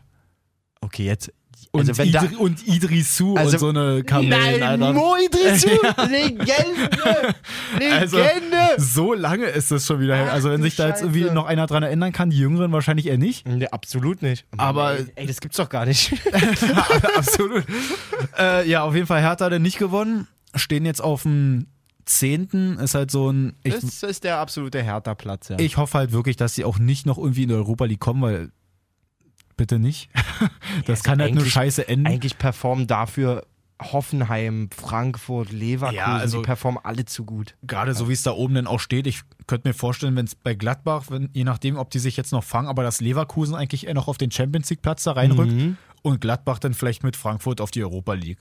Okay, 0.80 1.04
jetzt. 1.04 1.32
Und, 1.72 1.88
Also 1.88 1.96
wenn 1.98 2.12
da. 2.12 2.22
Idri 2.24 2.36
und 2.36 2.66
Idrisu 2.68 3.34
Also- 3.34 3.52
und 3.54 3.58
so 3.58 3.68
eine 3.80 4.04
Kamellen, 4.04 4.62
Alter. 4.62 4.92
Mo 4.92 5.16
Idrisu! 5.16 5.68
Legende! 6.10 7.34
Also, 7.92 8.18
Legende! 8.18 8.56
so 8.78 9.14
lange 9.14 9.46
ist 9.46 9.70
das 9.70 9.86
schon 9.86 9.98
wieder 10.00 10.14
her. 10.16 10.32
Also 10.32 10.50
wenn 10.50 10.62
sich 10.62 10.76
da 10.76 10.88
jetzt 10.88 11.00
irgendwie 11.00 11.22
Scheiße. 11.22 11.34
noch 11.34 11.46
einer 11.46 11.66
dran 11.66 11.82
erinnern 11.82 12.12
kann, 12.12 12.28
die 12.30 12.38
Jüngeren 12.38 12.72
wahrscheinlich 12.72 13.06
eher 13.06 13.16
nicht. 13.18 13.48
Nee, 13.48 13.66
absolut 13.68 14.20
nicht. 14.22 14.44
Aber- 14.58 14.98
ey, 14.98 15.06
ey, 15.16 15.26
das 15.26 15.40
gibt's 15.40 15.56
doch 15.56 15.68
gar 15.70 15.86
nicht. 15.86 16.12
Absolut. 17.16 17.64
äh, 18.38 18.68
ja, 18.68 18.82
auf 18.82 18.94
jeden 18.94 19.06
Fall 19.06 19.20
Hertha 19.22 19.48
denn 19.48 19.62
nicht 19.62 19.78
gewonnen. 19.78 20.28
Stehen 20.54 20.84
jetzt 20.84 21.00
auf 21.02 21.22
dem 21.22 21.66
Zehnten. 22.04 22.78
Ist 22.78 22.94
halt 22.94 23.10
so 23.10 23.30
ein. 23.30 23.54
Ich, 23.62 23.74
das 23.74 24.02
ist 24.02 24.24
der 24.24 24.38
absolute 24.38 24.82
Hertha-Platz, 24.82 25.48
ja. 25.48 25.58
ich 25.58 25.76
hoffe 25.76 25.98
halt 25.98 26.12
wirklich, 26.12 26.36
dass 26.36 26.54
sie 26.54 26.64
auch 26.64 26.78
nicht 26.78 27.06
noch 27.06 27.16
irgendwie 27.16 27.44
in 27.44 27.48
die 27.48 27.54
Europa 27.54 27.84
League 27.86 28.00
kommen, 28.00 28.20
weil 28.22 28.50
bitte 29.62 29.78
nicht. 29.78 30.10
Das 30.86 31.02
kann 31.04 31.20
halt 31.20 31.34
nur 31.34 31.44
scheiße 31.46 31.86
enden. 31.86 32.06
Eigentlich 32.06 32.36
performen 32.38 32.86
dafür 32.86 33.44
Hoffenheim, 33.80 34.68
Frankfurt, 34.74 35.52
Leverkusen, 35.52 35.96
Ja, 35.98 36.16
also- 36.16 36.38
die 36.38 36.44
performen 36.46 36.80
alle 36.84 37.04
zu 37.04 37.24
gut. 37.24 37.54
Gerade 37.62 37.94
so 37.94 38.08
wie 38.08 38.12
es 38.12 38.22
da 38.22 38.32
oben 38.32 38.54
dann 38.54 38.66
auch 38.66 38.80
steht, 38.80 39.06
ich 39.06 39.22
könnte 39.46 39.68
mir 39.68 39.74
vorstellen, 39.74 40.16
wenn 40.16 40.24
es 40.26 40.34
bei 40.34 40.54
Gladbach, 40.54 41.04
wenn, 41.10 41.28
je 41.32 41.44
nachdem, 41.44 41.76
ob 41.76 41.90
die 41.90 41.98
sich 41.98 42.16
jetzt 42.16 42.32
noch 42.32 42.44
fangen, 42.44 42.68
aber 42.68 42.82
dass 42.82 43.00
Leverkusen 43.00 43.54
eigentlich 43.54 43.86
eher 43.86 43.94
noch 43.94 44.08
auf 44.08 44.18
den 44.18 44.30
Champions 44.30 44.70
League 44.70 44.82
Platz 44.82 45.02
da 45.04 45.12
reinrückt 45.12 45.52
Mhm. 45.52 45.76
und 46.02 46.20
Gladbach 46.20 46.58
dann 46.58 46.74
vielleicht 46.74 47.02
mit 47.04 47.16
Frankfurt 47.16 47.60
auf 47.60 47.70
die 47.70 47.82
Europa 47.82 48.14
League. 48.14 48.38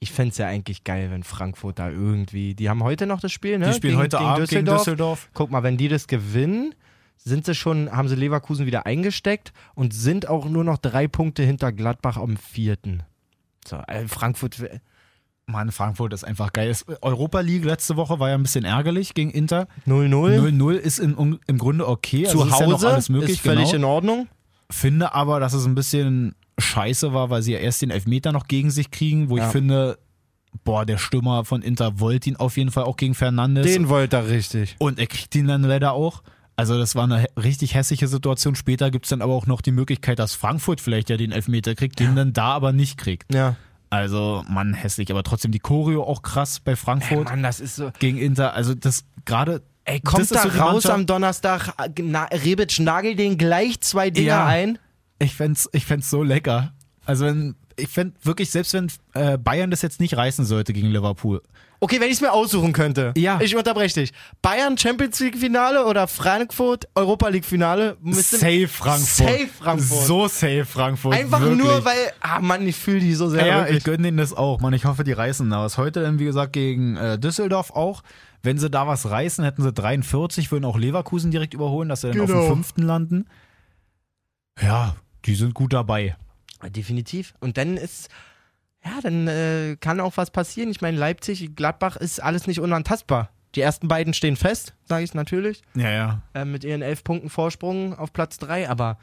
Ich 0.00 0.10
fände 0.10 0.32
es 0.32 0.38
ja 0.38 0.46
eigentlich 0.48 0.82
geil, 0.84 1.10
wenn 1.12 1.22
Frankfurt 1.22 1.78
da 1.78 1.88
irgendwie. 1.90 2.54
Die 2.54 2.68
haben 2.68 2.82
heute 2.82 3.06
noch 3.06 3.20
das 3.20 3.30
Spiel, 3.30 3.58
ne? 3.58 3.68
Die 3.68 3.74
spielen 3.74 3.92
Gegen- 3.92 4.02
heute 4.02 4.18
Abend 4.18 4.48
gegen 4.48 4.64
Düsseldorf. 4.66 5.28
Guck 5.32 5.50
mal, 5.50 5.62
wenn 5.62 5.76
die 5.76 5.88
das 5.88 6.06
gewinnen, 6.08 6.74
sind 7.16 7.46
sie 7.46 7.54
schon, 7.54 7.90
haben 7.92 8.08
sie 8.08 8.16
Leverkusen 8.16 8.66
wieder 8.66 8.86
eingesteckt 8.86 9.52
und 9.74 9.94
sind 9.94 10.28
auch 10.28 10.46
nur 10.48 10.64
noch 10.64 10.78
drei 10.78 11.06
Punkte 11.08 11.42
hinter 11.44 11.72
Gladbach 11.72 12.16
am 12.16 12.36
vierten. 12.36 13.02
So, 13.66 13.76
äh, 13.86 14.08
Frankfurt. 14.08 14.58
Mann, 15.46 15.72
Frankfurt 15.72 16.12
ist 16.12 16.24
einfach 16.24 16.52
geil. 16.52 16.74
Europa 17.00 17.40
League 17.40 17.64
letzte 17.64 17.96
Woche 17.96 18.20
war 18.20 18.28
ja 18.28 18.36
ein 18.36 18.42
bisschen 18.42 18.64
ärgerlich 18.64 19.12
gegen 19.14 19.30
Inter. 19.30 19.66
0-0. 19.86 20.38
0-0 20.38 20.72
ist 20.74 20.98
im, 21.00 21.40
im 21.46 21.58
Grunde 21.58 21.88
okay. 21.88 22.24
Zu 22.24 22.42
also 22.42 22.44
ist 22.44 22.60
ja 22.60 22.66
Hause 22.66 22.90
alles 22.92 23.08
möglich. 23.08 23.32
ist 23.32 23.40
völlig 23.40 23.72
genau. 23.72 23.76
in 23.76 23.84
Ordnung. 23.84 24.28
Finde 24.70 25.14
aber, 25.14 25.40
dass 25.40 25.52
es 25.52 25.66
ein 25.66 25.74
bisschen 25.74 26.34
scheiße 26.58 27.12
war, 27.12 27.28
weil 27.30 27.42
sie 27.42 27.52
ja 27.52 27.58
erst 27.58 27.82
den 27.82 27.90
Elfmeter 27.90 28.32
noch 28.32 28.46
gegen 28.46 28.70
sich 28.70 28.90
kriegen, 28.90 29.30
wo 29.30 29.36
Ja. 29.36 29.46
ich 29.46 29.52
finde, 29.52 29.98
boah, 30.64 30.86
der 30.86 30.96
Stürmer 30.98 31.44
von 31.44 31.60
Inter 31.60 31.98
wollte 32.00 32.30
ihn 32.30 32.36
auf 32.36 32.56
jeden 32.56 32.70
Fall 32.70 32.84
auch 32.84 32.96
gegen 32.96 33.14
Fernandes. 33.14 33.66
Den 33.66 33.88
wollte 33.88 34.16
er 34.16 34.28
richtig. 34.28 34.76
Und 34.78 34.98
er 34.98 35.06
kriegt 35.06 35.34
ihn 35.34 35.48
dann 35.48 35.62
leider 35.62 35.92
auch. 35.92 36.22
Also 36.62 36.78
das 36.78 36.94
war 36.94 37.02
eine 37.02 37.26
richtig 37.36 37.74
hässliche 37.74 38.06
Situation. 38.06 38.54
Später 38.54 38.92
gibt 38.92 39.06
es 39.06 39.08
dann 39.08 39.20
aber 39.20 39.32
auch 39.32 39.46
noch 39.46 39.62
die 39.62 39.72
Möglichkeit, 39.72 40.20
dass 40.20 40.36
Frankfurt 40.36 40.80
vielleicht 40.80 41.10
ja 41.10 41.16
den 41.16 41.32
Elfmeter 41.32 41.74
kriegt, 41.74 41.98
den 41.98 42.14
dann 42.14 42.32
da 42.32 42.52
aber 42.52 42.70
nicht 42.70 42.98
kriegt. 42.98 43.34
Ja. 43.34 43.56
Also, 43.90 44.44
Mann, 44.48 44.72
hässlich. 44.72 45.10
Aber 45.10 45.24
trotzdem 45.24 45.50
die 45.50 45.58
Choreo 45.58 46.04
auch 46.04 46.22
krass 46.22 46.60
bei 46.60 46.76
Frankfurt 46.76 47.24
Mann, 47.24 47.42
das 47.42 47.58
ist 47.58 47.74
so. 47.74 47.90
gegen 47.98 48.16
Inter. 48.16 48.54
Also 48.54 48.76
das 48.76 49.02
gerade... 49.24 49.60
Ey, 49.84 49.98
kommt 49.98 50.30
da 50.30 50.42
so 50.42 50.48
raus 50.50 50.86
am 50.86 51.04
Donnerstag, 51.04 51.74
na, 52.00 52.26
Rebic 52.26 52.78
nagelt 52.78 53.18
den 53.18 53.38
gleich 53.38 53.80
zwei 53.80 54.10
Dinger 54.10 54.28
Ja. 54.28 54.46
ein. 54.46 54.78
Ich 55.18 55.34
fänd's, 55.34 55.68
ich 55.72 55.84
fänd's 55.84 56.10
so 56.10 56.22
lecker. 56.22 56.72
Also 57.04 57.24
wenn, 57.24 57.56
ich 57.76 57.88
fänd 57.88 58.14
wirklich, 58.24 58.52
selbst 58.52 58.72
wenn 58.74 58.86
äh, 59.14 59.36
Bayern 59.36 59.72
das 59.72 59.82
jetzt 59.82 59.98
nicht 59.98 60.16
reißen 60.16 60.44
sollte 60.44 60.72
gegen 60.72 60.92
Liverpool. 60.92 61.42
Okay, 61.84 61.98
wenn 61.98 62.06
ich 62.06 62.14
es 62.14 62.20
mir 62.20 62.32
aussuchen 62.32 62.72
könnte. 62.72 63.12
Ja. 63.16 63.40
Ich 63.40 63.56
unterbreche 63.56 63.98
dich. 64.02 64.12
Bayern 64.40 64.78
Champions 64.78 65.18
League 65.18 65.36
Finale 65.36 65.84
oder 65.84 66.06
Frankfurt 66.06 66.86
Europa 66.94 67.26
League 67.26 67.44
Finale? 67.44 67.96
Safe 68.12 68.68
Frankfurt. 68.68 69.28
Safe 69.28 69.48
Frankfurt. 69.48 70.06
So 70.06 70.28
safe 70.28 70.64
Frankfurt. 70.64 71.12
Einfach 71.16 71.40
wirklich. 71.40 71.58
nur, 71.58 71.84
weil, 71.84 72.12
ah 72.20 72.38
Mann, 72.38 72.64
ich 72.68 72.76
fühle 72.76 73.00
die 73.00 73.12
so 73.14 73.28
sehr. 73.28 73.44
Ja, 73.44 73.56
wirklich. 73.62 73.78
ich 73.78 73.84
gönne 73.84 74.04
denen 74.04 74.16
das 74.18 74.32
auch, 74.32 74.60
Mann. 74.60 74.72
Ich 74.74 74.84
hoffe, 74.84 75.02
die 75.02 75.10
reißen 75.10 75.50
da 75.50 75.64
was. 75.64 75.76
Heute 75.76 76.02
dann, 76.02 76.20
wie 76.20 76.24
gesagt, 76.24 76.52
gegen 76.52 76.96
äh, 76.96 77.18
Düsseldorf 77.18 77.72
auch. 77.72 78.04
Wenn 78.44 78.58
sie 78.58 78.70
da 78.70 78.86
was 78.86 79.10
reißen, 79.10 79.42
hätten 79.44 79.62
sie 79.64 79.72
43, 79.72 80.52
würden 80.52 80.64
auch 80.64 80.78
Leverkusen 80.78 81.32
direkt 81.32 81.52
überholen, 81.52 81.88
dass 81.88 82.02
sie 82.02 82.12
dann 82.12 82.20
auf 82.20 82.26
Genau. 82.28 82.42
dem 82.42 82.48
fünften 82.54 82.82
landen. 82.82 83.26
Ja, 84.60 84.94
die 85.24 85.34
sind 85.34 85.52
gut 85.54 85.72
dabei. 85.72 86.16
Definitiv. 86.70 87.34
Und 87.40 87.56
dann 87.56 87.76
ist, 87.76 88.08
ja, 88.84 89.00
dann 89.02 89.28
äh, 89.28 89.76
kann 89.80 90.00
auch 90.00 90.16
was 90.16 90.30
passieren. 90.30 90.70
Ich 90.70 90.80
meine, 90.80 90.96
Leipzig, 90.98 91.54
Gladbach 91.56 91.96
ist 91.96 92.22
alles 92.22 92.46
nicht 92.46 92.60
unantastbar. 92.60 93.30
Die 93.54 93.60
ersten 93.60 93.86
beiden 93.88 94.14
stehen 94.14 94.36
fest, 94.36 94.74
sage 94.84 95.04
ich 95.04 95.12
natürlich, 95.14 95.62
Ja, 95.74 95.90
ja. 95.90 96.22
äh, 96.34 96.44
mit 96.44 96.64
ihren 96.64 96.80
elf 96.82 97.04
Punkten 97.04 97.28
Vorsprung 97.28 97.96
auf 97.98 98.12
Platz 98.12 98.38
drei. 98.38 98.68
Aber 98.68 98.98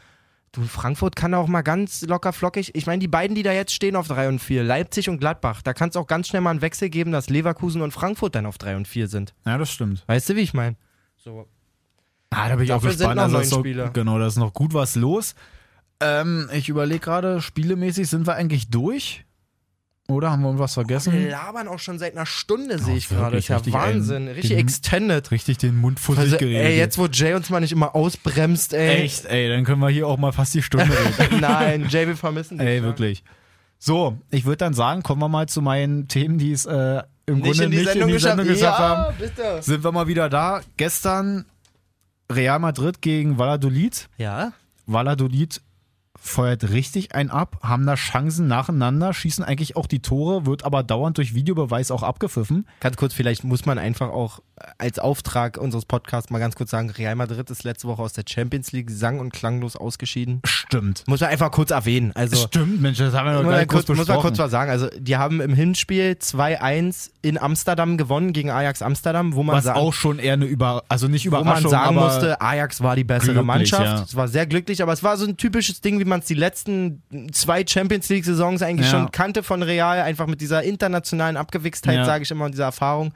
Du, 0.51 0.63
Frankfurt 0.63 1.15
kann 1.15 1.35
auch 1.35 1.47
mal 1.47 1.61
ganz 1.61 2.01
locker 2.01 2.33
flockig. 2.33 2.71
Ich 2.73 2.87
meine, 2.87 2.97
die 2.99 3.07
beiden, 3.07 3.35
die 3.35 3.43
da 3.43 3.51
jetzt 3.51 3.71
stehen 3.71 3.95
auf 3.95 4.07
3 4.07 4.29
und 4.29 4.39
4, 4.39 4.63
Leipzig 4.63 5.07
und 5.07 5.19
Gladbach, 5.19 5.61
da 5.61 5.73
kann 5.75 5.89
es 5.89 5.95
auch 5.95 6.07
ganz 6.07 6.27
schnell 6.27 6.41
mal 6.41 6.49
einen 6.49 6.63
Wechsel 6.63 6.89
geben, 6.89 7.11
dass 7.11 7.29
Leverkusen 7.29 7.83
und 7.83 7.91
Frankfurt 7.91 8.33
dann 8.33 8.47
auf 8.47 8.57
3 8.57 8.75
und 8.77 8.87
4 8.87 9.07
sind. 9.07 9.35
Ja, 9.45 9.59
das 9.59 9.71
stimmt. 9.71 10.03
Weißt 10.07 10.27
du, 10.29 10.35
wie 10.35 10.39
ich 10.41 10.55
meine? 10.55 10.75
So. 11.17 11.47
Ah, 12.31 12.49
da 12.49 12.55
bin 12.55 12.65
ich 12.65 12.71
auch 12.71 12.77
Dafür 12.77 12.89
sind 12.91 12.97
gespannt. 13.09 13.31
noch 13.31 13.37
Also, 13.39 13.61
noch, 13.61 13.93
genau, 13.93 14.17
da 14.17 14.25
ist 14.25 14.37
noch 14.37 14.51
gut 14.53 14.73
was 14.73 14.95
los. 14.95 15.35
Ähm, 16.01 16.49
ich 16.51 16.67
überlege 16.67 16.99
gerade, 17.01 17.41
spielemäßig 17.41 18.09
sind 18.09 18.25
wir 18.25 18.33
eigentlich 18.33 18.71
durch? 18.71 19.25
Oder 20.09 20.31
haben 20.31 20.41
wir 20.41 20.47
irgendwas 20.47 20.73
vergessen? 20.73 21.13
Wir 21.13 21.29
labern 21.29 21.67
auch 21.67 21.79
schon 21.79 21.99
seit 21.99 22.15
einer 22.15 22.25
Stunde, 22.25 22.79
sehe 22.79 22.97
ich 22.97 23.07
gerade. 23.09 23.37
Ist 23.37 23.47
ja 23.47 23.61
Wahnsinn. 23.71 24.23
ein- 24.27 24.33
Richtig 24.33 24.49
den- 24.51 24.59
extended. 24.59 25.31
Richtig 25.31 25.57
den 25.59 25.77
Mund 25.77 25.99
vor 25.99 26.17
Also, 26.17 26.31
sich 26.31 26.39
geredet. 26.39 26.63
ey, 26.65 26.77
jetzt 26.77 26.97
wo 26.97 27.05
Jay 27.05 27.33
uns 27.35 27.49
mal 27.49 27.59
nicht 27.59 27.71
immer 27.71 27.95
ausbremst, 27.95 28.73
ey. 28.73 29.03
Echt, 29.03 29.25
ey, 29.25 29.47
dann 29.49 29.63
können 29.65 29.79
wir 29.81 29.89
hier 29.89 30.07
auch 30.07 30.17
mal 30.17 30.31
fast 30.31 30.53
die 30.55 30.61
Stunde 30.63 30.87
reden. 30.89 31.39
Nein, 31.41 31.85
Jay, 31.89 32.07
wir 32.07 32.17
vermissen 32.17 32.57
dich. 32.57 32.67
ey, 32.67 32.81
ne? 32.81 32.87
wirklich. 32.87 33.23
So, 33.77 34.17
ich 34.31 34.45
würde 34.45 34.57
dann 34.57 34.73
sagen, 34.73 35.03
kommen 35.03 35.21
wir 35.21 35.29
mal 35.29 35.47
zu 35.47 35.61
meinen 35.61 36.07
Themen, 36.07 36.37
die 36.37 36.51
es 36.51 36.65
äh, 36.65 37.03
im 37.27 37.35
Nicht 37.39 37.43
Grunde 37.45 37.63
in 37.65 37.69
nicht 37.69 37.85
Sendung 37.87 38.09
in 38.09 38.15
die. 38.15 38.19
Sendung 38.21 38.47
geschafft 38.47 38.79
ja, 38.79 38.87
haben. 38.97 39.15
bitte. 39.19 39.61
Sind 39.61 39.83
wir 39.83 39.91
mal 39.91 40.07
wieder 40.07 40.27
da. 40.29 40.61
Gestern 40.75 41.45
Real 42.31 42.59
Madrid 42.59 43.01
gegen 43.01 43.37
Valladolid. 43.37 44.09
Ja? 44.17 44.53
Valladolid 44.87 45.61
feuert 46.21 46.69
richtig 46.69 47.15
ein 47.15 47.29
ab, 47.29 47.57
haben 47.63 47.85
da 47.85 47.95
Chancen 47.95 48.47
nacheinander, 48.47 49.13
schießen 49.13 49.43
eigentlich 49.43 49.75
auch 49.75 49.87
die 49.87 50.01
Tore, 50.01 50.45
wird 50.45 50.63
aber 50.65 50.83
dauernd 50.83 51.17
durch 51.17 51.33
Videobeweis 51.33 51.91
auch 51.91 52.03
abgepfiffen. 52.03 52.67
Ganz 52.79 52.97
kurz, 52.97 53.13
vielleicht 53.13 53.43
muss 53.43 53.65
man 53.65 53.77
einfach 53.77 54.09
auch 54.09 54.41
als 54.77 54.99
Auftrag 54.99 55.57
unseres 55.57 55.85
Podcasts 55.85 56.29
mal 56.29 56.39
ganz 56.39 56.55
kurz 56.55 56.71
sagen, 56.71 56.89
Real 56.89 57.15
Madrid 57.15 57.49
ist 57.49 57.63
letzte 57.63 57.87
Woche 57.87 58.01
aus 58.01 58.13
der 58.13 58.23
Champions 58.27 58.71
League 58.71 58.89
sang- 58.91 59.19
und 59.19 59.31
klanglos 59.31 59.75
ausgeschieden. 59.75 60.41
Stimmt. 60.45 61.03
Muss 61.07 61.21
man 61.21 61.29
einfach 61.29 61.51
kurz 61.51 61.71
erwähnen. 61.71 62.11
Also, 62.13 62.35
Stimmt, 62.35 62.81
Mensch, 62.81 62.97
das 62.97 63.13
haben 63.13 63.25
wir 63.27 63.33
man, 63.35 63.47
gleich 63.47 63.67
kurz 63.67 63.85
kurz, 63.85 63.97
muss 63.97 64.07
man 64.07 64.17
besprochen. 64.17 64.21
kurz 64.21 64.39
was 64.39 64.51
sagen. 64.51 64.69
Also, 64.69 64.89
die 64.97 65.17
haben 65.17 65.39
im 65.41 65.53
Hinspiel 65.53 66.17
2-1 66.19 67.11
in 67.21 67.37
Amsterdam 67.37 67.97
gewonnen 67.97 68.33
gegen 68.33 68.49
Ajax 68.51 68.81
Amsterdam, 68.81 69.33
wo 69.33 69.43
man 69.43 69.57
was 69.57 69.63
sagen, 69.65 69.79
auch 69.79 69.93
schon 69.93 70.19
eher 70.19 70.33
eine 70.33 70.45
Über 70.45 70.83
also 70.89 71.07
nicht 71.07 71.25
wo 71.27 71.31
man 71.31 71.41
Überraschung, 71.41 71.71
sagen 71.71 71.97
aber 71.97 72.07
musste, 72.07 72.41
Ajax 72.41 72.81
war 72.81 72.95
die 72.95 73.03
bessere 73.03 73.43
Mannschaft. 73.43 73.83
ja. 73.83 74.03
Es 74.03 74.15
war 74.15 74.27
sehr 74.27 74.45
glücklich, 74.45 74.81
aber 74.83 74.93
es 74.93 75.03
war 75.03 75.17
so 75.17 75.25
ein 75.25 75.37
typisches 75.37 75.81
Ding, 75.81 75.99
wie 75.99 76.05
man 76.09 76.19
es 76.19 76.25
die 76.25 76.33
letzten 76.33 77.01
zwei 77.31 77.65
Champions 77.65 78.09
League 78.09 78.25
Saisons 78.25 78.61
eigentlich 78.61 78.91
Ja. 78.91 78.99
schon 78.99 79.11
kannte 79.11 79.43
von 79.43 79.63
Real, 79.63 80.01
einfach 80.01 80.27
mit 80.27 80.41
dieser 80.41 80.63
internationalen 80.63 81.37
Abgewichstheit, 81.37 81.95
Ja. 81.97 82.05
sage 82.05 82.23
ich 82.23 82.31
immer, 82.31 82.45
und 82.45 82.51
dieser 82.51 82.65
Erfahrung. 82.65 83.13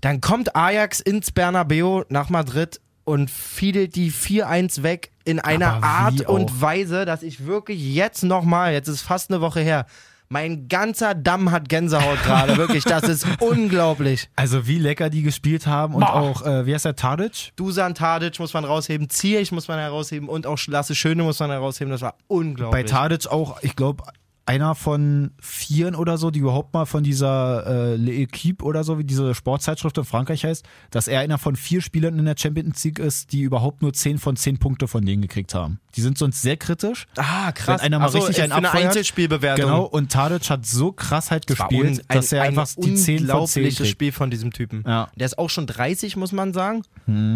Dann 0.00 0.20
kommt 0.20 0.56
Ajax 0.56 1.00
ins 1.00 1.30
Bernabeu 1.30 2.02
nach 2.08 2.30
Madrid 2.30 2.80
und 3.04 3.30
fiedelt 3.30 3.96
die 3.96 4.10
4-1 4.10 4.82
weg 4.82 5.10
in 5.24 5.38
einer 5.40 5.82
Art 5.82 6.22
und 6.22 6.50
auch? 6.50 6.60
Weise, 6.60 7.04
dass 7.04 7.22
ich 7.22 7.44
wirklich 7.46 7.94
jetzt 7.94 8.22
nochmal, 8.22 8.72
jetzt 8.72 8.88
ist 8.88 9.02
fast 9.02 9.30
eine 9.30 9.40
Woche 9.40 9.60
her, 9.60 9.86
mein 10.32 10.68
ganzer 10.68 11.14
Damm 11.14 11.50
hat 11.50 11.68
Gänsehaut 11.68 12.22
gerade, 12.22 12.56
wirklich, 12.56 12.84
das 12.84 13.02
ist 13.02 13.26
unglaublich. 13.40 14.30
also 14.36 14.66
wie 14.66 14.78
lecker 14.78 15.10
die 15.10 15.22
gespielt 15.22 15.66
haben 15.66 15.94
und 15.94 16.00
Boah. 16.02 16.14
auch 16.14 16.46
äh, 16.46 16.66
wie 16.66 16.72
heißt 16.72 16.84
der 16.84 16.94
Tadic? 16.94 17.50
Dusan 17.56 17.96
Tadic 17.96 18.38
muss 18.38 18.54
man 18.54 18.64
rausheben, 18.64 19.10
Ziyech 19.10 19.50
muss 19.50 19.66
man 19.66 19.78
herausheben 19.80 20.28
und 20.28 20.46
auch 20.46 20.58
Lasse 20.68 20.94
Schöne 20.94 21.24
muss 21.24 21.40
man 21.40 21.50
herausheben. 21.50 21.90
Das 21.90 22.00
war 22.00 22.14
unglaublich. 22.28 22.70
Bei 22.70 22.88
Tadic 22.88 23.26
auch, 23.26 23.60
ich 23.62 23.74
glaube, 23.74 24.04
einer 24.46 24.74
von 24.74 25.30
vieren 25.40 25.94
oder 25.94 26.18
so, 26.18 26.30
die 26.30 26.40
überhaupt 26.40 26.74
mal 26.74 26.84
von 26.84 27.02
dieser 27.02 27.66
äh, 27.66 27.96
L'Equipe 27.96 28.62
oder 28.62 28.84
so, 28.84 28.98
wie 28.98 29.04
diese 29.04 29.34
Sportzeitschrift 29.34 29.96
in 29.98 30.04
Frankreich 30.04 30.44
heißt, 30.44 30.64
dass 30.90 31.08
er 31.08 31.20
einer 31.20 31.38
von 31.38 31.56
vier 31.56 31.80
Spielern 31.80 32.18
in 32.18 32.24
der 32.24 32.34
Champions 32.36 32.82
League 32.84 32.98
ist, 32.98 33.32
die 33.32 33.42
überhaupt 33.42 33.82
nur 33.82 33.92
10 33.92 34.18
von 34.18 34.36
10 34.36 34.58
Punkte 34.58 34.88
von 34.88 35.04
denen 35.04 35.22
gekriegt 35.22 35.54
haben. 35.54 35.80
Die 35.94 36.00
sind 36.00 36.18
sonst 36.18 36.42
sehr 36.42 36.56
kritisch. 36.56 37.06
ah, 37.16 37.52
krass. 37.52 37.80
Wenn 37.80 37.86
einer 37.86 37.98
mal 37.98 38.06
Ach 38.06 38.12
so, 38.12 38.18
richtig 38.18 38.42
einen 38.42 38.52
eine. 38.52 38.70
Einzelspielbewertung. 38.72 39.64
Genau, 39.64 39.84
und 39.84 40.12
Tadic 40.12 40.48
hat 40.50 40.66
so 40.66 40.92
krass 40.92 41.30
halt 41.30 41.46
gespielt, 41.46 42.04
ein, 42.08 42.16
dass 42.16 42.32
er 42.32 42.42
ein 42.42 42.48
einfach 42.50 42.68
die 42.76 42.94
10 42.94 42.96
von 42.96 42.96
10 42.96 43.18
unglaubliches 43.20 43.76
kriegt. 43.78 43.90
Spiel 43.90 44.12
von 44.12 44.30
diesem 44.30 44.52
Typen. 44.52 44.84
Ja. 44.86 45.06
Hm. 45.06 45.12
Der 45.16 45.26
ist 45.26 45.38
auch 45.38 45.50
schon 45.50 45.66
30, 45.66 46.16
muss 46.16 46.32
man 46.32 46.52
sagen. 46.52 46.82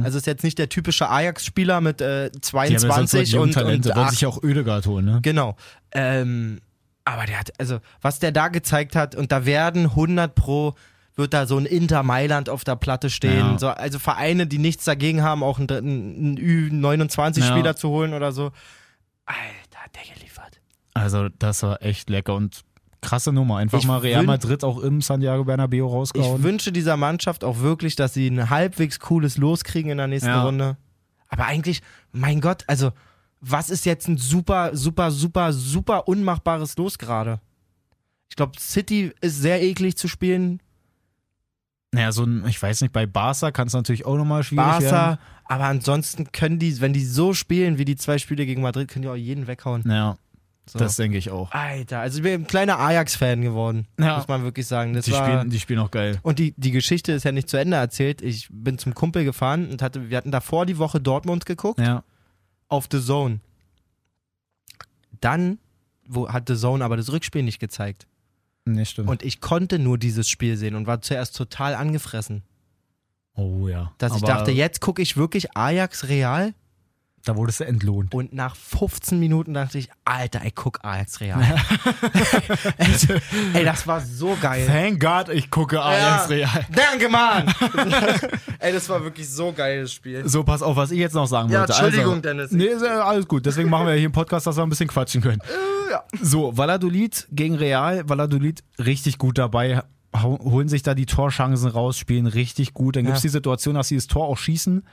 Also 0.05 0.18
ist 0.18 0.26
jetzt 0.26 0.44
nicht 0.44 0.59
der 0.59 0.68
typische 0.68 1.09
Ajax-Spieler 1.11 1.80
mit 1.80 2.00
äh, 2.00 2.30
Die 2.30 2.57
haben 2.57 2.72
ja 2.72 2.78
sonst 2.78 3.11
22 3.11 3.30
so 3.30 3.40
und, 3.40 3.52
Talente, 3.52 3.88
und 3.88 3.96
wollen 3.96 4.07
ach, 4.07 4.11
sich 4.11 4.20
ja 4.20 4.28
auch 4.28 4.42
Ödegard 4.42 4.86
holen, 4.86 5.05
ne? 5.05 5.18
Genau. 5.22 5.57
Ähm, 5.92 6.61
aber 7.05 7.26
der 7.26 7.38
hat, 7.40 7.52
also, 7.59 7.78
was 8.00 8.18
der 8.18 8.32
da 8.32 8.48
gezeigt 8.48 8.96
hat, 8.96 9.14
und 9.14 9.30
da 9.32 9.44
werden 9.46 9.86
100 9.86 10.34
pro, 10.34 10.74
wird 11.16 11.32
da 11.34 11.46
so 11.46 11.57
ein 11.59 11.66
Inter 11.66 12.02
Mailand 12.02 12.48
auf 12.48 12.64
der 12.64 12.76
Platte 12.76 13.09
stehen. 13.11 13.52
Ja. 13.52 13.59
So, 13.59 13.68
also 13.68 13.98
Vereine, 13.98 14.46
die 14.46 14.59
nichts 14.59 14.84
dagegen 14.84 15.22
haben, 15.22 15.42
auch 15.42 15.59
einen, 15.59 15.68
einen 15.70 16.38
Ü29-Spieler 16.38 17.64
Ja. 17.66 17.76
zu 17.76 17.88
holen 17.90 18.14
oder 18.14 18.32
so. 18.32 18.50
Alter, 19.26 19.78
hat 19.84 19.94
der 19.94 20.14
geliefert. 20.14 20.61
Also, 20.94 21.28
das 21.38 21.62
war 21.62 21.82
echt 21.82 22.11
lecker 22.11 22.34
und 22.34 22.62
krasse 23.00 23.32
Nummer. 23.32 23.59
Einfach 23.59 23.78
Ich 23.78 23.86
mal 23.86 23.98
Real 23.98 24.22
Madrid 24.24 24.64
auch 24.64 24.78
im 24.80 25.02
Santiago 25.02 25.44
Bernabeo 25.44 25.86
Ich 25.88 25.92
rausgehauen. 25.92 26.42
wünsche 26.42 26.72
dieser 26.72 26.96
Mannschaft 26.96 27.44
auch 27.44 27.61
wirklich, 27.61 27.96
dass 27.96 28.14
sie 28.14 28.28
ein 28.28 28.48
halbwegs 28.50 28.98
cooles 28.98 29.36
Los 29.36 29.62
kriegen 29.64 29.90
in 29.90 29.98
der 29.98 30.07
nächsten 30.07 30.30
Ja. 30.30 30.42
Runde. 30.44 30.76
Aber 31.28 31.44
eigentlich, 31.46 31.82
mein 32.12 32.40
Gott, 32.40 32.64
also, 32.66 32.92
was 33.47 33.70
ist 33.70 33.84
jetzt 33.86 34.09
ein 34.09 34.16
super, 34.18 34.74
super, 34.76 35.11
super, 35.11 35.53
super 35.53 36.09
unmachbares 36.09 36.76
Los 36.76 36.99
gerade? 36.99 37.40
Ich 38.30 38.36
glaube, 38.36 38.53
City 38.59 39.12
ist 39.20 39.40
sehr 39.40 39.62
eklig 39.62 39.97
zu 39.97 40.09
spielen. 40.09 40.61
Naja, 41.92 42.11
so 42.11 42.24
ein, 42.24 42.45
ich 42.49 42.61
weiß 42.61 42.80
nicht, 42.80 42.92
bei 42.92 43.07
Barca 43.07 43.53
kann 43.53 43.68
es 43.68 43.72
natürlich 43.72 44.05
auch 44.07 44.16
nochmal 44.16 44.42
schwierig 44.42 44.66
werden. 44.80 44.90
Barca, 44.90 45.18
aber 45.45 45.64
ansonsten 45.64 46.32
können 46.32 46.59
die, 46.59 46.80
wenn 46.80 46.92
die 46.92 47.05
so 47.05 47.34
spielen 47.34 47.78
wie 47.78 47.84
die 47.84 47.97
zwei 47.97 48.18
Spiele 48.18 48.47
gegen 48.47 48.62
Madrid, 48.62 48.88
können 48.88 49.03
die 49.03 49.09
auch 49.09 49.14
jeden 49.14 49.47
weghauen. 49.47 49.84
Ja, 49.86 50.16
So. 50.66 50.80
das 50.80 50.97
denke 50.97 51.18
ich 51.18 51.30
auch. 51.30 51.53
Alter, 51.53 52.01
also 52.01 52.16
ich 52.18 52.22
bin 52.24 52.32
ein 52.32 52.47
kleiner 52.49 52.80
Ajax-Fan 52.80 53.42
geworden, 53.42 53.86
Ja. 54.01 54.16
muss 54.16 54.26
man 54.26 54.42
wirklich 54.42 54.66
sagen. 54.66 54.95
Das 54.95 55.05
Die 55.05 55.12
war, 55.12 55.24
spielen, 55.24 55.51
die 55.51 55.61
spielen 55.61 55.78
auch 55.78 55.90
geil. 55.92 56.18
Und 56.22 56.40
die, 56.40 56.53
die 56.57 56.72
Geschichte 56.72 57.12
ist 57.12 57.22
ja 57.24 57.30
nicht 57.30 57.49
zu 57.49 57.59
Ende 57.59 57.76
erzählt. 57.76 58.22
Ich 58.22 58.49
bin 58.51 58.78
zum 58.78 58.95
Kumpel 58.95 59.24
gefahren 59.24 59.70
und 59.70 59.80
hatte, 59.80 60.11
wir 60.11 60.16
hatten 60.16 60.32
davor 60.32 60.66
die 60.66 60.78
Woche 60.78 61.01
Dortmund 61.01 61.47
geguckt 61.47 61.78
Ja. 61.78 62.03
Auf 62.69 62.89
The 62.91 63.01
Zone. 63.01 63.41
Dann 65.21 65.59
wo, 66.07 66.29
hat 66.29 66.49
The 66.49 66.57
Zone 66.57 66.85
aber 66.85 66.97
das 66.97 67.11
Rückspiel 67.12 67.43
nicht 67.43 67.61
gezeigt. 67.61 68.07
Nee, 68.65 68.85
stimmt. 68.85 69.09
Und 69.09 69.23
ich 69.23 69.41
konnte 69.41 69.79
nur 69.79 69.99
dieses 69.99 70.29
Spiel 70.29 70.57
sehen 70.57 70.75
und 70.75 70.87
war 70.87 71.01
zuerst 71.03 71.37
total 71.37 71.75
angefressen. 71.75 72.43
oh 73.35 73.69
ja. 73.69 73.93
Dass 73.99 74.17
ich 74.17 74.23
Aber 74.23 74.33
dachte, 74.33 74.51
jetzt 74.53 74.81
gucke 74.81 75.03
ich 75.03 75.17
wirklich 75.17 75.57
Ajax 75.57 76.09
Real 76.09 76.55
Da 77.25 77.37
wurdest 77.37 77.61
du 77.61 77.64
entlohnt. 77.64 78.12
und 78.14 78.33
nach 78.35 78.55
15 78.55 79.18
Minuten 79.18 79.55
dachte 79.55 79.79
ich, 79.79 79.89
Alter, 80.05 80.43
ey, 80.43 80.53
guck 80.55 80.85
Ajax 80.85 81.20
Real. 81.20 81.41
ey, 82.79 82.89
ey, 83.55 83.64
das 83.64 83.87
war 83.87 84.01
so 84.01 84.37
geil. 84.41 84.66
Thank 84.66 85.01
God, 85.01 85.35
ich 85.35 85.51
gucke 85.51 85.83
Ajax 85.83 86.29
Real. 86.29 86.66
Danke, 86.70 87.09
Mann! 87.09 87.47
ey, 88.59 88.72
das 88.72 88.89
war 88.89 89.03
wirklich 89.03 89.29
so 89.29 89.53
geil, 89.53 89.83
das 89.83 89.93
Spiel. 89.93 90.29
So, 90.29 90.45
pass 90.45 90.62
auf, 90.62 90.77
was 90.77 90.91
ich 90.91 90.99
jetzt 90.99 91.14
noch 91.14 91.27
sagen 91.27 91.51
Ja, 91.51 91.61
wollte. 91.61 91.72
Entschuldigung, 91.72 92.11
also, 92.14 92.20
Dennis. 92.22 92.51
Nee, 92.51 92.64
ist 92.66 92.83
ja 92.85 93.03
alles 93.05 93.27
gut. 93.27 93.47
Deswegen 93.47 93.70
machen 93.70 93.87
wir 93.87 93.95
hier 93.95 94.05
einen 94.05 94.12
Podcast, 94.12 94.47
dass 94.47 94.57
wir 94.57 94.62
ein 94.62 94.68
bisschen 94.70 94.89
quatschen 94.89 95.22
können. 95.22 95.41
ja. 95.91 96.03
So, 96.20 96.57
Valladolid 96.57 97.27
gegen 97.33 97.55
Real. 97.55 98.09
Valladolid 98.09 98.62
richtig 98.79 99.18
gut 99.18 99.39
dabei. 99.39 99.83
Holen 100.22 100.68
sich 100.68 100.83
da 100.83 100.95
die 100.95 101.07
Torchancen 101.07 101.68
raus, 101.70 101.99
spielen 101.99 102.27
richtig 102.27 102.72
gut. 102.75 102.97
Dann 102.97 103.05
gibt 103.05 103.16
es 103.16 103.22
Ja. 103.22 103.29
die 103.29 103.33
Situation, 103.33 103.75
dass 103.75 103.89
sie 103.89 103.97
das 103.97 104.07
Tor 104.07 104.27
auch 104.29 104.39
schießen. 104.39 104.85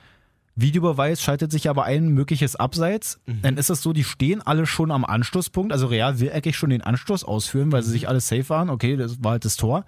Videobeweis 0.54 1.22
schaltet 1.22 1.50
sich 1.50 1.70
aber 1.70 1.84
ein 1.84 2.08
mögliches 2.08 2.56
Abseits. 2.56 3.20
Mhm. 3.26 3.42
Dann 3.42 3.56
ist 3.56 3.70
es 3.70 3.80
so, 3.82 3.92
die 3.92 4.04
stehen 4.04 4.42
alle 4.42 4.66
schon 4.66 4.90
am 4.90 5.04
Anstoßpunkt. 5.04 5.72
Also 5.72 5.86
Real 5.86 6.20
will 6.20 6.30
eigentlich 6.30 6.56
schon 6.56 6.70
den 6.70 6.82
Anstoß 6.82 7.24
ausführen, 7.24 7.72
weil 7.72 7.82
sie 7.82 7.88
Mhm. 7.88 7.92
sich 7.92 8.08
alle 8.08 8.20
safe 8.20 8.48
waren. 8.50 8.68
Okay, 8.70 8.96
das 8.96 9.22
war 9.24 9.32
halt 9.32 9.44
das 9.44 9.56
Tor. 9.56 9.84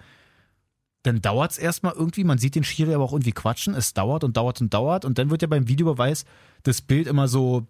Dann 1.03 1.21
dauert 1.21 1.51
es 1.51 1.57
erstmal 1.59 1.93
irgendwie, 1.93 2.23
man 2.23 2.39
sieht 2.39 2.55
den 2.55 2.63
Schiri 2.63 2.95
aber 2.95 3.03
auch 3.03 3.13
irgendwie 3.13 3.31
quatschen. 3.31 3.75
Es 3.75 3.93
dauert 3.93 4.23
und 4.23 4.37
dauert 4.37 4.59
und 4.59 4.73
dauert. 4.73 5.05
Und 5.05 5.19
dann 5.19 5.29
wird 5.29 5.43
ja 5.43 5.47
beim 5.47 5.67
Videobeweis 5.67 6.25
das 6.63 6.81
Bild 6.81 7.05
immer 7.05 7.27
so 7.27 7.67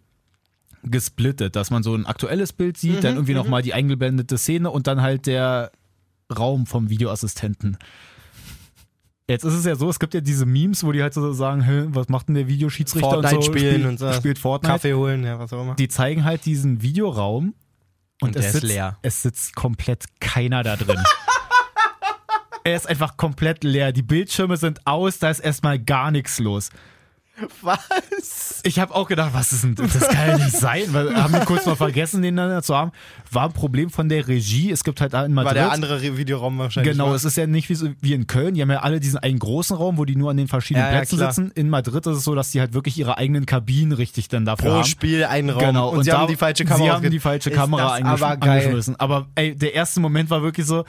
gesplittet, 0.83 1.55
dass 1.57 1.71
man 1.71 1.83
so 1.83 1.93
ein 1.95 2.05
aktuelles 2.05 2.53
Bild 2.53 2.77
sieht, 2.77 3.03
dann 3.03 3.15
irgendwie 3.15 3.33
nochmal 3.33 3.61
die 3.61 3.73
eingeblendete 3.73 4.37
Szene 4.37 4.69
und 4.69 4.87
dann 4.87 5.01
halt 5.01 5.25
der 5.25 5.71
Raum 6.35 6.65
vom 6.65 6.89
Videoassistenten. 6.89 7.77
Jetzt 9.28 9.43
ist 9.43 9.53
es 9.53 9.65
ja 9.65 9.76
so, 9.76 9.89
es 9.89 9.97
gibt 9.97 10.13
ja 10.13 10.21
diese 10.21 10.45
Memes, 10.45 10.84
wo 10.84 10.91
die 10.91 11.01
halt 11.01 11.13
so 11.13 11.34
sagen, 11.34 11.61
Hä, 11.61 11.86
was 11.89 12.09
macht 12.09 12.28
denn 12.28 12.36
der 12.36 12.47
Videoschiedsrichter 12.47 13.09
Fortnite 13.09 13.38
und 13.38 13.43
so, 13.43 13.51
spielen 13.51 13.73
spielt, 13.73 13.88
und 13.88 13.97
so. 13.97 14.13
spielt 14.13 14.38
Fortnite. 14.38 14.73
Kaffee 14.73 14.93
holen, 14.93 15.23
ja, 15.23 15.39
was 15.39 15.51
auch 15.51 15.61
immer. 15.61 15.76
Die 15.76 15.88
zeigen 15.88 16.23
halt 16.23 16.45
diesen 16.45 16.84
Videoraum 16.84 17.55
und, 18.21 18.30
Und 18.30 18.36
es 18.36 18.51
sitzt, 18.51 18.63
leer. 18.63 18.97
Es 19.01 19.23
sitzt 19.23 19.55
komplett 19.55 20.05
keiner 20.19 20.61
da 20.61 20.76
drin. 20.76 20.99
er 22.63 22.76
ist 22.76 22.88
einfach 22.88 23.17
komplett 23.17 23.63
leer. 23.63 23.91
Die 23.91 24.03
Bildschirme 24.03 24.57
sind 24.57 24.86
aus, 24.86 25.17
da 25.17 25.32
ist 25.32 25.39
erstmal 25.39 25.80
gar 25.80 26.11
nichts 26.11 26.38
los. 26.39 26.69
Was? 27.61 28.61
Ich 28.63 28.79
habe 28.79 28.95
auch 28.95 29.07
gedacht, 29.07 29.31
was 29.33 29.51
ist 29.51 29.63
denn 29.63 29.75
das? 29.75 29.93
Das 29.93 30.07
kann 30.07 30.27
ja 30.29 30.38
nicht 30.38 30.57
sein. 30.57 30.83
Weil 30.93 31.15
haben 31.21 31.33
wir 31.33 31.41
kurz 31.41 31.65
mal 31.65 31.75
vergessen, 31.75 32.21
den 32.21 32.36
dann 32.38 32.63
zu 32.63 32.75
haben. 32.75 32.91
War 33.31 33.45
ein 33.45 33.53
Problem 33.53 33.89
von 33.89 34.07
der 34.09 34.27
Regie. 34.27 34.71
Es 34.71 34.83
gibt 34.83 35.01
halt 35.01 35.13
in 35.13 35.33
Madrid. 35.33 35.47
War 35.47 35.53
der 35.53 35.71
andere 35.71 36.01
Re- 36.01 36.17
Videoraum 36.17 36.57
wahrscheinlich. 36.57 36.93
Genau, 36.93 37.09
ne? 37.09 37.15
es 37.15 37.25
ist 37.25 37.36
ja 37.38 37.45
nicht 37.45 37.69
wie, 37.69 37.75
so, 37.75 37.89
wie 38.01 38.13
in 38.13 38.25
Köln. 38.27 38.53
Die 38.53 38.61
haben 38.61 38.71
ja 38.71 38.79
alle 38.79 38.99
diesen 38.99 39.19
einen 39.19 39.39
großen 39.39 39.75
Raum, 39.75 39.97
wo 39.97 40.05
die 40.05 40.15
nur 40.15 40.31
an 40.31 40.38
den 40.38 40.47
verschiedenen 40.47 40.86
Ja, 40.88 40.91
ja, 40.93 40.97
Plätzen 40.99 41.17
klar. 41.17 41.33
sitzen. 41.33 41.51
In 41.55 41.69
Madrid 41.69 42.05
ist 42.07 42.17
es 42.17 42.23
so, 42.23 42.36
dass 42.36 42.51
die 42.51 42.59
halt 42.61 42.73
wirklich 42.73 42.97
ihre 42.97 43.17
eigenen 43.17 43.45
Kabinen 43.45 43.91
richtig 43.91 44.27
dann 44.29 44.45
dafür 44.45 44.69
Pro 44.69 44.75
haben. 44.77 44.86
Spiel 44.86 45.25
einen 45.25 45.49
Raum. 45.49 45.59
Genau, 45.59 45.89
Und, 45.89 46.03
sie 46.05 46.11
da- 46.11 46.19
haben 46.19 46.27
die 46.27 46.38
falsche 46.38 46.63
Kamera 46.65 46.86
Sie 46.86 46.91
haben 46.91 47.11
die 47.11 47.19
falsche 47.19 47.51
Kamera 47.51 47.99
das 47.99 48.21
eingesch 48.21 48.89
aber. 48.97 49.15
Aber 49.15 49.27
ey, 49.36 49.55
der 49.55 49.73
erste 49.73 49.99
Moment 49.99 50.29
war 50.29 50.41
wirklich 50.41 50.65
so, 50.65 50.86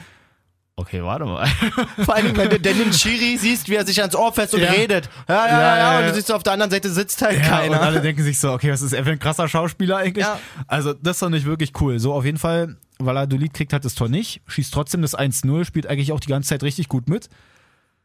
okay, 0.77 1.03
warte 1.03 1.25
mal. 1.25 1.45
Vor 2.05 2.15
allem, 2.15 2.37
wenn 2.37 2.49
du 2.49 2.59
denn 2.59 2.77
den 2.77 2.93
Schiri 2.93 3.37
siehst, 3.37 3.67
wie 3.69 3.75
er 3.75 3.85
sich 3.85 3.99
ans 3.99 4.15
Ohr 4.15 4.31
fest 4.31 4.53
und 4.53 4.61
Ja. 4.61 4.71
redet. 4.71 5.09
Ja, 5.27 5.35
ja, 5.35 5.47
ja, 5.47 5.59
Ja, 5.59 5.77
ja. 5.93 5.99
Und 5.99 6.07
du 6.07 6.13
siehst, 6.13 6.31
auf 6.31 6.43
der 6.43 6.53
anderen 6.53 6.71
Seite 6.71 6.89
sitzt 6.89 7.21
halt 7.21 7.35
Ja, 7.37 7.59
und 7.59 7.71
keiner. 7.71 7.81
alle 7.81 7.99
denken 8.01 8.23
sich 8.23 8.39
so, 8.39 8.51
okay, 8.53 8.71
was 8.71 8.81
ist 8.81 8.93
er 8.93 9.03
für 9.03 9.11
ein 9.11 9.19
krasser 9.19 9.47
Schauspieler 9.49 9.97
eigentlich? 9.97 10.25
Also, 10.67 10.93
das 10.93 11.19
fand 11.19 11.35
ich 11.35 11.45
wirklich 11.45 11.73
cool. 11.81 11.99
So, 11.99 12.13
auf 12.13 12.23
jeden 12.23 12.37
Fall, 12.37 12.77
Valladolid 12.99 13.53
kriegt 13.53 13.73
halt 13.73 13.83
das 13.85 13.95
Tor 13.95 14.07
nicht, 14.09 14.41
schießt 14.47 14.73
trotzdem 14.73 15.01
das 15.01 15.17
1-0, 15.17 15.65
spielt 15.65 15.87
eigentlich 15.87 16.11
auch 16.13 16.19
die 16.19 16.29
ganze 16.29 16.49
Zeit 16.49 16.63
richtig 16.63 16.87
gut 16.87 17.09
mit. 17.09 17.29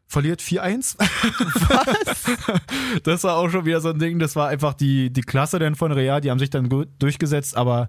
Verliert 0.08 0.40
4-1. 0.42 0.96
Was? 0.98 2.36
Das 3.04 3.24
war 3.24 3.36
auch 3.36 3.48
schon 3.50 3.64
wieder 3.64 3.80
so 3.80 3.88
ein 3.90 3.98
Ding, 3.98 4.18
das 4.18 4.36
war 4.36 4.48
einfach 4.48 4.74
die, 4.74 5.10
die 5.10 5.22
Klasse 5.22 5.58
dann 5.58 5.74
von 5.74 5.90
Real, 5.92 6.20
die 6.20 6.30
haben 6.30 6.38
sich 6.38 6.50
dann 6.50 6.68
gut 6.68 6.88
durchgesetzt, 6.98 7.56
aber 7.56 7.88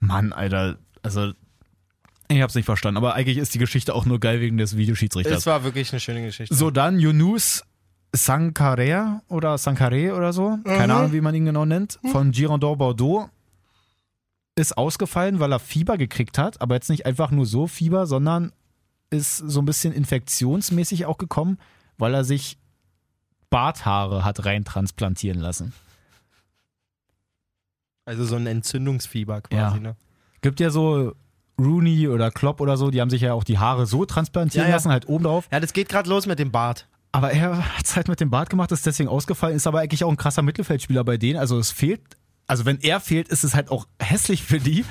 Mann, 0.00 0.32
Alter, 0.32 0.76
also 1.02 1.32
ich 2.36 2.42
hab's 2.42 2.54
nicht 2.54 2.64
verstanden, 2.66 2.96
aber 2.98 3.14
eigentlich 3.14 3.38
ist 3.38 3.54
die 3.54 3.58
Geschichte 3.58 3.94
auch 3.94 4.06
nur 4.06 4.20
geil 4.20 4.40
wegen 4.40 4.56
des 4.58 4.76
Videoschiedsrichters. 4.76 5.38
Es 5.38 5.46
war 5.46 5.64
wirklich 5.64 5.92
eine 5.92 6.00
schöne 6.00 6.22
Geschichte. 6.22 6.54
So, 6.54 6.70
dann 6.70 6.98
Yunus 6.98 7.64
Sankarea 8.14 9.22
oder 9.28 9.56
Sankare 9.58 10.14
oder 10.14 10.32
so, 10.32 10.58
keine 10.64 10.94
Ahnung, 10.94 11.12
wie 11.12 11.20
man 11.20 11.34
ihn 11.34 11.46
genau 11.46 11.64
nennt, 11.64 11.98
von 12.10 12.30
Girondin 12.32 12.76
Bordeaux 12.76 13.28
ist 14.54 14.76
ausgefallen, 14.76 15.40
weil 15.40 15.50
er 15.52 15.58
Fieber 15.58 15.96
gekriegt 15.96 16.36
hat, 16.36 16.60
aber 16.60 16.74
jetzt 16.74 16.90
nicht 16.90 17.06
einfach 17.06 17.30
nur 17.30 17.46
so 17.46 17.66
Fieber, 17.66 18.06
sondern 18.06 18.52
ist 19.08 19.38
so 19.38 19.60
ein 19.60 19.64
bisschen 19.64 19.94
infektionsmäßig 19.94 21.06
auch 21.06 21.16
gekommen, 21.16 21.58
weil 21.96 22.12
er 22.14 22.24
sich 22.24 22.58
Barthaare 23.48 24.24
hat 24.24 24.44
reintransplantieren 24.44 25.40
lassen. 25.40 25.72
Also 28.04 28.24
so 28.24 28.36
ein 28.36 28.46
Entzündungsfieber 28.46 29.42
quasi, 29.42 29.76
Ja. 29.76 29.80
ne? 29.82 29.96
Gibt 30.40 30.60
ja 30.60 30.70
so 30.70 31.14
Rooney 31.64 32.08
oder 32.08 32.30
Klopp 32.30 32.60
oder 32.60 32.76
so, 32.76 32.90
die 32.90 33.00
haben 33.00 33.10
sich 33.10 33.22
ja 33.22 33.32
auch 33.34 33.44
die 33.44 33.58
Haare 33.58 33.86
so 33.86 34.04
transplantieren 34.04 34.66
Ja, 34.66 34.70
ja. 34.70 34.76
lassen, 34.76 34.90
halt 34.90 35.08
oben 35.08 35.24
drauf. 35.24 35.46
Ja, 35.52 35.60
das 35.60 35.72
geht 35.72 35.88
gerade 35.88 36.08
los 36.08 36.26
mit 36.26 36.38
dem 36.38 36.50
Bart. 36.50 36.88
Aber 37.12 37.30
er 37.32 37.58
hat 37.76 37.84
es 37.84 37.94
halt 37.96 38.08
mit 38.08 38.20
dem 38.20 38.30
Bart 38.30 38.48
gemacht, 38.50 38.72
ist 38.72 38.86
deswegen 38.86 39.08
ausgefallen, 39.08 39.54
ist 39.54 39.66
aber 39.66 39.80
eigentlich 39.80 40.02
auch 40.04 40.10
ein 40.10 40.16
krasser 40.16 40.42
Mittelfeldspieler 40.42 41.04
bei 41.04 41.16
denen. 41.18 41.38
Also 41.38 41.58
es 41.58 41.70
fehlt, 41.70 42.00
also 42.46 42.64
wenn 42.64 42.80
er 42.80 43.00
fehlt, 43.00 43.28
ist 43.28 43.44
es 43.44 43.54
halt 43.54 43.70
auch 43.70 43.86
hässlich 44.00 44.42
für 44.42 44.58
die. 44.58 44.84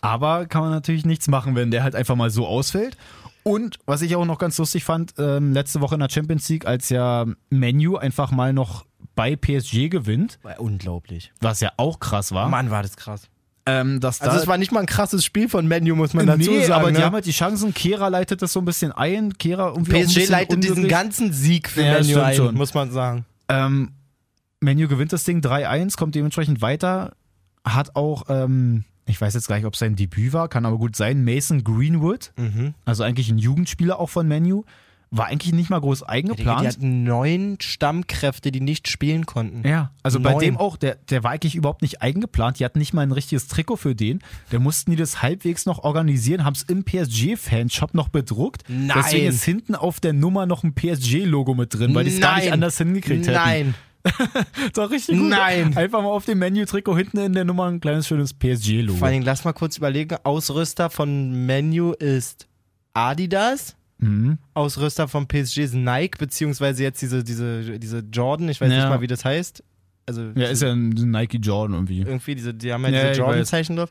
Aber 0.00 0.46
kann 0.46 0.62
man 0.62 0.70
natürlich 0.70 1.04
nichts 1.06 1.28
machen, 1.28 1.54
wenn 1.56 1.70
der 1.70 1.82
halt 1.82 1.94
einfach 1.96 2.14
mal 2.14 2.30
so 2.30 2.46
ausfällt. 2.46 2.96
Und 3.42 3.78
was 3.86 4.02
ich 4.02 4.14
auch 4.16 4.24
noch 4.24 4.38
ganz 4.38 4.56
lustig 4.58 4.84
fand, 4.84 5.14
ähm, 5.18 5.52
letzte 5.52 5.80
Woche 5.80 5.94
in 5.94 6.00
der 6.00 6.08
Champions 6.10 6.48
League, 6.48 6.66
als 6.66 6.88
ja 6.90 7.26
Menu 7.50 7.96
einfach 7.96 8.30
mal 8.30 8.52
noch 8.52 8.86
bei 9.14 9.36
PSG 9.36 9.88
gewinnt, 9.90 10.38
War 10.42 10.60
unglaublich. 10.60 11.32
was 11.40 11.60
ja 11.60 11.70
auch 11.76 12.00
krass 12.00 12.32
war. 12.32 12.48
Mann, 12.48 12.70
war 12.70 12.82
das 12.82 12.96
krass. 12.96 13.28
Ähm, 13.66 13.98
dass 14.00 14.20
Also 14.20 14.36
da, 14.36 14.42
es 14.42 14.46
war 14.46 14.58
nicht 14.58 14.72
mal 14.72 14.80
ein 14.80 14.86
krasses 14.86 15.24
Spiel 15.24 15.48
von 15.48 15.66
Menu, 15.66 15.96
muss 15.96 16.12
man 16.12 16.26
dazu 16.26 16.50
nee, 16.50 16.64
sagen. 16.66 16.72
aber 16.82 16.92
die 16.92 16.98
ne? 16.98 17.04
haben 17.04 17.14
halt 17.14 17.24
die 17.26 17.30
Chancen. 17.32 17.72
Kehra 17.72 18.08
leitet 18.08 18.42
das 18.42 18.52
so 18.52 18.60
ein 18.60 18.66
bisschen 18.66 18.92
ein. 18.92 19.32
Kehra 19.38 19.68
irgendwie 19.68 20.04
PSG 20.04 20.28
leitet 20.28 20.62
diesen 20.62 20.76
unglücklich. 20.76 20.90
ganzen 20.90 21.32
Sieg 21.32 21.68
für 21.70 21.82
Ja, 21.82 21.94
Menu 22.00 22.20
ein, 22.20 22.34
schon. 22.36 22.54
muss 22.54 22.74
man 22.74 22.90
sagen. 22.90 23.24
Ähm, 23.48 23.92
Menu 24.60 24.86
gewinnt 24.88 25.12
das 25.12 25.24
Ding 25.24 25.40
3-1, 25.40 25.96
kommt 25.96 26.14
dementsprechend 26.14 26.60
weiter. 26.62 27.14
Hat 27.64 27.96
auch, 27.96 28.24
ähm, 28.28 28.84
ich 29.06 29.18
weiß 29.20 29.32
jetzt 29.34 29.48
gar 29.48 29.56
nicht, 29.56 29.64
ob 29.66 29.72
es 29.74 29.80
sein 29.80 29.96
Debüt 29.96 30.32
war, 30.34 30.48
kann 30.48 30.66
aber 30.66 30.76
gut 30.78 30.96
sein, 30.96 31.24
Mason 31.24 31.64
Greenwood, 31.64 32.32
Mhm. 32.36 32.74
also 32.84 33.02
eigentlich 33.02 33.30
ein 33.30 33.38
Jugendspieler 33.38 33.98
auch 33.98 34.10
von 34.10 34.28
Menu, 34.28 34.64
war 35.16 35.26
eigentlich 35.26 35.52
nicht 35.52 35.70
mal 35.70 35.80
groß 35.80 36.00
Die, 36.00 36.06
eingeplant. 36.08 36.66
hatten 36.66 37.04
neun 37.04 37.56
Stammkräfte, 37.60 38.50
die 38.50 38.60
nicht 38.60 38.88
spielen 38.88 39.26
konnten. 39.26 39.66
ja, 39.66 39.90
also 40.02 40.18
bei 40.20 40.32
Neun. 40.32 40.40
dem 40.40 40.56
auch, 40.56 40.76
der, 40.76 40.96
der 40.96 41.22
war 41.22 41.30
eigentlich 41.30 41.54
überhaupt 41.54 41.82
nicht 41.82 42.02
eingeplant. 42.02 42.58
Die 42.58 42.64
hatten 42.64 42.78
nicht 42.78 42.92
mal 42.94 43.02
ein 43.02 43.12
richtiges 43.12 43.46
Trikot 43.46 43.76
für 43.76 43.94
den. 43.94 44.20
Der 44.50 44.58
mussten 44.60 44.90
die 44.90 44.96
das 44.96 45.22
halbwegs 45.22 45.66
noch 45.66 45.84
organisieren, 45.84 46.44
haben 46.44 46.54
es 46.54 46.62
im 46.62 46.84
PSG-Fanshop 46.84 47.94
noch 47.94 48.08
bedruckt. 48.08 48.64
Nein. 48.68 48.90
Deswegen 48.96 49.26
ist 49.28 49.44
hinten 49.44 49.74
auf 49.74 50.00
der 50.00 50.12
Nummer 50.12 50.46
noch 50.46 50.64
ein 50.64 50.74
PSG-Logo 50.74 51.54
mit 51.54 51.74
drin, 51.74 51.94
weil 51.94 52.04
die 52.04 52.10
es 52.14 52.20
gar 52.20 52.36
nicht 52.38 52.52
anders 52.52 52.76
hingekriegt 52.78 53.26
hätten. 53.26 53.36
Nein. 53.36 53.74
Doch 54.74 54.90
richtig 54.90 55.18
gut. 55.18 55.28
Nein. 55.30 55.76
Einfach 55.76 56.02
mal 56.02 56.08
auf 56.10 56.26
dem 56.26 56.38
Menü-Trikot 56.38 56.96
hinten 56.96 57.18
in 57.18 57.32
der 57.32 57.44
Nummer 57.44 57.66
ein 57.66 57.80
kleines 57.80 58.06
schönes 58.06 58.34
PSG-Logo. 58.34 58.98
Vor 58.98 59.08
allem, 59.08 59.22
lass 59.22 59.44
mal 59.44 59.52
kurz 59.54 59.78
überlegen, 59.78 60.16
Ausrüster 60.24 60.90
von 60.90 61.46
Menu 61.46 61.92
ist 61.92 62.46
Adidas. 62.92 63.76
Mhm. 63.98 64.38
Ausrüster 64.54 65.08
von 65.08 65.26
PSG 65.28 65.58
ist 65.58 65.74
Nike, 65.74 66.18
beziehungsweise 66.18 66.82
jetzt 66.82 67.00
diese, 67.00 67.22
diese, 67.24 67.78
diese 67.78 67.98
Jordan, 68.12 68.48
ich 68.48 68.60
weiß 68.60 68.70
Ja. 68.70 68.78
nicht 68.80 68.88
mal, 68.88 69.00
wie 69.00 69.06
das 69.06 69.24
heißt. 69.24 69.62
Also 70.06 70.22
Ja, 70.34 70.48
ist 70.48 70.62
ja 70.62 70.72
ein 70.72 70.88
Nike 70.90 71.38
Jordan 71.38 71.74
irgendwie. 71.74 72.00
irgendwie, 72.00 72.34
diese, 72.34 72.52
die 72.52 72.72
haben 72.72 72.82
ja, 72.84 72.90
Ja, 72.90 72.98
diese 73.00 73.12
ich 73.12 73.18
Jordan-Zeichen 73.18 73.76
drauf. 73.76 73.90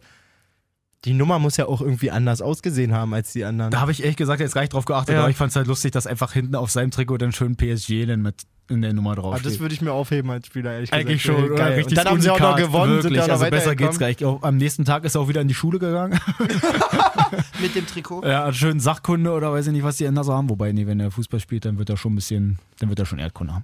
Die 1.05 1.13
Nummer 1.13 1.37
muss 1.39 1.57
ja 1.57 1.65
auch 1.65 1.81
irgendwie 1.81 2.11
anders 2.11 2.41
ausgesehen 2.41 2.93
haben 2.93 3.13
als 3.13 3.33
die 3.33 3.43
anderen. 3.43 3.71
Da 3.71 3.81
habe 3.81 3.91
ich 3.91 4.01
ehrlich 4.03 4.15
gesagt 4.15 4.39
jetzt 4.39 4.53
gar 4.53 4.61
nicht 4.61 4.71
drauf 4.73 4.85
geachtet, 4.85 5.15
Ja. 5.15 5.21
aber 5.21 5.29
ich 5.29 5.35
fand 5.35 5.49
es 5.49 5.55
halt 5.55 5.67
lustig, 5.67 5.91
dass 5.91 6.07
einfach 6.07 6.31
hinten 6.31 6.55
auf 6.55 6.71
seinem 6.71 6.91
Trikot 6.91 7.17
dann 7.17 7.31
schön 7.33 7.55
PSG 7.57 8.05
dann 8.05 8.21
mit 8.21 8.43
in 8.69 8.81
der 8.81 8.93
Nummer 8.93 9.15
drauf 9.15 9.33
Aber 9.33 9.43
das 9.43 9.53
steht. 9.53 9.59
würde 9.61 9.75
ich 9.75 9.81
mir 9.81 9.91
aufheben 9.91 10.31
als 10.31 10.47
Spieler, 10.47 10.73
ehrlich 10.73 10.91
Eigentlich 10.93 11.21
gesagt. 11.21 11.39
schon, 11.39 11.49
oder? 11.51 11.55
Geil. 11.55 11.73
Richtig 11.73 11.91
Und 11.91 11.97
dann 11.97 12.13
haben 12.13 12.21
sie 12.21 12.29
auch 12.29 12.39
noch 12.39 12.55
gewonnen, 12.55 13.01
sind 13.01 13.11
Wirklich, 13.11 13.27
ja 13.27 13.27
noch 13.35 13.41
also 13.41 13.49
besser 13.51 13.75
geht's 13.75 13.99
nicht. 13.99 14.23
Auch 14.23 14.41
Am 14.41 14.57
nächsten 14.57 14.85
Tag 14.85 15.03
ist 15.03 15.15
er 15.15 15.21
auch 15.21 15.27
wieder 15.27 15.41
in 15.41 15.47
die 15.47 15.53
Schule 15.53 15.79
gegangen. 15.79 16.19
Mit 17.61 17.75
dem 17.75 17.85
Trikot. 17.85 18.23
ja, 18.25 18.51
schön 18.53 18.79
Sachkunde 18.79 19.31
oder 19.31 19.51
weiß 19.51 19.67
ich 19.67 19.73
nicht, 19.73 19.83
was 19.83 19.97
die 19.97 20.05
Änder 20.05 20.23
so 20.23 20.33
haben. 20.33 20.49
Wobei, 20.49 20.71
nee, 20.71 20.87
wenn 20.87 20.99
er 20.99 21.11
Fußball 21.11 21.39
spielt, 21.39 21.65
dann 21.65 21.77
wird 21.77 21.89
er 21.89 21.97
schon 21.97 22.13
ein 22.13 22.15
bisschen, 22.15 22.59
dann 22.79 22.89
wird 22.89 22.99
er 22.99 23.05
schon 23.05 23.19
Erdkunde 23.19 23.53
haben. 23.53 23.63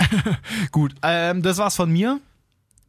Gut, 0.72 0.94
ähm, 1.02 1.42
das 1.42 1.58
war's 1.58 1.76
von 1.76 1.90
mir. 1.90 2.20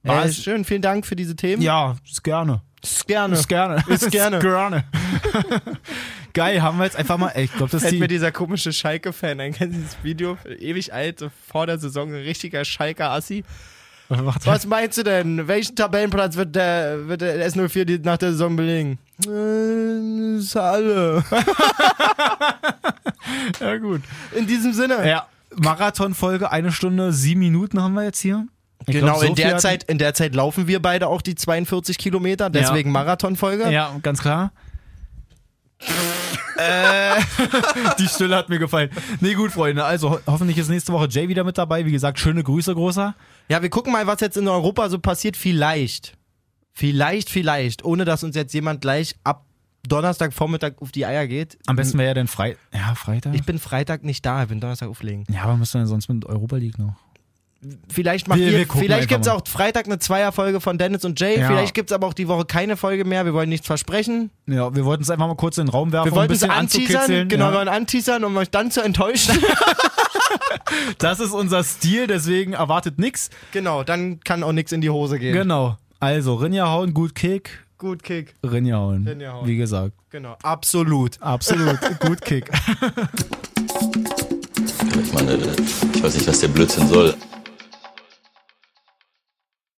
Äh, 0.04 0.32
schön, 0.32 0.64
vielen 0.66 0.82
Dank 0.82 1.06
für 1.06 1.16
diese 1.16 1.36
Themen. 1.36 1.62
Ja, 1.62 1.95
ist 2.10 2.24
gerne. 2.24 2.62
Ist 2.82 3.08
gerne. 3.08 3.36
Ist 3.36 3.47
gerne. 3.50 3.84
Ist 3.88 4.12
gerne. 4.12 4.39
Gerne. 4.39 4.84
Geil, 6.34 6.62
haben 6.62 6.78
wir 6.78 6.86
jetzt 6.86 6.95
einfach 6.95 7.18
mal, 7.18 7.30
ey, 7.30 7.45
ich 7.45 7.52
glaube, 7.54 7.72
das 7.72 7.82
ist 7.84 7.89
Fällt 7.89 8.00
mir 8.00 8.08
die, 8.08 8.16
dieser 8.16 8.32
komische 8.32 8.72
Schalke-Fan 8.72 9.39
ein. 9.41 9.54
Dieses 9.54 9.97
Video? 10.04 10.38
Ewig 10.60 10.93
alt, 10.93 11.26
vor 11.52 11.66
der 11.68 11.78
Saison, 11.80 12.10
ein 12.14 12.22
richtiger 12.22 12.64
Schalker-Assi. 12.64 13.43
Warte. 14.08 14.45
Was 14.47 14.66
meinst 14.66 14.97
du 14.97 15.04
denn? 15.04 15.47
Welchen 15.47 15.76
Tabellenplatz 15.76 16.36
wird 16.36 16.56
der, 16.56 17.08
wird 17.08 17.22
der 17.22 17.47
S04 17.47 17.86
die- 17.86 18.00
nach 18.00 18.18
der 18.18 18.32
Saison 18.32 18.56
belegen? 18.56 18.97
Äh, 19.28 20.38
ist 20.38 20.56
alle. 20.56 21.24
Ja, 23.60 23.78
gut. 23.78 24.02
In 24.36 24.47
diesem 24.47 24.74
Sinne. 24.74 25.08
Ja, 25.08 25.28
Marathonfolge, 25.56 26.52
eine 26.52 26.72
Stunde, 26.72 27.14
sieben 27.14 27.39
Minuten 27.41 27.82
haben 27.82 27.93
wir 27.93 28.04
jetzt 28.04 28.20
hier. 28.20 28.47
Ich 28.90 29.00
Genau, 29.00 29.20
glaub, 29.20 29.30
in, 29.30 29.36
der 29.36 29.58
Zeit, 29.58 29.84
in 29.84 29.98
der 29.98 30.14
Zeit 30.14 30.36
laufen 30.36 30.68
wir 30.68 30.82
beide 30.82 31.08
auch 31.08 31.22
die 31.22 31.36
42 31.36 31.98
Kilometer, 31.98 32.50
deswegen 32.50 32.92
Marathonfolge. 32.92 33.72
Ja, 33.72 33.96
ganz 34.02 34.22
klar. 34.22 34.52
äh, 36.58 37.22
die 38.00 38.08
Stille 38.08 38.36
hat 38.36 38.50
mir 38.50 38.60
gefallen. 38.60 38.90
Nee, 39.22 39.34
gut, 39.34 39.52
Freunde. 39.52 39.86
Also 39.86 40.12
ho 40.12 40.20
hoffentlich 40.28 40.58
ist 40.58 40.70
nächste 40.70 40.92
Woche 40.92 41.08
Jay 41.10 41.30
wieder 41.30 41.44
mit 41.44 41.58
dabei. 41.58 41.86
Wie 41.86 41.92
gesagt, 41.92 42.20
schöne 42.20 42.44
Grüße, 42.44 42.74
großer. 42.74 43.16
Ja, 43.48 43.62
wir 43.62 43.70
gucken 43.70 43.94
mal, 43.94 44.06
was 44.08 44.20
jetzt 44.20 44.38
in 44.38 44.48
Europa 44.48 44.90
so 44.90 45.00
passiert. 45.00 45.38
Vielleicht. 45.38 46.18
Vielleicht, 46.74 47.30
vielleicht. 47.30 47.86
Ohne 47.86 48.06
dass 48.06 48.24
uns 48.24 48.36
jetzt 48.36 48.54
jemand 48.54 48.82
gleich 48.82 49.16
ab 49.24 49.46
Donnerstagvormittag 49.88 50.74
auf 50.82 50.92
die 50.92 51.06
Eier 51.06 51.28
geht. 51.28 51.58
Am 51.66 51.76
besten 51.76 51.98
wäre 51.98 52.10
ja 52.10 52.14
dann 52.14 52.28
Frei 52.28 52.58
ja, 52.74 52.94
Freitag. 52.96 53.34
Ich 53.34 53.44
bin 53.44 53.60
Freitag 53.60 54.04
nicht 54.04 54.26
da, 54.26 54.44
ich 54.44 54.50
bin 54.50 54.60
Donnerstag 54.60 54.90
auflegen. 54.90 55.26
ja, 55.30 55.44
aber 55.44 55.56
müssen 55.58 55.76
wir 55.76 55.80
denn 55.82 55.88
sonst 55.88 56.10
mit 56.10 56.26
Europa 56.26 56.58
League 56.58 56.78
noch? 56.78 56.96
Vielleicht 57.91 58.28
macht 58.30 58.39
Wir- 58.39 58.51
ihr, 58.51 58.57
wir 58.60 58.68
vielleicht 58.68 59.10
gibt's 59.10 59.28
mal. 59.28 59.34
auch 59.36 59.41
Freitag 59.45 59.86
eine 59.86 59.99
Zweierfolge 59.99 60.62
von 60.62 60.78
Dennis 60.78 61.03
und 61.03 61.20
Jay. 61.20 61.38
Ja. 61.39 61.47
Vielleicht 61.47 61.74
gibt's 61.74 61.91
aber 61.91 62.07
auch 62.07 62.14
die 62.14 62.28
Woche 62.30 62.45
keine 62.45 62.78
Folge 62.78 63.03
mehr. 63.03 63.26
Wir 63.26 63.34
wollen 63.34 63.49
nichts 63.49 63.68
versprechen. 63.68 64.30
Ja, 64.47 64.74
wir 64.74 64.86
wollten 64.86 65.03
es 65.03 65.10
einfach 65.10 65.28
mal 65.28 65.36
kurz 65.36 65.57
in 65.57 65.66
den 65.66 65.72
Raum 65.72 65.91
werfen, 65.91 66.12
Wir 66.12 66.16
wollten 66.16 66.32
um 66.32 66.36
es 66.36 66.43
ein 66.43 66.66
bisschen 66.66 66.86
anteasern, 66.88 67.28
genau, 67.28 67.45
wir 67.47 67.51
ja. 67.51 67.57
wollen 67.57 67.68
anteasern, 67.68 68.24
um 68.24 68.38
euch 68.38 68.49
dann 68.49 68.72
zu 68.72 68.82
enttäuschen. 68.82 69.38
Das 70.99 71.20
ist 71.20 71.32
unser 71.32 71.64
Stil, 71.64 72.05
deswegen 72.07 72.53
erwartet 72.53 72.99
nix. 72.99 73.30
genau, 73.51 73.84
dann 73.84 74.20
kann 74.22 74.43
auch 74.43 74.51
nichts 74.51 74.72
in 74.72 74.82
die 74.82 74.89
Hose 74.89 75.18
gehen. 75.20 75.34
Genau. 75.34 75.78
Also, 75.99 76.36
Rinja 76.36 76.68
hauen, 76.68 76.93
gut 76.93 77.16
Kick. 77.16 77.66
Gut 77.78 78.03
Kick. 78.03 78.36
Rinja 78.43 78.78
hauen. 78.78 79.07
Rinja 79.07 79.34
hauen. 79.34 79.47
Wie 79.47 79.57
gesagt. 79.57 79.93
Genau, 80.12 80.36
absolut. 80.43 81.20
Absolut. 81.22 81.80
gut 81.99 82.22
Kick. 82.22 82.49
Ich 85.03 85.14
meine, 85.14 85.38
ich 85.93 86.03
weiß 86.03 86.14
nicht, 86.16 86.28
was 86.28 86.39
der 86.39 86.47
Blödsinn 86.49 86.88
soll. 86.88 87.16